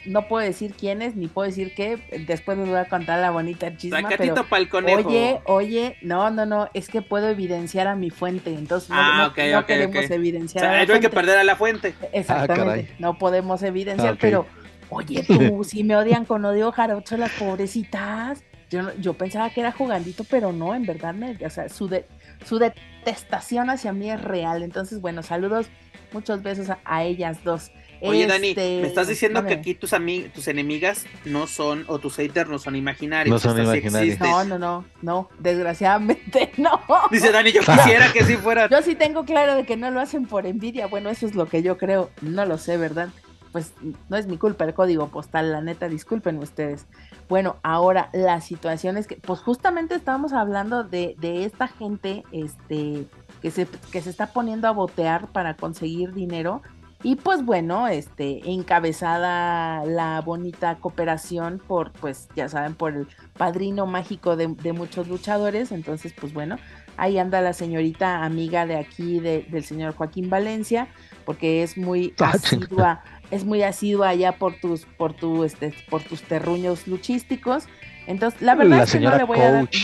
no 0.06 0.28
puedo 0.28 0.46
decir 0.46 0.74
quiénes, 0.74 1.16
ni 1.16 1.28
puedo 1.28 1.48
decir 1.48 1.74
qué. 1.76 1.98
Después 2.28 2.58
les 2.58 2.68
voy 2.68 2.78
a 2.78 2.86
contar 2.86 3.20
la 3.20 3.32
bonita 3.32 3.76
chisma. 3.78 4.02
Sacatito 4.02 4.46
Pero, 4.50 4.70
conejo. 4.70 5.10
oye, 5.10 5.42
oye, 5.46 5.98
no, 6.02 6.30
no, 6.30 6.46
no, 6.46 6.70
es 6.74 6.88
que 6.90 7.02
puedo 7.02 7.28
evidenciar 7.30 7.88
a 7.88 7.96
mi 7.96 8.10
fuente. 8.10 8.54
Entonces 8.54 8.90
no, 8.90 8.96
Ah, 8.98 9.18
no- 9.18 9.28
ok, 9.28 9.38
no 9.52 9.60
ok, 9.60 9.66
queremos 9.66 10.10
evidenciar 10.12 10.64
O 10.64 10.68
sea, 10.68 10.70
a 10.70 10.74
la 10.82 10.86
no 10.86 10.94
hay 10.94 11.00
que 11.00 11.10
fuente. 11.10 11.10
perder 11.16 11.38
a 11.40 11.44
la 11.44 11.56
fuente. 11.56 11.94
Exactamente, 12.14 12.90
Ah, 12.92 12.96
no 13.00 13.18
podemos 13.18 13.62
evidenciar, 13.64 14.14
Ok. 14.14 14.20
pero 14.22 14.46
oye, 14.90 15.24
tú, 15.24 15.64
si 15.64 15.84
me 15.84 15.96
odian 15.96 16.26
con 16.26 16.46
odio 16.46 16.72
jarocho 16.72 17.18
las 17.18 17.32
pobrecitas. 17.32 18.44
Yo, 18.70 18.82
no- 18.82 18.96
yo 19.00 19.14
pensaba 19.14 19.50
que 19.52 19.62
era 19.62 19.72
jugandito, 19.72 20.24
pero 20.24 20.52
no, 20.52 20.74
en 20.74 20.86
verdad, 20.88 21.14
me, 21.14 21.38
o 21.46 21.50
sea, 21.52 21.70
su, 21.70 21.88
de- 21.88 22.06
su 22.46 22.58
detestación 22.58 23.70
hacia 23.70 23.94
mí 23.94 24.10
es 24.10 24.22
real. 24.22 24.64
Entonces, 24.64 25.00
bueno, 25.02 25.22
saludos, 25.22 25.68
muchos 26.12 26.42
besos 26.42 26.70
a, 26.70 26.80
a 26.84 27.04
ellas 27.04 27.44
dos. 27.44 27.72
Oye, 28.02 28.28
Dani, 28.28 28.50
Este, 28.50 28.82
me 28.82 28.88
estás 28.88 29.08
diciendo 29.08 29.46
que 29.46 29.54
aquí 29.54 29.74
tus 29.74 29.92
tus 30.34 30.48
enemigas 30.48 31.06
no 31.26 31.48
son, 31.48 31.86
o 31.88 32.00
tus 32.00 32.16
haters 32.16 32.50
no 32.50 32.60
son 32.60 32.76
imaginarios. 32.76 33.34
No 33.34 33.40
son 33.40 33.62
imaginarios. 33.62 34.20
No, 34.20 34.44
no, 34.44 34.58
no, 34.60 34.86
no, 35.02 35.30
desgraciadamente 35.40 36.52
no. 36.58 36.82
Dice 37.12 37.32
Dani, 37.32 37.52
yo 37.52 37.62
quisiera 37.66 38.12
que 38.12 38.24
sí 38.24 38.38
fuera. 38.38 38.70
Yo 38.70 38.82
sí 38.82 38.96
tengo 38.96 39.26
claro 39.26 39.56
de 39.56 39.66
que 39.66 39.78
no 39.78 39.92
lo 39.92 40.00
hacen 40.00 40.26
por 40.26 40.46
envidia. 40.46 40.88
Bueno, 40.88 41.10
eso 41.10 41.26
es 41.26 41.36
lo 41.36 41.48
que 41.48 41.64
yo 41.64 41.78
creo. 41.78 42.10
No 42.22 42.46
lo 42.46 42.58
sé, 42.58 42.78
¿verdad? 42.78 43.10
Pues 43.52 43.74
no 44.10 44.18
es 44.18 44.28
mi 44.28 44.38
culpa 44.38 44.66
el 44.66 44.74
código 44.74 45.08
postal, 45.08 45.54
la 45.54 45.62
neta, 45.62 45.88
disculpen 45.88 46.40
ustedes. 46.40 46.88
Bueno, 47.30 47.56
ahora 47.64 48.10
la 48.12 48.42
situación 48.42 48.98
es 48.98 49.08
que, 49.08 49.16
pues 49.16 49.40
justamente 49.40 49.96
estábamos 49.96 50.34
hablando 50.34 50.84
de, 50.84 51.16
de 51.20 51.46
esta 51.46 51.68
gente 51.70 52.24
este, 52.34 53.06
que, 53.42 53.52
se, 53.52 53.66
que 53.92 54.02
se 54.02 54.10
está 54.10 54.28
poniendo 54.28 54.68
a 54.68 54.72
botear 54.72 55.28
para 55.28 55.56
conseguir 55.56 56.14
dinero. 56.14 56.62
Y 57.08 57.18
pues 57.18 57.46
bueno, 57.46 57.88
este, 57.88 58.42
encabezada 58.50 59.86
la 59.86 60.22
bonita 60.22 60.78
cooperación 60.80 61.62
por, 61.68 61.92
pues 61.92 62.28
ya 62.36 62.50
saben, 62.50 62.74
por 62.74 62.94
el 62.96 63.08
padrino 63.38 63.86
mágico 63.86 64.36
de, 64.36 64.48
de 64.48 64.74
muchos 64.74 65.08
luchadores. 65.08 65.72
Entonces, 65.72 66.14
pues 66.20 66.34
bueno, 66.34 66.58
ahí 66.98 67.20
anda 67.20 67.42
la 67.42 67.54
señorita 67.54 68.24
amiga 68.24 68.66
de 68.66 68.78
aquí 68.78 69.20
de- 69.20 69.46
del 69.50 69.64
señor 69.64 69.94
Joaquín 69.94 70.32
Valencia, 70.32 70.88
porque 71.26 71.62
es 71.62 71.78
muy 71.78 72.16
Ah, 72.20 72.32
asidua, 72.34 73.04
es 73.30 73.46
muy 73.46 73.62
asidua 73.62 74.10
allá 74.10 74.32
por 74.40 74.56
tus, 74.60 74.86
por 74.86 75.14
tu, 75.14 75.44
este, 75.44 75.76
por 75.92 76.02
tus 76.02 76.24
terruños 76.24 76.88
luchísticos. 76.88 77.66
Entonces, 78.08 78.42
la 78.42 78.56
verdad 78.56 78.78
la 78.78 78.84
es 78.84 78.92
que 78.92 79.00
no 79.00 79.16
le 79.16 79.24
voy 79.26 79.40
a 79.42 79.52
dar, 79.52 79.66
coach. 79.66 79.78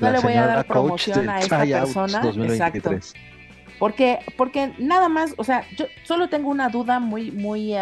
no 0.00 0.06
la 0.06 0.12
le 0.12 0.20
voy 0.20 0.32
a 0.32 0.34
señora 0.36 0.46
dar 0.46 0.66
coach 0.66 0.72
promoción 0.72 1.28
a 1.28 1.38
esta 1.40 1.58
persona. 1.64 2.20
2023. 2.20 3.14
Porque, 3.82 4.20
porque 4.36 4.72
nada 4.78 5.08
más, 5.08 5.34
o 5.38 5.42
sea, 5.42 5.64
yo 5.76 5.86
solo 6.04 6.28
tengo 6.28 6.48
una 6.48 6.68
duda 6.68 7.00
muy, 7.00 7.32
muy, 7.32 7.74
eh, 7.74 7.80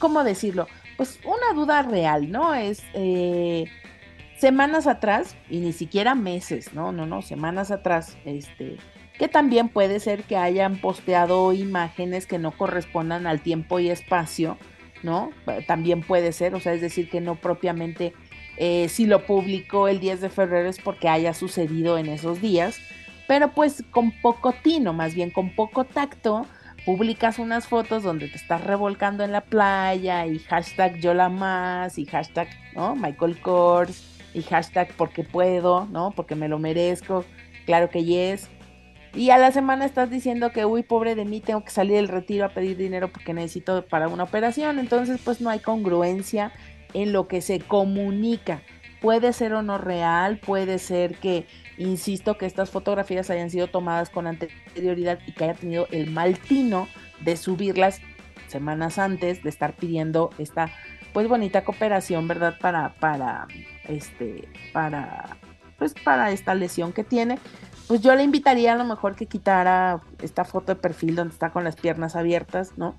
¿cómo 0.00 0.24
decirlo? 0.24 0.66
Pues 0.96 1.20
una 1.24 1.54
duda 1.54 1.82
real, 1.82 2.32
¿no? 2.32 2.52
Es 2.52 2.82
eh, 2.92 3.66
semanas 4.40 4.88
atrás, 4.88 5.36
y 5.48 5.60
ni 5.60 5.72
siquiera 5.72 6.16
meses, 6.16 6.74
no, 6.74 6.90
no, 6.90 7.06
no, 7.06 7.22
semanas 7.22 7.70
atrás, 7.70 8.18
este, 8.24 8.78
que 9.16 9.28
también 9.28 9.68
puede 9.68 10.00
ser 10.00 10.24
que 10.24 10.36
hayan 10.36 10.80
posteado 10.80 11.52
imágenes 11.52 12.26
que 12.26 12.40
no 12.40 12.50
correspondan 12.50 13.28
al 13.28 13.42
tiempo 13.42 13.78
y 13.78 13.90
espacio, 13.90 14.58
¿no? 15.04 15.30
También 15.68 16.00
puede 16.00 16.32
ser, 16.32 16.56
o 16.56 16.58
sea, 16.58 16.72
es 16.72 16.80
decir, 16.80 17.08
que 17.08 17.20
no 17.20 17.36
propiamente 17.36 18.14
Eh, 18.58 18.88
si 18.88 19.04
lo 19.04 19.26
publicó 19.26 19.86
el 19.86 20.00
10 20.00 20.22
de 20.22 20.30
febrero 20.30 20.68
es 20.70 20.78
porque 20.78 21.08
haya 21.10 21.34
sucedido 21.34 21.98
en 21.98 22.06
esos 22.06 22.40
días, 22.40 22.80
pero 23.26 23.52
pues 23.52 23.84
con 23.90 24.12
poco 24.20 24.52
tino, 24.62 24.92
más 24.92 25.14
bien 25.14 25.30
con 25.30 25.54
poco 25.54 25.84
tacto, 25.84 26.46
publicas 26.84 27.38
unas 27.38 27.66
fotos 27.66 28.02
donde 28.02 28.28
te 28.28 28.36
estás 28.36 28.62
revolcando 28.62 29.24
en 29.24 29.32
la 29.32 29.40
playa 29.40 30.26
y 30.26 30.38
hashtag 30.38 31.00
yo 31.00 31.14
la 31.14 31.28
más 31.28 31.98
y 31.98 32.06
hashtag 32.06 32.48
¿no? 32.74 32.94
Michael 32.94 33.40
Kors 33.40 34.04
y 34.34 34.42
hashtag 34.42 34.92
porque 34.96 35.24
puedo, 35.24 35.86
¿no? 35.86 36.12
Porque 36.14 36.34
me 36.34 36.48
lo 36.48 36.58
merezco, 36.58 37.24
claro 37.64 37.90
que 37.90 38.04
yes. 38.04 38.48
Y 39.14 39.30
a 39.30 39.38
la 39.38 39.50
semana 39.50 39.86
estás 39.86 40.10
diciendo 40.10 40.52
que, 40.52 40.66
uy, 40.66 40.82
pobre 40.82 41.14
de 41.14 41.24
mí, 41.24 41.40
tengo 41.40 41.64
que 41.64 41.70
salir 41.70 41.96
del 41.96 42.08
retiro 42.08 42.44
a 42.44 42.50
pedir 42.50 42.76
dinero 42.76 43.08
porque 43.08 43.32
necesito 43.32 43.86
para 43.86 44.08
una 44.08 44.24
operación. 44.24 44.78
Entonces, 44.78 45.18
pues 45.24 45.40
no 45.40 45.48
hay 45.48 45.60
congruencia 45.60 46.52
en 46.92 47.14
lo 47.14 47.26
que 47.26 47.40
se 47.40 47.60
comunica. 47.60 48.60
Puede 49.00 49.32
ser 49.32 49.54
o 49.54 49.62
no 49.62 49.78
real, 49.78 50.38
puede 50.38 50.78
ser 50.78 51.16
que 51.16 51.46
Insisto 51.78 52.38
que 52.38 52.46
estas 52.46 52.70
fotografías 52.70 53.30
hayan 53.30 53.50
sido 53.50 53.68
tomadas 53.68 54.10
con 54.10 54.26
anterioridad 54.26 55.18
y 55.26 55.32
que 55.32 55.44
haya 55.44 55.54
tenido 55.54 55.86
el 55.90 56.10
mal 56.10 56.38
tino 56.38 56.88
de 57.20 57.36
subirlas 57.36 58.00
semanas 58.48 58.98
antes, 58.98 59.42
de 59.42 59.48
estar 59.48 59.74
pidiendo 59.74 60.30
esta 60.38 60.70
pues 61.12 61.28
bonita 61.28 61.64
cooperación, 61.64 62.28
¿verdad? 62.28 62.56
Para, 62.60 62.94
para, 63.00 63.46
este, 63.88 64.48
para, 64.72 65.38
pues 65.78 65.94
para 65.94 66.30
esta 66.30 66.54
lesión 66.54 66.92
que 66.92 67.04
tiene. 67.04 67.38
Pues 67.88 68.00
yo 68.00 68.14
le 68.14 68.22
invitaría 68.22 68.72
a 68.72 68.76
lo 68.76 68.84
mejor 68.84 69.14
que 69.14 69.26
quitara 69.26 70.00
esta 70.20 70.44
foto 70.44 70.74
de 70.74 70.80
perfil 70.80 71.14
donde 71.14 71.32
está 71.32 71.52
con 71.52 71.64
las 71.64 71.76
piernas 71.76 72.16
abiertas, 72.16 72.72
¿no? 72.76 72.98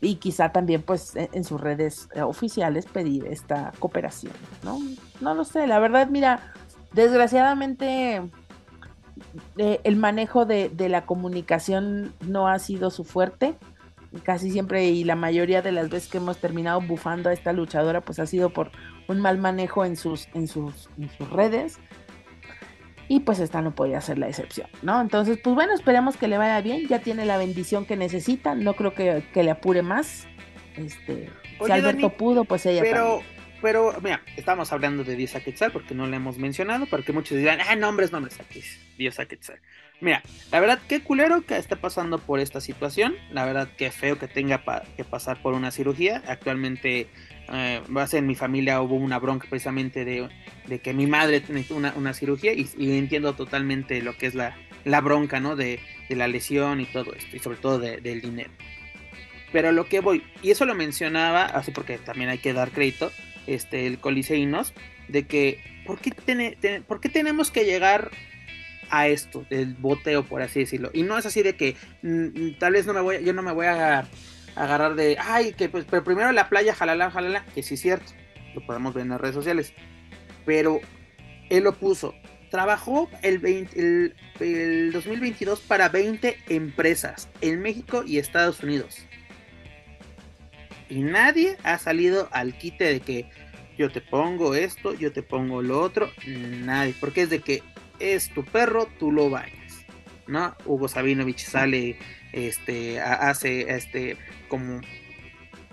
y 0.00 0.16
quizá 0.16 0.52
también 0.52 0.82
pues 0.82 1.14
en, 1.16 1.44
sus 1.44 1.60
redes 1.60 2.08
oficiales 2.22 2.86
pedir 2.86 3.24
esta 3.26 3.72
cooperación, 3.78 4.32
¿no? 4.62 4.78
No 5.20 5.34
lo 5.34 5.44
sé, 5.44 5.66
la 5.66 5.78
verdad, 5.78 6.08
mira, 6.08 6.52
Desgraciadamente, 6.96 8.22
eh, 9.58 9.80
el 9.84 9.96
manejo 9.96 10.46
de, 10.46 10.70
la 10.88 11.04
comunicación 11.04 12.14
no 12.26 12.48
ha 12.48 12.58
sido 12.58 12.90
su 12.90 13.04
fuerte. 13.04 13.54
Casi 14.22 14.50
siempre 14.50 14.86
y 14.86 15.04
la 15.04 15.14
mayoría 15.14 15.60
de 15.60 15.72
las 15.72 15.90
veces 15.90 16.08
que 16.08 16.16
hemos 16.16 16.38
terminado 16.38 16.80
bufando 16.80 17.28
a 17.28 17.34
esta 17.34 17.52
luchadora, 17.52 18.00
pues 18.00 18.18
ha 18.18 18.24
sido 18.24 18.48
por 18.48 18.70
un 19.08 19.20
mal 19.20 19.36
manejo 19.36 19.84
en 19.84 19.96
sus, 19.96 20.26
en 20.32 20.48
sus, 20.48 20.88
sus 21.18 21.30
redes. 21.30 21.78
Y 23.08 23.20
pues 23.20 23.40
esta 23.40 23.60
no 23.60 23.74
podía 23.74 24.00
ser 24.00 24.16
la 24.16 24.28
excepción, 24.28 24.68
¿no? 24.80 24.98
Entonces, 24.98 25.38
pues 25.44 25.54
bueno, 25.54 25.74
esperemos 25.74 26.16
que 26.16 26.28
le 26.28 26.38
vaya 26.38 26.62
bien. 26.62 26.88
Ya 26.88 27.00
tiene 27.00 27.26
la 27.26 27.36
bendición 27.36 27.84
que 27.84 27.98
necesita. 27.98 28.54
No 28.54 28.72
creo 28.72 28.94
que, 28.94 29.22
le 29.34 29.50
apure 29.50 29.82
más. 29.82 30.26
Este, 30.76 31.30
si 31.62 31.72
Alberto 31.72 32.16
pudo, 32.16 32.44
pues 32.46 32.64
ella 32.64 32.80
pero, 32.80 33.20
pero 33.62 33.94
mira, 34.02 34.22
estamos 34.36 34.72
hablando 34.72 35.04
de 35.04 35.16
Diosa 35.16 35.40
Quetzal 35.40 35.72
porque 35.72 35.94
no 35.94 36.06
la 36.06 36.16
hemos 36.16 36.38
mencionado, 36.38 36.86
porque 36.86 37.12
muchos 37.12 37.38
dirán, 37.38 37.60
ah, 37.66 37.76
nombres, 37.76 38.12
nombres, 38.12 38.38
aquí 38.40 38.62
Diosa 38.98 39.26
Quetzal. 39.26 39.60
Mira, 40.00 40.22
la 40.52 40.60
verdad, 40.60 40.78
qué 40.88 41.02
culero 41.02 41.46
que 41.46 41.56
esté 41.56 41.74
pasando 41.74 42.18
por 42.18 42.38
esta 42.38 42.60
situación, 42.60 43.14
la 43.32 43.46
verdad, 43.46 43.68
qué 43.78 43.90
feo 43.90 44.18
que 44.18 44.28
tenga 44.28 44.62
que 44.96 45.04
pasar 45.04 45.40
por 45.40 45.54
una 45.54 45.70
cirugía. 45.70 46.22
Actualmente, 46.26 47.08
eh, 47.50 47.82
en 48.12 48.26
mi 48.26 48.34
familia 48.34 48.82
hubo 48.82 48.96
una 48.96 49.18
bronca 49.18 49.46
precisamente 49.48 50.04
de, 50.04 50.28
que 50.80 50.92
mi 50.92 51.06
madre 51.06 51.40
necesitó 51.48 51.76
una, 51.76 52.12
cirugía 52.12 52.52
y, 52.52 52.68
entiendo 52.76 53.34
totalmente 53.34 54.02
lo 54.02 54.16
que 54.18 54.26
es 54.26 54.34
la, 54.34 54.54
bronca, 55.00 55.40
¿no? 55.40 55.56
De, 55.56 55.80
la 56.10 56.28
lesión 56.28 56.80
y 56.80 56.84
todo 56.86 57.14
esto, 57.14 57.34
y 57.34 57.38
sobre 57.38 57.56
todo 57.56 57.78
del 57.78 58.20
dinero. 58.20 58.50
Pero 59.50 59.72
lo 59.72 59.86
que 59.86 60.00
voy, 60.00 60.22
y 60.42 60.50
eso 60.50 60.66
lo 60.66 60.74
mencionaba, 60.74 61.44
así 61.44 61.70
porque 61.70 61.96
también 61.96 62.28
hay 62.28 62.38
que 62.38 62.52
dar 62.52 62.70
crédito, 62.70 63.12
este, 63.46 63.86
el 63.86 63.98
Coliseinos, 63.98 64.72
de 65.08 65.26
que, 65.26 65.62
¿por 65.86 65.98
qué, 66.00 66.12
¿por 66.86 67.00
qué 67.00 67.08
tenemos 67.08 67.50
que 67.50 67.64
llegar 67.64 68.10
a 68.90 69.08
esto, 69.08 69.44
del 69.50 69.74
boteo, 69.74 70.24
por 70.24 70.42
así 70.42 70.60
decirlo? 70.60 70.90
Y 70.92 71.02
no 71.02 71.18
es 71.18 71.26
así 71.26 71.42
de 71.42 71.56
que 71.56 71.76
mm, 72.02 72.24
mm, 72.24 72.58
tal 72.58 72.72
vez 72.72 72.86
no 72.86 72.94
me 72.94 73.00
voy, 73.00 73.24
yo 73.24 73.32
no 73.32 73.42
me 73.42 73.52
voy 73.52 73.66
a, 73.66 74.06
agarrar 74.54 74.94
de, 74.94 75.18
ay, 75.20 75.52
que 75.52 75.68
pues, 75.68 75.84
pero 75.88 76.02
primero 76.02 76.32
la 76.32 76.48
playa, 76.48 76.74
jalala, 76.74 77.10
jalala, 77.10 77.44
que 77.54 77.62
sí 77.62 77.74
es 77.74 77.80
cierto, 77.80 78.12
lo 78.54 78.64
podemos 78.64 78.94
ver 78.94 79.02
en 79.02 79.10
las 79.10 79.20
redes 79.20 79.34
sociales, 79.34 79.74
pero 80.46 80.80
él 81.50 81.64
lo 81.64 81.74
puso, 81.74 82.14
trabajó 82.50 83.10
el, 83.22 83.44
el, 83.44 84.14
el 84.40 84.92
2022 84.92 85.60
para 85.60 85.90
20 85.90 86.38
empresas 86.48 87.28
en 87.42 87.60
México 87.60 88.02
y 88.06 88.18
Estados 88.18 88.62
Unidos 88.62 89.06
y 90.88 91.02
nadie 91.02 91.56
ha 91.62 91.78
salido 91.78 92.28
al 92.32 92.56
quite 92.56 92.84
de 92.84 93.00
que 93.00 93.28
yo 93.76 93.90
te 93.90 94.00
pongo 94.00 94.54
esto, 94.54 94.94
yo 94.94 95.12
te 95.12 95.22
pongo 95.22 95.62
lo 95.62 95.80
otro, 95.80 96.10
nadie, 96.26 96.94
porque 96.98 97.22
es 97.22 97.30
de 97.30 97.40
que 97.40 97.62
es 97.98 98.30
tu 98.30 98.44
perro, 98.44 98.88
tú 98.98 99.12
lo 99.12 99.30
bañas, 99.30 99.84
¿no? 100.26 100.54
Hugo 100.64 100.88
Sabinovich 100.88 101.44
sale, 101.44 101.98
este, 102.32 103.00
hace, 103.00 103.74
este, 103.74 104.16
como 104.48 104.80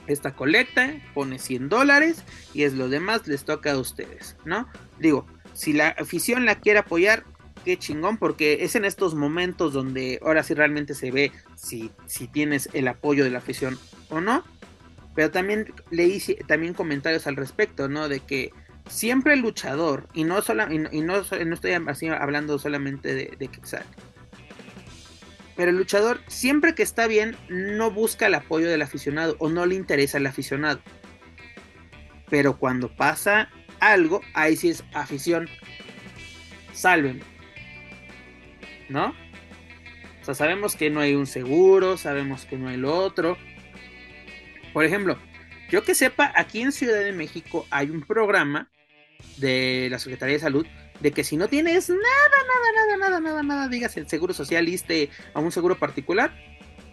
esta 0.07 0.35
colecta, 0.35 0.93
pone 1.13 1.39
100 1.39 1.69
dólares 1.69 2.23
y 2.53 2.63
es 2.63 2.73
lo 2.73 2.89
demás 2.89 3.25
les 3.27 3.45
toca 3.45 3.71
a 3.71 3.77
ustedes, 3.77 4.35
¿no? 4.45 4.67
Digo, 4.99 5.25
si 5.53 5.73
la 5.73 5.89
afición 5.89 6.45
la 6.45 6.59
quiere 6.59 6.79
apoyar, 6.79 7.23
qué 7.63 7.77
chingón, 7.77 8.17
porque 8.17 8.63
es 8.63 8.75
en 8.75 8.85
estos 8.85 9.15
momentos 9.15 9.73
donde 9.73 10.19
ahora 10.23 10.43
sí 10.43 10.53
realmente 10.53 10.93
se 10.93 11.11
ve 11.11 11.31
si, 11.55 11.91
si 12.05 12.27
tienes 12.27 12.69
el 12.73 12.87
apoyo 12.87 13.23
de 13.23 13.29
la 13.29 13.39
afición 13.39 13.79
o 14.09 14.19
no. 14.19 14.43
Pero 15.15 15.31
también 15.31 15.73
leí 15.91 16.19
también 16.47 16.73
comentarios 16.73 17.27
al 17.27 17.35
respecto, 17.35 17.87
¿no? 17.87 18.09
De 18.09 18.19
que 18.19 18.51
siempre 18.87 19.33
el 19.33 19.41
luchador, 19.41 20.07
y 20.13 20.23
no, 20.23 20.41
solo, 20.41 20.71
y, 20.71 21.01
no, 21.01 21.15
estoy 21.17 22.09
hablando 22.09 22.57
solamente 22.59 23.13
de, 23.13 23.35
de 23.37 23.49
pero 25.55 25.69
el 25.69 25.77
luchador 25.77 26.19
siempre 26.27 26.73
que 26.73 26.83
está 26.83 27.07
bien 27.07 27.37
no 27.49 27.91
busca 27.91 28.25
el 28.25 28.35
apoyo 28.35 28.69
del 28.69 28.81
aficionado 28.81 29.35
o 29.39 29.49
no 29.49 29.65
le 29.65 29.75
interesa 29.75 30.17
el 30.17 30.25
aficionado. 30.25 30.81
Pero 32.29 32.57
cuando 32.57 32.89
pasa 32.95 33.49
algo, 33.79 34.21
ahí 34.33 34.55
sí 34.55 34.69
es 34.69 34.83
afición. 34.93 35.47
Salven. 36.73 37.21
¿No? 38.89 39.13
O 40.21 40.25
sea, 40.25 40.33
sabemos 40.33 40.75
que 40.75 40.89
no 40.89 41.01
hay 41.01 41.13
un 41.13 41.27
seguro, 41.27 41.97
sabemos 41.97 42.45
que 42.45 42.57
no 42.57 42.69
hay 42.69 42.77
lo 42.77 42.95
otro. 42.95 43.37
Por 44.73 44.83
ejemplo, 44.85 45.17
yo 45.69 45.83
que 45.83 45.95
sepa, 45.95 46.33
aquí 46.35 46.61
en 46.61 46.71
Ciudad 46.71 46.99
de 46.99 47.13
México 47.13 47.65
hay 47.69 47.89
un 47.89 48.01
programa 48.01 48.69
de 49.37 49.87
la 49.89 49.99
Secretaría 49.99 50.35
de 50.35 50.41
Salud 50.41 50.67
de 50.99 51.11
que 51.11 51.23
si 51.23 51.37
no 51.37 51.47
tienes 51.47 51.89
nada, 51.89 51.99
nada, 51.99 52.97
nada, 52.97 52.97
nada, 52.97 53.19
nada, 53.19 53.43
nada, 53.43 53.67
digas 53.67 53.97
el 53.97 54.07
seguro 54.07 54.33
social, 54.33 54.65
liste 54.65 55.09
a 55.33 55.39
un 55.39 55.51
seguro 55.51 55.77
particular, 55.77 56.33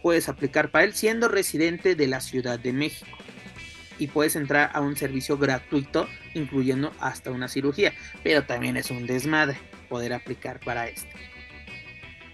puedes 0.03 0.29
aplicar 0.29 0.71
para 0.71 0.85
él 0.85 0.95
siendo 0.95 1.29
residente 1.29 1.95
de 1.95 2.07
la 2.07 2.21
Ciudad 2.21 2.59
de 2.59 2.73
México. 2.73 3.17
Y 3.99 4.07
puedes 4.07 4.35
entrar 4.35 4.71
a 4.73 4.81
un 4.81 4.97
servicio 4.97 5.37
gratuito, 5.37 6.09
incluyendo 6.33 6.91
hasta 7.01 7.31
una 7.31 7.49
cirugía. 7.49 7.93
Pero 8.23 8.45
también 8.45 8.79
es 8.79 8.91
un 8.91 9.07
desmadre 9.07 9.59
poder 9.91 10.15
aplicar 10.15 10.59
para 10.59 10.89
este. 10.89 11.13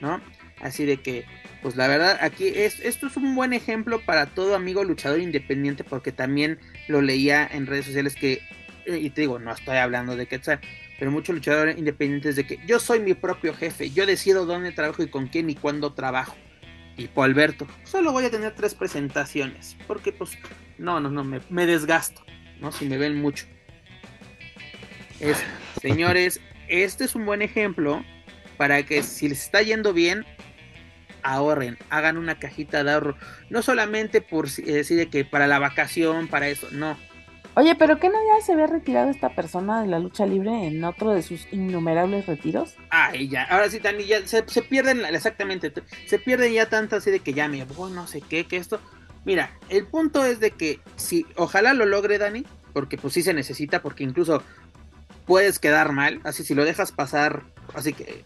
¿No? 0.01 0.23
Así 0.60 0.85
de 0.85 0.98
que 0.98 1.24
pues 1.66 1.74
la 1.74 1.88
verdad 1.88 2.16
aquí 2.20 2.47
es, 2.47 2.78
esto 2.78 3.09
es 3.09 3.16
un 3.16 3.34
buen 3.34 3.52
ejemplo 3.52 4.01
para 4.01 4.26
todo 4.26 4.55
amigo 4.55 4.84
luchador 4.84 5.18
independiente 5.18 5.82
porque 5.82 6.12
también 6.12 6.60
lo 6.86 7.02
leía 7.02 7.44
en 7.44 7.66
redes 7.66 7.86
sociales 7.86 8.14
que, 8.14 8.40
eh, 8.84 8.98
y 8.98 9.10
te 9.10 9.22
digo, 9.22 9.40
no 9.40 9.51
estoy 9.51 9.78
hablando 9.78 10.14
de 10.14 10.28
Quetzal, 10.28 10.60
pero 10.97 11.10
muchos 11.10 11.34
luchadores 11.34 11.76
independientes 11.76 12.36
de 12.36 12.47
que 12.47 12.60
yo 12.68 12.78
soy 12.78 13.01
mi 13.01 13.14
propio 13.14 13.52
jefe, 13.52 13.90
yo 13.90 14.06
decido 14.06 14.47
dónde 14.47 14.70
trabajo 14.70 15.02
y 15.02 15.09
con 15.09 15.26
quién 15.26 15.51
y 15.51 15.56
cuándo 15.56 15.93
trabajo. 15.93 16.36
Y 16.97 17.09
por 17.09 17.24
Alberto, 17.24 17.66
solo 17.82 18.12
voy 18.12 18.26
a 18.26 18.30
tener 18.30 18.55
tres 18.55 18.76
presentaciones, 18.76 19.76
porque 19.88 20.12
pues 20.12 20.38
no, 20.78 21.01
no, 21.01 21.10
no, 21.10 21.24
me, 21.24 21.40
me 21.51 21.66
desgasto, 21.66 22.24
¿no? 22.60 22.70
Si 22.70 22.86
me 22.86 22.97
ven 22.97 23.20
mucho. 23.20 23.44
Es, 25.18 25.43
señores, 25.82 26.40
este 26.68 27.02
es 27.02 27.16
un 27.16 27.26
buen 27.26 27.43
ejemplo 27.43 28.05
para 28.56 28.84
que 28.84 29.02
si 29.02 29.28
les 29.28 29.43
está 29.43 29.62
yendo 29.62 29.93
bien, 29.93 30.24
ahorren, 31.35 31.78
hagan 31.90 32.16
una 32.16 32.39
cajita 32.39 32.85
de 32.85 32.93
ahorro, 32.93 33.16
no 33.51 33.62
solamente 33.62 34.20
por 34.20 34.48
decir 34.51 35.11
que 35.11 35.24
para 35.24 35.47
la 35.47 35.59
vacación, 35.59 36.28
para 36.28 36.48
eso, 36.48 36.69
no. 36.70 36.97
Oye, 37.55 37.74
pero 37.74 37.98
¿qué 37.98 38.09
no 38.11 38.15
ya 38.15 38.44
se 38.44 38.53
había 38.53 38.66
retirado 38.66 39.09
esta 39.09 39.35
persona 39.35 39.81
de 39.81 39.89
la 39.89 39.98
lucha 39.98 40.27
libre 40.27 40.66
en 40.66 40.85
otro 40.85 41.12
de 41.12 41.23
sus 41.23 41.51
innumerables 41.53 42.27
retiros? 42.27 42.74
Ay, 42.90 43.28
ya, 43.28 43.44
ahora 43.44 43.70
sí, 43.70 43.78
Dani, 43.78 44.05
ya 44.05 44.27
se, 44.27 44.43
pierden, 44.62 45.03
exactamente, 45.07 45.73
se 46.07 46.19
pierden 46.19 46.53
ya 46.53 46.69
tanto 46.69 46.97
así 46.97 47.11
de 47.11 47.20
que 47.20 47.32
ya 47.32 47.48
me 47.48 47.65
voy, 47.65 47.93
no 47.93 48.07
sé 48.07 48.20
qué, 48.20 48.44
que 48.44 48.59
esto. 48.59 48.78
Mira, 49.24 49.59
el 49.70 49.86
punto 49.86 50.24
es 50.24 50.39
de 50.39 50.51
que 50.51 50.81
si, 50.97 51.27
ojalá 51.36 51.73
lo 51.73 51.86
logre 51.86 52.19
Dani, 52.19 52.44
porque 52.74 52.98
pues 52.98 53.15
sí 53.15 53.23
se 53.23 53.32
necesita, 53.32 53.81
porque 53.81 54.05
incluso 54.05 54.43
puedes 55.24 55.59
quedar 55.59 55.93
mal, 55.93 56.20
así 56.24 56.44
si 56.44 56.55
lo 56.55 56.65
dejas 56.65 56.93
pasar, 56.93 57.43
así 57.74 57.94
que 57.94 58.24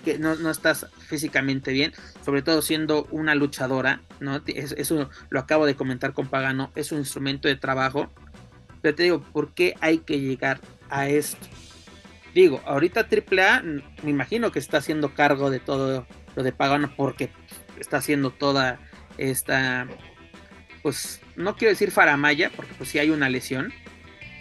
que 0.00 0.18
no, 0.18 0.32
estás 0.50 0.86
físicamente 0.98 1.72
bien, 1.72 1.92
sobre 2.24 2.42
todo 2.42 2.62
siendo 2.62 3.06
una 3.10 3.34
luchadora, 3.34 4.00
¿no? 4.20 4.42
Eso 4.46 5.10
lo 5.30 5.40
acabo 5.40 5.66
de 5.66 5.74
comentar 5.74 6.12
con 6.12 6.28
Pagano, 6.28 6.70
es 6.74 6.92
un 6.92 6.98
instrumento 6.98 7.48
de 7.48 7.56
trabajo 7.56 8.10
Pero 8.82 8.94
te 8.94 9.02
digo, 9.04 9.22
¿por 9.22 9.52
qué 9.54 9.74
hay 9.80 9.98
que 9.98 10.20
llegar 10.20 10.60
a 10.88 11.08
esto? 11.08 11.46
Digo, 12.34 12.60
ahorita 12.64 13.08
AAA 13.10 13.62
me 14.02 14.10
imagino 14.10 14.52
que 14.52 14.58
está 14.58 14.78
haciendo 14.78 15.14
cargo 15.14 15.50
de 15.50 15.60
todo 15.60 16.06
lo 16.36 16.42
de 16.42 16.52
Pagano 16.52 16.92
porque 16.96 17.30
está 17.78 17.98
haciendo 17.98 18.30
toda 18.30 18.78
esta, 19.18 19.88
pues 20.82 21.20
no 21.36 21.56
quiero 21.56 21.70
decir 21.70 21.90
faramaya 21.90 22.50
porque 22.50 22.72
pues 22.74 22.90
sí 22.90 22.98
hay 22.98 23.10
una 23.10 23.28
lesión, 23.28 23.72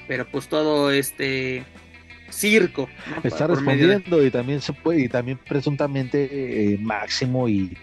pero 0.08 0.30
pues 0.30 0.48
todo 0.48 0.92
este 0.92 1.66
circo. 2.32 2.90
Está 3.24 3.48
respondiendo 3.48 4.26
y 4.26 4.32
también 4.32 4.62
se 4.62 4.74
puede, 4.74 5.02
y 5.02 5.10
también 5.10 5.40
presuntamente 5.48 6.74
eh, 6.74 6.78
Máximo 6.80 7.48
y 7.48 7.78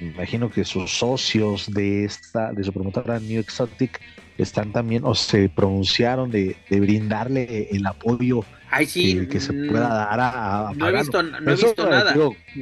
imagino 0.00 0.50
que 0.50 0.64
sus 0.64 0.90
socios 0.90 1.72
de 1.72 2.04
esta, 2.04 2.52
de 2.52 2.64
su 2.64 2.72
promotora 2.72 3.18
New 3.18 3.40
Exotic 3.40 4.00
están 4.36 4.72
también 4.72 5.04
o 5.04 5.14
se 5.14 5.48
pronunciaron 5.48 6.30
de, 6.30 6.56
brindarle 6.70 7.68
el 7.72 7.84
apoyo 7.86 8.44
que, 8.70 9.40
se 9.40 9.52
mm, 9.52 9.68
pueda 9.68 9.88
dar 9.88 10.20
a, 10.20 10.72
no 10.76 10.88
he 10.88 10.92
visto, 10.92 11.22
no 11.22 11.38
he 11.38 11.56
visto 11.56 11.90
nada 11.90 12.14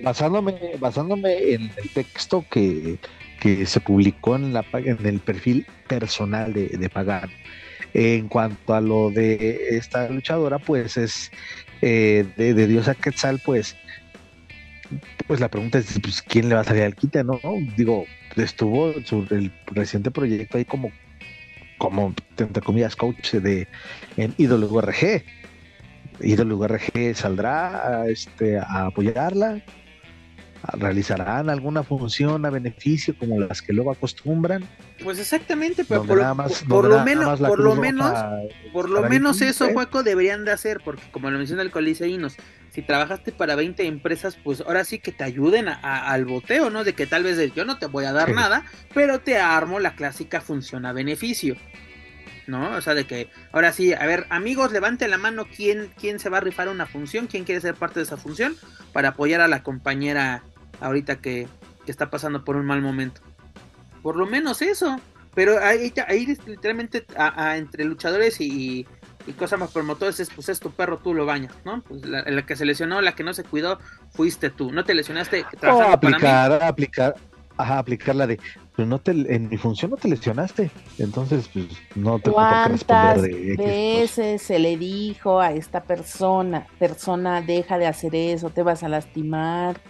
basándome 0.02 0.54
basándome 0.78 1.52
en 1.52 1.70
el 1.76 1.90
texto 1.92 2.44
que, 2.50 2.98
que 3.40 3.66
se 3.66 3.80
publicó 3.80 4.36
en 4.36 4.54
la 4.54 4.64
en 4.72 5.04
el 5.04 5.18
perfil 5.18 5.66
personal 5.88 6.52
de, 6.52 6.68
de 6.68 6.88
Pagano 6.88 7.32
en 7.98 8.28
cuanto 8.28 8.74
a 8.74 8.80
lo 8.80 9.10
de 9.10 9.68
esta 9.70 10.08
luchadora 10.08 10.58
pues 10.58 10.96
es 10.96 11.30
eh, 11.82 12.26
de, 12.36 12.54
de 12.54 12.66
Diosa 12.66 12.94
Quetzal 12.94 13.40
pues 13.44 13.76
pues 15.26 15.40
la 15.40 15.48
pregunta 15.48 15.78
es 15.78 15.98
pues, 16.00 16.22
quién 16.22 16.48
le 16.48 16.54
va 16.54 16.60
a 16.60 16.64
salir 16.64 16.82
al 16.82 16.94
quite 16.94 17.24
no 17.24 17.40
digo 17.76 18.04
estuvo 18.36 18.92
su, 19.04 19.26
el 19.30 19.50
reciente 19.72 20.10
proyecto 20.10 20.58
ahí 20.58 20.64
como 20.64 20.90
como, 21.78 22.14
entre 22.36 22.62
comillas, 22.62 22.96
coach 22.96 23.34
de, 23.34 23.68
en 24.16 24.34
IWRG. 24.38 25.24
IWRG 26.20 27.14
saldrá 27.14 28.00
a, 28.00 28.08
este, 28.08 28.58
a 28.58 28.86
apoyarla, 28.86 29.62
realizarán 30.72 31.50
alguna 31.50 31.82
función 31.82 32.44
a 32.46 32.50
beneficio 32.50 33.16
como 33.18 33.40
las 33.40 33.62
que 33.62 33.72
luego 33.72 33.92
acostumbran. 33.92 34.64
Pues 35.02 35.18
exactamente, 35.18 35.84
pero 35.84 36.04
por, 36.04 36.16
lo 36.18 36.24
menos, 37.04 37.40
por 37.40 37.58
lo 37.58 37.76
menos, 37.76 38.12
por 38.72 38.88
lo 38.90 39.02
menos 39.08 39.40
eso, 39.42 39.68
Juaco, 39.72 40.02
deberían 40.02 40.44
de 40.44 40.52
hacer, 40.52 40.80
porque 40.84 41.02
como 41.10 41.30
lo 41.30 41.38
menciona 41.38 41.62
el 41.62 41.70
Coliseínos, 41.70 42.36
si 42.70 42.82
trabajaste 42.82 43.32
para 43.32 43.54
20 43.54 43.86
empresas, 43.86 44.36
pues 44.42 44.60
ahora 44.60 44.84
sí 44.84 44.98
que 44.98 45.12
te 45.12 45.24
ayuden 45.24 45.68
al 45.68 46.24
boteo, 46.24 46.70
¿no? 46.70 46.84
De 46.84 46.94
que 46.94 47.06
tal 47.06 47.22
vez 47.22 47.38
yo 47.54 47.64
no 47.64 47.78
te 47.78 47.86
voy 47.86 48.04
a 48.04 48.12
dar 48.12 48.32
nada, 48.32 48.64
pero 48.92 49.20
te 49.20 49.38
armo 49.38 49.80
la 49.80 49.94
clásica 49.94 50.40
función 50.40 50.84
a 50.84 50.92
beneficio. 50.92 51.56
¿No? 52.46 52.76
O 52.76 52.80
sea, 52.80 52.94
de 52.94 53.06
que 53.06 53.28
ahora 53.52 53.72
sí, 53.72 53.92
a 53.92 54.06
ver, 54.06 54.26
amigos, 54.30 54.70
levanten 54.70 55.10
la 55.10 55.18
mano 55.18 55.46
quién, 55.46 55.90
quién 55.98 56.20
se 56.20 56.28
va 56.28 56.38
a 56.38 56.40
rifar 56.40 56.68
una 56.68 56.86
función, 56.86 57.26
quién 57.26 57.44
quiere 57.44 57.60
ser 57.60 57.74
parte 57.74 57.98
de 57.98 58.04
esa 58.04 58.16
función 58.16 58.56
para 58.92 59.10
apoyar 59.10 59.40
a 59.40 59.48
la 59.48 59.64
compañera 59.64 60.44
ahorita 60.80 61.16
que, 61.16 61.48
está 61.86 62.10
pasando 62.10 62.44
por 62.44 62.56
un 62.56 62.66
mal 62.66 62.82
momento. 62.82 63.20
Por 64.02 64.16
lo 64.16 64.26
menos 64.26 64.60
eso. 64.60 65.00
Pero 65.34 65.58
ahí, 65.62 65.92
literalmente 66.46 67.04
entre 67.54 67.84
luchadores 67.84 68.40
y, 68.40 68.86
y 69.26 69.32
cosa 69.32 69.56
más 69.56 69.70
promotores 69.70 70.20
es 70.20 70.30
pues 70.30 70.48
es 70.48 70.60
tu 70.60 70.70
perro, 70.70 70.98
tú 70.98 71.14
lo 71.14 71.26
bañas, 71.26 71.52
¿no? 71.64 71.82
Pues 71.82 72.04
la, 72.04 72.24
que 72.46 72.56
se 72.56 72.64
lesionó, 72.64 73.00
la 73.00 73.14
que 73.14 73.24
no 73.24 73.34
se 73.34 73.44
cuidó, 73.44 73.78
fuiste 74.10 74.50
tú, 74.50 74.72
no 74.72 74.84
te 74.84 74.94
lesionaste 74.94 75.44
aplicar, 75.62 76.62
aplicar, 76.62 77.16
ajá, 77.56 77.78
aplicar 77.78 78.14
la 78.14 78.26
de 78.26 78.38
pero 78.76 78.86
no 78.86 79.00
te, 79.00 79.12
en 79.12 79.48
mi 79.48 79.56
función 79.56 79.90
no 79.90 79.96
te 79.96 80.08
lesionaste, 80.08 80.70
entonces 80.98 81.48
pues 81.52 81.66
no 81.94 82.18
te 82.18 82.30
¿Cuántas 82.30 83.22
veces 83.22 84.42
se 84.42 84.58
le 84.58 84.76
dijo 84.76 85.40
a 85.40 85.52
esta 85.52 85.82
persona, 85.82 86.66
persona 86.78 87.40
deja 87.40 87.78
de 87.78 87.86
hacer 87.86 88.14
eso, 88.14 88.50
te 88.50 88.62
vas 88.62 88.82
a 88.82 88.88
lastimar, 88.88 89.80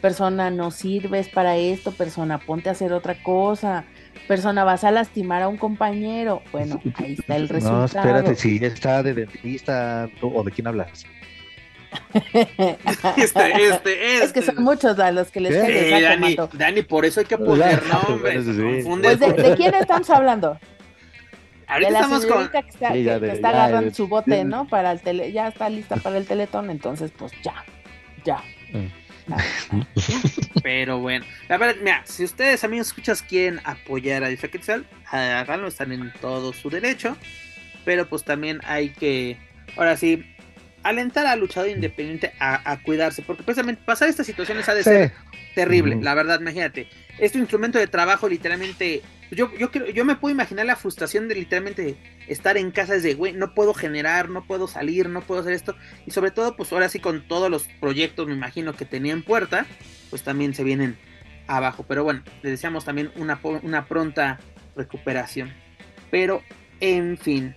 persona 0.00 0.50
no 0.50 0.70
sirves 0.70 1.28
para 1.28 1.56
esto, 1.56 1.90
persona 1.92 2.38
ponte 2.38 2.68
a 2.68 2.72
hacer 2.72 2.92
otra 2.92 3.20
cosa, 3.22 3.84
persona, 4.28 4.62
vas 4.64 4.84
a 4.84 4.92
lastimar 4.92 5.42
a 5.42 5.48
un 5.48 5.56
compañero. 5.56 6.42
Bueno, 6.52 6.80
ahí 6.96 7.14
está 7.14 7.36
el 7.36 7.48
resultado. 7.48 7.80
No, 7.80 7.84
espérate, 7.86 8.34
si 8.36 8.64
está 8.64 9.02
de 9.02 9.14
dentista 9.14 10.08
o 10.22 10.42
de 10.44 10.50
quién 10.50 10.68
hablas. 10.68 11.04
este, 13.16 13.68
este, 13.68 14.24
Es 14.24 14.32
que 14.32 14.42
son 14.42 14.62
muchos 14.62 14.98
a 14.98 15.10
los 15.12 15.30
que 15.30 15.40
les 15.40 15.54
sí, 15.54 16.02
Dani, 16.02 16.36
Dani, 16.52 16.82
por 16.82 17.04
eso 17.04 17.20
hay 17.20 17.26
que 17.26 17.38
poner 17.38 17.82
nombres. 18.08 18.44
Pues 18.44 19.20
de, 19.20 19.32
de, 19.32 19.56
quién 19.56 19.74
estamos 19.74 20.08
hablando? 20.10 20.58
Ahorita 21.66 21.88
de 21.88 21.92
la 21.92 22.00
estamos 22.00 22.26
con... 22.26 22.48
que 22.48 22.58
está, 22.58 22.92
sí, 22.92 23.04
que, 23.04 23.32
está 23.32 23.48
agarrando 23.50 23.94
su 23.94 24.08
bote, 24.08 24.44
¿no? 24.44 24.66
Para 24.66 24.92
el 24.92 25.00
tele, 25.00 25.32
ya 25.32 25.48
está 25.48 25.68
lista 25.68 25.96
para 25.96 26.16
el 26.18 26.26
teletón, 26.26 26.70
entonces 26.70 27.12
pues 27.16 27.32
ya, 27.42 27.64
ya. 28.24 28.42
Mm. 28.72 29.00
Pero 30.62 30.98
bueno, 30.98 31.24
la 31.48 31.58
verdad, 31.58 31.76
mira, 31.80 32.02
si 32.04 32.24
ustedes 32.24 32.64
amigos 32.64 32.88
escuchas 32.88 33.22
quieren 33.22 33.60
apoyar 33.64 34.24
a 34.24 34.28
Difa 34.28 34.48
Quetzal, 34.48 34.86
háganlo, 35.06 35.68
están 35.68 35.92
en 35.92 36.12
todo 36.20 36.52
su 36.52 36.70
derecho. 36.70 37.16
Pero 37.84 38.08
pues 38.08 38.24
también 38.24 38.60
hay 38.64 38.90
que, 38.90 39.38
ahora 39.76 39.96
sí, 39.96 40.24
alentar 40.82 41.26
al 41.26 41.40
luchador 41.40 41.70
independiente 41.70 42.32
a, 42.38 42.78
cuidarse, 42.82 43.22
porque 43.22 43.42
precisamente 43.42 43.82
pasar 43.84 44.08
estas 44.08 44.26
situaciones 44.26 44.68
ha 44.68 44.74
de 44.74 44.82
ser 44.82 45.12
terrible, 45.54 45.96
la 46.00 46.14
verdad, 46.14 46.40
imagínate. 46.40 46.88
Este 47.18 47.38
instrumento 47.38 47.78
de 47.78 47.86
trabajo 47.86 48.28
literalmente 48.28 49.02
yo, 49.30 49.50
yo, 49.56 49.70
yo 49.70 50.04
me 50.04 50.16
puedo 50.16 50.34
imaginar 50.34 50.66
la 50.66 50.74
frustración 50.74 51.28
de 51.28 51.36
literalmente 51.36 51.96
estar 52.26 52.56
en 52.56 52.72
casa 52.72 52.94
desde, 52.94 53.14
güey, 53.14 53.32
no 53.32 53.54
puedo 53.54 53.74
generar, 53.74 54.28
no 54.28 54.44
puedo 54.44 54.66
salir, 54.66 55.08
no 55.08 55.20
puedo 55.20 55.40
hacer 55.40 55.52
esto. 55.52 55.76
Y 56.04 56.10
sobre 56.10 56.32
todo, 56.32 56.56
pues 56.56 56.72
ahora 56.72 56.88
sí 56.88 56.98
con 56.98 57.26
todos 57.26 57.48
los 57.48 57.64
proyectos, 57.80 58.26
me 58.26 58.34
imagino 58.34 58.74
que 58.74 58.84
tenía 58.84 59.12
en 59.12 59.22
puerta, 59.22 59.66
pues 60.10 60.22
también 60.22 60.54
se 60.54 60.64
vienen 60.64 60.98
abajo. 61.46 61.84
Pero 61.86 62.02
bueno, 62.02 62.22
les 62.42 62.52
deseamos 62.52 62.84
también 62.84 63.12
una, 63.16 63.38
una 63.62 63.86
pronta 63.86 64.40
recuperación. 64.74 65.52
Pero, 66.10 66.42
en 66.80 67.16
fin, 67.16 67.54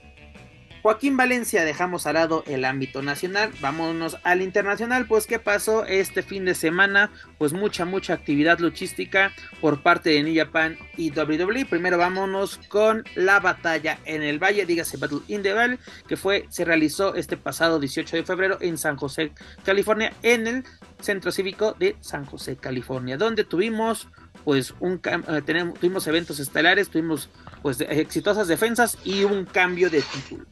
Joaquín 0.84 1.16
Valencia, 1.16 1.64
dejamos 1.64 2.06
al 2.08 2.16
lado 2.16 2.44
el 2.46 2.66
ámbito 2.66 3.02
nacional, 3.02 3.54
vámonos 3.62 4.18
al 4.24 4.42
internacional, 4.42 5.08
pues 5.08 5.28
qué 5.28 5.40
pasó 5.40 5.86
este 5.86 6.24
fin 6.24 6.44
de 6.44 6.56
semana, 6.56 7.10
pues 7.38 7.54
mucha, 7.54 7.86
mucha 7.86 8.14
actividad 8.14 8.60
luchística 8.60 9.32
por 9.62 9.82
parte 9.82 10.10
de 10.10 10.24
New 10.24 10.36
Japan 10.36 10.78
y 10.98 11.18
WWE. 11.18 11.66
Primero 11.68 11.98
vámonos 11.98 12.60
con 12.68 13.06
la 13.16 13.40
batalla 13.40 13.98
en 14.04 14.24
el 14.24 14.44
Valle, 14.44 14.66
dígase 14.66 14.98
Battle 14.98 15.22
in 15.30 15.42
the 15.42 15.54
Valley, 15.54 15.80
que 16.06 16.18
fue, 16.18 16.48
se 16.50 16.66
realizó 16.66 17.16
este 17.16 17.38
pasado 17.38 17.80
18 17.80 18.18
de 18.18 18.24
febrero 18.26 18.58
en 18.60 18.78
San 18.78 18.98
José, 18.98 19.32
California, 19.64 20.12
en 20.22 20.48
el 20.48 20.64
Centro 21.00 21.32
Cívico 21.32 21.78
de 21.80 21.96
San 22.02 22.26
José, 22.26 22.58
California, 22.58 23.16
donde 23.16 23.46
tuvimos 23.46 24.10
pues 24.44 24.74
un 24.82 25.00
eh, 25.06 25.42
tenemos, 25.46 25.80
tuvimos 25.80 26.06
eventos 26.08 26.42
estelares, 26.42 26.90
tuvimos 26.90 27.30
pues 27.62 27.80
exitosas 27.80 28.50
defensas 28.50 28.98
y 29.06 29.24
un 29.24 29.46
cambio 29.46 29.90
de 29.90 30.02
título 30.02 30.46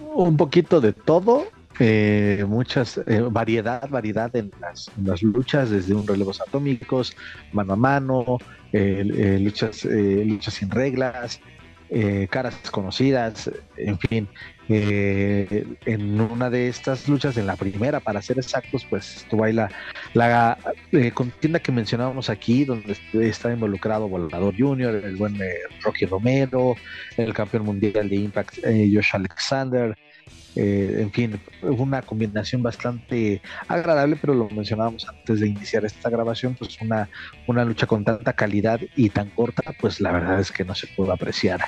un 0.00 0.36
poquito 0.36 0.80
de 0.80 0.92
todo, 0.92 1.46
eh, 1.78 2.44
muchas 2.48 2.98
eh, 3.06 3.20
variedad, 3.30 3.88
variedad 3.88 4.34
en 4.34 4.50
las, 4.60 5.22
luchas, 5.22 5.70
desde 5.70 5.94
un 5.94 6.06
relevos 6.06 6.40
atómicos, 6.40 7.14
mano 7.52 7.74
a 7.74 7.76
mano, 7.76 8.38
eh, 8.72 9.38
luchas, 9.40 9.84
luchas 9.84 10.54
sin 10.54 10.70
reglas, 10.70 11.40
caras 12.30 12.56
conocidas, 12.70 13.50
en 13.76 13.98
fin. 13.98 14.28
En 14.68 16.20
una 16.20 16.50
de 16.50 16.68
estas 16.68 17.08
luchas, 17.08 17.36
en 17.36 17.46
la 17.46 17.56
primera, 17.56 18.00
para 18.00 18.22
ser 18.22 18.38
exactos, 18.38 18.84
pues 18.88 19.18
estuvo 19.18 19.44
ahí 19.44 19.52
la, 19.52 19.68
la 20.14 20.58
contienda 21.14 21.60
que 21.60 21.72
mencionábamos 21.72 22.30
aquí, 22.30 22.64
donde 22.64 22.96
está 23.12 23.52
involucrado 23.52 24.08
Volador 24.08 24.54
Junior, 24.56 24.94
el 24.94 25.16
buen 25.16 25.38
Rocky 25.82 26.06
Romero, 26.06 26.74
el 27.16 27.32
campeón 27.32 27.64
mundial 27.64 28.08
de 28.08 28.16
Impact, 28.16 28.58
Josh 28.64 29.10
Alexander, 29.12 29.96
eh, 30.56 31.02
en 31.02 31.12
fin, 31.12 31.38
una 31.60 32.00
combinación 32.00 32.62
bastante 32.62 33.42
agradable, 33.68 34.16
pero 34.16 34.32
lo 34.34 34.48
mencionábamos 34.48 35.06
antes 35.06 35.40
de 35.40 35.48
iniciar 35.48 35.84
esta 35.84 36.08
grabación, 36.08 36.54
pues 36.54 36.80
una, 36.80 37.10
una 37.46 37.62
lucha 37.62 37.86
con 37.86 38.04
tanta 38.04 38.32
calidad 38.32 38.80
y 38.96 39.10
tan 39.10 39.28
corta, 39.28 39.74
pues 39.78 40.00
la 40.00 40.12
verdad 40.12 40.40
es 40.40 40.50
que 40.50 40.64
no 40.64 40.74
se 40.74 40.86
pudo 40.86 41.12
apreciar, 41.12 41.60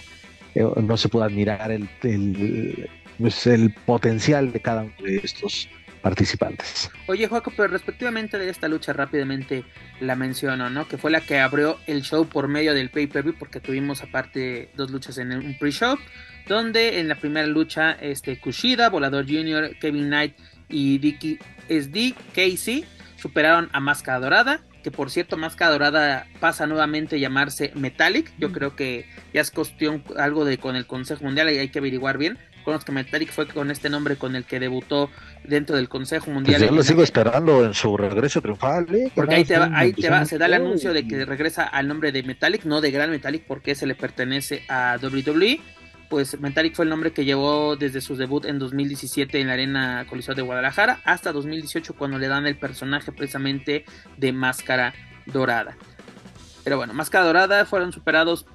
eh, 0.59 0.83
no 0.83 0.97
se 0.97 1.09
pudo 1.09 1.25
admirar 1.25 1.71
el, 1.71 1.89
el, 2.03 2.89
pues 3.19 3.47
el 3.47 3.73
potencial 3.87 4.53
de 4.53 4.61
cada 4.61 4.83
uno 4.83 4.95
de 4.99 5.17
estos 5.17 5.69
participantes. 6.03 6.91
Oye, 7.07 7.27
Joaco, 7.27 7.53
pero 7.57 7.69
respectivamente 7.69 8.39
de 8.39 8.49
esta 8.49 8.69
lucha 8.69 8.93
rápidamente 8.93 9.65
la 10.01 10.17
menciono, 10.17 10.71
¿no? 10.71 10.87
Que 10.89 10.99
fue 10.99 11.11
la 11.11 11.21
que 11.21 11.39
abrió 11.39 11.79
el 11.87 12.03
show 12.03 12.27
por 12.27 12.49
medio 12.49 12.75
del 12.75 12.91
pay-per-view, 12.91 13.35
porque 13.39 13.61
tuvimos 13.61 14.03
aparte 14.03 14.71
dos 14.77 14.91
luchas 14.91 15.19
en 15.19 15.33
un 15.33 15.59
pre-show 15.59 15.97
donde 16.49 16.99
en 16.99 17.09
la 17.09 17.17
primera 17.17 17.47
lucha 17.47 17.93
este, 17.93 18.41
Kushida, 18.41 18.89
Volador 18.89 19.27
Jr., 19.27 19.77
Kevin 19.81 20.07
Knight 20.07 20.35
y 20.69 20.99
Dicky 20.99 21.39
SD 21.69 22.15
Casey 22.35 22.85
superaron 23.17 23.69
a 23.73 23.81
Máscara 23.81 24.21
Dorada, 24.21 24.61
que 24.91 24.97
por 24.97 25.11
cierto 25.11 25.37
Máscara 25.37 25.73
Dorada 25.73 26.27
pasa 26.41 26.67
nuevamente 26.67 27.17
a 27.17 27.19
llamarse 27.19 27.73
Metallic. 27.75 28.33
Yo 28.39 28.49
Mm. 28.49 28.53
creo 28.53 28.75
que 28.77 29.05
ya 29.35 29.43
es 29.43 29.51
cuestión 29.51 30.03
algo 30.17 30.45
de 30.47 30.57
con 30.57 30.77
el 30.77 30.87
Consejo 30.87 31.25
Mundial 31.25 31.51
y 31.53 31.59
hay 31.59 31.69
que 31.69 31.79
averiguar 31.79 32.17
bien. 32.17 32.39
Conozco 32.65 32.87
que 32.87 32.93
Metallic 32.93 33.31
fue 33.31 33.47
con 33.47 33.71
este 33.71 33.89
nombre 33.91 34.17
con 34.17 34.35
el 34.37 34.45
que 34.45 34.59
debutó 34.61 35.11
dentro 35.45 35.77
del 35.77 35.89
Consejo 35.89 36.31
Mundial. 36.31 36.59
Pues 36.61 36.71
yo 36.71 36.77
lo 36.77 36.83
sigo 36.83 37.03
esperando 37.03 37.65
en 37.65 37.75
su 37.75 37.97
regreso 37.97 38.41
triunfal. 38.41 38.87
¿eh? 38.95 39.11
porque 39.15 39.35
ahí 39.37 39.45
te 39.45 39.59
va, 39.59 39.71
ahí 39.75 39.93
te 39.93 40.09
va, 40.11 40.25
se 40.25 40.39
da 40.39 40.47
el 40.47 40.55
anuncio 40.55 40.93
de 40.95 41.07
que 41.07 41.25
regresa 41.27 41.65
al 41.65 41.87
nombre 41.89 42.11
de 42.13 42.23
Metallic, 42.23 42.65
no 42.65 42.81
de 42.81 42.91
Gran 42.91 43.11
Metallic, 43.11 43.45
porque 43.47 43.75
se 43.75 43.87
le 43.87 43.95
pertenece 43.95 44.63
a 44.69 44.97
WWE. 45.03 45.61
Pues 46.09 46.41
Metallic 46.41 46.75
fue 46.75 46.85
el 46.85 46.89
nombre 46.89 47.13
que 47.13 47.25
llevó 47.25 47.77
desde 47.77 48.01
su 48.01 48.17
debut 48.17 48.47
en 48.47 48.59
2017 48.59 49.41
en 49.41 49.47
la 49.49 49.53
Arena 49.53 50.07
Coliseo 50.09 50.35
de 50.35 50.43
Guadalajara 50.43 51.01
hasta 51.05 51.33
2018 51.33 51.95
cuando 51.95 52.19
le 52.19 52.29
dan 52.29 52.47
el 52.47 52.57
personaje 52.57 53.13
precisamente 53.13 53.85
de 54.17 54.33
Máscara 54.33 54.95
Dorada. 55.27 55.77
Pero 56.65 56.79
bueno, 56.79 56.95
Máscara 56.95 57.27
Dorada 57.27 57.67
fueron 57.67 57.93
superados. 57.93 58.47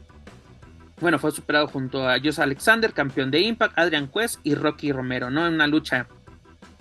Bueno, 0.99 1.19
fue 1.19 1.31
superado 1.31 1.67
junto 1.67 2.09
a 2.09 2.17
Josh 2.17 2.39
Alexander, 2.39 2.91
campeón 2.91 3.29
de 3.29 3.41
Impact, 3.41 3.77
Adrian 3.77 4.07
Quest 4.07 4.39
y 4.43 4.55
Rocky 4.55 4.91
Romero, 4.91 5.29
¿no? 5.29 5.45
En 5.45 5.53
una 5.53 5.67
lucha 5.67 6.07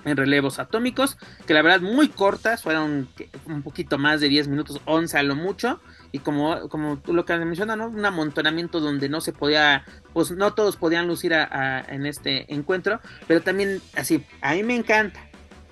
en 0.05 0.16
relevos 0.16 0.59
atómicos, 0.59 1.16
que 1.47 1.55
la 1.55 1.62
verdad 1.62 1.81
muy 1.81 2.09
cortas, 2.09 2.62
fueron 2.62 3.09
un 3.47 3.62
poquito 3.62 3.99
más 3.99 4.20
de 4.20 4.28
10 4.28 4.49
minutos, 4.49 4.81
11 4.85 5.19
a 5.19 5.23
lo 5.23 5.36
mucho, 5.36 5.81
y 6.12 6.18
como, 6.18 6.68
como 6.68 7.01
lo 7.06 7.24
que 7.24 7.36
mencionas, 7.39 7.76
¿no? 7.78 7.89
Un 7.89 8.05
amontonamiento 8.05 8.80
donde 8.80 9.09
no 9.09 9.20
se 9.20 9.32
podía, 9.32 9.84
pues 10.12 10.30
no 10.30 10.52
todos 10.55 10.76
podían 10.76 11.09
lucir 11.09 11.32
a- 11.34 11.84
en 11.89 12.05
este 12.06 12.52
encuentro, 12.52 13.01
pero 13.26 13.40
también 13.40 13.80
así, 13.97 14.24
a 14.43 14.52
mí 14.55 14.62
me 14.62 14.76
encanta, 14.76 15.20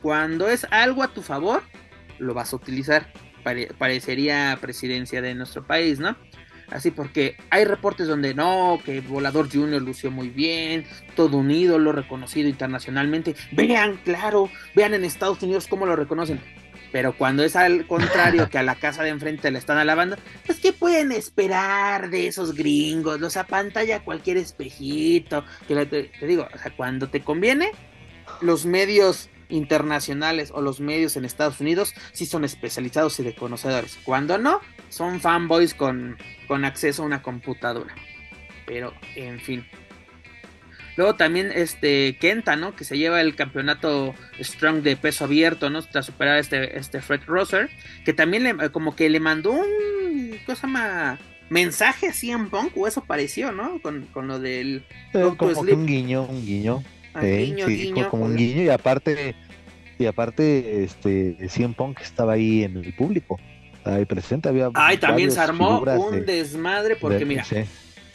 cuando 0.02 0.48
es 0.48 0.66
algo 0.70 1.02
a 1.02 1.08
tu 1.08 1.22
favor, 1.22 1.62
lo 2.18 2.34
vas 2.34 2.52
a 2.52 2.56
utilizar, 2.56 3.12
Pare- 3.44 3.70
parecería 3.78 4.58
presidencia 4.60 5.22
de 5.22 5.34
nuestro 5.34 5.66
país, 5.66 5.98
¿no? 5.98 6.14
Así 6.70 6.90
porque 6.90 7.36
hay 7.50 7.64
reportes 7.64 8.06
donde 8.06 8.32
no, 8.34 8.78
que 8.84 9.00
Volador 9.00 9.50
Junior 9.50 9.82
lució 9.82 10.10
muy 10.10 10.28
bien, 10.28 10.84
todo 11.16 11.38
un 11.38 11.50
ídolo 11.50 11.90
reconocido 11.92 12.48
internacionalmente. 12.48 13.34
Vean, 13.52 13.98
claro, 14.04 14.48
vean 14.76 14.94
en 14.94 15.04
Estados 15.04 15.42
Unidos 15.42 15.66
cómo 15.68 15.84
lo 15.86 15.96
reconocen. 15.96 16.40
Pero 16.92 17.16
cuando 17.16 17.44
es 17.44 17.56
al 17.56 17.86
contrario, 17.86 18.48
que 18.48 18.58
a 18.58 18.62
la 18.62 18.74
casa 18.74 19.02
de 19.02 19.10
enfrente 19.10 19.50
le 19.50 19.58
están 19.58 19.78
alabando, 19.78 20.16
pues 20.44 20.58
¿qué 20.58 20.72
pueden 20.72 21.12
esperar 21.12 22.10
de 22.10 22.26
esos 22.26 22.54
gringos? 22.54 23.20
Los 23.20 23.36
apantalla 23.36 24.00
cualquier 24.00 24.36
espejito. 24.36 25.44
Que 25.68 25.86
te, 25.86 26.10
digo, 26.26 26.48
o 26.52 26.58
sea, 26.58 26.72
cuando 26.76 27.08
te 27.08 27.22
conviene, 27.22 27.70
los 28.40 28.66
medios 28.66 29.30
internacionales 29.48 30.52
o 30.54 30.60
los 30.62 30.80
medios 30.80 31.16
en 31.16 31.24
Estados 31.24 31.60
Unidos 31.60 31.92
sí 32.12 32.26
son 32.26 32.44
especializados 32.44 33.18
y 33.20 33.24
de 33.24 33.34
conocedores. 33.34 33.98
Cuando 34.04 34.38
no, 34.38 34.60
son 34.88 35.20
fanboys 35.20 35.74
con, 35.74 36.16
con 36.48 36.64
acceso 36.64 37.02
a 37.02 37.06
una 37.06 37.22
computadora. 37.22 37.94
Pero, 38.66 38.92
en 39.16 39.40
fin. 39.40 39.66
Luego 41.00 41.14
también 41.16 41.50
este 41.54 42.18
Kenta, 42.18 42.56
¿no? 42.56 42.76
Que 42.76 42.84
se 42.84 42.98
lleva 42.98 43.22
el 43.22 43.34
campeonato 43.34 44.14
Strong 44.38 44.82
de 44.82 44.96
peso 44.96 45.24
abierto, 45.24 45.70
¿no? 45.70 45.80
Tras 45.80 46.04
superar 46.04 46.36
este, 46.36 46.76
este 46.78 47.00
Fred 47.00 47.22
Rosser. 47.26 47.70
Que 48.04 48.12
también 48.12 48.42
le, 48.42 48.68
como 48.70 48.94
que 48.94 49.08
le 49.08 49.18
mandó 49.18 49.52
un 49.52 50.36
cosa 50.44 50.66
más 50.66 51.18
mensaje 51.48 52.08
a 52.08 52.12
CM 52.12 52.50
Punk, 52.50 52.76
o 52.76 52.86
eso 52.86 53.02
pareció, 53.06 53.50
¿no? 53.50 53.80
Con, 53.80 54.08
con 54.12 54.28
lo 54.28 54.38
del 54.38 54.84
Eh, 55.14 55.30
como 55.38 55.64
que 55.64 55.72
un 55.72 55.86
guiño, 55.86 56.24
un 56.24 56.44
guiño. 56.44 56.84
ah, 57.14 57.26
eh, 57.26 57.46
guiño, 57.46 57.66
sí, 57.66 57.76
guiño, 57.84 58.10
como 58.10 58.24
un 58.26 58.32
joder. 58.32 58.46
guiño 58.46 58.62
y 58.64 58.68
aparte 58.68 59.34
y 59.98 60.04
aparte 60.04 60.84
este 60.84 61.38
CM 61.48 61.72
Punk 61.72 62.00
estaba 62.02 62.34
ahí 62.34 62.62
en 62.64 62.76
el 62.76 62.92
público 62.94 63.40
ahí 63.84 64.04
presente 64.04 64.50
había 64.50 64.68
Ay, 64.74 64.98
también 64.98 65.30
se 65.30 65.40
armó 65.40 65.80
un 65.80 66.12
de- 66.26 66.34
desmadre 66.34 66.96
porque 66.96 67.20
de- 67.20 67.24
mira, 67.24 67.44
sí. 67.44 67.64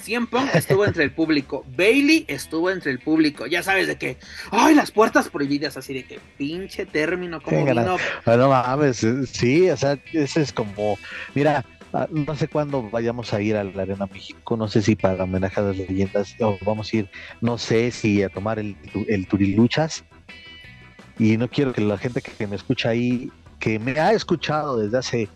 CM 0.06 0.28
Punk 0.28 0.54
estuvo 0.54 0.86
entre 0.86 1.04
el 1.04 1.12
público, 1.12 1.66
Bailey 1.76 2.26
estuvo 2.28 2.70
entre 2.70 2.92
el 2.92 3.00
público, 3.00 3.48
ya 3.48 3.64
sabes 3.64 3.88
de 3.88 3.98
que, 3.98 4.18
ay, 4.52 4.76
las 4.76 4.92
puertas 4.92 5.30
prohibidas, 5.30 5.78
así 5.78 5.96
de 5.96 6.06
que 6.06 6.20
pinche 6.38 6.86
término, 6.86 7.42
como 7.42 7.66
vino, 7.66 7.98
Ah, 8.26 8.36
no 8.38 8.50
mames, 8.50 9.04
eh, 9.04 9.26
sí, 9.26 9.68
o 9.68 9.76
sea, 9.76 9.98
ese 10.14 10.44
es 10.44 10.54
como, 10.54 11.00
mira, 11.34 11.66
ah, 11.92 12.08
no 12.12 12.36
sé 12.36 12.48
cuándo 12.48 12.88
vayamos 12.88 13.34
a 13.34 13.42
ir 13.42 13.56
a 13.56 13.64
la 13.64 13.82
Arena 13.82 14.06
México, 14.06 14.56
no 14.56 14.68
sé 14.68 14.84
si 14.84 14.96
para 14.96 15.24
homenaje 15.24 15.60
a 15.60 15.64
las 15.64 15.78
leyendas, 15.78 16.36
o 16.40 16.56
vamos 16.64 16.94
a 16.94 16.98
ir, 16.98 17.10
no 17.42 17.58
sé 17.58 17.90
si 17.90 18.22
a 18.22 18.30
tomar 18.30 18.60
el, 18.60 18.76
el 19.08 19.28
Turiluchas, 19.28 20.06
y 21.18 21.36
no 21.38 21.50
quiero 21.50 21.74
que 21.74 21.82
la 21.82 21.98
gente 21.98 22.22
que, 22.22 22.32
que 22.32 22.46
me 22.46 22.58
escucha 22.58 22.90
ahí, 22.90 23.32
que 23.60 23.80
me 23.80 24.00
ha 24.00 24.14
escuchado 24.14 24.78
desde 24.78 24.98
hace 25.00 25.30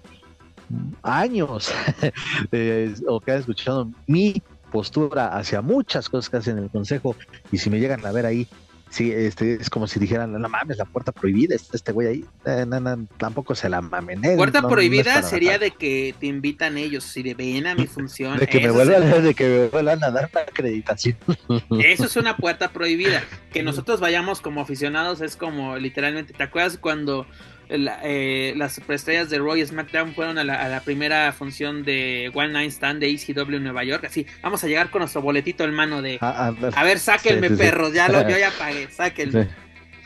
años, 1.01 1.73
eh, 2.51 2.93
o 3.07 3.19
que 3.19 3.31
ha 3.31 3.37
escuchado 3.37 3.89
mi 4.07 4.41
postura 4.71 5.35
hacia 5.37 5.61
muchas 5.61 6.09
cosas 6.09 6.29
que 6.29 6.37
hacen 6.37 6.57
en 6.57 6.63
el 6.65 6.69
consejo, 6.69 7.15
y 7.51 7.57
si 7.57 7.69
me 7.69 7.79
llegan 7.79 8.05
a 8.05 8.11
ver 8.11 8.25
ahí, 8.25 8.47
Sí, 8.91 9.11
este, 9.11 9.53
es 9.53 9.69
como 9.69 9.85
si 9.85 9.99
dijeran, 9.99 10.31
no 10.31 10.49
mames, 10.49 10.77
la 10.77 10.85
puerta 10.85 11.11
prohibida, 11.11 11.53
este 11.55 11.91
güey 11.91 12.07
ahí. 12.07 12.25
Eh, 12.43 12.65
no, 12.67 12.79
no, 12.79 13.05
tampoco 13.17 13.53
se 13.53 13.69
la 13.69 13.81
mamen. 13.81 14.25
eh, 14.25 14.35
puerta 14.35 14.61
no- 14.61 14.67
prohibida 14.67 15.21
sería 15.21 15.51
matar. 15.51 15.65
de 15.65 15.71
que 15.75 16.15
te 16.19 16.25
invitan 16.25 16.75
ellos, 16.75 17.03
si 17.03 17.21
de 17.21 17.35
ven 17.35 17.67
a 17.67 17.75
mi 17.75 17.85
función, 17.85 18.39
de 18.39 18.47
que 18.47 18.59
me 18.59 18.71
vuelvan, 18.71 19.23
de 19.23 19.35
que 19.35 19.47
me 19.47 19.67
vuelvan 19.67 20.03
a 20.03 20.09
dar 20.09 20.27
una 20.33 20.41
acreditación. 20.41 21.15
Eso 21.85 22.05
es 22.05 22.15
una 22.15 22.35
puerta 22.35 22.69
prohibida. 22.69 23.21
Que 23.53 23.61
nosotros 23.61 23.99
vayamos 23.99 24.41
como 24.41 24.59
aficionados 24.61 25.21
es 25.21 25.35
como 25.35 25.77
literalmente. 25.77 26.33
¿Te 26.33 26.41
acuerdas 26.41 26.79
cuando 26.79 27.27
la- 27.69 27.99
eh, 28.03 28.53
las 28.57 28.73
superestrellas 28.73 29.29
de 29.29 29.37
Raw 29.37 29.55
y 29.55 29.65
SmackDown 29.65 30.13
fueron 30.15 30.37
a 30.37 30.43
la, 30.43 30.55
a 30.63 30.67
la 30.69 30.81
primera 30.81 31.31
función 31.31 31.83
de 31.83 32.31
One 32.33 32.49
Night 32.53 32.71
Stand 32.71 32.99
de 32.99 33.09
ECW 33.11 33.55
en 33.55 33.63
Nueva 33.63 33.83
York? 33.83 34.05
Así, 34.05 34.25
vamos 34.41 34.63
a 34.63 34.67
llegar 34.67 34.89
con 34.89 34.99
nuestro 34.99 35.21
boletito 35.21 35.63
en 35.63 35.73
mano 35.73 36.01
de. 36.01 36.17
Ah, 36.21 36.47
ándale. 36.47 36.75
A 36.75 36.83
ver, 36.83 36.99
sáquenme, 36.99 37.47
Sí, 37.49 37.55
sí, 37.55 37.59
perros. 37.61 37.93
Ya 37.93 38.09
lo, 38.09 38.27
yo 38.27 38.37
ya 38.37 38.51
pagué, 38.57 38.87
sáquenme. 38.91 39.43
Sí. 39.43 39.49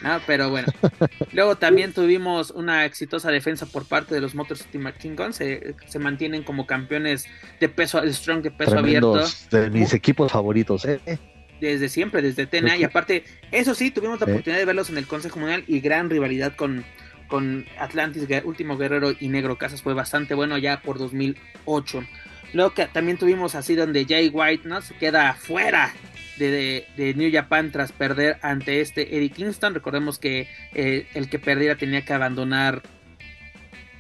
No, 0.02 0.20
pero 0.28 0.50
bueno. 0.50 0.68
Luego 1.32 1.56
también 1.56 1.94
tuvimos 1.94 2.52
una 2.52 2.84
exitosa 2.84 3.32
defensa 3.32 3.66
por 3.66 3.88
parte 3.88 4.14
de 4.14 4.20
los 4.20 4.36
Motor 4.36 4.58
City 4.58 4.78
King 5.00 5.16
Guns. 5.16 5.38
Se, 5.38 5.76
se 5.88 5.98
mantienen 5.98 6.44
como 6.44 6.68
campeones 6.68 7.26
de 7.62 7.70
peso, 7.70 8.02
strong 8.12 8.42
de 8.42 8.52
peso 8.52 8.78
abierto 8.78 9.24
de 9.50 9.70
mis 9.70 9.94
equipos 9.94 10.30
favoritos. 10.30 10.84
Eh. 10.84 11.00
desde 11.62 11.88
siempre, 11.88 12.22
desde 12.22 12.46
TNA. 12.46 12.76
Y 12.76 12.84
aparte, 12.84 13.24
eso 13.50 13.74
sí, 13.74 13.92
tuvimos 13.92 14.20
la 14.20 14.26
oportunidad 14.26 14.60
de 14.60 14.66
verlos 14.66 14.90
en 14.90 14.98
el 14.98 15.08
Consejo 15.08 15.40
Mundial 15.40 15.64
y 15.68 15.80
gran 15.80 16.10
rivalidad 16.10 16.54
con, 16.58 16.84
con 17.34 17.66
Atlantis, 17.80 18.28
Último 18.44 18.78
Guerrero 18.78 19.12
y 19.20 19.28
Negro 19.28 19.58
Casas. 19.58 19.82
Fue 19.82 19.96
bastante 19.96 20.36
bueno 20.36 20.56
ya 20.60 20.82
por 20.82 21.00
2008. 21.00 22.04
Luego 22.54 22.76
que 22.76 22.86
también 22.86 23.18
tuvimos 23.18 23.56
así 23.56 23.74
donde 23.74 24.06
Jay 24.06 24.30
White 24.32 24.68
¿no? 24.70 24.82
se 24.84 24.94
queda 24.94 25.34
fuera 25.34 25.92
de, 26.38 26.52
de- 26.52 26.86
de 26.96 27.14
New 27.16 27.32
Japan 27.34 27.72
tras 27.72 27.92
perder 27.92 28.38
ante 28.44 28.82
este 28.82 29.18
Eddie 29.18 29.32
Kingston. 29.32 29.74
Recordemos 29.74 30.20
que 30.20 30.48
eh, 30.76 31.08
el 31.16 31.28
que 31.28 31.40
perdiera 31.40 31.76
tenía 31.76 32.06
que 32.06 32.14
abandonar 32.14 32.84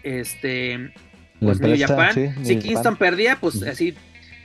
este 0.03 0.91
pues 1.39 1.59
New 1.59 1.75
Japan. 1.75 2.13
sí, 2.13 2.29
si 2.43 2.53
New 2.53 2.61
Kingston 2.61 2.83
Japan. 2.93 2.97
perdía, 2.97 3.37
pues 3.39 3.63
así 3.63 3.95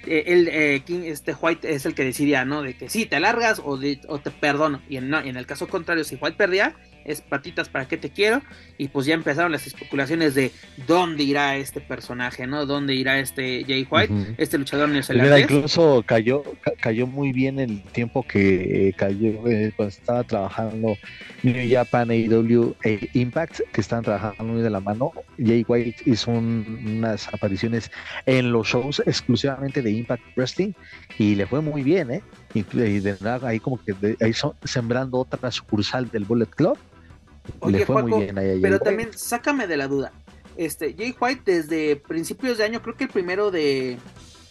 eh, 0.07 0.25
él, 0.29 0.49
eh, 0.51 0.81
King- 0.87 1.03
este 1.05 1.35
White 1.35 1.71
es 1.75 1.85
el 1.85 1.93
que 1.95 2.05
decidía, 2.05 2.47
¿no? 2.47 2.63
De 2.63 2.73
que 2.73 2.89
sí, 2.89 3.05
te 3.05 3.21
largas 3.21 3.61
o, 3.63 3.77
de- 3.77 4.01
o 4.09 4.19
te 4.19 4.31
perdono. 4.31 4.81
Y 4.89 4.97
en, 4.97 5.11
no, 5.11 5.23
y 5.23 5.29
en 5.29 5.37
el 5.37 5.45
caso 5.45 5.69
contrario, 5.69 6.05
si 6.05 6.15
White 6.17 6.39
perdía, 6.39 6.75
es 7.05 7.21
patitas 7.21 7.69
para 7.69 7.87
qué 7.89 7.97
te 7.97 8.11
quiero. 8.11 8.43
Y 8.77 8.89
pues 8.89 9.07
ya 9.07 9.15
empezaron 9.15 9.51
las 9.53 9.67
especulaciones 9.67 10.35
de 10.35 10.53
dónde 10.87 11.23
irá 11.25 11.57
este 11.57 11.81
personaje, 11.81 12.47
¿no? 12.47 12.67
¿Dónde 12.67 12.95
irá 12.95 13.19
este 13.19 13.65
Jay 13.67 13.87
White, 13.91 14.13
este 14.39 14.59
luchador 14.59 14.89
neozelandés? 14.89 15.43
Incluso 15.51 16.03
cayó, 16.07 16.43
ca- 16.61 16.73
cayó 16.81 17.07
muy 17.07 17.33
bien 17.33 17.59
el 17.59 17.83
tiempo 17.83 18.23
que 18.23 18.89
eh, 18.89 18.93
cayó 18.93 19.47
eh, 19.49 19.73
cuando 19.77 19.89
estaba 19.95 20.25
trabajando 20.25 20.97
New 21.43 21.71
Japan, 21.71 22.11
AEW 22.11 22.75
e 22.85 23.09
Impact, 23.15 23.61
que 23.73 23.81
estaban 23.81 24.05
trabajando 24.05 24.45
muy 24.53 24.63
de 24.63 24.71
la 24.71 24.81
mano. 24.81 25.13
Jay 25.39 25.65
White 25.67 26.03
hizo 26.07 26.31
un- 26.31 26.85
unas 26.99 27.29
apariciones 27.33 27.91
en 28.27 28.53
los 28.53 28.69
shows 28.69 29.03
exclusivamente 29.07 29.83
de 29.83 29.91
Impact 29.91 30.23
Wrestling 30.37 30.73
y 31.19 31.35
le 31.35 31.47
fue 31.47 31.61
muy 31.61 31.83
bien, 31.83 32.11
¿eh? 32.11 32.23
Y, 32.55 32.61
y 32.79 33.01
de 33.01 33.17
nada, 33.21 33.49
ahí 33.49 33.59
como 33.61 33.83
que 33.83 33.93
de- 33.93 34.17
ahí 34.21 34.33
son, 34.33 34.53
sembrando 34.65 35.19
otra 35.19 35.51
sucursal 35.51 36.11
del 36.11 36.25
Bullet 36.25 36.47
Club. 36.47 36.79
Oye, 37.61 37.79
le 37.79 37.87
fue 37.87 37.95
Juaco, 37.95 38.09
muy 38.09 38.25
bien 38.25 38.39
ahí 38.39 38.47
a 38.47 38.51
Jay 38.53 38.61
Pero 38.61 38.75
White. 38.77 38.85
también, 38.85 39.11
sácame 39.13 39.67
de 39.67 39.77
la 39.77 39.89
duda. 39.89 40.13
Este, 40.57 40.95
Jay 40.97 41.15
White 41.19 41.43
desde 41.45 41.97
principios 41.97 42.59
de 42.59 42.65
año, 42.65 42.83
creo 42.83 42.97
que 42.97 43.05
el 43.05 43.11
primero 43.11 43.51
de, 43.53 43.97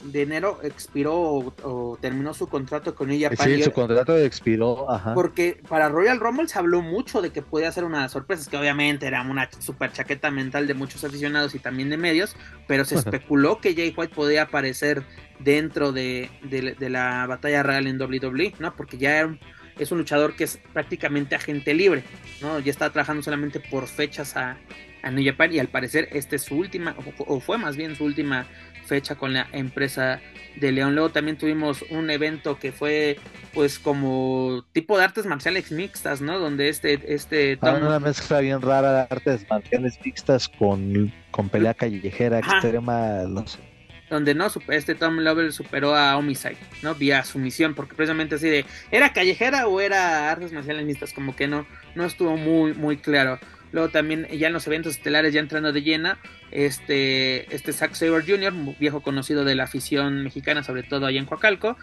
de 0.05 0.21
enero 0.21 0.59
expiró 0.63 1.15
o, 1.15 1.53
o 1.63 1.97
terminó 1.99 2.33
su 2.33 2.47
contrato 2.47 2.95
con 2.95 3.09
Japan. 3.19 3.37
Sí, 3.45 3.61
su 3.61 3.73
contrato 3.73 4.17
expiró, 4.17 4.89
ajá. 4.89 5.13
Porque 5.13 5.59
para 5.67 5.89
Royal 5.89 6.19
Rumble 6.19 6.47
se 6.47 6.57
habló 6.59 6.81
mucho 6.81 7.21
de 7.21 7.31
que 7.31 7.41
podía 7.41 7.71
ser 7.73 7.83
una 7.83 8.07
sorpresa, 8.07 8.49
que 8.49 8.55
obviamente 8.57 9.05
era 9.05 9.21
una 9.23 9.49
super 9.59 9.91
chaqueta 9.91 10.31
mental 10.31 10.65
de 10.65 10.75
muchos 10.75 11.03
aficionados 11.03 11.55
y 11.55 11.59
también 11.59 11.89
de 11.89 11.97
medios, 11.97 12.35
pero 12.67 12.85
se 12.85 12.95
especuló 12.99 13.59
que 13.59 13.73
Jay 13.75 13.93
White 13.95 14.15
podía 14.15 14.43
aparecer 14.43 15.03
dentro 15.39 15.91
de, 15.91 16.29
de- 16.43 16.73
de 16.75 16.89
la 16.89 17.25
batalla 17.27 17.63
real 17.63 17.85
en 17.85 18.01
WWE, 18.01 18.53
¿no? 18.59 18.73
Porque 18.75 18.97
ya 18.97 19.17
era 19.17 19.27
un- 19.27 19.39
es 19.79 19.91
un 19.91 19.99
luchador 19.99 20.35
que 20.35 20.43
es 20.43 20.59
prácticamente 20.73 21.35
agente 21.35 21.73
libre, 21.73 22.03
¿no? 22.41 22.59
Ya 22.59 22.71
está 22.71 22.89
trabajando 22.89 23.23
solamente 23.23 23.59
por 23.59 23.87
fechas 23.87 24.35
a, 24.35 24.57
a 25.01 25.11
New 25.11 25.25
Japan 25.25 25.53
y 25.53 25.59
al 25.59 25.67
parecer 25.67 26.09
esta 26.11 26.35
es 26.35 26.43
su 26.43 26.55
última, 26.55 26.95
o 27.17 27.39
fue 27.39 27.57
más 27.57 27.75
bien 27.75 27.95
su 27.95 28.05
última 28.05 28.47
fecha 28.85 29.15
con 29.15 29.33
la 29.33 29.47
empresa 29.51 30.21
de 30.55 30.71
León. 30.71 30.95
Luego 30.95 31.09
también 31.09 31.37
tuvimos 31.37 31.83
un 31.89 32.09
evento 32.09 32.57
que 32.57 32.71
fue 32.71 33.19
pues 33.53 33.79
como 33.79 34.65
tipo 34.71 34.97
de 34.97 35.03
artes 35.03 35.25
marciales 35.25 35.71
mixtas, 35.71 36.21
¿no? 36.21 36.39
Donde 36.39 36.69
este... 36.69 37.13
este 37.13 37.57
ah, 37.61 37.79
una 37.81 37.99
mezcla 37.99 38.39
bien 38.39 38.61
rara 38.61 38.93
de 38.93 39.07
artes 39.09 39.45
marciales 39.49 39.99
mixtas 40.03 40.47
con, 40.47 41.13
con 41.31 41.49
pelea 41.49 41.73
callejera 41.73 42.39
extrema, 42.39 43.23
no 43.27 43.45
sé 43.45 43.66
donde 44.09 44.33
no 44.33 44.47
este 44.69 44.95
Tom 44.95 45.17
Lovell 45.19 45.51
superó 45.51 45.95
a 45.95 46.17
Homicide, 46.17 46.57
¿no? 46.81 46.95
Vía 46.95 47.23
sumisión, 47.23 47.73
porque 47.73 47.95
precisamente 47.95 48.35
así 48.35 48.49
de, 48.49 48.65
¿era 48.91 49.13
callejera 49.13 49.67
o 49.67 49.81
era 49.81 50.31
artes 50.31 50.53
marciales 50.53 50.85
mixtas? 50.85 51.13
Como 51.13 51.35
que 51.35 51.47
no, 51.47 51.67
no 51.95 52.05
estuvo 52.05 52.37
muy, 52.37 52.73
muy 52.73 52.97
claro. 52.97 53.39
Luego 53.71 53.89
también 53.89 54.27
ya 54.29 54.47
en 54.47 54.53
los 54.53 54.65
eventos 54.67 54.95
estelares, 54.95 55.33
ya 55.33 55.41
entrando 55.41 55.73
de 55.73 55.81
llena, 55.81 56.19
este, 56.51 57.53
este 57.53 57.73
Zack 57.73 57.93
Saber 57.93 58.25
Jr., 58.25 58.53
viejo 58.79 59.01
conocido 59.01 59.43
de 59.45 59.55
la 59.55 59.63
afición 59.63 60.23
mexicana, 60.23 60.63
sobre 60.63 60.83
todo 60.83 61.05
allá 61.05 61.19
en 61.19 61.25
Coacalco, 61.25 61.77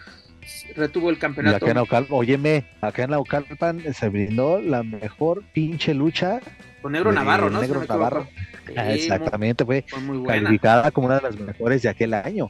retuvo 0.75 1.09
el 1.09 1.17
campeonato. 1.17 1.57
Acá 1.57 1.67
en 1.67 1.75
Naucalpan, 1.75 2.17
óyeme, 2.17 2.65
acá 2.81 3.03
en 3.03 3.11
Naucalpan 3.11 3.93
se 3.93 4.09
brindó 4.09 4.59
la 4.59 4.83
mejor 4.83 5.43
pinche 5.53 5.93
lucha. 5.93 6.39
Con 6.81 6.91
Negro 6.91 7.11
Navarro, 7.11 7.49
¿no? 7.49 7.61
Negro 7.61 7.83
Navarro. 7.87 8.27
Exactamente, 8.67 9.65
fue, 9.65 9.85
calificada 10.25 10.91
como 10.91 11.07
una 11.07 11.17
de 11.17 11.23
las 11.23 11.39
mejores 11.39 11.81
de 11.81 11.89
aquel 11.89 12.13
año. 12.13 12.49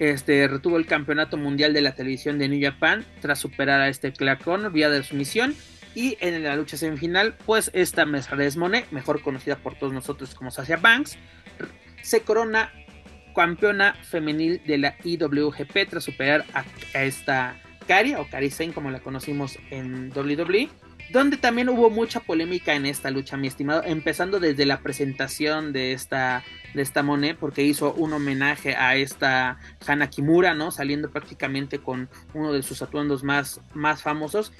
Este 0.00 0.48
retuvo 0.48 0.76
el 0.76 0.86
campeonato 0.86 1.36
mundial 1.36 1.72
de 1.72 1.80
la 1.80 1.94
televisión 1.94 2.36
de 2.36 2.48
New 2.48 2.60
Japan 2.60 3.04
tras 3.20 3.38
superar 3.38 3.80
a 3.80 3.88
este 3.88 4.12
Clark 4.12 4.42
Connor 4.42 4.72
vía 4.72 4.90
de 4.90 5.04
sumisión 5.04 5.54
y 5.94 6.16
en 6.20 6.42
la 6.42 6.56
lucha 6.56 6.76
semifinal, 6.76 7.34
pues 7.46 7.70
esta 7.72 8.04
Mercedes 8.04 8.56
Monet, 8.56 8.90
mejor 8.90 9.22
conocida 9.22 9.56
por 9.56 9.76
todos 9.76 9.92
nosotros 9.92 10.34
como 10.34 10.50
Sasha 10.50 10.76
Banks, 10.76 11.16
se 12.02 12.22
corona 12.22 12.72
campeona 13.34 13.94
femenil 14.02 14.62
de 14.66 14.78
la 14.78 14.96
IWGP 15.04 15.88
tras 15.88 16.04
superar 16.04 16.44
a, 16.54 16.64
esta 17.02 17.60
Kari 17.86 18.14
o 18.14 18.28
Kari 18.28 18.50
Sane 18.50 18.72
como 18.72 18.90
la 18.90 19.00
conocimos 19.00 19.58
en 19.70 20.12
WWE. 20.14 20.68
Donde 21.12 21.36
también 21.36 21.68
hubo 21.68 21.90
mucha 21.90 22.20
polémica 22.20 22.74
en 22.74 22.86
esta 22.86 23.10
lucha, 23.10 23.36
mi 23.36 23.46
estimado, 23.46 23.82
empezando 23.84 24.40
desde 24.40 24.64
la 24.64 24.80
presentación 24.80 25.74
de 25.74 25.92
esta, 25.92 26.42
de 26.72 26.80
esta 26.80 27.02
Monet, 27.02 27.36
porque 27.36 27.62
hizo 27.62 27.92
un 27.92 28.14
homenaje 28.14 28.74
a 28.74 28.96
esta 28.96 29.58
Hana 29.86 30.08
Kimura, 30.08 30.54
¿no? 30.54 30.70
Saliendo 30.70 31.10
prácticamente 31.10 31.78
con 31.78 32.08
uno 32.32 32.54
de 32.54 32.62
sus 32.62 32.80
atuendos 32.80 33.22
más, 33.22 33.60
más 33.74 34.00
famosos 34.00 34.50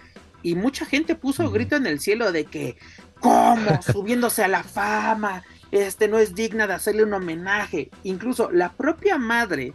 y 0.44 0.54
mucha 0.54 0.84
gente 0.84 1.16
puso 1.16 1.50
grito 1.50 1.74
en 1.74 1.86
el 1.86 1.98
cielo 1.98 2.30
de 2.30 2.44
que, 2.44 2.76
¿cómo? 3.18 3.82
Subiéndose 3.82 4.44
a 4.44 4.48
la 4.48 4.62
fama, 4.62 5.42
este 5.72 6.06
no 6.06 6.18
es 6.18 6.34
digna 6.34 6.68
de 6.68 6.74
hacerle 6.74 7.02
un 7.02 7.14
homenaje. 7.14 7.90
Incluso 8.04 8.52
la 8.52 8.72
propia 8.74 9.18
madre 9.18 9.72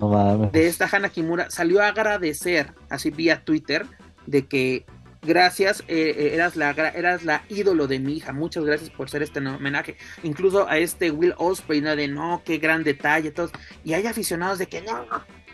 de 0.54 0.68
esta 0.68 0.88
Hana 0.90 1.10
Kimura 1.10 1.50
salió 1.50 1.82
a 1.82 1.88
agradecer, 1.88 2.74
así 2.90 3.10
vía 3.10 3.44
Twitter, 3.44 3.86
de 4.28 4.46
que 4.46 4.86
gracias, 5.24 5.82
eh, 5.88 6.16
eh, 6.16 6.36
eras, 6.36 6.56
la, 6.56 6.70
eras 6.70 7.26
la 7.26 7.44
ídolo 7.50 7.88
de 7.88 8.00
mi 8.00 8.18
hija, 8.18 8.32
muchas 8.32 8.64
gracias 8.64 8.92
por 8.92 9.10
ser 9.10 9.24
este 9.24 9.40
homenaje. 9.40 9.98
Incluso 10.24 10.70
a 10.70 10.78
este 10.78 11.12
Will 11.12 11.34
Osprey, 11.38 11.82
¿no? 11.82 11.96
De 11.96 12.08
no, 12.08 12.44
qué 12.46 12.60
gran 12.60 12.84
detalle, 12.84 13.32
todos. 13.32 13.52
Y 13.84 13.94
hay 13.94 14.06
aficionados 14.06 14.60
de 14.60 14.68
que 14.68 14.82
no, 14.82 15.06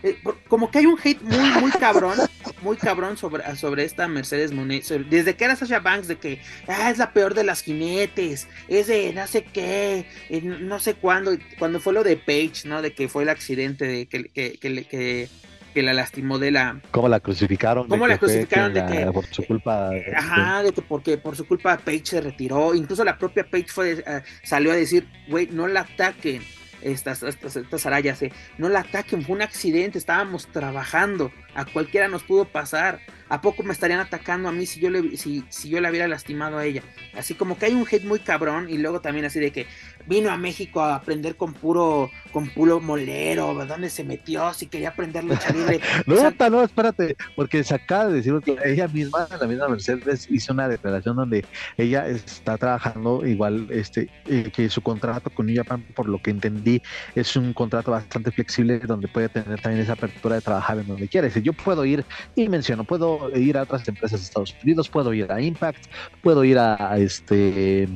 eh, 0.06 0.20
como 0.48 0.70
que 0.70 0.78
hay 0.78 0.86
un 0.86 1.00
hate 1.04 1.20
muy, 1.24 1.50
muy 1.62 1.72
cabrón, 1.72 2.16
muy 2.62 2.78
cabrón 2.78 3.18
sobre, 3.18 3.56
sobre 3.56 3.86
esta 3.86 4.08
Mercedes 4.08 4.52
Monet. 4.52 4.86
Desde 5.10 5.36
que 5.36 5.46
era 5.46 5.56
Sasha 5.56 5.80
Banks, 5.80 6.08
de 6.08 6.18
que 6.18 6.42
ah, 6.68 6.92
es 6.92 7.00
la 7.00 7.12
peor 7.12 7.34
de 7.34 7.44
las 7.44 7.64
jinetes, 7.64 8.48
es 8.68 8.86
de 8.86 9.14
no 9.14 9.26
sé 9.26 9.46
qué, 9.46 10.06
eh, 10.30 10.42
no 10.42 10.80
sé 10.80 10.94
cuándo, 10.94 11.32
cuando 11.58 11.80
fue 11.80 11.94
lo 11.94 12.04
de 12.04 12.18
Paige, 12.18 12.68
¿no? 12.68 12.84
De 12.84 12.94
que 12.94 13.10
fue 13.10 13.24
el 13.24 13.30
accidente 13.30 13.88
de 13.88 14.06
que, 14.06 14.26
que, 14.26 14.60
que, 14.60 15.28
que 15.74 15.82
la 15.82 15.94
lastimó 15.94 16.38
de 16.38 16.52
la. 16.52 16.80
¿Cómo 16.92 17.10
la 17.10 17.20
crucificaron? 17.20 17.88
¿Cómo 17.88 18.06
la 18.06 18.20
crucificaron? 18.20 18.76
de 18.76 18.86
que. 18.86 19.12
Por 19.12 19.26
su 19.26 19.44
culpa. 19.44 19.90
Ajá, 20.16 20.62
de 20.62 20.72
que 20.72 20.84
porque 20.84 21.18
por 21.18 21.36
su 21.36 21.48
culpa 21.48 21.78
Paige 21.78 22.06
se 22.06 22.22
retiró. 22.22 22.76
Incluso 22.76 23.04
la 23.04 23.18
propia 23.18 23.50
Paige 23.50 23.70
fue, 23.70 24.04
eh, 24.06 24.22
salió 24.44 24.72
a 24.72 24.76
decir, 24.76 25.08
güey, 25.28 25.48
no 25.48 25.68
la 25.68 25.80
ataquen 25.82 26.44
estas, 26.86 27.24
estas, 27.24 27.56
estas 27.56 27.86
arayas, 27.86 28.22
eh, 28.22 28.32
no 28.58 28.70
la 28.70 28.82
ataquen, 28.82 29.24
fue 29.24 29.36
un 29.36 29.42
accidente, 29.42 29.98
estábamos 29.98 30.48
trabajando, 30.48 31.32
a 31.56 31.66
cualquiera 31.66 32.08
nos 32.08 32.24
pudo 32.24 32.46
pasar, 32.46 33.00
¿a 33.30 33.42
poco 33.42 33.64
me 33.64 33.74
estarían 33.74 34.00
atacando 34.00 34.50
a 34.50 34.52
mí 34.52 34.66
si 34.66 34.80
yo 34.80 34.90
le, 34.90 35.18
si, 35.18 35.44
si 35.50 35.70
yo 35.70 35.82
la 35.82 35.90
hubiera 35.90 36.08
lastimado 36.08 36.58
a 36.58 36.66
ella? 36.66 36.84
Así 37.18 37.34
como 37.34 37.58
que 37.58 37.68
hay 37.68 37.74
un 37.74 37.88
hate 37.90 38.04
muy 38.04 38.20
cabrón 38.20 38.70
y 38.70 38.78
luego 38.78 39.02
también 39.02 39.26
así 39.26 39.40
de 39.40 39.52
que 39.52 39.66
vino 40.06 40.30
a 40.30 40.38
México 40.38 40.82
a 40.82 40.96
aprender 40.96 41.36
con 41.36 41.54
puro, 41.54 42.12
con 42.32 42.50
puro 42.50 42.80
molero, 42.80 43.66
¿dónde 43.66 43.90
se 43.90 44.04
metió? 44.04 44.54
Si 44.54 44.68
quería 44.68 44.90
aprender 44.90 45.24
lucha 45.24 45.52
libre. 45.52 45.80
no, 46.06 46.50
no, 46.50 46.64
espérate, 46.64 47.16
porque 47.36 47.64
se 47.64 47.74
acaba 47.74 48.08
de 48.08 48.16
decir 48.16 48.34
que 48.44 48.58
ella 48.64 48.88
misma, 48.88 49.28
la 49.40 49.48
misma 49.48 49.68
Mercedes, 49.70 50.28
hizo 50.30 50.54
una 50.54 50.68
declaración 50.68 51.16
donde 51.16 51.46
ella 51.78 52.08
está 52.08 52.58
trabajando 52.58 53.26
igual, 53.26 53.68
este, 53.72 54.10
eh, 54.28 54.52
que 54.54 54.70
su 54.70 54.82
contrato 54.82 55.30
con 55.30 55.46
New 55.46 55.56
Japan, 55.56 55.84
por 55.96 56.08
lo 56.08 56.22
que 56.22 56.32
entendí, 56.32 56.82
es 57.16 57.36
un 57.36 57.54
contrato 57.54 57.92
bastante 57.92 58.32
flexible 58.32 58.80
donde 58.80 59.08
puede 59.08 59.30
tener 59.30 59.60
también 59.62 59.84
esa 59.84 59.94
apertura 59.94 60.36
de 60.36 60.42
trabajar 60.42 60.80
en 60.80 60.88
donde 60.88 61.08
quiera. 61.08 61.28
Yo 61.46 61.54
puedo 61.54 61.86
ir, 61.86 62.04
y 62.36 62.50
menciono, 62.50 62.84
puedo 62.84 63.30
ir 63.38 63.58
a 63.58 63.62
otras 63.62 63.88
empresas 63.88 64.20
de 64.20 64.26
Estados 64.26 64.56
Unidos, 64.64 64.90
puedo 64.90 65.14
ir 65.14 65.32
a 65.32 65.40
Impact, 65.40 65.86
puedo 66.24 66.44
ir 66.44 66.58
a, 66.58 66.98
este 66.98 67.88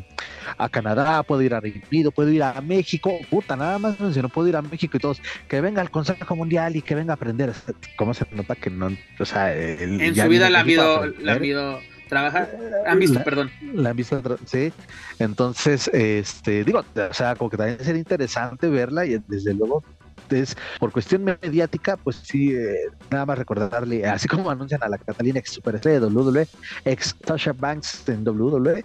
a 0.58 0.70
Canadá, 0.70 1.24
puedo 1.24 1.42
ir 1.42 1.56
a 1.56 1.60
Reino 1.60 1.82
Unido, 1.92 2.12
puedo 2.12 2.30
ir 2.30 2.44
a 2.44 2.62
México, 2.62 3.18
puta, 3.30 3.56
nada 3.56 3.80
más 3.80 4.00
menciono, 4.00 4.30
puedo 4.30 4.48
ir 4.48 4.56
a 4.56 4.62
México 4.62 4.98
y 4.98 5.00
todos, 5.00 5.20
que 5.48 5.62
venga 5.62 5.82
al 5.82 5.90
Consejo 5.90 6.36
Mundial 6.36 6.76
y 6.76 6.84
que 6.84 6.94
venga 6.94 7.14
a 7.14 7.16
aprender. 7.16 7.52
¿Cómo 7.98 8.14
se 8.14 8.26
nota 8.32 8.56
que 8.56 8.70
no, 8.70 8.96
o 9.20 9.26
sea, 9.26 9.56
en 9.56 10.16
su 10.16 10.28
vida 10.28 10.50
la 10.52 10.60
ha 10.60 10.62
habido, 10.62 11.08
la 11.08 11.32
ha 11.32 11.36
habido 11.36 11.80
trabajar, 12.08 12.50
han 12.86 13.00
visto, 13.00 13.24
perdón. 13.24 13.52
La 13.74 13.92
han 13.92 13.96
visto, 13.96 14.22
sí. 14.46 14.72
Entonces, 15.20 15.90
este, 15.94 16.64
digo, 16.64 16.80
o 16.80 17.14
sea, 17.14 17.36
como 17.36 17.50
que 17.50 17.58
también 17.58 17.80
sería 17.80 18.00
interesante 18.00 18.68
verla 18.68 19.06
y 19.06 19.22
desde 19.28 19.54
luego 19.54 19.84
es 20.32 20.58
por 20.80 20.92
cuestión 20.92 21.24
mediática, 21.24 21.98
pues 21.98 22.18
sí, 22.18 22.54
eh, 22.54 22.88
nada 23.10 23.26
más 23.26 23.38
recordarle, 23.38 24.06
así 24.06 24.28
como 24.28 24.50
anuncian 24.50 24.84
a 24.84 24.90
la 24.90 24.98
Catalina 24.98 25.40
ex 25.40 25.52
superestrella 25.52 26.00
de 26.00 26.08
WWE, 26.08 26.48
ex 26.86 27.16
Tasha 27.16 27.54
Banks 27.54 28.08
en 28.10 28.28
WWE, 28.28 28.84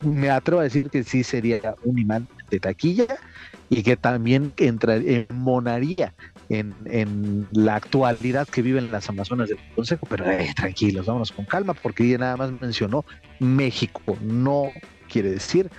me 0.00 0.30
atrevo 0.30 0.60
a 0.60 0.64
decir 0.64 0.90
que 0.90 1.02
sí 1.02 1.24
sería 1.24 1.74
un 1.84 1.98
imán 1.98 2.28
de 2.50 2.60
taquilla 2.60 3.06
y 3.70 3.82
que 3.82 3.96
también 3.96 4.52
entraría, 4.56 5.26
monaría 5.30 6.12
en, 6.48 6.74
en, 6.84 7.48
la 7.52 7.76
actualidad 7.76 8.46
que 8.46 8.62
viven 8.62 8.92
las 8.92 9.08
Amazonas 9.08 9.48
del 9.48 9.58
Consejo, 9.74 10.06
pero 10.08 10.30
eh, 10.30 10.52
tranquilos, 10.54 11.06
vámonos 11.06 11.32
con 11.32 11.46
calma, 11.46 11.74
porque 11.74 12.04
ella 12.04 12.18
nada 12.18 12.36
más 12.36 12.52
mencionó 12.60 13.04
México, 13.40 14.18
no 14.20 14.70
quiere 15.08 15.30
decir 15.30 15.70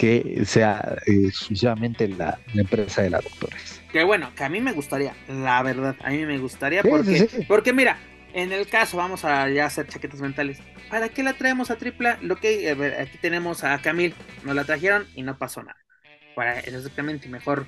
que 0.00 0.46
sea 0.46 0.96
eh, 1.06 1.26
exclusivamente 1.26 2.08
la, 2.08 2.38
empresa 2.54 3.02
de 3.02 3.10
la 3.10 3.20
doctores. 3.20 3.82
Que 3.92 4.02
bueno, 4.02 4.32
que 4.34 4.44
a 4.44 4.48
mí 4.48 4.58
me 4.58 4.72
gustaría, 4.72 5.14
la 5.28 5.62
verdad, 5.62 5.94
a 6.02 6.08
mí 6.08 6.24
me 6.24 6.38
gustaría, 6.38 6.82
porque, 6.82 7.44
porque 7.46 7.74
mira, 7.74 7.98
en 8.32 8.50
el 8.50 8.66
caso, 8.66 8.96
vamos 8.96 9.26
a 9.26 9.50
ya 9.50 9.66
hacer 9.66 9.88
chaquetas 9.88 10.22
mentales. 10.22 10.58
¿Para 10.88 11.10
qué 11.10 11.22
la 11.22 11.34
traemos 11.34 11.70
a 11.70 11.76
tripla? 11.76 12.16
Lo 12.22 12.36
que, 12.36 12.72
ver, 12.74 12.98
aquí 12.98 13.18
tenemos 13.18 13.62
a 13.62 13.78
Camil, 13.82 14.14
nos 14.42 14.56
la 14.56 14.64
trajeron 14.64 15.06
y 15.14 15.22
no 15.22 15.36
pasó 15.36 15.62
nada. 15.62 15.76
Para 16.34 16.60
exactamente, 16.60 17.28
mejor 17.28 17.66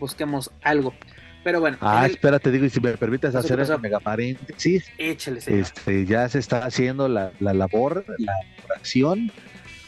busquemos 0.00 0.50
algo. 0.62 0.94
Pero 1.42 1.60
bueno. 1.60 1.76
Ah, 1.82 2.06
espérate, 2.06 2.50
digo, 2.50 2.64
y 2.64 2.70
si 2.70 2.80
me 2.80 2.96
permites 2.96 3.34
hacer 3.34 3.60
esa 3.60 3.76
mega 3.76 4.00
paréntesis. 4.00 4.90
Échale, 4.96 5.40
Este, 5.46 6.06
ya 6.06 6.26
se 6.30 6.38
está 6.38 6.64
haciendo 6.64 7.08
la, 7.08 7.32
la 7.40 7.52
labor, 7.52 8.06
la 8.16 8.32
oración 8.64 9.30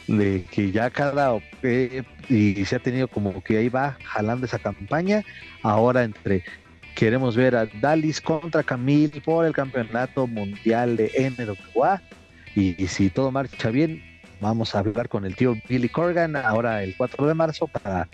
de 0.06 0.44
que 0.50 0.70
ya 0.70 0.90
cada 0.90 1.36
eh, 1.62 2.02
y 2.28 2.64
se 2.64 2.76
ha 2.76 2.78
tenido 2.78 3.08
como 3.08 3.42
que 3.42 3.58
ahí 3.58 3.68
va 3.68 3.96
jalando 4.04 4.46
esa 4.46 4.58
campaña. 4.58 5.22
Ahora 5.62 6.04
entre 6.04 6.44
queremos 6.94 7.36
ver 7.36 7.56
a 7.56 7.66
Dalis 7.80 8.20
contra 8.20 8.62
Camille 8.62 9.20
por 9.20 9.44
el 9.44 9.52
campeonato 9.52 10.26
mundial 10.26 10.96
de 10.96 11.34
NWA 11.36 12.02
y, 12.54 12.74
si 12.86 13.10
todo 13.10 13.30
marcha 13.30 13.70
bien 13.70 14.02
vamos 14.40 14.74
a 14.74 14.78
hablar 14.78 15.08
con 15.08 15.26
el 15.26 15.36
tío 15.36 15.56
Billy 15.68 15.88
Corgan 15.88 16.36
ahora 16.36 16.82
el 16.82 16.96
4 16.96 17.26
de 17.26 17.34
marzo 17.34 17.66
para 17.66 18.08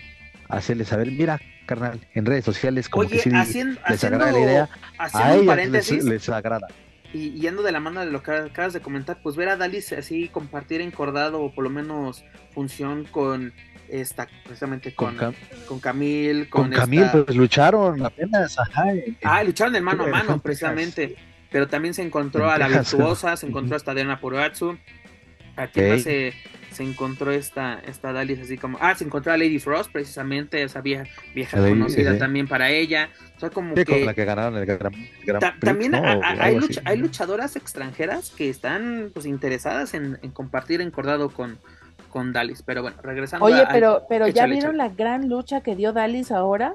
hacerle 0.49 0.83
saber 0.83 1.11
mira 1.11 1.39
carnal 1.65 1.99
en 2.13 2.25
redes 2.25 2.43
sociales 2.43 2.89
como 2.89 3.07
que 3.07 3.19
sí 3.19 3.29
les 3.29 4.03
agrada 4.03 4.31
la 4.31 4.39
idea. 4.39 4.69
a 4.97 5.33
ellos 5.33 6.03
les 6.03 6.29
agrada 6.29 6.67
y 7.13 7.31
yendo 7.39 7.61
de 7.61 7.71
la 7.71 7.79
mano 7.79 7.99
de 7.99 8.11
lo 8.11 8.23
que 8.23 8.31
acabas 8.31 8.73
de 8.73 8.81
comentar, 8.81 9.19
pues 9.21 9.35
ver 9.35 9.49
a 9.49 9.55
Dalis 9.55 9.93
así 9.93 10.29
compartir 10.29 10.81
encordado 10.81 11.41
o 11.41 11.53
por 11.53 11.63
lo 11.63 11.69
menos 11.69 12.25
función 12.51 13.05
con 13.05 13.53
esta, 13.87 14.27
precisamente 14.43 14.95
con, 14.95 15.15
con, 15.67 15.79
Camil. 15.79 16.49
Con, 16.49 16.71
Camil, 16.71 17.05
pues 17.25 17.37
lucharon 17.37 18.03
apenas, 18.03 18.57
ajá. 18.57 18.85
Ah, 19.23 19.43
lucharon 19.43 19.75
en 19.75 19.83
mano 19.83 20.05
a 20.05 20.07
mano, 20.07 20.39
precisamente. 20.39 21.15
Pero 21.51 21.67
también 21.67 21.93
se 21.93 22.01
encontró 22.01 22.49
a 22.49 22.57
la 22.57 22.67
virtuosa, 22.67 23.37
se 23.37 23.45
encontró 23.45 23.75
hasta 23.75 23.93
Diana 23.93 24.19
Puratsu. 24.19 24.75
Aquí 25.55 25.81
más 25.81 26.01
se, 26.01 26.33
se 26.73 26.83
encontró 26.83 27.31
esta, 27.31 27.79
esta 27.87 28.11
Dallas 28.11 28.39
así 28.39 28.57
como, 28.57 28.77
ah, 28.81 28.93
se 28.95 29.05
encontró 29.05 29.31
a 29.31 29.37
Lady 29.37 29.59
Frost 29.59 29.91
precisamente, 29.91 30.61
esa 30.63 30.81
vieja, 30.81 31.05
vieja 31.33 31.57
Lady, 31.57 31.69
conocida 31.71 32.13
sí. 32.13 32.19
también 32.19 32.47
para 32.47 32.69
ella, 32.71 33.09
o 33.37 33.39
sea, 33.39 33.49
como 33.49 33.75
Sí, 33.75 33.85
que... 33.85 33.91
con 33.99 34.05
la 34.05 34.13
que 34.13 34.25
ganaron 34.25 34.57
el 34.57 34.65
Gran, 34.65 34.91
Gran 35.25 35.39
Ta- 35.39 35.51
Prix, 35.51 35.59
también 35.61 35.91
¿no? 35.93 35.99
a- 35.99 36.11
a- 36.13 36.17
O 36.19 36.41
hay, 36.41 36.55
lucha- 36.57 36.81
hay 36.85 36.97
luchadoras 36.97 37.55
extranjeras 37.55 38.31
que 38.31 38.49
están 38.49 39.11
pues 39.13 39.25
interesadas 39.25 39.93
en, 39.93 40.19
en 40.21 40.31
compartir 40.31 40.81
encordado 40.81 41.29
con, 41.29 41.57
con 42.09 42.33
Dallas, 42.33 42.63
pero 42.63 42.81
bueno, 42.81 42.97
regresando 43.01 43.45
Oye, 43.45 43.61
a- 43.61 43.69
pero, 43.69 44.03
pero 44.09 44.25
¿ya 44.27 44.31
échale, 44.31 44.53
vieron 44.55 44.75
échale. 44.75 44.89
la 44.89 44.95
gran 44.95 45.29
lucha 45.29 45.61
que 45.61 45.75
dio 45.75 45.93
Dallas 45.93 46.31
ahora? 46.31 46.73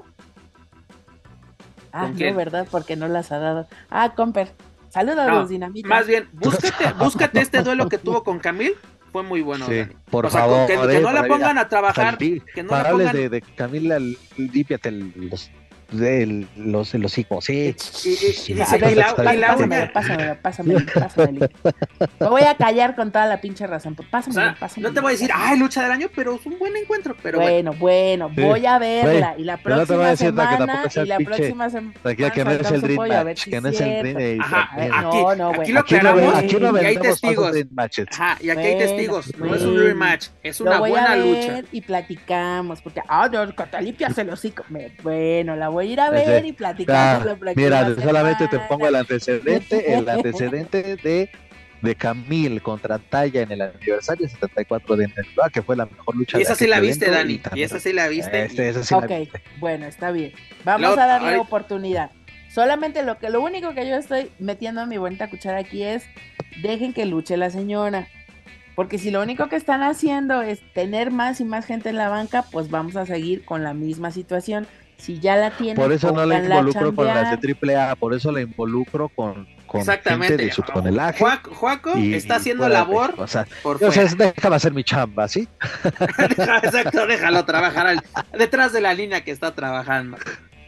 Ah, 1.91 2.07
¿Con 2.15 2.19
no? 2.19 2.35
¿verdad? 2.35 2.67
Porque 2.69 2.95
no 2.95 3.07
las 3.07 3.31
ha 3.31 3.39
dado. 3.39 3.67
Ah, 3.89 4.13
Comper. 4.15 4.51
Saludos, 4.89 5.27
No, 5.27 5.47
Dinamita. 5.47 5.87
Más 5.87 6.07
bien, 6.07 6.27
búscate, 6.33 6.93
búscate 6.99 7.41
este 7.41 7.61
duelo 7.61 7.87
que 7.89 7.97
tuvo 7.99 8.23
con 8.23 8.39
Camil, 8.39 8.73
fue 9.11 9.23
muy 9.23 9.41
bueno. 9.41 9.65
Sí, 9.67 9.81
por 10.09 10.25
O 10.25 10.29
sea, 10.29 10.41
favor, 10.41 10.67
que, 10.67 10.75
que 10.77 10.97
eh, 10.97 11.01
no 11.01 11.11
la 11.11 11.23
pongan 11.27 11.57
a 11.57 11.67
trabajar, 11.67 12.17
que 12.17 12.41
no 12.63 12.71
la 12.71 12.89
pongan... 12.91 13.15
de, 13.15 13.29
de 13.29 13.41
Camila, 13.41 13.99
límpiate 14.37 14.89
el- 14.89 15.13
los, 15.29 15.51
de 15.91 16.45
los, 16.55 16.93
los 16.93 17.17
hijos, 17.17 17.45
sí. 17.45 17.75
Pásamelo, 18.57 19.01
pásamelo, 19.93 20.37
pásamelo, 20.41 20.79
pásamelo. 20.93 21.49
Me 22.19 22.27
voy 22.27 22.41
a 22.43 22.55
callar 22.55 22.95
con 22.95 23.11
toda 23.11 23.25
la 23.25 23.41
pinche 23.41 23.65
razón. 23.67 23.95
pues 23.95 24.07
o 24.07 24.11
Pásamelo, 24.11 24.41
sea, 24.51 24.59
pásamelo. 24.59 24.89
no 24.89 24.93
te 24.93 25.01
voy 25.01 25.09
a 25.09 25.11
decir, 25.13 25.29
ay, 25.33 25.57
lucha 25.57 25.81
del 25.83 25.91
año, 25.91 26.07
pero 26.15 26.35
es 26.35 26.45
un 26.45 26.59
buen 26.59 26.75
encuentro, 26.75 27.15
pero 27.23 27.39
bueno. 27.39 27.73
bueno, 27.73 28.29
Sí. 28.35 28.41
voy 28.41 28.65
a 28.65 28.77
verla. 28.79 29.35
Y 29.37 29.43
la 29.43 29.57
pero 29.57 29.77
no 29.77 29.85
te 29.85 29.93
voy 29.95 30.05
próxima 30.05 30.07
a 30.07 30.11
decir 30.11 30.33
nada, 30.33 30.49
que 30.49 30.89
semana, 30.89 31.05
y 31.05 31.07
la 31.07 31.17
pinche- 31.17 31.25
próxima 31.25 31.69
semana. 31.69 31.93
Tranquila, 32.01 32.29
que 32.31 32.45
no 32.45 32.51
es 32.51 32.71
el 32.71 32.81
Dream 32.81 32.95
pollo, 32.97 33.13
a 33.13 33.23
ver 33.23 33.25
Match, 33.35 33.43
que 33.49 33.55
es 33.55 33.63
no 33.63 33.69
es 33.69 33.81
el. 33.81 34.13
Dream 34.13 34.41
Ajá, 34.41 34.69
A 34.71 34.75
ver, 34.77 34.91
aquí- 34.93 35.03
no, 35.17 35.35
no, 35.35 35.47
aquí 35.49 35.57
güey. 35.57 35.71
lo 35.71 35.79
Aquí 35.79 35.93
no, 35.93 35.99
aclaramos 35.99 36.35
aquí 36.35 36.55
hay 36.85 36.97
testigos. 36.97 37.51
Ajá, 38.11 38.37
y 38.41 38.49
aquí 38.49 38.61
hay 38.61 38.77
testigos, 38.77 39.37
no 39.37 39.55
es 39.55 39.61
un 39.63 39.77
rematch, 39.79 40.27
es 40.43 40.59
Lo 40.59 40.65
una 40.67 40.79
buena 40.79 41.15
lucha. 41.15 41.61
y 41.71 41.81
platicamos, 41.81 42.81
porque, 42.81 43.01
ah, 43.07 43.29
no, 43.31 43.55
Catalipia 43.55 44.09
se 44.11 44.23
lo 44.23 44.33
hocico. 44.33 44.63
Bueno, 45.03 45.55
la 45.55 45.69
voy 45.69 45.78
a 45.83 45.85
ir 45.85 45.99
a 45.99 46.09
ver 46.09 46.45
y 46.45 46.55
Ah, 46.87 47.19
próxima 47.23 47.51
Mira, 47.55 47.95
solamente 48.01 48.47
te 48.47 48.59
pongo 48.59 48.87
el 48.87 48.95
antecedente, 48.95 49.93
el 49.93 50.07
antecedente 50.09 50.95
de, 50.97 51.29
de 51.81 51.95
Camille 51.95 52.59
contra 52.61 52.97
Talla 52.99 53.41
en 53.41 53.51
el 53.51 53.61
aniversario 53.61 54.27
74 54.27 54.95
de 54.97 55.07
NWA, 55.07 55.49
que 55.49 55.61
fue 55.61 55.75
la 55.75 55.85
mejor 55.85 56.15
lucha 56.15 56.37
Y 56.37 56.41
esa 56.41 56.53
de 56.53 56.59
sí 56.59 56.67
la 56.67 56.79
viste, 56.79 57.05
evento, 57.05 57.19
Dani, 57.21 57.33
y 57.33 57.37
también- 57.39 57.65
esa 57.65 57.79
sí 57.79 57.93
la 57.93 58.07
viste. 58.07 58.45
Este, 58.45 58.65
y- 58.65 58.67
esa 58.67 58.83
sí 58.83 58.93
la 58.93 58.99
Ok, 58.99 59.09
viste. 59.19 59.41
bueno, 59.59 59.85
está 59.85 60.11
bien. 60.11 60.33
Vamos 60.65 60.97
a 60.97 61.05
darle 61.05 61.27
ahorita- 61.29 61.41
oportunidad. 61.41 62.11
Solamente 62.49 63.03
lo 63.03 63.19
que 63.19 63.29
lo 63.29 63.41
único 63.41 63.73
que 63.75 63.87
yo 63.87 63.95
estoy 63.95 64.31
metiendo 64.39 64.81
en 64.81 64.89
mi 64.89 64.97
bonita 64.97 65.29
cuchara 65.29 65.59
aquí 65.59 65.83
es 65.83 66.03
dejen 66.63 66.93
que 66.93 67.05
luche 67.05 67.37
la 67.37 67.49
señora. 67.51 68.07
Porque 68.75 68.97
si 68.97 69.11
lo 69.11 69.21
único 69.21 69.49
que 69.49 69.57
están 69.57 69.83
haciendo 69.83 70.41
es 70.41 70.59
tener 70.73 71.11
más 71.11 71.41
y 71.41 71.43
más 71.45 71.65
gente 71.65 71.89
en 71.89 71.97
la 71.97 72.07
banca, 72.07 72.45
pues 72.49 72.69
vamos 72.69 72.95
a 72.95 73.05
seguir 73.05 73.43
con 73.43 73.61
la 73.63 73.73
misma 73.73 74.09
situación. 74.11 74.67
Si 74.99 75.17
ya 75.19 75.37
la 75.37 75.51
tienen, 75.51 75.75
Por 75.75 75.91
eso 75.91 76.11
no 76.11 76.25
la 76.25 76.39
involucro 76.43 76.93
con 76.93 77.07
las 77.07 77.31
de 77.31 77.37
triple 77.37 77.75
A, 77.75 77.95
por 77.95 78.13
eso 78.13 78.31
la 78.31 78.41
involucro 78.41 79.07
con, 79.09 79.47
con 79.65 79.79
Exactamente. 79.79 80.27
gente 80.27 80.45
de 80.45 80.51
su 80.51 80.61
tonelaje. 80.61 81.17
Juaco, 81.19 81.55
Juaco 81.55 81.97
y- 81.97 82.13
está 82.13 82.33
y 82.35 82.37
haciendo 82.37 82.65
de- 82.65 82.69
labor 82.71 83.15
o 83.17 83.25
sea, 83.25 83.47
por 83.63 83.77
o 83.81 83.91
sea, 83.91 84.07
fuera. 84.07 84.33
déjame 84.35 84.55
hacer 84.57 84.73
mi 84.73 84.83
chamba, 84.83 85.27
¿sí? 85.29 85.47
Exacto, 86.17 87.07
déjalo 87.07 87.45
trabajar 87.45 87.87
al- 87.87 88.03
detrás 88.37 88.73
de 88.73 88.81
la 88.81 88.93
línea 88.93 89.21
que 89.23 89.31
está 89.31 89.55
trabajando. 89.55 90.17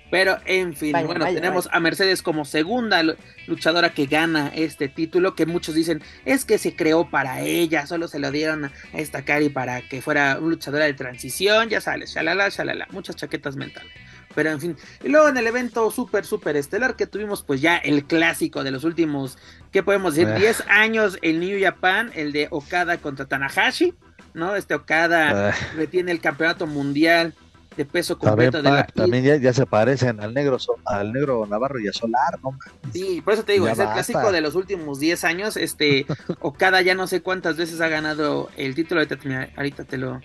Pero 0.09 0.37
en 0.45 0.75
fin, 0.75 0.91
Vaya, 0.91 1.05
bueno, 1.05 1.23
vaya, 1.23 1.35
tenemos 1.39 1.69
a 1.71 1.79
Mercedes 1.79 2.21
como 2.21 2.43
segunda 2.43 3.01
lu- 3.01 3.15
luchadora 3.47 3.91
que 3.93 4.07
gana 4.07 4.51
este 4.53 4.89
título, 4.89 5.35
que 5.35 5.45
muchos 5.45 5.73
dicen 5.73 6.03
es 6.25 6.43
que 6.43 6.57
se 6.57 6.75
creó 6.75 7.09
para 7.09 7.39
ella, 7.41 7.87
solo 7.87 8.09
se 8.09 8.19
lo 8.19 8.29
dieron 8.29 8.65
a 8.65 8.71
esta 8.93 9.21
Cari 9.23 9.47
para 9.47 9.81
que 9.87 10.01
fuera 10.01 10.37
una 10.39 10.49
luchadora 10.49 10.83
de 10.83 10.93
transición, 10.95 11.69
ya 11.69 11.79
sabes, 11.79 12.13
shalala, 12.13 12.49
shalala, 12.49 12.87
muchas 12.91 13.15
chaquetas 13.15 13.55
mentales. 13.55 13.89
Pero 14.35 14.51
en 14.51 14.59
fin, 14.59 14.77
y 15.03 15.09
luego 15.09 15.29
en 15.29 15.37
el 15.37 15.47
evento 15.47 15.91
súper, 15.91 16.25
súper 16.25 16.55
estelar 16.55 16.95
que 16.95 17.07
tuvimos, 17.07 17.43
pues 17.43 17.61
ya 17.61 17.77
el 17.77 18.05
clásico 18.05 18.63
de 18.63 18.71
los 18.71 18.83
últimos, 18.83 19.37
¿qué 19.71 19.83
podemos 19.83 20.15
decir? 20.15 20.33
Eh. 20.33 20.39
10 20.39 20.63
años, 20.69 21.17
el 21.21 21.39
New 21.39 21.59
Japan, 21.61 22.11
el 22.15 22.31
de 22.31 22.47
Okada 22.51 22.97
contra 22.97 23.25
Tanahashi, 23.25 23.93
¿no? 24.33 24.55
Este 24.55 24.75
Okada 24.75 25.55
retiene 25.75 26.11
el 26.11 26.21
campeonato 26.21 26.67
mundial 26.67 27.33
de 27.77 27.85
peso 27.85 28.17
también, 28.17 28.51
completo 28.51 28.61
de 28.61 28.75
la 28.75 28.85
también 28.85 29.23
ya, 29.23 29.35
ya 29.37 29.53
se 29.53 29.65
parecen 29.65 30.19
al 30.19 30.33
negro 30.33 30.57
al 30.85 31.13
negro 31.13 31.45
Navarro 31.45 31.79
y 31.79 31.87
a 31.87 31.93
Solar, 31.93 32.39
¿no? 32.43 32.57
Sí, 32.91 33.21
por 33.21 33.33
eso 33.33 33.43
te 33.43 33.53
digo, 33.53 33.65
Ya 33.65 33.73
es 33.73 33.79
el 33.79 33.87
clásico 33.87 34.31
de 34.31 34.41
los 34.41 34.55
últimos 34.55 34.99
10 34.99 35.23
años. 35.23 35.57
Este 35.57 36.05
Okada 36.41 36.81
ya 36.81 36.95
no 36.95 37.07
sé 37.07 37.21
cuántas 37.21 37.55
veces 37.57 37.79
ha 37.79 37.87
ganado 37.87 38.49
el 38.57 38.75
título. 38.75 39.01
Ahorita 39.01 39.17
ahorita 39.55 39.85
te 39.85 39.97
lo 39.97 40.19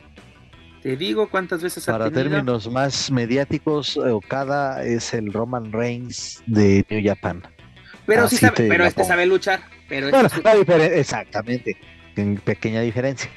te 0.86 0.96
digo 0.96 1.28
cuántas 1.28 1.62
veces 1.62 1.88
ha 1.88 1.92
Para 1.92 2.10
términos 2.12 2.70
más 2.70 3.10
mediáticos, 3.10 3.96
eh, 3.96 4.10
Okada 4.10 4.84
es 4.84 5.12
el 5.14 5.32
Roman 5.32 5.72
Reigns 5.72 6.42
de 6.46 6.86
New 6.88 7.02
Japan. 7.04 7.42
pero 8.06 8.28
sí 8.28 8.36
sabe, 8.36 8.68
pero 8.68 8.84
este 8.84 9.00
pongo. 9.00 9.08
sabe 9.08 9.26
luchar. 9.26 9.60
Pero 9.88 10.10
Bueno, 10.10 10.28
este- 10.28 10.78
la 10.78 10.86
exactamente, 10.86 11.76
en 12.14 12.36
pequeña 12.36 12.82
diferencia. 12.82 13.28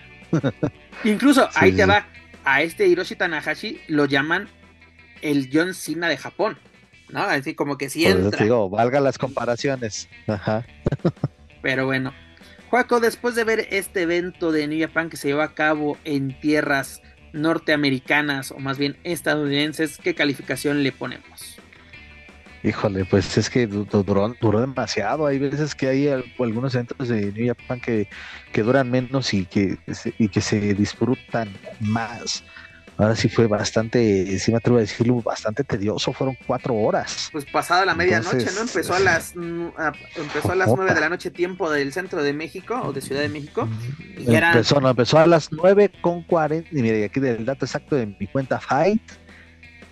incluso 1.03 1.45
Sí, 1.51 1.57
ahí 1.59 1.71
sí, 1.71 1.77
te 1.77 1.85
va. 1.85 2.05
A 2.45 2.61
este 2.61 2.87
Hiroshi 2.87 3.15
Tanahashi 3.15 3.81
lo 3.87 4.05
llaman 4.05 4.47
el 5.21 5.49
John 5.51 5.73
Cena 5.73 6.07
de 6.07 6.17
Japón. 6.17 6.57
¿No? 7.09 7.21
Así 7.23 7.55
como 7.55 7.79
que 7.79 7.85
eso 7.85 7.97
entra. 7.99 8.43
digo, 8.43 8.69
valga 8.69 8.99
las 8.99 9.17
comparaciones. 9.17 10.07
Ajá. 10.27 10.63
Pero 11.63 11.87
bueno. 11.87 12.13
Juaco, 12.69 12.99
después 12.99 13.33
de 13.33 13.43
ver 13.43 13.67
este 13.71 14.03
evento 14.03 14.51
de 14.51 14.67
New 14.67 14.79
Japan 14.79 15.09
que 15.09 15.17
se 15.17 15.29
llevó 15.29 15.41
a 15.41 15.55
cabo 15.55 15.97
en 16.05 16.39
tierras 16.39 17.01
norteamericanas 17.33 18.51
o 18.51 18.59
más 18.59 18.77
bien 18.77 18.97
estadounidenses, 19.03 19.97
¿qué 19.97 20.15
calificación 20.15 20.83
le 20.83 20.91
ponemos? 20.91 21.57
Híjole, 22.61 23.05
pues 23.05 23.37
es 23.37 23.49
que 23.49 23.67
du- 23.67 23.85
du- 23.85 24.03
duró, 24.03 24.35
duró 24.41 24.59
demasiado. 24.59 25.25
Hay 25.25 25.39
veces 25.39 25.73
que 25.73 25.87
hay 25.87 26.07
al- 26.09 26.25
algunos 26.39 26.75
eventos 26.75 27.07
de 27.07 27.31
New 27.31 27.47
Japan 27.55 27.79
que, 27.79 28.09
que 28.51 28.63
duran 28.63 28.91
menos 28.91 29.33
y 29.33 29.45
que, 29.45 29.77
y 30.17 30.27
que 30.27 30.41
se 30.41 30.73
disfrutan 30.73 31.49
más. 31.79 32.43
Ahora 32.99 33.15
sí 33.15 33.29
fue 33.29 33.47
bastante, 33.47 34.37
sí 34.39 34.51
me 34.51 34.57
atrevo 34.57 34.77
a 34.77 34.81
decirlo, 34.81 35.21
bastante 35.21 35.63
tedioso. 35.63 36.11
Fueron 36.11 36.37
cuatro 36.45 36.75
horas. 36.75 37.29
Pues 37.31 37.45
pasada 37.45 37.85
la 37.85 37.95
medianoche, 37.95 38.45
¿no? 38.53 38.61
Empezó 38.61 38.93
a 38.93 38.99
las 38.99 39.33
a- 39.77 39.93
empezó 40.17 40.51
a 40.51 40.55
las. 40.55 40.67
9 40.67 40.93
de 40.93 40.99
la 40.99 41.07
noche 41.07 41.31
tiempo 41.31 41.71
del 41.71 41.93
centro 41.93 42.21
de 42.21 42.33
México 42.33 42.79
o 42.83 42.91
de 42.91 42.99
Ciudad 42.99 43.21
de 43.21 43.29
México. 43.29 43.69
Y 44.17 44.35
Empezó, 44.35 44.81
no, 44.81 44.89
empezó 44.89 45.17
a 45.17 45.25
las 45.27 45.49
9 45.51 45.89
con 46.01 46.23
40. 46.23 46.69
Y 46.71 46.81
mire, 46.81 47.05
aquí 47.05 47.21
del 47.21 47.45
dato 47.45 47.63
exacto 47.65 47.95
de 47.95 48.05
mi 48.19 48.27
cuenta 48.27 48.59
Fight. 48.59 49.01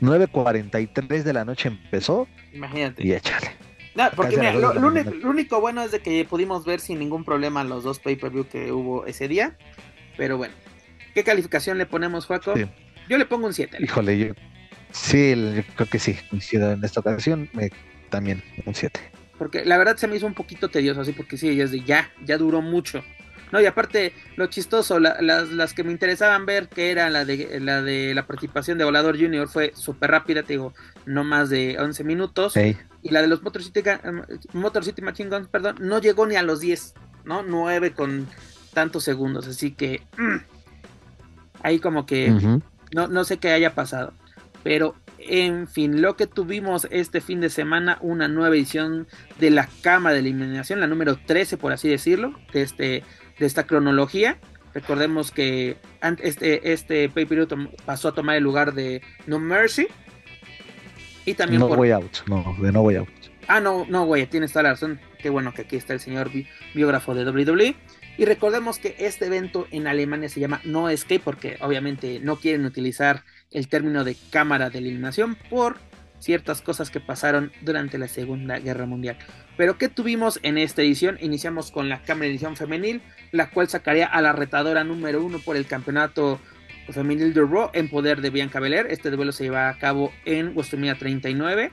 9.43 0.02 1.24
de 1.24 1.34
la 1.34 1.46
noche 1.46 1.70
empezó 1.70 2.28
Imagínate. 2.54 3.06
y 3.06 3.14
échale. 3.14 3.52
No, 3.96 4.10
porque 4.16 4.38
mira, 4.38 4.52
único, 4.52 4.74
lo 5.12 5.30
único 5.30 5.60
bueno 5.60 5.82
es 5.82 5.92
de 5.92 6.02
que 6.02 6.24
pudimos 6.30 6.66
ver 6.66 6.80
sin 6.80 7.00
ningún 7.00 7.24
problema 7.24 7.64
los 7.64 7.84
dos 7.84 7.98
pay-per-view 8.00 8.48
que 8.48 8.72
hubo 8.72 9.06
ese 9.08 9.28
día. 9.28 9.58
Pero 10.16 10.38
bueno, 10.38 10.54
¿qué 11.16 11.24
calificación 11.24 11.78
le 11.80 11.86
ponemos, 11.88 12.26
Juaco? 12.28 12.54
Sí. 12.56 12.66
Yo 13.10 13.18
le 13.18 13.26
pongo 13.26 13.48
un 13.48 13.54
7. 13.54 13.78
Híjole, 13.80 14.18
yo 14.20 14.34
sí, 14.92 15.34
yo 15.56 15.62
creo 15.76 15.90
que 15.90 16.00
sí, 16.00 16.16
coincido 16.30 16.72
en 16.72 16.84
esta 16.84 17.00
ocasión, 17.00 17.50
me- 17.54 17.72
también 18.10 18.44
un 18.66 18.74
7. 18.76 19.00
Porque 19.38 19.66
la 19.66 19.78
verdad 19.78 19.98
se 19.98 20.08
me 20.08 20.16
hizo 20.16 20.26
un 20.26 20.34
poquito 20.34 20.70
tedioso, 20.70 21.02
así 21.02 21.12
porque 21.14 21.38
sí, 21.38 21.56
ya 21.56 21.64
es 21.66 21.72
de 21.72 21.82
ya, 21.84 22.10
ya 22.26 22.38
duró 22.38 22.62
mucho. 22.62 23.04
No, 23.52 23.62
y 23.62 23.66
aparte, 23.66 24.12
lo 24.36 24.48
chistoso, 24.48 25.00
la- 25.00 25.22
las, 25.22 25.50
las 25.52 25.74
que 25.74 25.84
me 25.86 25.92
interesaban 25.94 26.46
ver, 26.46 26.68
que 26.68 26.92
era 26.92 27.10
la 27.10 27.24
de 27.24 27.60
la 27.62 27.82
de 27.82 28.14
la 28.14 28.26
participación 28.28 28.78
de 28.78 28.84
Volador 28.84 29.18
Junior, 29.18 29.48
fue 29.48 29.72
súper 29.76 30.12
rápida, 30.12 30.44
te 30.44 30.54
digo, 30.54 30.74
no 31.06 31.24
más 31.24 31.50
de 31.50 31.78
11 31.80 32.04
minutos. 32.04 32.54
Y 33.04 33.12
la 33.12 33.22
de 33.22 33.28
los 33.28 33.42
Motor 33.44 33.64
City, 33.64 33.82
Motor 34.54 34.84
City 34.84 35.02
Machine 35.02 35.30
Guns, 35.30 35.48
perdón, 35.48 35.78
no 35.80 36.02
llegó 36.02 36.26
ni 36.26 36.36
a 36.36 36.44
los 36.44 36.60
10, 36.60 36.94
¿no? 37.24 37.42
9 37.44 37.94
con 37.94 38.28
tantos 38.74 39.04
segundos, 39.06 39.48
así 39.48 39.72
que 39.72 40.02
mm, 40.18 40.38
ahí 41.64 41.80
como 41.80 42.06
que 42.06 42.32
no, 42.94 43.08
no 43.08 43.24
sé 43.24 43.38
qué 43.38 43.52
haya 43.52 43.74
pasado. 43.76 44.14
Pero, 44.64 44.96
en 45.20 45.68
fin, 45.68 46.02
lo 46.02 46.16
que 46.18 46.28
tuvimos 46.28 46.88
este 46.92 47.22
fin 47.22 47.40
de 47.42 47.50
semana, 47.50 47.98
una 48.02 48.28
nueva 48.28 48.56
edición 48.56 49.08
de 49.40 49.50
la 49.50 49.70
cama 49.82 50.12
de 50.12 50.20
eliminación, 50.20 50.80
la 50.80 50.88
número 50.88 51.16
13, 51.26 51.58
por 51.58 51.72
así 51.72 51.88
decirlo, 51.88 52.34
de, 52.54 52.62
este, 52.64 53.04
de 53.40 53.46
esta 53.46 53.66
cronología. 53.66 54.38
Recordemos 54.74 55.32
que 55.32 55.78
este, 56.22 56.74
este 56.74 57.10
pay 57.10 57.26
per 57.26 57.48
pasó 57.86 58.10
a 58.10 58.14
tomar 58.14 58.36
el 58.36 58.44
lugar 58.44 58.74
de 58.74 59.02
No 59.26 59.40
Mercy. 59.40 59.88
Y 61.26 61.34
también 61.34 61.60
No 61.60 61.68
por... 61.70 61.80
Way 61.80 61.92
Out, 61.92 62.18
no, 62.28 62.56
de 62.62 62.72
No 62.72 62.82
Way 62.82 62.98
Out. 62.98 63.10
Ah, 63.48 63.60
no, 63.62 63.86
no, 63.88 64.06
güey, 64.06 64.26
tienes 64.28 64.52
toda 64.52 64.64
la 64.64 64.70
razón. 64.72 65.00
Qué 65.20 65.30
bueno 65.30 65.54
que 65.54 65.62
aquí 65.62 65.78
está 65.78 65.94
el 65.94 66.00
señor 66.02 66.30
bi- 66.32 66.48
biógrafo 66.76 67.16
de 67.16 67.26
WWE. 67.30 67.76
Y 68.18 68.26
recordemos 68.26 68.80
que 68.80 68.96
este 68.98 69.28
evento 69.28 69.68
en 69.72 69.86
Alemania 69.86 70.28
se 70.28 70.40
llama 70.40 70.60
No 70.64 70.90
Escape 70.90 71.20
porque 71.20 71.58
obviamente 71.62 72.20
no 72.20 72.38
quieren 72.38 72.66
utilizar 72.66 73.24
el 73.52 73.68
término 73.68 74.04
de 74.04 74.18
cámara 74.32 74.70
de 74.70 74.80
eliminación 74.80 75.38
por 75.50 75.78
ciertas 76.20 76.62
cosas 76.62 76.90
que 76.90 77.00
pasaron 77.00 77.52
durante 77.62 78.00
la 78.00 78.08
Segunda 78.08 78.58
Guerra 78.58 78.88
Mundial. 78.88 79.18
Pero 79.56 79.78
¿qué 79.78 79.88
tuvimos 79.88 80.40
en 80.42 80.58
esta 80.58 80.82
edición? 80.82 81.18
Iniciamos 81.22 81.72
con 81.72 81.90
la 81.90 82.02
Cámara 82.02 82.28
Edición 82.28 82.56
Femenil, 82.56 83.02
la 83.32 83.52
cual 83.52 83.70
sacaría 83.70 84.08
a 84.08 84.22
la 84.22 84.34
retadora 84.34 84.84
número 84.84 85.24
uno 85.24 85.40
por 85.40 85.56
el 85.56 85.68
campeonato 85.68 86.40
femenil 86.90 87.34
de 87.34 87.42
Raw 87.42 87.70
en 87.74 87.90
poder 87.90 88.22
de 88.22 88.30
Bianca 88.30 88.60
Belair. 88.60 88.88
Este 88.90 89.12
duelo 89.12 89.32
se 89.32 89.44
lleva 89.44 89.70
a 89.70 89.78
cabo 89.78 90.12
en 90.26 90.54
WrestleMania 90.56 90.96
39. 90.96 91.72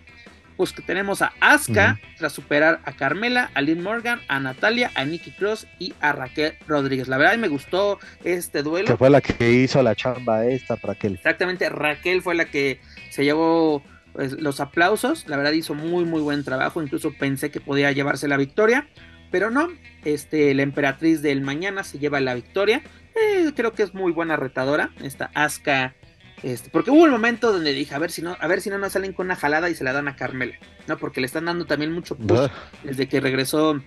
Pues 0.56 0.72
que 0.72 0.82
tenemos 0.82 1.20
a 1.20 1.32
Asuka 1.40 1.98
tras 2.16 2.32
superar 2.32 2.80
a 2.84 2.92
Carmela, 2.92 3.50
a 3.54 3.60
Lynn 3.60 3.82
Morgan, 3.82 4.20
a 4.28 4.38
Natalia, 4.38 4.90
a 4.94 5.04
Nikki 5.04 5.32
Cross 5.32 5.66
y 5.78 5.94
a 6.00 6.12
Raquel 6.12 6.54
Rodríguez. 6.68 7.08
La 7.08 7.18
verdad 7.18 7.36
me 7.38 7.48
gustó 7.48 7.98
este 8.22 8.62
duelo. 8.62 8.86
Que 8.86 8.96
fue 8.96 9.10
la 9.10 9.20
que 9.20 9.52
hizo 9.52 9.82
la 9.82 9.96
chamba 9.96 10.46
esta, 10.46 10.76
Raquel. 10.76 11.14
Exactamente, 11.14 11.68
Raquel 11.68 12.22
fue 12.22 12.36
la 12.36 12.44
que 12.44 12.80
se 13.10 13.24
llevó 13.24 13.82
pues, 14.12 14.32
los 14.32 14.60
aplausos. 14.60 15.28
La 15.28 15.36
verdad 15.36 15.52
hizo 15.52 15.74
muy 15.74 16.04
muy 16.04 16.20
buen 16.20 16.44
trabajo. 16.44 16.82
Incluso 16.82 17.12
pensé 17.12 17.50
que 17.50 17.60
podía 17.60 17.90
llevarse 17.92 18.28
la 18.28 18.36
victoria. 18.36 18.86
Pero 19.32 19.50
no, 19.50 19.68
este, 20.04 20.54
la 20.54 20.62
emperatriz 20.62 21.20
del 21.20 21.40
mañana 21.40 21.82
se 21.82 21.98
lleva 21.98 22.20
la 22.20 22.34
victoria. 22.34 22.82
Eh, 23.16 23.50
creo 23.56 23.72
que 23.72 23.82
es 23.82 23.92
muy 23.92 24.12
buena 24.12 24.36
retadora. 24.36 24.90
Esta 25.02 25.32
Asuka 25.34 25.96
este, 26.44 26.68
porque 26.68 26.90
hubo 26.90 27.04
un 27.04 27.10
momento 27.10 27.52
donde 27.52 27.72
dije, 27.72 27.94
a 27.94 27.98
ver 27.98 28.10
si 28.10 28.20
no, 28.20 28.36
a 28.38 28.46
ver 28.46 28.60
si 28.60 28.68
no 28.68 28.76
nos 28.76 28.92
salen 28.92 29.14
con 29.14 29.26
una 29.26 29.34
jalada 29.34 29.70
y 29.70 29.74
se 29.74 29.82
la 29.82 29.94
dan 29.94 30.08
a 30.08 30.14
Carmela, 30.14 30.54
¿no? 30.86 30.98
Porque 30.98 31.22
le 31.22 31.26
están 31.26 31.46
dando 31.46 31.64
también 31.64 31.90
mucho 31.90 32.16
push 32.16 32.50
desde 32.82 33.08
que 33.08 33.18
regresó 33.18 33.80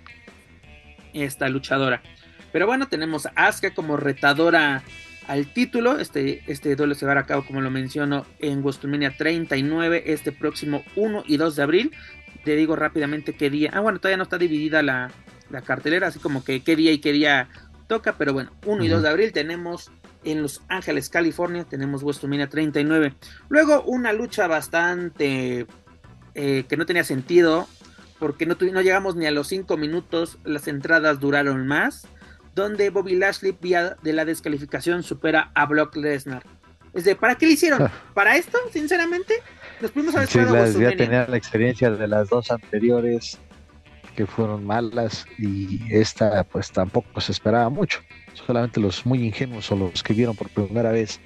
esta 1.14 1.50
luchadora. 1.50 2.02
Pero 2.52 2.66
bueno, 2.66 2.88
tenemos 2.88 3.28
a 3.28 3.34
Asuka 3.36 3.76
como 3.76 3.96
retadora 3.96 4.82
al 5.28 5.54
título. 5.54 6.00
Este, 6.00 6.42
este 6.48 6.76
duelo 6.76 6.96
se 6.96 7.06
va 7.06 7.14
a 7.20 7.28
cabo, 7.28 7.46
como 7.46 7.62
lo 7.62 7.70
menciono, 7.70 8.26
en 8.40 8.64
WrestleMania 8.64 9.16
39, 9.16 10.06
este 10.08 10.32
próximo 10.32 10.84
1 10.96 11.26
y 11.28 11.38
2 11.38 11.56
de 11.58 11.62
abril. 11.62 11.92
Te 12.44 12.56
digo 12.56 12.76
rápidamente 12.76 13.36
qué 13.36 13.52
día. 13.52 13.70
Ah, 13.72 13.82
bueno, 13.82 14.00
todavía 14.00 14.18
no 14.18 14.24
está 14.24 14.40
dividida 14.40 14.82
la, 14.82 15.12
cartelera, 15.64 16.08
así 16.08 16.18
como 16.18 16.44
que 16.44 16.64
qué 16.64 16.76
día 16.76 16.92
y 16.92 16.98
qué 16.98 17.12
día 17.12 17.50
toca. 17.86 18.18
Pero 18.18 18.34
bueno, 18.34 18.52
1 18.66 18.84
y 18.84 18.88
2 18.88 19.04
de 19.04 19.10
abril 19.10 19.32
tenemos 19.32 19.92
en 20.32 20.42
Los 20.42 20.62
Ángeles, 20.68 21.10
California. 21.10 21.64
Tenemos 21.64 22.04
WrestleMania 22.04 22.50
39. 22.50 23.16
Luego 23.50 23.82
una 23.84 24.14
lucha 24.14 24.48
bastante 24.48 25.66
eh, 26.36 26.66
que 26.68 26.78
no 26.78 26.86
tenía 26.86 27.04
sentido. 27.04 27.68
Porque 28.20 28.46
no, 28.46 28.58
no 28.60 28.82
llegamos 28.82 29.16
ni 29.16 29.26
a 29.26 29.32
los 29.32 29.48
5 29.48 29.78
minutos. 29.78 30.38
Las 30.44 30.68
entradas 30.68 31.20
duraron 31.20 31.68
más. 31.68 32.08
Donde 32.56 32.90
Bobby 32.90 33.16
Lashley, 33.16 33.56
vía 33.60 33.96
de 34.02 34.14
la 34.14 34.26
descalificación, 34.26 35.04
supera 35.04 35.52
a 35.54 35.66
Brock 35.66 35.96
Lesnar. 35.96 36.44
Es 36.94 37.06
de, 37.06 37.16
¿para 37.16 37.36
qué 37.36 37.46
le 37.46 37.54
hicieron? 37.54 37.90
¿Para 38.14 38.36
esto? 38.36 38.58
Sinceramente, 38.74 39.36
nos 39.80 39.92
pudimos 39.92 40.16
haber 40.16 40.28
sí, 40.28 40.40
Ya 40.80 40.96
tenía 40.96 41.28
la 41.28 41.38
experiencia 41.38 41.92
de 41.92 42.08
las 42.08 42.30
dos 42.30 42.50
anteriores 42.52 43.38
que 44.16 44.26
fueron 44.26 44.66
malas 44.66 45.28
y 45.38 45.80
esta 45.92 46.44
pues 46.46 46.72
tampoco 46.72 47.22
se 47.22 47.32
esperaba 47.32 47.70
mucho 47.70 48.00
solamente 48.46 48.80
los 48.80 49.06
muy 49.06 49.24
ingenuos 49.24 49.72
o 49.72 49.76
los 49.76 50.04
que 50.04 50.14
vieron 50.14 50.36
por 50.36 50.50
primera 50.50 50.92
vez 50.92 51.20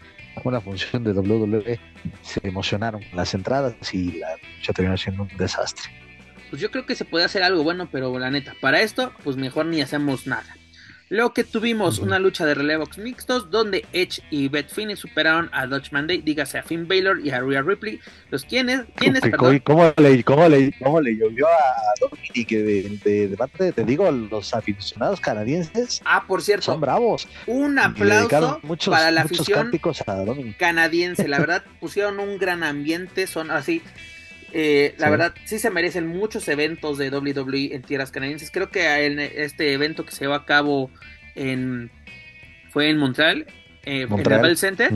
una 0.43 0.61
función 0.61 1.03
de 1.03 1.11
WWE 1.11 1.79
se 2.21 2.39
emocionaron 2.47 3.01
con 3.01 3.17
las 3.17 3.33
entradas 3.33 3.75
y 3.93 4.19
la 4.19 4.35
lucha 4.57 4.73
terminó 4.73 4.97
siendo 4.97 5.23
un 5.23 5.37
desastre. 5.37 5.91
Pues 6.49 6.61
yo 6.61 6.71
creo 6.71 6.85
que 6.85 6.95
se 6.95 7.05
puede 7.05 7.25
hacer 7.25 7.43
algo 7.43 7.63
bueno, 7.63 7.87
pero 7.91 8.17
la 8.17 8.29
neta, 8.29 8.55
para 8.59 8.81
esto, 8.81 9.13
pues 9.23 9.37
mejor 9.37 9.65
ni 9.65 9.81
hacemos 9.81 10.27
nada. 10.27 10.55
Luego 11.11 11.33
que 11.33 11.43
tuvimos 11.43 11.99
una 11.99 12.19
lucha 12.19 12.45
de 12.45 12.55
relevos 12.55 12.97
mixtos 12.97 13.51
donde 13.51 13.85
Edge 13.91 14.21
y 14.29 14.47
Beth 14.47 14.69
Finney 14.69 14.95
superaron 14.95 15.49
a 15.51 15.67
Dutch 15.67 15.91
Monday, 15.91 16.21
dígase 16.21 16.57
a 16.57 16.63
Finn 16.63 16.87
Balor 16.87 17.19
y 17.19 17.31
a 17.31 17.41
Rhea 17.41 17.61
Ripley. 17.61 17.99
Los 18.29 18.45
quienes, 18.45 18.83
quienes 18.95 19.19
perdón? 19.19 19.59
¿Cómo 19.59 19.93
le, 19.97 20.23
cómo 20.23 20.47
le, 20.47 20.71
cómo 20.79 21.01
le 21.01 21.17
llovió 21.17 21.47
a 21.47 21.99
Dominic 21.99 22.49
de, 23.03 23.27
de, 23.27 23.35
parte, 23.35 23.73
te 23.73 23.83
digo, 23.83 24.09
los 24.09 24.53
aficionados 24.53 25.19
canadienses? 25.19 26.01
Ah, 26.05 26.23
por 26.25 26.41
cierto. 26.41 26.67
Son 26.67 26.79
bravos. 26.79 27.27
Un 27.45 27.77
aplauso 27.77 28.61
para 28.89 29.11
la 29.11 29.23
afición 29.23 29.69
canadiense. 30.57 31.27
La 31.27 31.39
verdad, 31.41 31.65
pusieron 31.81 32.21
un 32.21 32.37
gran 32.37 32.63
ambiente, 32.63 33.27
son 33.27 33.51
así 33.51 33.81
eh, 34.53 34.95
la 34.97 35.09
verdad, 35.09 35.33
sí 35.45 35.59
se 35.59 35.69
merecen 35.69 36.07
muchos 36.07 36.47
eventos 36.47 36.97
de 36.97 37.09
WWE 37.09 37.75
en 37.75 37.81
tierras 37.81 38.11
canadienses. 38.11 38.51
Creo 38.51 38.69
que 38.69 39.05
en 39.05 39.19
este 39.19 39.73
evento 39.73 40.05
que 40.05 40.11
se 40.11 40.25
llevó 40.25 40.33
a 40.33 40.45
cabo 40.45 40.91
en 41.35 41.91
fue 42.69 42.89
en 42.89 42.97
Montreal, 42.97 43.45
eh, 43.83 44.07
en 44.09 44.19
el 44.19 44.41
Bell 44.41 44.57
Center. 44.57 44.91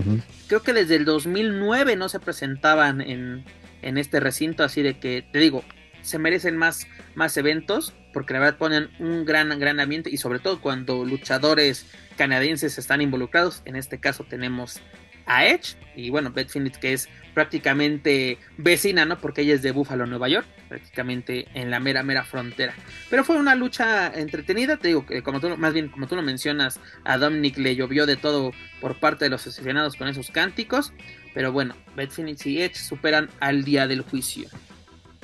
Creo 0.47 0.63
que 0.63 0.73
desde 0.73 0.95
el 0.95 1.05
2009 1.05 1.95
no 1.95 2.07
se 2.07 2.19
presentaban 2.19 3.01
en, 3.01 3.43
en, 3.81 3.97
este 3.97 4.19
recinto, 4.19 4.63
así 4.63 4.81
de 4.81 4.97
que 4.97 5.25
te 5.31 5.39
digo, 5.39 5.63
se 6.01 6.19
merecen 6.19 6.55
más, 6.55 6.87
más 7.15 7.35
eventos 7.35 7.93
porque 8.15 8.33
la 8.33 8.39
verdad 8.39 8.57
ponen 8.57 8.89
un 8.99 9.25
gran, 9.25 9.59
gran 9.59 9.81
ambiente 9.81 10.09
y 10.09 10.15
sobre 10.15 10.39
todo 10.39 10.61
cuando 10.61 11.03
luchadores 11.03 11.85
canadienses 12.15 12.77
están 12.77 13.01
involucrados. 13.01 13.61
En 13.65 13.75
este 13.75 13.99
caso 13.99 14.23
tenemos 14.23 14.79
a 15.25 15.45
Edge 15.45 15.75
y 15.95 16.09
bueno, 16.09 16.31
Beth 16.31 16.49
Phoenix 16.49 16.77
que 16.77 16.93
es 16.93 17.09
prácticamente 17.33 18.37
vecina, 18.57 19.05
¿no? 19.05 19.19
Porque 19.19 19.41
ella 19.41 19.53
es 19.53 19.61
de 19.61 19.71
Buffalo, 19.71 20.05
Nueva 20.05 20.29
York, 20.29 20.47
prácticamente 20.69 21.47
en 21.53 21.69
la 21.69 21.79
mera, 21.79 22.01
mera 22.01 22.23
frontera. 22.23 22.73
Pero 23.09 23.23
fue 23.23 23.37
una 23.37 23.55
lucha 23.55 24.07
entretenida, 24.07 24.77
te 24.77 24.87
digo, 24.89 25.05
que 25.05 25.21
como 25.21 25.39
tú, 25.39 25.55
más 25.57 25.73
bien 25.73 25.89
como 25.89 26.07
tú 26.07 26.15
lo 26.15 26.21
mencionas, 26.21 26.79
a 27.03 27.17
Dominic 27.17 27.57
le 27.57 27.75
llovió 27.75 28.05
de 28.05 28.15
todo 28.15 28.51
por 28.79 28.99
parte 28.99 29.25
de 29.25 29.29
los 29.29 29.45
aficionados 29.45 29.95
con 29.95 30.07
esos 30.07 30.31
cánticos, 30.31 30.93
pero 31.33 31.51
bueno, 31.51 31.75
Beth 31.95 32.11
Phoenix 32.11 32.45
y 32.45 32.61
Edge 32.61 32.75
superan 32.75 33.29
al 33.39 33.63
día 33.63 33.87
del 33.87 34.01
juicio. 34.01 34.49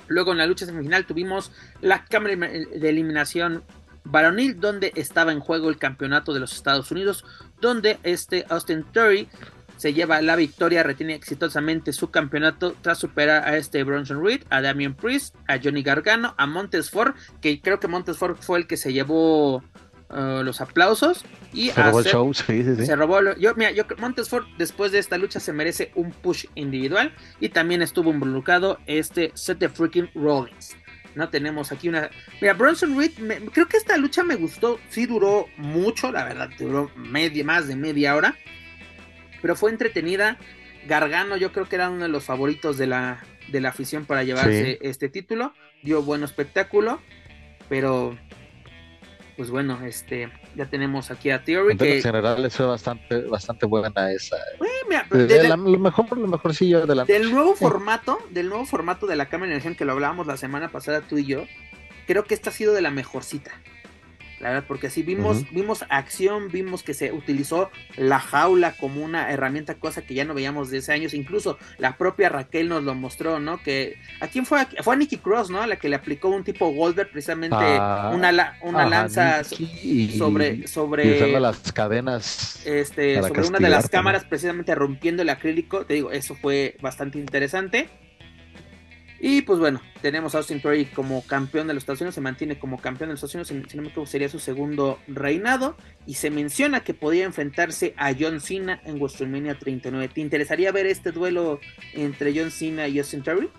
Luego 0.07 0.33
en 0.33 0.39
la 0.39 0.45
lucha 0.45 0.65
semifinal 0.65 1.05
tuvimos 1.05 1.53
la 1.79 2.03
cámara 2.03 2.35
de 2.35 2.89
eliminación 2.89 3.63
varonil 4.03 4.59
donde 4.59 4.91
estaba 4.95 5.31
en 5.31 5.39
juego 5.39 5.69
el 5.69 5.77
campeonato 5.77 6.33
de 6.33 6.41
los 6.41 6.53
Estados 6.53 6.91
Unidos, 6.91 7.23
donde 7.61 7.99
este 8.03 8.45
Austin 8.49 8.83
Theory 8.91 9.29
se 9.81 9.95
lleva 9.95 10.21
la 10.21 10.35
victoria, 10.35 10.83
retiene 10.83 11.15
exitosamente 11.15 11.91
su 11.91 12.11
campeonato 12.11 12.75
tras 12.83 12.99
superar 12.99 13.49
a 13.49 13.57
este 13.57 13.83
Bronson 13.83 14.23
Reed, 14.23 14.43
a 14.51 14.61
Damian 14.61 14.93
Priest, 14.93 15.33
a 15.47 15.57
Johnny 15.57 15.81
Gargano, 15.81 16.35
a 16.37 16.45
Montes 16.45 16.91
Ford, 16.91 17.15
que 17.41 17.59
creo 17.61 17.79
que 17.79 17.87
Montes 17.87 18.15
Ford 18.15 18.37
fue 18.39 18.59
el 18.59 18.67
que 18.67 18.77
se 18.77 18.93
llevó 18.93 19.55
uh, 19.55 20.43
los 20.43 20.61
aplausos 20.61 21.25
y 21.51 21.71
se 21.71 21.81
robó 21.81 21.99
el 22.01 22.05
show, 22.05 22.31
sí, 22.35 22.63
sí, 22.63 22.85
se 22.85 22.95
robó 22.95 23.21
yo 23.39 23.55
mira 23.55 23.71
yo 23.71 23.85
Montes 23.97 24.29
Ford 24.29 24.45
después 24.59 24.91
de 24.91 24.99
esta 24.99 25.17
lucha 25.17 25.39
se 25.39 25.51
merece 25.51 25.91
un 25.95 26.11
push 26.11 26.45
individual 26.53 27.11
y 27.39 27.49
también 27.49 27.81
estuvo 27.81 28.11
involucrado 28.11 28.77
este 28.85 29.31
Seth 29.33 29.67
freaking 29.73 30.11
Rollins 30.13 30.75
no 31.15 31.29
tenemos 31.29 31.71
aquí 31.71 31.89
una 31.89 32.11
mira 32.39 32.53
Bronson 32.53 32.95
Reed 32.95 33.13
creo 33.51 33.67
que 33.67 33.77
esta 33.77 33.97
lucha 33.97 34.23
me 34.23 34.35
gustó 34.35 34.79
sí 34.89 35.07
duró 35.07 35.47
mucho 35.57 36.11
la 36.11 36.23
verdad 36.23 36.49
duró 36.59 36.91
media 36.95 37.43
más 37.43 37.67
de 37.67 37.75
media 37.75 38.15
hora 38.15 38.35
pero 39.41 39.55
fue 39.55 39.71
entretenida. 39.71 40.37
Gargano 40.87 41.37
yo 41.37 41.51
creo 41.51 41.67
que 41.67 41.75
era 41.75 41.89
uno 41.89 42.03
de 42.03 42.09
los 42.09 42.23
favoritos 42.23 42.77
de 42.77 42.87
la, 42.87 43.23
de 43.49 43.61
la 43.61 43.69
afición 43.69 44.05
para 44.05 44.23
llevarse 44.23 44.79
este 44.81 45.09
título. 45.09 45.53
Dio 45.83 46.01
buen 46.03 46.23
espectáculo, 46.23 46.99
pero 47.69 48.17
pues 49.37 49.49
bueno, 49.49 49.79
este 49.85 50.31
ya 50.55 50.65
tenemos 50.65 51.11
aquí 51.11 51.29
a 51.31 51.43
Theory. 51.43 51.71
En 51.71 51.77
que... 51.77 52.01
general 52.01 52.49
fue 52.51 52.65
bastante, 52.65 53.21
bastante 53.21 53.65
buena 53.65 54.11
esa. 54.11 54.37
de, 55.09 55.47
lo 55.47 55.57
mejor, 55.57 56.17
lo 56.17 56.27
mejorcillo 56.27 56.85
de 56.85 56.95
la 56.95 57.05
Del 57.05 57.31
nuevo 57.31 57.55
formato, 57.55 58.19
del 58.29 58.49
nuevo 58.49 58.65
formato 58.65 59.07
de 59.07 59.15
la 59.15 59.27
cámara 59.27 59.49
de 59.49 59.55
energía 59.55 59.75
que 59.75 59.85
lo 59.85 59.93
hablábamos 59.93 60.27
la 60.27 60.37
semana 60.37 60.69
pasada 60.69 61.01
tú 61.01 61.17
y 61.17 61.25
yo, 61.25 61.45
creo 62.07 62.23
que 62.23 62.33
esta 62.33 62.49
ha 62.49 62.53
sido 62.53 62.73
de 62.73 62.81
la 62.81 62.91
mejorcita 62.91 63.51
la 64.41 64.49
verdad, 64.49 64.65
porque 64.67 64.87
así 64.87 65.03
vimos, 65.03 65.45
vimos 65.51 65.85
acción, 65.89 66.49
vimos 66.49 66.83
que 66.83 66.93
se 66.93 67.11
utilizó 67.11 67.69
la 67.95 68.19
jaula 68.19 68.73
como 68.73 69.03
una 69.03 69.31
herramienta, 69.31 69.75
cosa 69.75 70.01
que 70.01 70.13
ya 70.13 70.25
no 70.25 70.33
veíamos 70.33 70.69
de 70.69 70.79
ese 70.79 70.93
años, 70.93 71.13
incluso 71.13 71.57
la 71.77 71.97
propia 71.97 72.29
Raquel 72.29 72.69
nos 72.69 72.83
lo 72.83 72.95
mostró, 72.95 73.39
¿no? 73.39 73.61
Que 73.61 73.97
a 74.19 74.27
quién 74.27 74.45
fue, 74.45 74.65
fue 74.81 74.95
a 74.95 74.97
Nikki 74.97 75.17
Cross, 75.17 75.49
¿no? 75.49 75.61
A 75.61 75.67
la 75.67 75.75
que 75.75 75.89
le 75.89 75.95
aplicó 75.95 76.29
un 76.29 76.43
tipo 76.43 76.71
Goldberg, 76.71 77.11
precisamente 77.11 77.55
ah, 77.55 78.11
una, 78.13 78.57
una 78.61 78.87
lanza 78.87 79.43
sobre, 79.43 80.67
sobre 80.67 81.39
las 81.39 81.71
cadenas, 81.71 82.65
este, 82.65 83.21
sobre 83.21 83.47
una 83.47 83.59
de 83.59 83.69
las 83.69 83.89
cámaras, 83.89 84.25
precisamente 84.25 84.73
rompiendo 84.75 85.21
el 85.21 85.29
acrílico, 85.29 85.85
te 85.85 85.93
digo, 85.93 86.11
eso 86.11 86.35
fue 86.35 86.75
bastante 86.81 87.19
interesante. 87.19 87.89
Y 89.23 89.43
pues 89.43 89.59
bueno, 89.59 89.79
tenemos 90.01 90.33
a 90.33 90.39
Austin 90.39 90.59
Theory 90.59 90.85
como 90.85 91.21
campeón 91.21 91.67
de 91.67 91.75
los 91.75 91.83
Estados 91.83 92.01
Unidos, 92.01 92.15
se 92.15 92.21
mantiene 92.21 92.57
como 92.57 92.81
campeón 92.81 93.09
de 93.09 93.13
los 93.13 93.23
Estados 93.23 93.35
Unidos, 93.51 93.69
si 93.69 93.77
no 93.77 93.83
me 93.83 93.89
equivoco 93.89 94.07
sería 94.07 94.27
su 94.29 94.39
segundo 94.39 94.97
reinado, 95.07 95.77
y 96.07 96.15
se 96.15 96.31
menciona 96.31 96.83
que 96.83 96.95
podía 96.95 97.25
enfrentarse 97.25 97.93
a 97.97 98.15
John 98.19 98.41
Cena 98.41 98.81
en 98.83 98.95
WrestleMania 98.95 99.59
39. 99.59 100.07
¿Te 100.11 100.21
interesaría 100.21 100.71
ver 100.71 100.87
este 100.87 101.11
duelo 101.11 101.59
entre 101.93 102.33
John 102.35 102.49
Cena 102.49 102.87
y 102.87 102.97
Austin 102.97 103.21
Theory? 103.21 103.51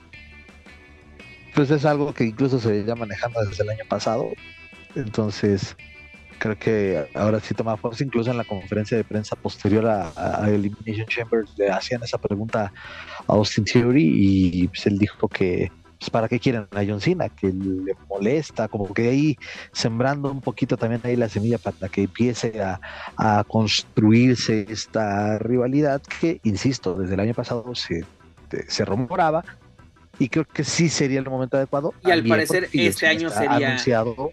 Pues 1.55 1.71
es 1.71 1.85
algo 1.85 2.13
que 2.13 2.25
incluso 2.25 2.59
se 2.59 2.85
ya 2.85 2.97
manejando 2.97 3.41
desde 3.45 3.63
el 3.63 3.71
año 3.71 3.85
pasado, 3.89 4.33
entonces 4.97 5.77
creo 6.43 6.59
que 6.59 7.07
ahora 7.15 7.39
sí 7.39 7.55
toma 7.55 7.77
fuerza, 7.77 8.03
incluso 8.03 8.33
en 8.33 8.37
la 8.37 8.43
conferencia 8.43 8.97
de 8.97 9.05
prensa 9.05 9.37
posterior 9.37 9.87
a, 9.87 10.45
Elimination 10.49 11.07
Chamber 11.07 11.45
le 11.57 11.71
hacían 11.71 12.03
esa 12.03 12.19
pregunta 12.19 12.73
a 13.29 13.33
Austin 13.33 13.65
Theory 13.65 14.11
y 14.13 14.67
pues 14.67 14.85
él 14.87 14.99
dijo 14.99 15.29
que 15.29 15.71
pues, 16.01 16.11
para 16.11 16.29
qué 16.29 16.41
quieren 16.41 16.67
a 16.73 16.85
John 16.85 17.01
Cena, 17.01 17.29
que 17.29 17.47
le 17.47 17.95
molesta, 18.09 18.67
como 18.67 18.93
que 18.93 19.09
ahí 19.09 19.37
sembrando 19.71 20.33
un 20.33 20.41
poquito 20.41 20.77
también 20.77 21.01
ahí 21.05 21.15
la 21.15 21.29
semilla 21.29 21.59
para 21.59 21.89
que 21.89 22.03
empiece 22.03 22.61
a, 22.61 22.81
a 23.17 23.45
construirse 23.45 24.67
esta 24.69 25.39
rivalidad 25.39 26.03
que, 26.03 26.41
insisto, 26.43 26.95
desde 26.95 27.15
el 27.15 27.21
año 27.21 27.35
pasado 27.35 27.73
se, 27.77 28.05
se 28.67 28.85
rumoraba, 28.85 29.45
y 30.19 30.29
creo 30.29 30.45
que 30.45 30.65
sí 30.65 30.89
sería 30.89 31.21
el 31.21 31.31
momento 31.31 31.57
adecuado. 31.57 31.95
Y 32.05 32.11
al 32.11 32.25
parecer 32.25 32.69
este 32.73 33.07
año 33.07 33.31
sería 33.31 33.69
anunciado. 33.69 34.33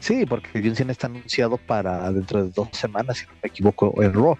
Sí, 0.00 0.26
porque 0.26 0.60
John 0.62 0.76
Cena 0.76 0.92
está 0.92 1.06
anunciado 1.06 1.56
para 1.56 2.10
dentro 2.12 2.44
de 2.44 2.50
dos 2.50 2.68
semanas, 2.72 3.18
si 3.18 3.26
no 3.26 3.32
me 3.42 3.48
equivoco, 3.48 4.02
en 4.02 4.12
Raw. 4.12 4.36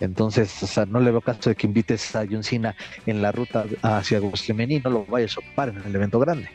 Entonces, 0.00 0.62
o 0.62 0.66
sea, 0.66 0.86
no 0.86 1.00
le 1.00 1.10
veo 1.10 1.20
caso 1.20 1.50
de 1.50 1.56
que 1.56 1.66
invites 1.66 2.14
a 2.14 2.24
John 2.30 2.44
Cena 2.44 2.76
en 3.06 3.20
la 3.20 3.32
ruta 3.32 3.64
hacia 3.82 4.20
WrestleMania 4.20 4.78
y 4.78 4.80
no 4.80 4.90
lo 4.90 5.04
vayas 5.06 5.36
a 5.36 5.40
ocupar 5.40 5.70
en 5.70 5.78
el 5.84 5.94
evento 5.94 6.20
grande. 6.20 6.48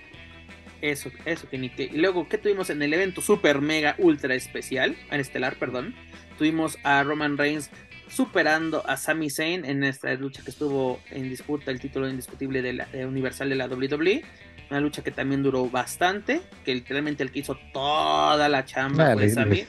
Eso, 0.81 1.09
eso, 1.25 1.47
que 1.49 1.57
Y 1.57 1.97
luego, 1.97 2.27
¿qué 2.27 2.37
tuvimos 2.37 2.69
en 2.69 2.81
el 2.81 2.93
evento 2.93 3.21
super 3.21 3.61
mega 3.61 3.95
ultra 3.99 4.35
especial? 4.35 4.97
En 5.11 5.21
estelar, 5.21 5.55
perdón. 5.55 5.95
Tuvimos 6.37 6.77
a 6.83 7.03
Roman 7.03 7.37
Reigns 7.37 7.69
superando 8.09 8.85
a 8.87 8.97
Sami 8.97 9.29
Zayn 9.29 9.65
en 9.65 9.83
esta 9.83 10.13
lucha 10.15 10.43
que 10.43 10.51
estuvo 10.51 10.99
en 11.09 11.29
disputa 11.29 11.71
el 11.71 11.79
título 11.79 12.09
indiscutible 12.09 12.61
de 12.61 12.73
la 12.73 12.87
universal 13.07 13.49
de 13.49 13.55
la 13.55 13.67
WWE. 13.67 14.23
Una 14.69 14.79
lucha 14.79 15.03
que 15.03 15.11
también 15.11 15.43
duró 15.43 15.69
bastante, 15.69 16.41
que 16.65 16.73
literalmente 16.73 17.23
el 17.23 17.31
que 17.31 17.39
hizo 17.39 17.57
toda 17.73 18.49
la 18.49 18.65
chamba 18.65 19.13
fue 19.13 19.29
Sami. 19.29 19.65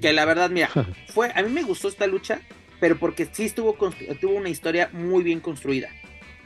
Que 0.00 0.12
la 0.12 0.24
verdad, 0.24 0.50
mira, 0.50 0.70
fue, 1.08 1.32
a 1.34 1.42
mí 1.42 1.50
me 1.50 1.62
gustó 1.62 1.88
esta 1.88 2.06
lucha, 2.06 2.40
pero 2.80 2.98
porque 2.98 3.28
sí 3.30 3.44
estuvo 3.44 3.74
tuvo 4.20 4.34
una 4.34 4.48
historia 4.48 4.90
muy 4.92 5.22
bien 5.22 5.40
construida. 5.40 5.88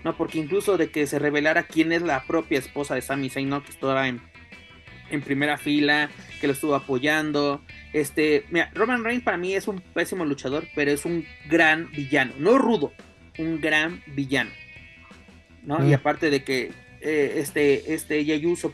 No, 0.04 0.16
porque 0.16 0.38
incluso 0.38 0.76
de 0.76 0.90
que 0.90 1.06
se 1.06 1.18
revelara 1.18 1.64
quién 1.64 1.92
es 1.92 2.02
la 2.02 2.22
propia 2.22 2.58
esposa 2.58 2.94
de 2.94 3.02
Sami 3.02 3.30
Zayn, 3.30 3.48
¿no? 3.48 3.64
Que 3.64 3.70
estaba 3.70 4.06
en, 4.06 4.22
en 5.10 5.22
primera 5.22 5.58
fila, 5.58 6.08
que 6.40 6.46
lo 6.46 6.52
estuvo 6.52 6.76
apoyando, 6.76 7.62
este, 7.92 8.44
mira, 8.50 8.70
Roman 8.74 9.02
Reigns 9.02 9.24
para 9.24 9.36
mí 9.36 9.54
es 9.54 9.66
un 9.66 9.80
pésimo 9.80 10.24
luchador, 10.24 10.68
pero 10.74 10.90
es 10.90 11.04
un 11.04 11.26
gran 11.48 11.90
villano. 11.90 12.32
No 12.38 12.58
rudo, 12.58 12.92
un 13.38 13.60
gran 13.60 14.02
villano. 14.06 14.50
¿no? 15.62 15.84
Y 15.84 15.90
mm. 15.90 15.94
aparte 15.94 16.30
de 16.30 16.44
que 16.44 16.70
eh, 17.00 17.34
este, 17.36 17.94
este 17.94 18.24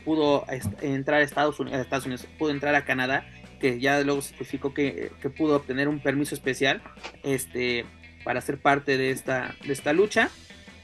pudo 0.03 0.45
entrar 0.81 1.21
a 1.21 1.23
Estados, 1.23 1.59
Unidos, 1.59 2.27
pudo 2.37 2.51
entrar 2.51 2.75
a 2.75 2.85
Canadá, 2.85 3.25
que 3.59 3.79
ya 3.79 4.01
luego 4.01 4.21
se 4.21 4.29
certificó 4.29 4.73
que, 4.73 5.11
pudo 5.37 5.55
obtener 5.57 5.87
un 5.87 5.99
permiso 5.99 6.35
especial 6.35 6.81
este, 7.23 7.85
para 8.23 8.41
ser 8.41 8.57
parte 8.59 8.97
de 8.97 9.11
esta, 9.11 9.55
de 9.65 9.73
esta 9.73 9.93
lucha. 9.93 10.29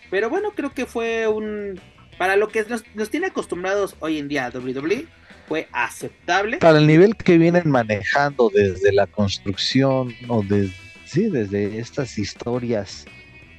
Pero 0.09 0.30
bueno, 0.30 0.51
creo 0.55 0.73
que 0.73 0.85
fue 0.85 1.27
un... 1.27 1.80
Para 2.18 2.35
lo 2.35 2.49
que 2.49 2.63
nos, 2.65 2.84
nos 2.93 3.09
tiene 3.09 3.27
acostumbrados 3.27 3.95
hoy 3.99 4.19
en 4.19 4.27
día 4.27 4.51
WWE, 4.53 5.07
fue 5.47 5.68
aceptable. 5.72 6.57
Para 6.57 6.77
el 6.77 6.88
nivel 6.88 7.15
que 7.15 7.38
vienen 7.38 7.69
manejando 7.69 8.49
desde 8.53 8.93
la 8.93 9.07
construcción 9.07 10.13
o 10.27 10.43
de, 10.43 10.69
sí, 11.05 11.30
desde 11.30 11.80
estas 11.80 12.18
historias 12.18 13.05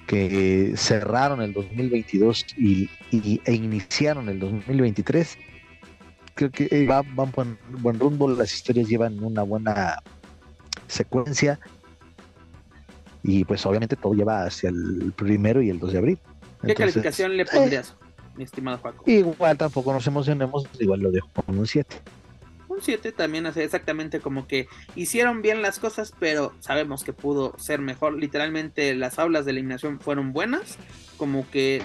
que 0.06 0.74
cerraron 0.76 1.42
el 1.42 1.52
2022 1.52 2.46
y, 2.56 2.88
e 3.44 3.52
iniciaron 3.52 4.28
el 4.28 4.38
2023, 4.40 5.38
creo 6.34 6.50
que 6.50 6.68
eh, 6.70 6.86
van, 6.86 7.14
van 7.14 7.58
buen 7.68 7.98
rumbo, 7.98 8.28
las 8.30 8.52
historias 8.52 8.88
llevan 8.88 9.22
una 9.22 9.42
buena 9.42 10.02
secuencia 10.86 11.58
y 13.22 13.44
pues 13.44 13.64
obviamente 13.66 13.96
todo 13.96 14.14
lleva 14.14 14.44
hacia 14.44 14.70
el 14.70 15.12
primero 15.16 15.62
y 15.62 15.70
el 15.70 15.78
2 15.78 15.92
de 15.92 15.98
abril. 15.98 16.18
¿Qué 16.64 16.74
calificación 16.74 17.36
le 17.36 17.44
pondrías? 17.44 17.94
mi 18.36 18.44
estimado 18.44 18.80
Paco. 18.80 19.04
Igual 19.06 19.58
tampoco 19.58 19.92
nos 19.92 20.06
emocionemos, 20.06 20.66
igual 20.78 21.00
lo 21.00 21.10
dejo 21.10 21.28
con 21.32 21.58
un 21.58 21.66
7. 21.66 21.96
Un 22.73 22.81
7 22.81 23.12
también 23.12 23.44
hace 23.44 23.65
exactamente 23.65 24.20
como 24.20 24.47
que 24.47 24.66
hicieron 24.97 25.43
bien 25.43 25.61
las 25.61 25.78
cosas, 25.78 26.15
pero 26.19 26.55
sabemos 26.61 27.05
que 27.05 27.12
pudo 27.12 27.55
ser 27.59 27.81
mejor. 27.81 28.15
Literalmente 28.15 28.94
las 28.94 29.19
aulas 29.19 29.44
de 29.44 29.51
eliminación 29.51 30.01
fueron 30.01 30.32
buenas, 30.32 30.78
como 31.19 31.49
que 31.51 31.82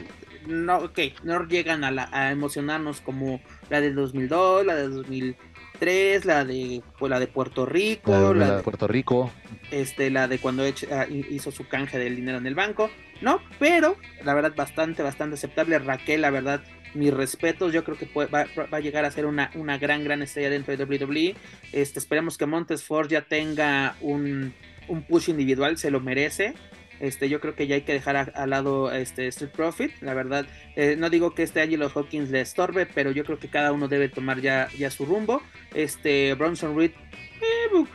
no, 0.47 0.77
okay, 0.77 1.13
no 1.23 1.45
llegan 1.45 1.83
a, 1.83 2.09
a 2.11 2.31
emocionarnos 2.31 3.01
como 3.01 3.41
la 3.69 3.81
de 3.81 3.91
2002, 3.91 4.65
la 4.65 4.75
de 4.75 4.87
2003, 4.87 6.23
la 6.23 6.45
de 6.45 6.81
pues, 6.97 7.09
la 7.09 7.19
de 7.19 7.27
Puerto 7.27 7.65
Rico, 7.65 8.33
la, 8.33 8.55
de, 8.55 8.63
Puerto 8.63 8.87
Rico, 8.87 9.29
este, 9.71 10.09
la 10.09 10.29
de 10.29 10.39
cuando 10.39 10.63
ah, 10.63 11.05
hizo 11.09 11.51
su 11.51 11.67
canje 11.67 11.99
del 11.99 12.15
dinero 12.15 12.37
en 12.37 12.47
el 12.47 12.55
banco. 12.55 12.89
¿no? 13.21 13.39
Pero 13.59 13.97
la 14.23 14.33
verdad 14.33 14.53
bastante, 14.55 15.03
bastante 15.03 15.35
aceptable. 15.35 15.79
Raquel, 15.79 16.21
la 16.21 16.29
verdad, 16.29 16.61
mis 16.97 17.13
respetos, 17.13 17.73
yo 17.73 17.83
creo 17.83 17.97
que 17.97 18.09
va, 18.15 18.45
a 18.71 18.79
llegar 18.79 19.05
a 19.05 19.11
ser 19.11 19.25
una, 19.25 19.51
una, 19.55 19.77
gran, 19.77 20.03
gran 20.03 20.21
estrella 20.21 20.49
dentro 20.49 20.75
de 20.75 20.83
WWE. 20.83 21.35
Este, 21.71 21.99
esperemos 21.99 22.37
que 22.37 22.45
Montes 22.45 22.83
Ford 22.83 23.09
ya 23.09 23.21
tenga 23.21 23.95
un, 24.01 24.53
un 24.87 25.03
push 25.03 25.29
individual, 25.29 25.77
se 25.77 25.91
lo 25.91 25.99
merece. 25.99 26.53
Este, 26.99 27.29
yo 27.29 27.39
creo 27.39 27.55
que 27.55 27.67
ya 27.67 27.75
hay 27.75 27.81
que 27.81 27.93
dejar 27.93 28.31
al 28.33 28.49
lado 28.49 28.91
este 28.91 29.27
Street 29.27 29.51
Profit, 29.51 29.91
la 30.01 30.13
verdad. 30.13 30.47
Eh, 30.75 30.95
no 30.97 31.09
digo 31.09 31.33
que 31.35 31.43
este 31.43 31.61
Angelo 31.61 31.91
Hawkins 31.93 32.31
le 32.31 32.41
estorbe, 32.41 32.85
pero 32.85 33.11
yo 33.11 33.23
creo 33.23 33.37
que 33.37 33.49
cada 33.49 33.71
uno 33.71 33.87
debe 33.87 34.09
tomar 34.09 34.41
ya, 34.41 34.69
ya 34.77 34.89
su 34.89 35.05
rumbo. 35.05 35.41
Este 35.73 36.33
Bronson 36.33 36.75
Reed 36.77 36.91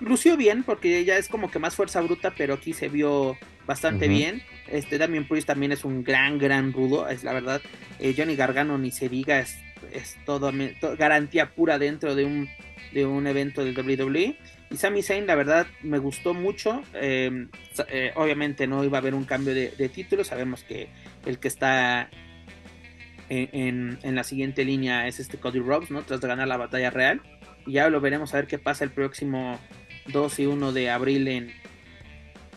lució 0.01 0.37
bien, 0.37 0.63
porque 0.63 1.05
ya 1.05 1.17
es 1.17 1.29
como 1.29 1.51
que 1.51 1.59
más 1.59 1.75
fuerza 1.75 2.01
bruta, 2.01 2.33
pero 2.37 2.55
aquí 2.55 2.73
se 2.73 2.89
vio 2.89 3.37
bastante 3.67 4.09
bien. 4.09 4.43
Este 4.69 4.99
Damien 4.99 5.27
Priest 5.27 5.47
también 5.47 5.73
es 5.73 5.85
un 5.85 6.05
gran, 6.05 6.39
gran 6.39 6.73
rudo, 6.73 7.09
es 7.09 7.25
la 7.25 7.33
verdad. 7.33 7.61
Eh, 7.99 8.15
Johnny 8.17 8.37
Gargano 8.37 8.79
ni 8.79 8.91
se 8.91 9.09
diga, 9.09 9.41
es, 9.41 9.59
es 9.93 10.17
todo, 10.25 10.53
garantía 10.99 11.51
pura 11.51 11.79
dentro 11.79 12.15
de 12.15 12.25
un, 12.25 12.49
de 12.93 13.07
un 13.07 13.27
evento 13.27 13.65
del 13.65 13.79
WWE. 13.79 14.37
Y 14.71 14.77
Sami 14.77 15.03
Zayn, 15.03 15.27
la 15.27 15.35
verdad, 15.35 15.67
me 15.83 15.99
gustó 15.99 16.33
mucho. 16.33 16.83
Em, 16.95 17.49
eh, 17.89 18.13
obviamente 18.15 18.67
no 18.67 18.83
iba 18.85 18.99
a 18.99 19.01
haber 19.01 19.15
un 19.15 19.25
cambio 19.25 19.55
de, 19.55 19.89
título. 19.89 20.25
Sabemos 20.25 20.65
que 20.65 20.89
el 21.27 21.39
que 21.39 21.49
está 21.49 22.09
en, 23.29 23.99
en, 24.03 24.15
la 24.15 24.25
siguiente 24.25 24.65
línea 24.65 25.07
es 25.07 25.21
este 25.21 25.37
Cody 25.37 25.61
Rhodes, 25.61 25.91
¿no? 25.91 26.03
Tras 26.03 26.21
de 26.21 26.29
ganar 26.29 26.49
la 26.49 26.57
batalla 26.57 26.91
real. 26.91 27.21
Ya 27.67 27.89
lo 27.89 28.01
veremos 28.01 28.33
a 28.35 28.39
ver 28.39 28.47
qué 28.47 28.59
pasa 28.59 28.85
el 28.85 28.91
próximo 28.91 29.59
2 30.07 30.39
y 30.41 30.47
1 30.47 30.73
de 30.73 30.91
abril 30.91 31.29
en, 31.29 31.53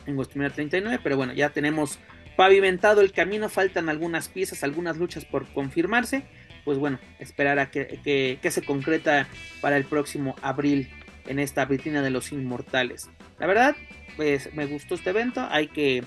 en 0.05 0.15
WrestleMania 0.15 0.53
39, 0.53 0.99
pero 1.03 1.17
bueno, 1.17 1.33
ya 1.33 1.49
tenemos 1.49 1.99
pavimentado 2.35 3.01
el 3.01 3.11
camino, 3.11 3.49
faltan 3.49 3.89
algunas 3.89 4.27
piezas, 4.27 4.63
algunas 4.63 4.97
luchas 4.97 5.25
por 5.25 5.47
confirmarse, 5.53 6.23
pues 6.63 6.77
bueno, 6.77 6.99
esperar 7.19 7.59
a 7.59 7.69
que, 7.71 8.39
se 8.41 8.61
concreta 8.63 9.27
para 9.61 9.77
el 9.77 9.85
próximo 9.85 10.35
abril 10.41 10.89
en 11.27 11.39
esta 11.39 11.65
vitrina 11.65 12.01
de 12.01 12.09
los 12.09 12.31
inmortales. 12.31 13.09
La 13.39 13.47
verdad, 13.47 13.75
pues 14.15 14.53
me 14.53 14.65
gustó 14.65 14.95
este 14.95 15.11
evento, 15.11 15.47
hay 15.49 15.67
que 15.67 16.03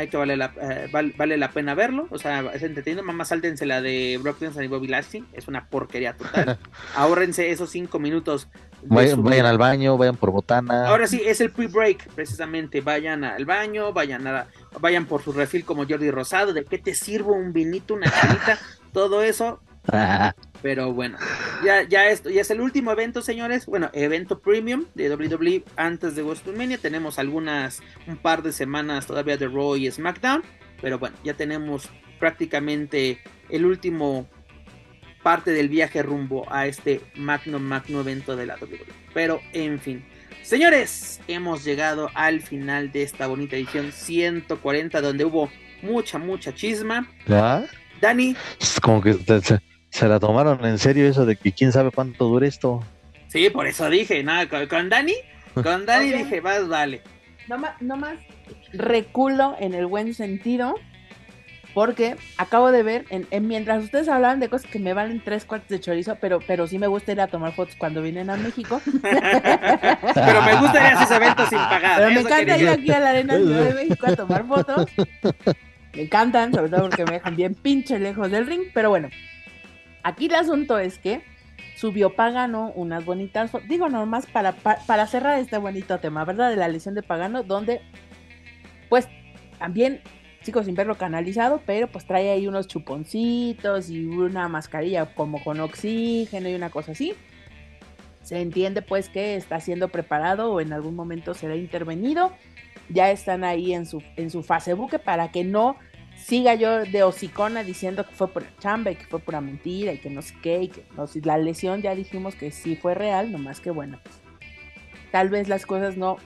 hay 0.00 0.08
que 0.08 0.16
vale 0.16 0.36
la, 0.36 0.52
eh, 0.60 0.88
vale, 0.90 1.36
la 1.36 1.50
pena 1.50 1.74
verlo, 1.74 2.08
o 2.10 2.18
sea, 2.18 2.40
es 2.54 2.62
entretenido, 2.62 3.02
mamá 3.02 3.24
sáltense 3.24 3.66
la 3.66 3.82
de 3.82 4.18
Brock 4.22 4.40
Lesnar 4.40 4.64
y 4.64 4.68
Bobby 4.68 4.88
Lashley, 4.88 5.24
es 5.34 5.46
una 5.46 5.66
porquería 5.66 6.16
total, 6.16 6.58
ahórrense 6.96 7.50
esos 7.50 7.70
cinco 7.70 7.98
minutos 7.98 8.48
Vayan, 8.82 9.46
al 9.46 9.58
baño, 9.58 9.98
vayan 9.98 10.16
por 10.16 10.30
botana. 10.30 10.88
Ahora 10.88 11.06
sí, 11.06 11.20
es 11.22 11.42
el 11.42 11.50
pre-break, 11.50 12.08
precisamente. 12.14 12.80
Vayan 12.80 13.24
al 13.24 13.44
baño, 13.44 13.92
vayan 13.92 14.26
a 14.26 14.46
vayan 14.80 15.04
por 15.04 15.22
su 15.22 15.32
refil 15.32 15.66
como 15.66 15.86
Jordi 15.86 16.10
Rosado. 16.10 16.54
¿De 16.54 16.64
qué 16.64 16.78
te 16.78 16.94
sirvo 16.94 17.34
un 17.34 17.52
vinito, 17.52 17.92
una 17.92 18.10
canita? 18.10 18.58
Todo 18.92 19.22
eso. 19.22 19.60
Pero 20.62 20.92
bueno, 20.92 21.18
ya, 21.64 21.82
ya, 21.82 22.08
esto, 22.08 22.28
ya 22.30 22.42
es 22.42 22.50
el 22.50 22.60
último 22.60 22.92
evento, 22.92 23.22
señores. 23.22 23.66
Bueno, 23.66 23.90
evento 23.92 24.40
premium 24.40 24.84
de 24.94 25.14
WWE 25.14 25.64
antes 25.76 26.14
de 26.14 26.22
WrestleMania. 26.22 26.78
Tenemos 26.78 27.18
algunas, 27.18 27.80
un 28.06 28.16
par 28.16 28.42
de 28.42 28.52
semanas 28.52 29.06
todavía 29.06 29.36
de 29.36 29.48
Raw 29.48 29.76
y 29.76 29.90
SmackDown. 29.90 30.42
Pero 30.80 30.98
bueno, 30.98 31.16
ya 31.24 31.34
tenemos 31.34 31.88
prácticamente 32.18 33.20
el 33.48 33.64
último 33.64 34.28
parte 35.22 35.52
del 35.52 35.68
viaje 35.68 36.02
rumbo 36.02 36.46
a 36.50 36.66
este 36.66 37.00
magno, 37.16 37.58
magno 37.58 38.00
evento 38.00 38.36
de 38.36 38.46
la 38.46 38.56
WWE. 38.56 38.86
Pero 39.12 39.40
en 39.52 39.78
fin, 39.80 40.04
señores, 40.42 41.20
hemos 41.28 41.64
llegado 41.64 42.10
al 42.14 42.40
final 42.40 42.92
de 42.92 43.02
esta 43.02 43.26
bonita 43.26 43.56
edición 43.56 43.92
140 43.92 45.00
donde 45.00 45.24
hubo 45.24 45.50
mucha, 45.82 46.18
mucha 46.18 46.54
chisma. 46.54 47.10
Dani. 48.00 48.34
Como 48.82 49.02
que 49.02 49.14
se, 49.90 50.08
la 50.08 50.18
tomaron 50.18 50.64
en 50.64 50.78
serio 50.78 51.06
eso 51.06 51.26
de 51.26 51.36
que 51.36 51.52
quién 51.52 51.72
sabe 51.72 51.90
cuánto 51.90 52.26
dure 52.26 52.46
esto. 52.46 52.82
Sí, 53.28 53.50
por 53.50 53.66
eso 53.66 53.88
dije, 53.90 54.22
nada, 54.22 54.48
con, 54.68 54.88
Dani, 54.88 55.14
con 55.54 55.86
Dani 55.86 56.12
dije, 56.12 56.40
vas, 56.40 56.66
vale. 56.68 57.02
No 57.48 57.58
más, 57.58 57.80
no 57.80 57.96
más 57.96 58.18
reculo 58.72 59.56
en 59.58 59.74
el 59.74 59.86
buen 59.86 60.14
sentido 60.14 60.74
porque 61.74 62.16
acabo 62.36 62.72
de 62.72 62.82
ver, 62.82 63.04
en, 63.10 63.46
mientras 63.46 63.84
ustedes 63.84 64.08
hablaban 64.08 64.40
de 64.40 64.48
cosas 64.48 64.68
que 64.70 64.78
me 64.78 64.92
valen 64.92 65.22
tres 65.24 65.44
cuartos 65.44 65.68
de 65.68 65.80
chorizo, 65.80 66.16
pero, 66.20 66.40
pero 66.44 66.66
sí 66.66 66.78
me 66.78 66.88
gusta 66.88 67.12
ir 67.12 67.20
a 67.20 67.28
tomar 67.28 67.52
fotos 67.52 67.76
cuando 67.76 68.02
vienen 68.02 68.28
a 68.28 68.36
México. 68.36 68.80
pero 69.02 70.42
me 70.42 70.56
gusta 70.56 70.80
ir 70.80 70.86
a 70.86 70.92
esos 70.92 71.10
eventos 71.10 71.48
sin 71.48 71.58
pagar. 71.70 71.98
Pero 71.98 72.10
me 72.10 72.20
encanta 72.20 72.58
ir 72.58 72.68
aquí 72.68 72.90
a 72.90 73.00
la 73.00 73.10
Arena 73.10 73.38
de 73.38 73.74
México 73.74 74.06
a 74.06 74.16
tomar 74.16 74.46
fotos. 74.46 74.86
Me 75.94 76.02
encantan, 76.02 76.52
sobre 76.52 76.70
todo 76.70 76.88
porque 76.88 77.04
me 77.04 77.12
dejan 77.12 77.36
bien 77.36 77.54
pinche 77.54 77.98
lejos 77.98 78.30
del 78.30 78.46
ring. 78.46 78.62
Pero 78.74 78.90
bueno, 78.90 79.08
aquí 80.02 80.26
el 80.26 80.34
asunto 80.34 80.78
es 80.78 80.98
que 80.98 81.22
subió 81.76 82.14
Pagano 82.14 82.72
unas 82.74 83.04
bonitas. 83.04 83.50
Digo, 83.68 83.88
nomás 83.88 84.26
para, 84.26 84.52
para, 84.52 84.80
para 84.86 85.06
cerrar 85.06 85.38
este 85.38 85.58
bonito 85.58 85.98
tema, 85.98 86.24
¿verdad? 86.24 86.50
De 86.50 86.56
la 86.56 86.68
lesión 86.68 86.94
de 86.94 87.02
Pagano, 87.02 87.42
donde, 87.42 87.80
pues, 88.88 89.08
también 89.58 90.02
chicos 90.42 90.66
sin 90.66 90.74
verlo 90.74 90.96
canalizado, 90.96 91.60
pero 91.66 91.86
pues 91.88 92.06
trae 92.06 92.30
ahí 92.30 92.46
unos 92.46 92.66
chuponcitos 92.66 93.90
y 93.90 94.06
una 94.06 94.48
mascarilla 94.48 95.14
como 95.14 95.42
con 95.42 95.60
oxígeno 95.60 96.48
y 96.48 96.54
una 96.54 96.70
cosa 96.70 96.92
así. 96.92 97.14
Se 98.22 98.40
entiende 98.40 98.82
pues 98.82 99.08
que 99.08 99.36
está 99.36 99.60
siendo 99.60 99.88
preparado 99.88 100.52
o 100.52 100.60
en 100.60 100.72
algún 100.72 100.94
momento 100.94 101.34
será 101.34 101.56
intervenido. 101.56 102.32
Ya 102.88 103.10
están 103.10 103.44
ahí 103.44 103.72
en 103.72 103.86
su, 103.86 104.02
en 104.16 104.30
su 104.30 104.42
fase 104.42 104.74
buque 104.74 104.98
para 104.98 105.30
que 105.30 105.44
no 105.44 105.76
siga 106.24 106.54
yo 106.54 106.84
de 106.84 107.02
hocicona 107.02 107.62
diciendo 107.64 108.06
que 108.06 108.14
fue 108.14 108.28
por 108.28 108.44
chamba 108.58 108.90
y 108.90 108.96
que 108.96 109.06
fue 109.06 109.18
pura 109.18 109.40
mentira 109.40 109.92
y 109.92 109.98
que 109.98 110.10
no 110.10 110.22
sé 110.22 110.34
qué 110.42 110.62
y 110.62 110.68
que 110.68 110.86
no, 110.96 111.06
si 111.06 111.20
la 111.20 111.38
lesión 111.38 111.82
ya 111.82 111.94
dijimos 111.94 112.34
que 112.34 112.50
sí 112.50 112.76
fue 112.76 112.94
real, 112.94 113.32
nomás 113.32 113.60
que 113.60 113.70
bueno, 113.70 113.98
tal 115.10 115.28
vez 115.28 115.48
las 115.48 115.66
cosas 115.66 115.96
no, 115.96 116.18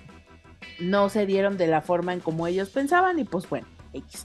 no 0.81 1.09
se 1.09 1.27
dieron 1.27 1.57
de 1.57 1.67
la 1.67 1.81
forma 1.81 2.13
en 2.13 2.21
como 2.21 2.47
ellos 2.47 2.71
pensaban 2.71 3.19
y 3.19 3.25
pues 3.25 3.49
bueno, 3.49 3.67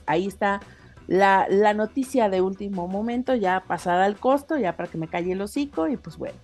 Ahí 0.06 0.26
está 0.26 0.60
la, 1.06 1.46
la, 1.48 1.74
noticia 1.74 2.28
de 2.28 2.40
último 2.40 2.88
momento, 2.88 3.34
ya 3.34 3.64
pasada 3.66 4.04
al 4.04 4.16
costo, 4.16 4.56
ya 4.58 4.76
para 4.76 4.88
que 4.88 4.98
me 4.98 5.08
calle 5.08 5.32
el 5.32 5.40
hocico 5.40 5.88
y 5.88 5.96
pues 5.96 6.16
bueno. 6.16 6.38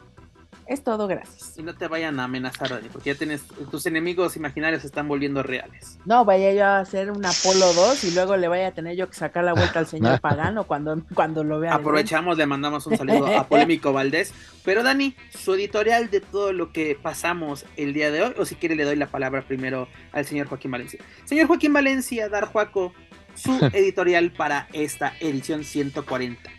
Es 0.66 0.82
todo, 0.82 1.06
gracias. 1.06 1.56
Y 1.56 1.62
no 1.62 1.74
te 1.76 1.86
vayan 1.86 2.18
a 2.18 2.24
amenazar, 2.24 2.68
Dani, 2.68 2.88
porque 2.88 3.12
ya 3.12 3.18
tienes, 3.18 3.44
tus 3.70 3.86
enemigos 3.86 4.36
imaginarios 4.36 4.82
se 4.82 4.88
están 4.88 5.06
volviendo 5.06 5.43
reales. 5.43 5.98
No, 6.05 6.24
vaya 6.24 6.52
yo 6.52 6.64
a 6.64 6.80
hacer 6.80 7.10
un 7.10 7.24
Apolo 7.24 7.72
2 7.72 8.05
y 8.05 8.10
luego 8.12 8.36
le 8.36 8.48
vaya 8.48 8.68
a 8.68 8.72
tener 8.72 8.97
yo 8.97 9.09
que 9.09 9.14
sacar 9.14 9.44
la 9.44 9.52
vuelta 9.52 9.78
al 9.78 9.86
señor 9.86 10.20
Pagano 10.22 10.64
cuando, 10.64 11.01
cuando 11.14 11.44
lo 11.44 11.60
vea. 11.60 11.74
Aprovechamos, 11.74 12.36
le 12.36 12.47
mandamos 12.47 12.86
un 12.86 12.97
saludo 12.97 13.26
a 13.26 13.44
Polémico 13.48 13.93
Valdés. 13.93 14.34
Pero 14.64 14.82
Dani, 14.82 15.14
su 15.30 15.55
editorial 15.55 16.10
de 16.10 16.20
todo 16.20 16.52
lo 16.52 16.72
que 16.72 16.98
pasamos 17.01 17.64
el 17.76 17.93
día 17.93 18.10
de 18.10 18.22
hoy, 18.22 18.34
o 18.36 18.44
si 18.44 18.56
quiere 18.56 18.74
le 18.74 18.84
doy 18.84 18.97
la 18.97 19.06
palabra 19.06 19.43
primero 19.43 19.86
al 20.12 20.24
señor 20.24 20.48
Joaquín 20.48 20.72
Valencia. 20.72 20.98
Señor 21.24 21.47
Joaquín 21.47 21.72
Valencia, 21.72 22.28
Dar 22.28 22.47
Juaco, 22.47 22.93
su 23.36 23.52
editorial 23.72 24.32
para 24.32 24.66
esta 24.72 25.12
edición 25.20 25.62
140. 25.62 26.51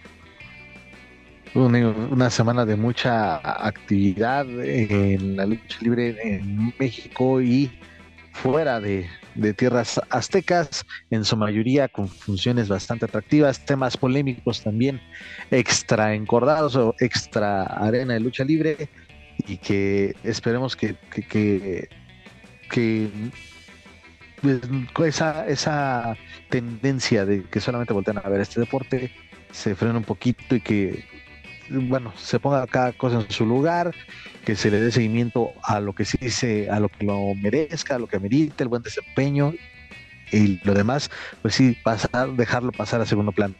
Una 1.53 2.29
semana 2.29 2.65
de 2.65 2.75
mucha 2.75 3.37
actividad 3.67 4.45
en 4.47 5.37
la 5.37 5.45
lucha 5.45 5.77
libre 5.81 6.15
en 6.21 6.73
México 6.77 7.41
y 7.41 7.71
fuera 8.31 8.79
de, 8.79 9.07
tierras 9.55 9.99
aztecas, 10.09 10.85
en 11.09 11.25
su 11.25 11.35
mayoría 11.37 11.87
con 11.87 12.07
funciones 12.07 12.67
bastante 12.67 13.05
atractivas, 13.05 13.65
temas 13.65 13.97
polémicos 13.97 14.63
también, 14.63 15.01
extra 15.51 16.13
encordados 16.13 16.75
o 16.75 16.95
extra 16.99 17.63
arena 17.63 18.13
de 18.13 18.19
lucha 18.19 18.43
libre, 18.43 18.89
y 19.47 19.57
que 19.57 20.15
esperemos 20.23 20.75
que, 20.75 20.95
que, 21.11 21.89
que 22.69 23.09
pues, 24.41 24.61
esa, 25.07 25.47
esa 25.47 26.15
tendencia 26.49 27.25
de 27.25 27.43
que 27.43 27.59
solamente 27.59 27.93
voltean 27.93 28.19
a 28.23 28.29
ver 28.29 28.41
este 28.41 28.59
deporte 28.59 29.11
se 29.51 29.75
frene 29.75 29.97
un 29.97 30.03
poquito 30.03 30.55
y 30.55 30.61
que, 30.61 31.05
bueno, 31.69 32.13
se 32.17 32.39
ponga 32.39 32.65
cada 32.67 32.93
cosa 32.93 33.21
en 33.21 33.31
su 33.31 33.45
lugar, 33.45 33.93
que 34.45 34.55
se 34.55 34.71
le 34.71 34.79
dé 34.79 34.91
seguimiento 34.91 35.51
a 35.63 35.79
lo 35.79 35.93
que 35.93 36.05
sí 36.05 36.29
se, 36.29 36.69
a 36.69 36.79
lo 36.79 36.89
que 36.89 37.05
lo 37.05 37.35
merezca, 37.35 37.95
a 37.95 37.99
lo 37.99 38.07
que 38.07 38.19
merite, 38.19 38.63
el 38.63 38.69
buen 38.69 38.83
desempeño 38.83 39.53
y 40.31 40.59
lo 40.65 40.73
demás, 40.73 41.09
pues 41.41 41.55
sí, 41.55 41.77
pasar, 41.83 42.31
dejarlo 42.33 42.71
pasar 42.71 43.01
a 43.01 43.05
segundo 43.05 43.31
plano. 43.31 43.55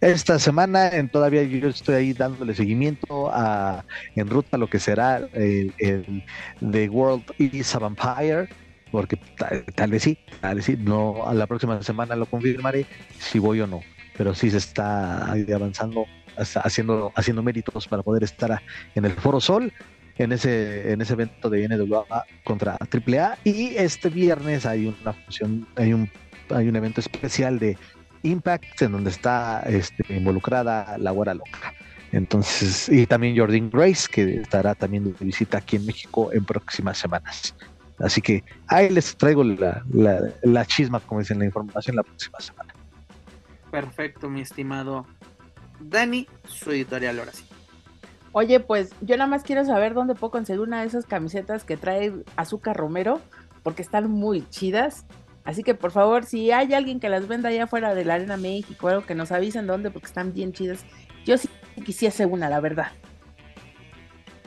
Esta 0.00 0.38
semana 0.38 0.88
en 0.88 1.08
todavía 1.08 1.42
yo 1.42 1.68
estoy 1.68 1.94
ahí 1.94 2.12
dándole 2.12 2.54
seguimiento 2.54 3.30
a 3.32 3.84
en 4.14 4.28
ruta 4.28 4.56
a 4.56 4.58
lo 4.58 4.68
que 4.68 4.78
será 4.78 5.28
el, 5.32 6.24
The 6.70 6.88
World 6.88 7.24
is 7.38 7.74
a 7.74 7.78
Vampire 7.78 8.48
porque 8.90 9.18
tal, 9.74 9.90
vez 9.90 10.04
sí, 10.04 10.18
tal 10.40 10.56
vez 10.56 10.64
sí, 10.64 10.76
no, 10.78 11.26
a 11.26 11.34
la 11.34 11.46
próxima 11.46 11.82
semana 11.82 12.16
lo 12.16 12.26
confirmaré 12.26 12.86
si 13.18 13.38
voy 13.38 13.60
o 13.60 13.66
no, 13.66 13.80
pero 14.16 14.34
sí 14.34 14.50
se 14.50 14.58
está 14.58 15.32
avanzando, 15.32 16.06
haciendo, 16.36 17.12
haciendo 17.14 17.42
méritos 17.42 17.86
para 17.88 18.02
poder 18.02 18.24
estar 18.24 18.62
en 18.94 19.04
el 19.04 19.12
Foro 19.12 19.40
Sol, 19.40 19.72
en 20.18 20.32
ese, 20.32 20.92
en 20.92 21.00
ese 21.00 21.12
evento 21.12 21.50
de 21.50 21.68
NWA 21.68 22.24
contra 22.44 22.78
AAA, 22.80 23.38
y 23.44 23.76
este 23.76 24.08
viernes 24.08 24.64
hay 24.64 24.86
una 24.86 25.12
función, 25.12 25.66
hay 25.76 25.92
un, 25.92 26.10
hay 26.50 26.68
un 26.68 26.76
evento 26.76 27.00
especial 27.00 27.58
de 27.58 27.76
Impact 28.22 28.82
en 28.82 28.92
donde 28.92 29.10
está 29.10 29.62
este, 29.66 30.04
involucrada 30.14 30.96
la 30.98 31.10
Guara 31.10 31.34
Loca. 31.34 31.74
Entonces, 32.12 32.88
y 32.88 33.06
también 33.06 33.36
Jordan 33.36 33.68
Grace, 33.70 34.08
que 34.10 34.40
estará 34.40 34.74
también 34.74 35.04
de 35.04 35.24
visita 35.24 35.58
aquí 35.58 35.76
en 35.76 35.86
México 35.86 36.32
en 36.32 36.44
próximas 36.44 36.98
semanas. 36.98 37.54
Así 37.98 38.20
que 38.20 38.44
ahí 38.68 38.90
les 38.90 39.16
traigo 39.16 39.42
la, 39.42 39.82
la, 40.42 40.64
chisma, 40.66 41.00
como 41.00 41.20
dicen, 41.20 41.38
la 41.38 41.46
información 41.46 41.96
la 41.96 42.02
próxima 42.02 42.40
semana. 42.40 42.74
Perfecto, 43.70 44.28
mi 44.28 44.42
estimado 44.42 45.06
Dani, 45.88 46.26
su 46.46 46.70
editorial 46.70 47.18
ahora 47.18 47.32
sí. 47.32 47.44
Oye, 48.32 48.60
pues 48.60 48.90
yo 49.00 49.16
nada 49.16 49.30
más 49.30 49.42
quiero 49.42 49.64
saber 49.64 49.94
dónde 49.94 50.14
puedo 50.14 50.30
conseguir 50.30 50.60
una 50.60 50.80
de 50.80 50.86
esas 50.86 51.06
camisetas 51.06 51.64
que 51.64 51.76
trae 51.76 52.12
Azúcar 52.36 52.76
Romero, 52.76 53.20
porque 53.62 53.82
están 53.82 54.10
muy 54.10 54.46
chidas. 54.50 55.06
Así 55.44 55.62
que 55.62 55.74
por 55.74 55.90
favor, 55.90 56.24
si 56.24 56.50
hay 56.50 56.74
alguien 56.74 57.00
que 57.00 57.08
las 57.08 57.28
venda 57.28 57.48
allá 57.48 57.64
afuera 57.64 57.94
de 57.94 58.04
la 58.04 58.14
Arena 58.14 58.36
México, 58.36 58.88
algo 58.88 59.06
que 59.06 59.14
nos 59.14 59.32
avisen 59.32 59.66
dónde, 59.66 59.90
porque 59.90 60.06
están 60.06 60.32
bien 60.32 60.52
chidas. 60.52 60.84
Yo 61.24 61.38
sí 61.38 61.48
quisiese 61.84 62.26
una, 62.26 62.50
la 62.50 62.60
verdad. 62.60 62.92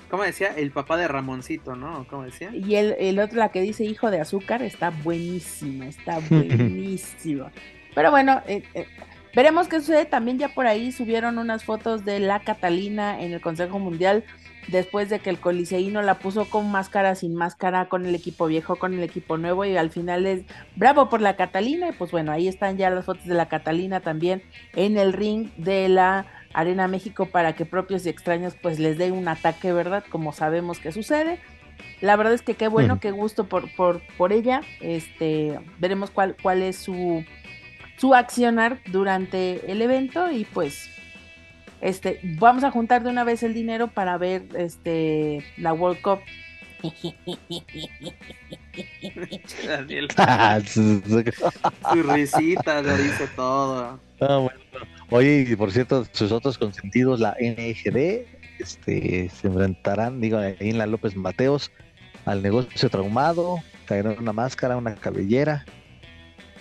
¿Cómo 0.10 0.24
decía? 0.24 0.54
El 0.56 0.72
papá 0.72 0.98
de 0.98 1.08
Ramoncito, 1.08 1.76
¿no? 1.76 2.06
¿Cómo 2.10 2.24
decía? 2.24 2.54
Y 2.54 2.76
el, 2.76 2.96
el 3.00 3.20
otro, 3.20 3.38
la 3.38 3.50
que 3.50 3.62
dice 3.62 3.86
hijo 3.86 4.10
de 4.12 4.20
azúcar, 4.20 4.62
está 4.62 4.90
buenísima, 4.90 5.88
está 5.88 6.20
buenísima. 6.30 7.52
Pero 7.96 8.12
bueno, 8.12 8.42
eh, 8.48 8.64
eh, 8.74 8.88
veremos 9.36 9.68
qué 9.68 9.80
sucede. 9.80 10.06
También 10.06 10.38
ya 10.38 10.50
por 10.50 10.68
ahí 10.68 10.92
subieron 10.92 11.38
unas 11.38 11.64
fotos 11.64 12.06
de 12.06 12.20
la 12.20 12.40
Catalina 12.40 13.22
en 13.22 13.34
el 13.34 13.42
Consejo 13.42 13.80
Mundial 13.80 14.24
después 14.68 15.10
de 15.10 15.20
que 15.20 15.30
el 15.30 15.40
coliseíno 15.40 16.02
la 16.02 16.20
puso 16.20 16.46
con 16.46 16.72
máscara, 16.72 17.16
sin 17.16 17.36
máscara, 17.36 17.90
con 17.90 18.06
el 18.06 18.16
equipo 18.16 18.48
viejo, 18.48 18.76
con 18.76 18.94
el 18.94 19.04
equipo 19.04 19.38
nuevo 19.38 19.66
y 19.66 19.78
al 19.78 19.90
final 19.90 20.26
es 20.26 20.44
bravo 20.76 21.10
por 21.10 21.22
la 21.22 21.36
Catalina 21.36 21.90
y 21.90 21.92
pues 21.94 22.12
bueno, 22.12 22.32
ahí 22.32 22.48
están 22.48 22.78
ya 22.78 22.90
las 22.90 23.06
fotos 23.06 23.26
de 23.26 23.34
la 23.34 23.48
Catalina 23.48 24.00
también 24.00 24.44
en 24.76 24.98
el 24.98 25.14
ring 25.14 25.50
de 25.58 25.90
la 25.90 26.26
Arena 26.54 26.88
México 26.88 27.26
para 27.28 27.54
que 27.54 27.66
propios 27.66 28.06
y 28.06 28.10
extraños 28.10 28.56
pues 28.62 28.80
les 28.80 28.98
dé 28.98 29.12
un 29.12 29.28
ataque, 29.28 29.72
¿verdad? 29.74 30.04
Como 30.10 30.34
sabemos 30.34 30.80
que 30.80 30.92
sucede. 30.92 31.40
La 32.02 32.16
verdad 32.16 32.34
es 32.34 32.42
que 32.42 32.56
qué 32.56 32.68
bueno, 32.68 33.00
qué 33.00 33.12
gusto 33.12 33.46
por, 33.46 33.74
por, 33.76 34.02
por 34.18 34.34
ella. 34.34 34.62
Este, 34.82 35.60
veremos 35.80 36.12
cuál, 36.12 36.36
cuál 36.42 36.62
es 36.62 36.78
su, 36.78 37.24
su 38.00 38.16
accionar 38.16 38.80
durante 38.88 39.72
el 39.72 39.82
evento 39.82 40.32
y 40.32 40.46
pues 40.46 40.90
este, 41.82 42.20
vamos 42.40 42.64
a 42.64 42.72
juntar 42.72 43.04
de 43.04 43.10
una 43.10 43.24
vez 43.24 43.44
el 43.44 43.54
dinero 43.54 43.88
para 43.88 44.18
ver 44.18 44.44
este 44.56 45.44
la 45.58 45.74
World 45.74 46.02
Cup. 46.02 46.20
su 51.94 52.04
risita 52.04 52.82
lo 52.82 52.98
dice 52.98 53.28
todo. 53.36 54.00
Ah, 54.22 54.38
bueno. 54.38 54.60
Oye, 55.10 55.46
y 55.50 55.56
por 55.56 55.72
cierto, 55.72 56.06
sus 56.12 56.32
otros 56.32 56.58
consentidos, 56.58 57.20
la 57.20 57.36
NGD, 57.40 58.26
este, 58.60 59.30
se 59.30 59.48
enfrentarán, 59.48 60.22
digo, 60.22 60.38
ahí 60.38 60.56
en 60.60 60.78
la 60.78 60.86
López 60.86 61.18
Mateos, 61.18 61.70
al 62.26 62.42
negocio 62.42 62.90
traumado, 62.90 63.58
traerán 63.86 64.18
una 64.20 64.32
máscara, 64.32 64.78
una 64.78 64.96
cabellera. 64.96 65.66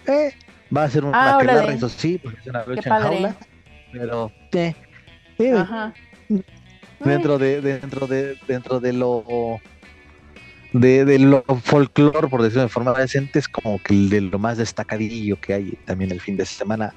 Eh, 0.07 0.33
va 0.75 0.85
a 0.85 0.91
ser 0.91 1.05
un 1.05 1.13
ah, 1.15 1.39
eso 1.69 1.89
sí, 1.89 2.19
porque 2.19 2.41
es 2.41 2.47
una 2.47 2.65
lucha 2.65 2.97
en 2.97 3.03
jaula, 3.03 3.37
pero 3.93 4.33
eh, 4.53 4.75
eh 5.39 5.65
dentro 7.01 7.39
de, 7.39 7.61
dentro 7.61 8.07
de, 8.07 8.37
dentro 8.47 8.81
de 8.81 8.93
lo 8.93 9.61
de, 10.73 11.05
de 11.05 11.19
lo 11.19 11.43
folclore, 11.43 12.29
por 12.29 12.43
decirlo 12.43 12.63
de 12.63 12.69
forma 12.69 12.93
decente, 12.93 13.39
es 13.39 13.49
como 13.49 13.81
que 13.83 13.95
de 13.95 14.21
lo 14.21 14.39
más 14.39 14.59
destacadillo 14.59 15.41
que 15.41 15.55
hay 15.55 15.79
también 15.85 16.11
el 16.11 16.21
fin 16.21 16.37
de 16.37 16.45
semana 16.45 16.93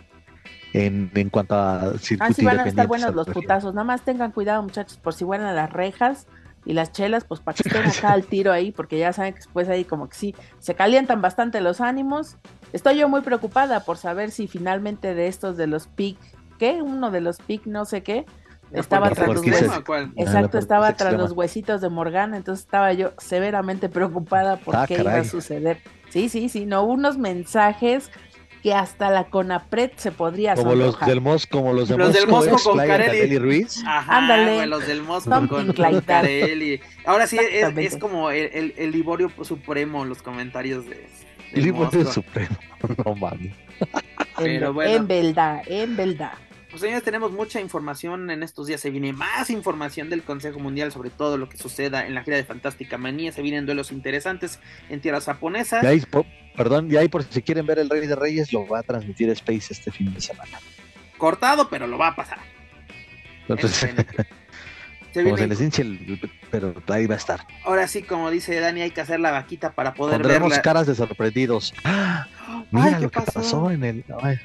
en, 0.73 1.11
en 1.13 1.29
cuanto 1.29 1.55
a 1.55 1.97
circuito 1.97 2.31
Ah, 2.31 2.33
sí 2.33 2.45
van 2.45 2.59
a 2.59 2.65
estar 2.65 2.87
buenos 2.87 3.13
los 3.13 3.27
putazos. 3.27 3.73
Nada 3.73 3.85
más 3.85 4.03
tengan 4.03 4.31
cuidado, 4.31 4.63
muchachos, 4.63 4.97
por 4.97 5.13
si 5.13 5.23
van 5.23 5.41
a 5.41 5.53
las 5.53 5.71
rejas 5.71 6.27
y 6.65 6.73
las 6.73 6.91
chelas, 6.91 7.25
pues 7.25 7.39
para 7.39 7.55
que 7.55 7.67
estén 7.67 7.85
acá 7.85 8.11
al 8.13 8.25
tiro 8.25 8.51
ahí, 8.51 8.71
porque 8.71 8.97
ya 8.97 9.13
saben 9.13 9.33
que 9.33 9.39
después 9.39 9.67
ahí 9.69 9.83
como 9.83 10.09
que 10.09 10.15
sí, 10.15 10.35
se 10.59 10.75
calientan 10.75 11.21
bastante 11.21 11.61
los 11.61 11.81
ánimos 11.81 12.37
estoy 12.73 12.97
yo 12.97 13.09
muy 13.09 13.21
preocupada 13.21 13.83
por 13.83 13.97
saber 13.97 14.31
si 14.31 14.47
finalmente 14.47 15.13
de 15.13 15.27
estos 15.27 15.57
de 15.57 15.67
los 15.67 15.87
PIC, 15.87 16.17
¿qué? 16.59 16.81
Uno 16.81 17.11
de 17.11 17.21
los 17.21 17.37
PIC, 17.37 17.65
no 17.65 17.85
sé 17.85 18.03
qué, 18.03 18.25
estaba 18.71 19.09
¿La 19.09 19.15
tras 19.15 19.27
los 19.27 19.45
huesos. 19.45 19.81
cuál? 19.85 20.13
Exacto, 20.15 20.57
estaba 20.57 20.93
tras 20.93 21.13
los 21.13 21.31
huesitos 21.33 21.81
de 21.81 21.89
Morgana, 21.89 22.37
entonces 22.37 22.65
estaba 22.65 22.93
yo 22.93 23.11
severamente 23.17 23.89
preocupada 23.89 24.57
por 24.57 24.75
Ah, 24.75 24.85
qué 24.87 24.99
iba 25.01 25.15
a 25.15 25.23
suceder. 25.23 25.79
Sí, 26.09 26.29
sí, 26.29 26.49
sí, 26.49 26.65
no, 26.65 26.83
unos 26.83 27.17
mensajes 27.17 28.09
que 28.63 28.73
hasta 28.75 29.09
la 29.09 29.23
CONAPRED 29.25 29.91
se 29.95 30.11
podría 30.11 30.53
Como 30.53 30.75
los 30.75 30.99
del 30.99 31.19
Mosco, 31.19 31.57
como 31.57 31.73
los, 31.73 31.89
de 31.89 31.97
Los 31.97 32.13
del 32.13 32.27
Mosco, 32.27 32.51
Mosco 32.51 32.69
con 32.71 32.77
Carelli. 32.85 33.39
Ruiz. 33.39 33.83
Ajá, 33.87 34.17
Ándale. 34.19 34.53
güey, 34.55 34.67
los 34.67 34.85
del 34.85 35.01
Mosco 35.01 35.31
Something 35.31 35.73
con, 35.73 35.75
like. 35.77 36.01
Carelli. 36.05 36.79
Ahora 37.05 37.25
sí, 37.25 37.37
es, 37.39 37.75
es 37.75 37.97
como 37.97 38.29
el, 38.29 38.51
el, 38.53 38.73
el 38.77 38.91
Liborio 38.91 39.31
supremo, 39.41 40.05
los 40.05 40.21
comentarios 40.21 40.85
de. 40.85 41.07
El 41.53 41.73
Mosco. 41.73 42.05
supremo. 42.11 42.55
No 43.05 43.15
mames. 43.15 43.53
Pero 44.37 44.67
en, 44.69 44.73
bueno. 44.73 44.91
en 44.95 45.07
verdad, 45.07 45.61
en 45.67 45.95
verdad. 45.95 46.31
Pues 46.69 46.81
señores, 46.81 47.03
tenemos 47.03 47.31
mucha 47.33 47.59
información 47.59 48.31
en 48.31 48.43
estos 48.43 48.65
días. 48.67 48.79
Se 48.79 48.89
viene 48.89 49.11
más 49.11 49.49
información 49.49 50.09
del 50.09 50.23
Consejo 50.23 50.57
Mundial 50.59 50.91
sobre 50.91 51.09
todo 51.09 51.37
lo 51.37 51.49
que 51.49 51.57
suceda 51.57 52.07
en 52.07 52.15
la 52.15 52.23
gira 52.23 52.37
de 52.37 52.45
Fantástica 52.45 52.97
Manía. 52.97 53.31
Se 53.33 53.41
vienen 53.41 53.65
duelos 53.65 53.91
interesantes 53.91 54.59
en 54.89 55.01
tierras 55.01 55.25
japonesas. 55.25 55.83
Y 55.83 55.87
ahí, 55.87 55.99
po- 55.99 56.25
perdón, 56.55 56.89
y 56.89 56.95
ahí 56.95 57.09
por 57.09 57.23
si 57.23 57.41
quieren 57.41 57.65
ver 57.65 57.79
el 57.79 57.89
Rey 57.89 58.07
de 58.07 58.15
Reyes, 58.15 58.53
lo 58.53 58.65
va 58.67 58.79
a 58.79 58.83
transmitir 58.83 59.29
Space 59.31 59.73
este 59.73 59.91
fin 59.91 60.13
de 60.13 60.21
semana. 60.21 60.59
Cortado, 61.17 61.69
pero 61.69 61.87
lo 61.87 61.97
va 61.97 62.07
a 62.07 62.15
pasar. 62.15 62.39
Entonces, 63.49 63.93
se 65.13 65.23
como 65.23 65.37
se 65.37 65.47
les 65.47 65.61
hinche 65.61 65.81
el, 65.81 66.19
pero 66.49 66.73
ahí 66.87 67.07
va 67.07 67.15
a 67.15 67.17
estar. 67.17 67.45
Ahora 67.65 67.87
sí, 67.87 68.01
como 68.03 68.29
dice 68.29 68.59
Dani, 68.59 68.81
hay 68.81 68.91
que 68.91 69.01
hacer 69.01 69.19
la 69.19 69.31
vaquita 69.31 69.71
para 69.73 69.93
poder 69.93 70.21
Pondremos 70.21 70.49
verla. 70.49 70.61
caras 70.61 70.87
de 70.87 70.95
sorprendidos. 70.95 71.73
¡Ah! 71.83 72.27
Ay, 72.47 72.65
Mira 72.71 72.97
¿qué 72.97 73.03
lo 73.03 73.09
que 73.11 73.19
pasó? 73.21 73.31
pasó 73.33 73.71
en 73.71 73.83
el. 73.83 74.05
Ay, 74.21 74.37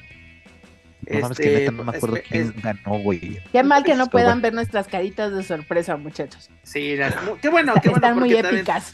no 1.09 1.19
mames, 1.21 1.37
que 1.37 1.43
Este, 1.47 1.59
neta 1.59 1.71
no 1.71 1.83
me 1.83 1.95
acuerdo 1.97 2.15
es- 2.17 2.23
quién 2.23 2.41
es- 2.55 2.61
ganó, 2.63 2.99
güey. 2.99 3.39
Qué 3.51 3.63
mal 3.63 3.83
que 3.83 3.91
no 3.95 4.05
Pero 4.05 4.11
puedan 4.11 4.27
bueno. 4.29 4.41
ver 4.41 4.53
nuestras 4.53 4.87
caritas 4.87 5.33
de 5.35 5.43
sorpresa, 5.43 5.95
muchachos. 5.97 6.49
Sí, 6.63 6.95
las- 6.95 7.15
qué 7.41 7.49
bueno, 7.49 7.73
qué 7.81 7.89
bueno. 7.89 7.95
Están 8.07 8.19
muy 8.19 8.33
también- 8.33 8.55
épicas. 8.57 8.93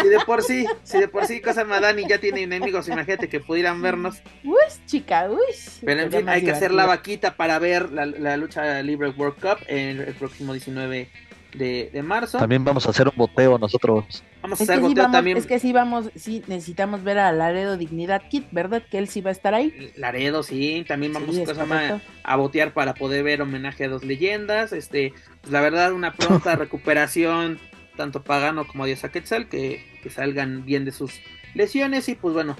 Si 0.00 0.08
de 0.08 0.18
por 0.26 0.42
sí, 0.42 0.66
si 0.82 0.98
de 0.98 1.08
por 1.08 1.26
sí 1.26 1.40
Cosa 1.40 1.64
Madani 1.64 2.06
ya 2.08 2.18
tiene 2.18 2.42
enemigos, 2.42 2.88
imagínate 2.88 3.28
que 3.28 3.40
pudieran 3.40 3.80
vernos. 3.82 4.22
uy, 4.44 4.56
chica, 4.86 5.28
uy. 5.30 5.38
Pero 5.84 6.02
en 6.02 6.12
fin, 6.12 6.28
hay 6.28 6.42
que 6.42 6.50
hacer 6.52 6.72
la 6.72 6.86
vaquita 6.86 7.36
para 7.36 7.58
ver 7.58 7.92
la, 7.92 8.06
la 8.06 8.36
lucha 8.36 8.82
libre 8.82 9.10
World 9.10 9.40
Cup 9.40 9.58
el, 9.68 10.00
el 10.00 10.14
próximo 10.14 10.52
19 10.52 11.08
de, 11.58 11.90
de 11.92 12.02
marzo. 12.02 12.38
También 12.38 12.64
vamos 12.64 12.86
a 12.86 12.90
hacer 12.90 13.08
un 13.08 13.14
boteo 13.16 13.58
nosotros. 13.58 14.22
Vamos 14.42 14.60
a 14.60 14.62
Es 14.64 14.66
que, 14.68 14.72
hacer 14.72 14.76
sí 14.76 14.88
boteo 14.88 15.02
vamos, 15.04 15.12
también. 15.16 15.36
es 15.36 15.46
que 15.46 15.58
sí 15.58 15.72
vamos, 15.72 16.10
sí 16.14 16.42
necesitamos 16.46 17.02
ver 17.02 17.18
a 17.18 17.32
Laredo 17.32 17.76
Dignidad 17.76 18.22
Kit, 18.28 18.46
¿verdad? 18.52 18.82
Que 18.90 18.98
él 18.98 19.08
sí 19.08 19.20
va 19.20 19.30
a 19.30 19.32
estar 19.32 19.54
ahí. 19.54 19.92
Laredo, 19.96 20.42
sí, 20.42 20.84
también 20.86 21.12
vamos 21.12 21.34
Sí, 21.34 21.44
correcto. 21.44 22.00
a 22.22 22.36
botear 22.36 22.72
para 22.72 22.94
poder 22.94 23.24
ver 23.24 23.42
homenaje 23.42 23.84
a 23.84 23.88
dos 23.88 24.04
leyendas. 24.04 24.72
Este, 24.72 25.12
pues 25.40 25.52
la 25.52 25.60
verdad, 25.60 25.92
una 25.92 26.12
pronta 26.12 26.54
recuperación, 26.56 27.58
tanto 27.96 28.22
Pagano 28.22 28.66
como 28.66 28.86
Diosa 28.86 29.10
Quetzal, 29.10 29.48
que, 29.48 29.84
que 30.02 30.10
salgan 30.10 30.64
bien 30.64 30.84
de 30.84 30.92
sus 30.92 31.20
lesiones. 31.54 32.08
Y 32.08 32.14
pues 32.14 32.34
bueno, 32.34 32.56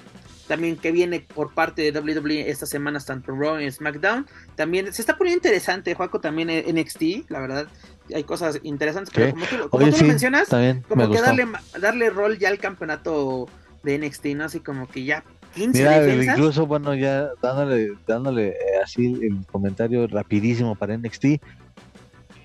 también 0.48 0.76
que 0.76 0.92
viene 0.92 1.20
por 1.20 1.52
parte 1.52 1.82
de 1.90 1.98
WWE 2.00 2.48
estas 2.50 2.68
semanas, 2.68 3.06
tanto 3.06 3.32
en 3.32 3.40
Raw 3.40 3.60
y 3.60 3.64
en 3.64 3.72
SmackDown. 3.72 4.26
También 4.54 4.92
se 4.92 5.02
está 5.02 5.16
poniendo 5.16 5.38
interesante, 5.38 5.94
Juaco, 5.94 6.20
también 6.20 6.50
en 6.50 6.76
NXT, 6.76 7.28
la 7.30 7.40
verdad. 7.40 7.66
Hay 8.14 8.22
cosas 8.24 8.60
interesantes, 8.62 9.12
pero 9.14 9.32
como 9.32 9.46
tú, 9.46 9.68
como 9.70 9.82
Oye, 9.84 9.90
tú 9.92 9.96
sí, 9.98 10.02
lo 10.04 10.08
mencionas, 10.08 10.48
también 10.48 10.76
me 10.76 10.82
como 11.04 11.10
que 11.10 11.20
darle, 11.20 11.46
darle 11.80 12.10
rol 12.10 12.38
ya 12.38 12.48
al 12.50 12.58
campeonato 12.58 13.48
de 13.82 13.98
NXT, 13.98 14.26
¿no? 14.36 14.44
Así 14.44 14.60
como 14.60 14.86
que 14.88 15.04
ya 15.04 15.24
15 15.54 15.78
Mira, 15.78 16.00
defensas. 16.00 16.36
incluso, 16.38 16.66
bueno, 16.66 16.94
ya 16.94 17.28
dándole, 17.42 17.94
dándole 18.06 18.48
eh, 18.50 18.54
así 18.84 19.06
el 19.22 19.44
comentario 19.50 20.06
rapidísimo 20.06 20.74
para 20.76 20.96
NXT. 20.96 21.26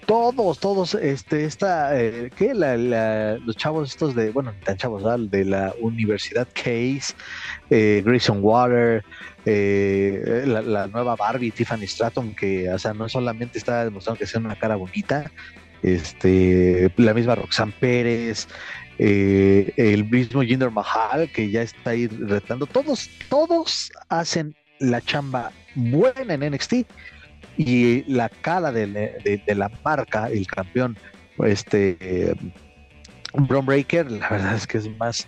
Todos, 0.08 0.60
todos, 0.60 0.96
este, 0.96 1.46
esta, 1.46 1.98
eh, 2.02 2.32
¿qué? 2.36 2.54
La, 2.54 2.76
la- 2.76 3.38
los 3.38 3.56
chavos 3.56 3.90
estos 3.92 4.14
de, 4.16 4.32
bueno, 4.32 4.52
tan 4.66 4.76
chavos, 4.76 5.04
¿verdad? 5.04 5.20
de 5.20 5.46
la 5.46 5.74
Universidad 5.80 6.48
Case, 6.54 7.14
eh, 7.74 8.04
Grayson 8.06 8.40
Water, 8.42 9.02
eh, 9.46 10.44
la, 10.46 10.88
nueva 10.88 11.16
Barbie, 11.16 11.52
Tiffany 11.52 11.88
Stratton, 11.88 12.36
que, 12.36 12.70
o 12.70 12.78
sea, 12.78 12.94
no 12.94 13.08
solamente 13.08 13.58
está 13.58 13.86
demostrando 13.86 14.20
que 14.20 14.28
sea 14.28 14.42
una 14.42 14.58
cara 14.58 14.76
bonita, 14.76 15.32
este, 15.82 16.92
la 16.98 17.14
misma 17.14 17.36
Roxanne 17.36 17.74
Pérez, 17.80 18.50
eh, 19.00 19.72
el 19.78 20.04
mismo 20.04 20.42
Jinder 20.42 20.70
Mahal 20.70 21.32
que 21.32 21.50
ya 21.50 21.62
está 21.62 21.92
ahí 21.92 22.08
retando. 22.08 22.66
Todos, 22.66 23.10
todos 23.30 23.90
hacen 24.10 24.54
la 24.80 25.00
chamba 25.00 25.54
buena 25.74 26.34
en 26.34 26.52
NXT 26.52 26.74
y 27.56 28.04
la 28.04 28.28
cara 28.28 28.74
de, 28.74 29.42
la 29.48 29.72
marca, 29.82 30.28
el 30.30 30.46
campeón, 30.46 30.98
este 31.38 32.36
Breaker, 33.34 34.12
la 34.12 34.30
verdad 34.30 34.56
es 34.56 34.68
que 34.68 34.78
es 34.78 34.90
más 34.98 35.26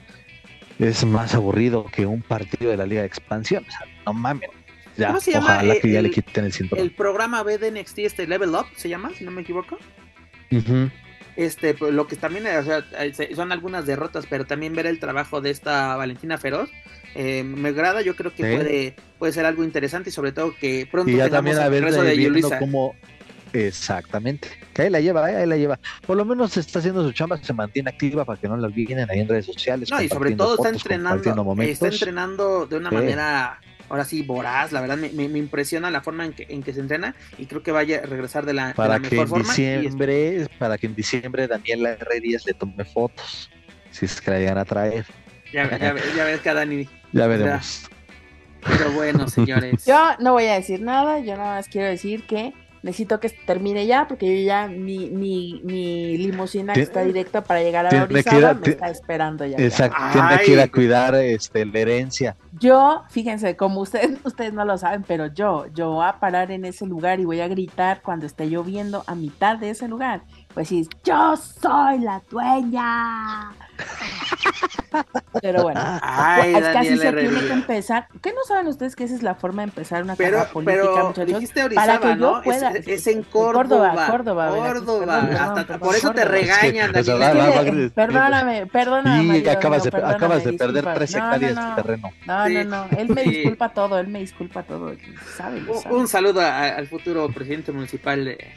es 0.80 1.06
más 1.06 1.34
aburrido 1.36 1.86
que 1.86 2.06
un 2.06 2.22
partido 2.22 2.72
de 2.72 2.78
la 2.78 2.86
Liga 2.86 3.02
de 3.02 3.08
Expansión. 3.08 3.64
O 3.68 3.72
sea, 3.72 3.82
no 4.06 4.14
mames. 4.14 4.50
Ya, 4.98 5.08
¿Cómo 5.08 5.20
se 5.22 5.32
llama, 5.32 5.46
ojalá 5.56 5.76
que 5.80 5.92
ya 5.92 6.02
le 6.02 6.10
el- 6.10 6.14
quiten 6.14 6.46
el 6.46 6.54
cinturón. 6.54 6.84
el 6.84 6.92
programa 6.92 7.42
B 7.44 7.58
de 7.58 7.72
NXT, 7.72 8.00
este 8.06 8.28
Level 8.28 8.50
Up, 8.52 8.66
se 8.76 8.90
llama, 8.90 9.10
si 9.18 9.24
no 9.24 9.32
me 9.32 9.42
equivoco. 9.42 9.78
Este, 11.36 11.74
pues, 11.74 11.92
lo 11.94 12.06
que 12.06 12.16
también, 12.16 12.46
o 12.46 12.64
sea, 12.64 12.86
eh, 13.00 13.12
son 13.36 13.52
algunas 13.52 13.88
derrotas, 13.88 14.28
pero 14.30 14.46
también 14.46 14.74
ver 14.76 14.86
el 14.86 15.00
trabajo 15.00 15.42
de 15.42 15.50
esta 15.50 15.96
Valentina 15.96 16.38
Feroz, 16.38 16.70
eh, 17.16 17.44
me 17.44 17.70
agrada, 17.70 18.02
yo 18.04 18.16
creo 18.16 18.32
que 18.36 18.44
Sí. 18.48 18.56
puede, 18.56 18.96
puede 19.18 19.34
ser 19.34 19.46
algo 19.48 19.64
interesante 19.64 20.10
y 20.12 20.14
sobre 20.14 20.32
todo 20.32 20.54
que 20.60 20.88
pronto 20.92 21.10
Y 21.12 21.16
ya 21.18 21.26
tengamos 21.26 21.56
también 21.56 21.58
a 21.58 21.66
el 21.66 21.72
ver 21.72 21.84
regreso 21.86 22.04
de 22.04 22.16
viendo 22.16 22.38
Yulisa. 22.40 22.60
cómo 22.60 22.96
exactamente 23.54 24.50
que 24.74 24.82
ahí 24.84 24.90
la 24.90 25.00
lleva 25.00 25.32
eh, 25.32 25.36
ahí 25.38 25.46
la 25.48 25.58
lleva 25.58 25.80
por 26.06 26.18
lo 26.18 26.26
menos 26.26 26.58
está 26.58 26.80
haciendo 26.80 27.04
su 27.04 27.12
chamba 27.14 27.38
se 27.42 27.54
mantiene 27.54 27.90
activa 27.90 28.26
para 28.26 28.40
que 28.40 28.48
no 28.48 28.58
la 28.58 28.68
olviden 28.68 29.10
ahí 29.10 29.20
en 29.20 29.28
redes 29.30 29.46
sociales 29.46 29.90
No, 29.92 30.02
y 30.02 30.10
sobre 30.10 30.36
todo 30.36 30.54
está 30.56 30.64
fotos, 30.70 30.82
entrenando, 30.82 31.44
momentos. 31.44 31.74
está 31.74 31.88
entrenando 31.88 32.66
de 32.66 32.78
una 32.78 32.90
Sí. 32.90 32.96
manera, 32.96 33.60
ahora 33.90 34.06
sí, 34.06 34.24
voraz, 34.24 34.72
la 34.72 34.82
verdad 34.82 34.98
me, 34.98 35.10
me- 35.10 35.30
me 35.30 35.40
impresiona 35.40 35.90
la 35.92 36.02
forma 36.02 36.26
en 36.26 36.34
que, 36.34 36.46
en 36.50 36.64
que 36.64 36.74
se 36.74 36.80
entrena 36.80 37.16
y 37.38 37.46
creo 37.46 37.62
que 37.64 37.72
vaya 37.72 38.00
a 38.00 38.06
regresar 38.06 38.46
de 38.46 38.54
la, 38.54 38.68
de 38.70 38.74
para 38.74 38.96
la 38.96 39.00
que 39.00 39.16
mejor 39.16 39.20
en 39.24 39.28
forma. 39.30 39.48
diciembre 39.50 40.48
para 40.58 40.78
que 40.78 40.88
en 40.88 40.96
diciembre 40.96 41.48
Daniela 41.48 41.92
Herrerías 41.92 42.46
le 42.46 42.54
tome 42.54 42.84
fotos 42.86 43.50
si 43.92 44.06
es 44.06 44.20
que 44.20 44.32
la 44.32 44.40
llegan 44.40 44.58
a 44.58 44.66
traer 44.66 45.06
ya, 45.54 45.70
ya, 45.78 45.96
ya 46.16 46.24
ves 46.26 46.42
que 46.42 46.50
a 46.50 46.54
Dani, 46.56 46.88
ya 47.12 47.28
veremos 47.28 47.84
pero 48.66 48.92
bueno, 48.94 49.28
señores. 49.28 49.86
Yo 49.86 50.12
no 50.20 50.32
voy 50.32 50.46
a 50.46 50.54
decir 50.54 50.82
nada, 50.82 51.20
yo 51.20 51.36
nada 51.36 51.56
más 51.58 51.68
quiero 51.68 51.90
decir 51.90 52.24
que 52.26 52.54
necesito 52.84 53.20
que 53.20 53.30
termine 53.30 53.86
ya, 53.88 54.08
porque 54.08 54.28
yo 54.42 54.46
ya, 54.46 54.68
mi, 54.68 55.10
mi, 55.10 55.62
mi 55.64 56.18
limusina 56.18 56.74
está 56.74 57.04
directa 57.04 57.44
para 57.44 57.62
llegar 57.64 57.86
a 57.88 57.90
tiene 57.90 58.08
que 58.08 58.14
ir 58.14 58.18
Orizaba 58.28 58.50
a- 58.50 58.54
me 58.54 58.68
está 58.68 58.90
esperando 58.90 59.46
ya. 59.46 59.58
exacto 59.58 59.98
tiene 60.12 60.40
que 60.46 60.52
ir 60.52 60.60
a 60.60 60.68
cuidar 60.68 61.16
este 61.16 61.66
la 61.66 61.80
herencia 61.80 62.36
Yo, 62.60 63.04
fíjense, 63.10 63.56
como 63.56 63.82
ustedes, 63.82 64.20
ustedes 64.26 64.54
no 64.54 64.66
lo 64.66 64.78
saben, 64.78 65.04
pero 65.08 65.28
yo, 65.28 65.66
yo 65.74 65.92
voy 65.92 66.06
a 66.06 66.20
parar 66.20 66.52
en 66.52 66.66
ese 66.66 66.86
lugar 66.86 67.20
y 67.20 67.26
voy 67.26 67.40
a 67.42 67.48
gritar 67.48 68.02
cuando 68.04 68.26
esté 68.26 68.48
lloviendo 68.48 69.04
a 69.08 69.16
mitad 69.16 69.58
de 69.58 69.70
ese 69.72 69.88
lugar. 69.88 70.22
Pues 70.54 70.68
sí, 70.68 70.88
yo 71.04 71.36
soy 71.38 72.00
la 72.00 72.22
dueña. 72.30 73.52
Pero 75.42 75.64
bueno, 75.64 75.82
Ay, 76.04 76.54
es 76.54 76.60
que 76.60 76.66
así 76.78 76.90
Daniela 76.98 77.04
se 77.04 77.14
tiene 77.28 77.48
que 77.48 77.54
empezar. 77.54 78.08
¿Qué 78.22 78.30
no 78.32 78.44
saben 78.48 78.68
ustedes 78.68 78.96
que 78.96 79.04
esa 79.06 79.16
es 79.16 79.24
la 79.24 79.34
forma 79.36 79.64
de 79.64 79.70
empezar 79.70 80.04
una 80.04 80.16
Pero, 80.16 80.38
carrera 80.38 80.52
política, 80.54 80.84
pero 80.84 81.08
muchachos? 81.08 81.28
dijiste 81.28 81.54
Para 81.62 81.66
Orizaba, 81.66 82.00
que 82.00 82.08
yo 82.08 82.16
¿no? 82.16 82.38
Es- 82.38 82.44
pueda- 82.44 82.70
Es, 82.86 83.08
en 83.08 83.24
Córdoba, 83.24 83.90
Córdoba. 83.90 84.08
Córdoba, 84.08 84.52
Veracruz, 84.52 84.84
Córdoba. 84.84 85.22
perdón, 85.28 85.58
Hasta- 85.60 85.78
por 85.80 85.96
eso 85.96 86.12
te 86.12 86.22
Córdoba. 86.22 86.32
regañan, 86.38 86.86
Es 86.86 86.94
que, 86.94 87.00
Es 87.00 87.06
que, 87.66 87.92
perdóname, 87.96 88.66
perdóname. 88.68 89.24
y 89.24 89.28
Mario, 89.28 89.52
acabas 89.52 89.84
de 89.84 89.92
perdóname, 89.92 90.16
acabas 90.16 90.44
de 90.44 90.54
perder 90.54 90.74
disculpa. 90.76 90.94
tres 90.94 91.16
No, 91.16 91.20
no, 91.20 91.26
hectáreas 91.34 91.56
no. 91.56 91.70
de 91.76 91.82
terreno 91.82 92.10
No, 92.28 92.46
Sí. 92.48 92.54
no, 92.54 92.64
no. 92.66 92.98
Él 92.98 93.10
me 93.10 93.24
Sí. 93.24 93.30
disculpa 93.32 93.70
todo, 93.70 94.00
él 94.00 94.08
me 94.08 94.20
disculpa 94.20 94.64
todo. 94.64 94.94
Sabe, 95.36 95.62
lo 95.62 95.74
Un, 95.74 95.80
sabe. 95.82 95.96
un 95.96 96.08
saludo 96.08 96.42
a- 96.42 96.68
al 96.68 96.88
futuro 96.88 97.28
presidente 97.30 97.72
municipal 97.72 98.24
de, 98.24 98.54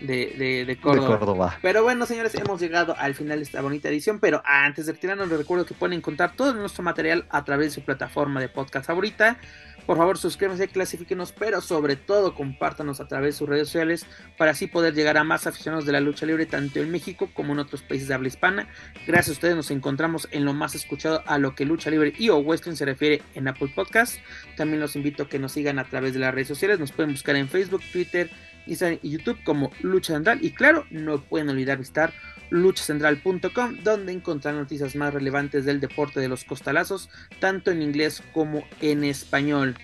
de, 0.00 0.34
de- 0.38 0.64
de. 0.64 0.76
Córdoba 0.80 1.58
Pero 1.62 1.82
bueno, 1.82 2.06
señores, 2.06 2.34
hemos 2.34 2.60
llegado 2.60 2.94
al 2.98 3.14
final 3.14 3.38
de 3.38 3.44
esta 3.44 3.60
bonita 3.62 3.88
edición. 3.88 4.20
Pero 4.20 4.42
antes 4.44 4.86
de 4.86 4.92
retirarnos, 4.92 5.28
les 5.28 5.38
recuerdo 5.38 5.66
que 5.66 5.74
pueden 5.74 5.98
encontrar 5.98 6.34
todo 6.36 6.52
nuestro 6.54 6.82
material 6.82 7.24
a 7.30 7.44
través 7.44 7.68
de 7.68 7.74
su 7.74 7.82
plataforma 7.82 8.40
de 8.40 8.48
podcast 8.48 8.86
favorita. 8.86 9.38
Por 9.86 9.98
favor, 9.98 10.18
suscríbanse, 10.18 10.66
clasifíquenos, 10.66 11.30
pero 11.32 11.60
sobre 11.60 11.94
todo 11.94 12.34
compártanos 12.34 13.00
a 13.00 13.06
través 13.06 13.34
de 13.34 13.38
sus 13.38 13.48
redes 13.48 13.68
sociales 13.68 14.04
para 14.36 14.50
así 14.50 14.66
poder 14.66 14.94
llegar 14.94 15.16
a 15.16 15.22
más 15.22 15.46
aficionados 15.46 15.86
de 15.86 15.92
la 15.92 16.00
lucha 16.00 16.26
libre, 16.26 16.44
tanto 16.44 16.80
en 16.80 16.90
México 16.90 17.30
como 17.32 17.52
en 17.52 17.60
otros 17.60 17.82
países 17.82 18.08
de 18.08 18.14
habla 18.14 18.26
hispana. 18.26 18.68
Gracias 19.06 19.28
a 19.28 19.32
ustedes 19.32 19.54
nos 19.54 19.70
encontramos 19.70 20.28
en 20.32 20.44
lo 20.44 20.54
más 20.54 20.74
escuchado 20.74 21.22
a 21.26 21.38
lo 21.38 21.54
que 21.54 21.64
lucha 21.64 21.90
libre 21.90 22.12
y 22.18 22.30
o 22.30 22.38
wrestling 22.42 22.74
se 22.74 22.84
refiere 22.84 23.22
en 23.34 23.46
Apple 23.46 23.70
Podcast. 23.74 24.16
También 24.56 24.80
los 24.80 24.96
invito 24.96 25.22
a 25.22 25.28
que 25.28 25.38
nos 25.38 25.52
sigan 25.52 25.78
a 25.78 25.84
través 25.84 26.14
de 26.14 26.18
las 26.18 26.34
redes 26.34 26.48
sociales. 26.48 26.80
Nos 26.80 26.90
pueden 26.90 27.12
buscar 27.12 27.36
en 27.36 27.48
Facebook, 27.48 27.82
Twitter, 27.92 28.28
Instagram 28.66 28.98
y 29.02 29.10
YouTube 29.10 29.38
como 29.44 29.70
Lucha 29.82 30.16
Andal. 30.16 30.44
Y 30.44 30.50
claro, 30.50 30.84
no 30.90 31.20
pueden 31.20 31.48
olvidar 31.48 31.78
visitar 31.78 32.12
luchacentral.com, 32.50 33.78
donde 33.82 34.12
encontrar 34.12 34.54
noticias 34.54 34.94
más 34.96 35.12
relevantes 35.12 35.64
del 35.64 35.80
deporte 35.80 36.20
de 36.20 36.28
los 36.28 36.44
costalazos, 36.44 37.08
tanto 37.40 37.70
en 37.70 37.82
inglés 37.82 38.22
como 38.32 38.64
en 38.80 39.04
español. 39.04 39.76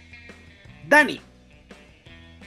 Dani, 0.89 1.21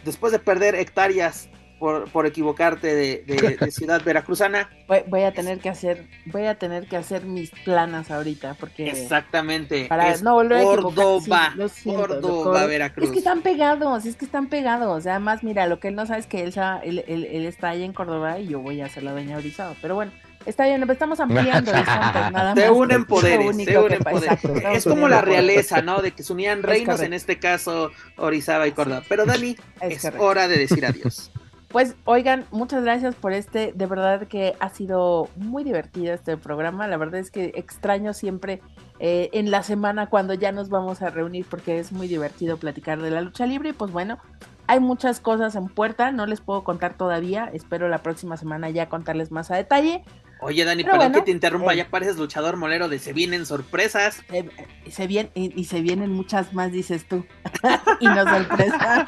después 0.04 0.32
de 0.32 0.40
perder 0.40 0.76
hectáreas 0.76 1.50
por, 1.86 2.10
por 2.10 2.26
equivocarte 2.26 2.96
de, 2.96 3.24
de- 3.28 3.58
de 3.62 3.72
ciudad 3.72 4.02
veracruzana, 4.04 4.72
Voy, 4.88 5.04
voy 5.08 5.22
a 5.22 5.32
tener 5.34 5.60
que 5.60 5.70
hacer, 5.70 6.08
voy 6.26 6.48
a 6.48 6.58
tener 6.58 6.88
que 6.88 6.98
hacer 6.98 7.26
mis 7.26 7.52
planas 7.64 8.10
ahorita, 8.10 8.56
porque 8.60 8.90
exactamente, 8.90 9.86
para 9.86 10.10
es 10.12 10.24
no 10.24 10.34
volver 10.34 10.58
a 10.58 10.62
equivocar, 10.64 10.84
Córdoba, 10.96 11.50
sí, 11.52 11.58
lo 11.60 11.70
siento, 11.70 12.02
Córdoba, 12.02 12.22
Córdoba. 12.44 12.66
Veracruz. 12.66 13.06
Es 13.06 13.12
que 13.12 13.20
están 13.20 13.42
pegados, 13.44 14.06
es 14.08 14.16
que 14.16 14.26
están 14.26 14.48
pegados. 14.48 15.06
Además, 15.06 15.44
mira, 15.44 15.68
lo 15.68 15.80
que 15.80 15.90
él 15.90 15.96
no 15.96 16.08
sabe 16.08 16.22
es 16.22 16.26
que 16.28 16.42
él, 16.42 16.54
él, 16.84 17.04
él- 17.08 17.26
él 17.32 17.46
está 17.46 17.70
ahí 17.70 17.84
en 17.84 17.94
Córdoba 17.94 18.40
y 18.40 18.48
yo 18.48 18.62
voy 18.62 18.82
a 18.82 18.90
ser 18.90 19.04
la 19.04 19.12
dueña 19.12 19.34
de 19.34 19.38
Orizaba. 19.42 19.76
Pero 19.80 19.94
bueno, 19.94 20.12
está 20.48 20.66
bien, 20.66 20.90
estamos 20.90 21.20
ampliando 21.20 21.70
horizontes, 21.72 22.32
nada 22.32 22.56
más. 22.56 22.64
Se 22.64 22.72
unen 22.72 23.06
poderes, 23.06 23.56
se 23.56 23.78
unen 23.78 24.00
poderes. 24.00 24.40
Es 24.74 24.86
como 24.86 25.08
la 25.08 25.22
realeza, 25.22 25.84
¿no? 25.84 26.02
De 26.02 26.12
que 26.12 26.24
se 26.24 26.34
unían 26.34 26.64
reinos, 26.64 27.00
en 27.02 27.14
este 27.14 27.38
caso 27.38 27.92
Orizaba 28.18 28.68
y 28.68 28.72
Córdoba. 28.72 29.04
Pero 29.08 29.26
Dani, 29.26 29.56
Es 29.82 30.08
hora 30.18 30.48
de 30.48 30.58
decir 30.58 30.84
adiós. 30.86 31.32
Pues 31.76 31.94
oigan, 32.06 32.46
muchas 32.52 32.86
gracias 32.86 33.16
por 33.16 33.34
este, 33.34 33.74
de 33.76 33.86
verdad 33.86 34.28
que 34.30 34.56
ha 34.62 34.70
sido 34.70 35.28
muy 35.36 35.66
divertido 35.66 36.14
este 36.14 36.38
programa, 36.38 36.88
la 36.88 36.96
verdad 36.96 37.20
es 37.20 37.32
que 37.32 37.52
extraño 37.56 38.14
siempre 38.14 38.62
eh, 39.00 39.30
en 39.34 39.52
la 39.52 39.62
semana 39.62 40.08
cuando 40.08 40.34
ya 40.34 40.54
nos 40.54 40.70
vamos 40.70 41.02
a 41.02 41.10
reunir 41.10 41.46
porque 41.50 41.80
es 41.80 41.92
muy 41.92 42.08
divertido 42.08 42.56
platicar 42.56 43.02
de 43.02 43.12
la 43.12 43.20
lucha 43.20 43.46
libre. 43.46 43.72
Y 43.72 43.74
pues 43.74 43.92
bueno, 43.92 44.20
hay 44.68 44.80
muchas 44.80 45.20
cosas 45.20 45.58
en 45.58 45.68
puerta, 45.68 46.14
no 46.14 46.26
les 46.28 46.40
puedo 46.40 46.64
contar 46.64 46.94
todavía, 46.94 47.50
espero 47.52 47.90
la 47.90 47.98
próxima 47.98 48.38
semana 48.38 48.70
ya 48.70 48.88
contarles 48.88 49.34
más 49.34 49.52
a 49.52 49.58
detalle. 49.58 50.06
Oye, 50.40 50.66
Dani, 50.66 50.84
Pero 50.84 50.94
perdón 50.98 51.12
bueno, 51.12 51.20
que 51.26 51.26
te 51.26 51.32
interrumpa, 51.32 51.74
eh. 51.74 51.78
ya 51.78 51.88
pareces 51.88 52.18
luchador 52.18 52.58
molero 52.58 52.88
de 52.90 53.00
se 53.00 53.14
vienen 53.14 53.46
sorpresas. 53.46 54.22
Eh, 54.32 54.48
se 54.92 55.08
vien- 55.08 55.32
y, 55.34 55.60
y 55.60 55.64
se 55.66 55.82
vienen 55.82 56.12
muchas 56.12 56.54
más, 56.54 56.72
dices 56.72 57.08
tú, 57.08 57.26
y 58.00 58.06
nos 58.06 58.30
sorpresa. 58.30 59.08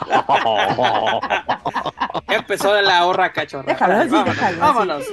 Ya 2.30 2.36
empezó 2.38 2.82
la 2.82 3.06
horra 3.06 3.34
cachorra. 3.34 3.66
Déjalo 3.68 3.96
así, 3.98 4.10
vámonos, 4.10 4.36
déjalo 4.36 4.60
vámonos. 4.60 5.04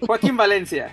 Joaquín 0.06 0.36
Valencia. 0.36 0.92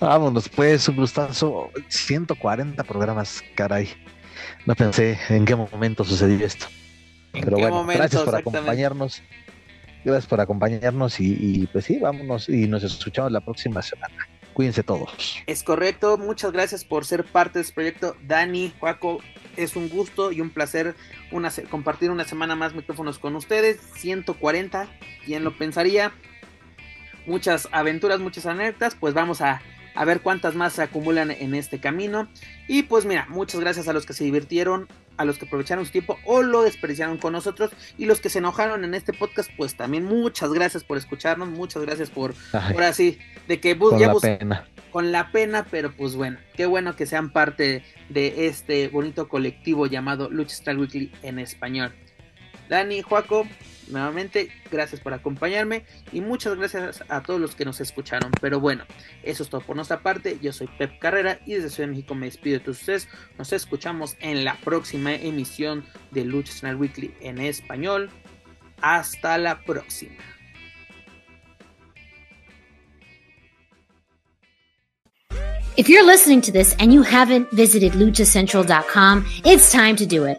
Vámonos, 0.00 0.48
pues, 0.48 0.88
un 0.88 0.96
gustazo. 0.96 1.70
140 1.88 2.82
programas, 2.84 3.42
caray. 3.54 3.88
No 4.66 4.74
pensé 4.74 5.18
en 5.28 5.44
qué 5.44 5.54
momento 5.54 6.04
sucedió 6.04 6.44
esto. 6.44 6.66
¿En 7.32 7.44
Pero 7.44 7.56
qué 7.56 7.62
bueno, 7.62 7.76
momento 7.76 7.98
gracias 8.00 8.22
por 8.22 8.34
acompañarnos. 8.34 9.22
Gracias 10.06 10.28
por 10.28 10.40
acompañarnos 10.40 11.18
y, 11.18 11.68
pues 11.72 11.86
sí, 11.86 11.98
vámonos 11.98 12.48
y 12.48 12.68
nos 12.68 12.84
escuchamos 12.84 13.32
la 13.32 13.40
próxima 13.40 13.82
semana. 13.82 14.14
Cuídense 14.52 14.84
todos. 14.84 15.42
Es 15.48 15.64
correcto, 15.64 16.16
muchas 16.16 16.52
gracias 16.52 16.84
por 16.84 17.04
ser 17.04 17.24
parte 17.24 17.58
de 17.58 17.62
este 17.64 17.74
proyecto. 17.74 18.16
Dani, 18.22 18.72
Juaco, 18.78 19.18
es 19.56 19.74
un 19.74 19.88
gusto 19.88 20.30
y 20.30 20.40
un 20.40 20.50
placer 20.50 20.94
una 21.32 21.50
compartir 21.68 22.12
una 22.12 22.22
semana 22.22 22.54
más 22.54 22.72
micrófonos 22.72 23.18
con 23.18 23.34
ustedes. 23.34 23.80
140, 23.96 24.86
¿quién 25.24 25.42
lo 25.42 25.58
pensaría? 25.58 26.12
Muchas 27.26 27.68
aventuras, 27.72 28.20
muchas 28.20 28.46
anécdotas, 28.46 28.94
pues 28.94 29.12
vamos 29.12 29.40
a, 29.40 29.60
a 29.96 30.04
ver 30.04 30.20
cuántas 30.20 30.54
más 30.54 30.74
se 30.74 30.82
acumulan 30.82 31.30
en 31.30 31.54
este 31.54 31.80
camino. 31.80 32.28
Y 32.68 32.84
pues 32.84 33.04
mira, 33.04 33.26
muchas 33.28 33.60
gracias 33.60 33.88
a 33.88 33.92
los 33.92 34.06
que 34.06 34.12
se 34.12 34.24
divirtieron, 34.24 34.88
a 35.16 35.24
los 35.24 35.38
que 35.38 35.46
aprovecharon 35.46 35.84
su 35.86 35.92
tiempo 35.92 36.18
o 36.24 36.42
lo 36.42 36.62
desperdiciaron 36.62 37.18
con 37.18 37.32
nosotros 37.32 37.70
y 37.96 38.04
los 38.04 38.20
que 38.20 38.28
se 38.28 38.38
enojaron 38.38 38.84
en 38.84 38.94
este 38.94 39.12
podcast, 39.12 39.50
pues 39.56 39.76
también 39.76 40.04
muchas 40.04 40.52
gracias 40.52 40.84
por 40.84 40.98
escucharnos, 40.98 41.48
muchas 41.48 41.82
gracias 41.82 42.10
por, 42.10 42.34
Ay, 42.52 42.74
ahora 42.74 42.92
sí, 42.92 43.18
de 43.48 43.58
que 43.60 43.76
con 43.78 43.98
ya 43.98 44.12
la 44.12 44.20
pena. 44.20 44.68
con 44.90 45.12
la 45.12 45.32
pena, 45.32 45.66
pero 45.70 45.92
pues 45.96 46.14
bueno, 46.14 46.38
qué 46.54 46.66
bueno 46.66 46.94
que 46.96 47.06
sean 47.06 47.32
parte 47.32 47.82
de 48.08 48.46
este 48.46 48.88
bonito 48.88 49.28
colectivo 49.28 49.86
llamado 49.86 50.28
Lucha 50.30 50.54
Style 50.56 50.78
Weekly 50.78 51.12
en 51.22 51.38
español. 51.38 51.94
Dani, 52.68 53.00
Joaco, 53.02 53.46
nuevamente, 53.88 54.50
gracias 54.70 55.00
por 55.00 55.14
acompañarme 55.14 55.84
y 56.12 56.20
muchas 56.20 56.56
gracias 56.56 57.04
a 57.08 57.22
todos 57.22 57.40
los 57.40 57.54
que 57.54 57.64
nos 57.64 57.80
escucharon. 57.80 58.30
Pero 58.40 58.60
bueno, 58.60 58.84
eso 59.22 59.42
es 59.42 59.48
todo 59.48 59.60
por 59.60 59.76
nuestra 59.76 60.00
parte. 60.00 60.38
Yo 60.42 60.52
soy 60.52 60.68
Pep 60.78 60.98
Carrera 60.98 61.40
y 61.46 61.54
desde 61.54 61.70
Ciudad 61.70 61.88
de 61.88 61.94
México 61.96 62.14
me 62.14 62.26
despido 62.26 62.58
de 62.58 62.64
todos 62.64 62.80
ustedes. 62.80 63.08
Nos 63.38 63.52
escuchamos 63.52 64.16
en 64.20 64.44
la 64.44 64.56
próxima 64.56 65.14
emisión 65.14 65.84
de 66.10 66.24
Lucha 66.24 66.52
Style 66.52 66.76
Weekly 66.76 67.14
en 67.20 67.38
español. 67.38 68.10
Hasta 68.80 69.38
la 69.38 69.60
próxima. 69.64 70.16
If 75.76 75.90
you're 75.90 76.06
listening 76.06 76.40
to 76.42 76.52
this 76.52 76.74
and 76.78 76.90
you 76.90 77.02
haven't 77.02 77.50
visited 77.50 77.92
luchacentral.com, 77.92 79.26
it's 79.44 79.70
time 79.70 79.94
to 79.96 80.06
do 80.06 80.24
it. 80.24 80.38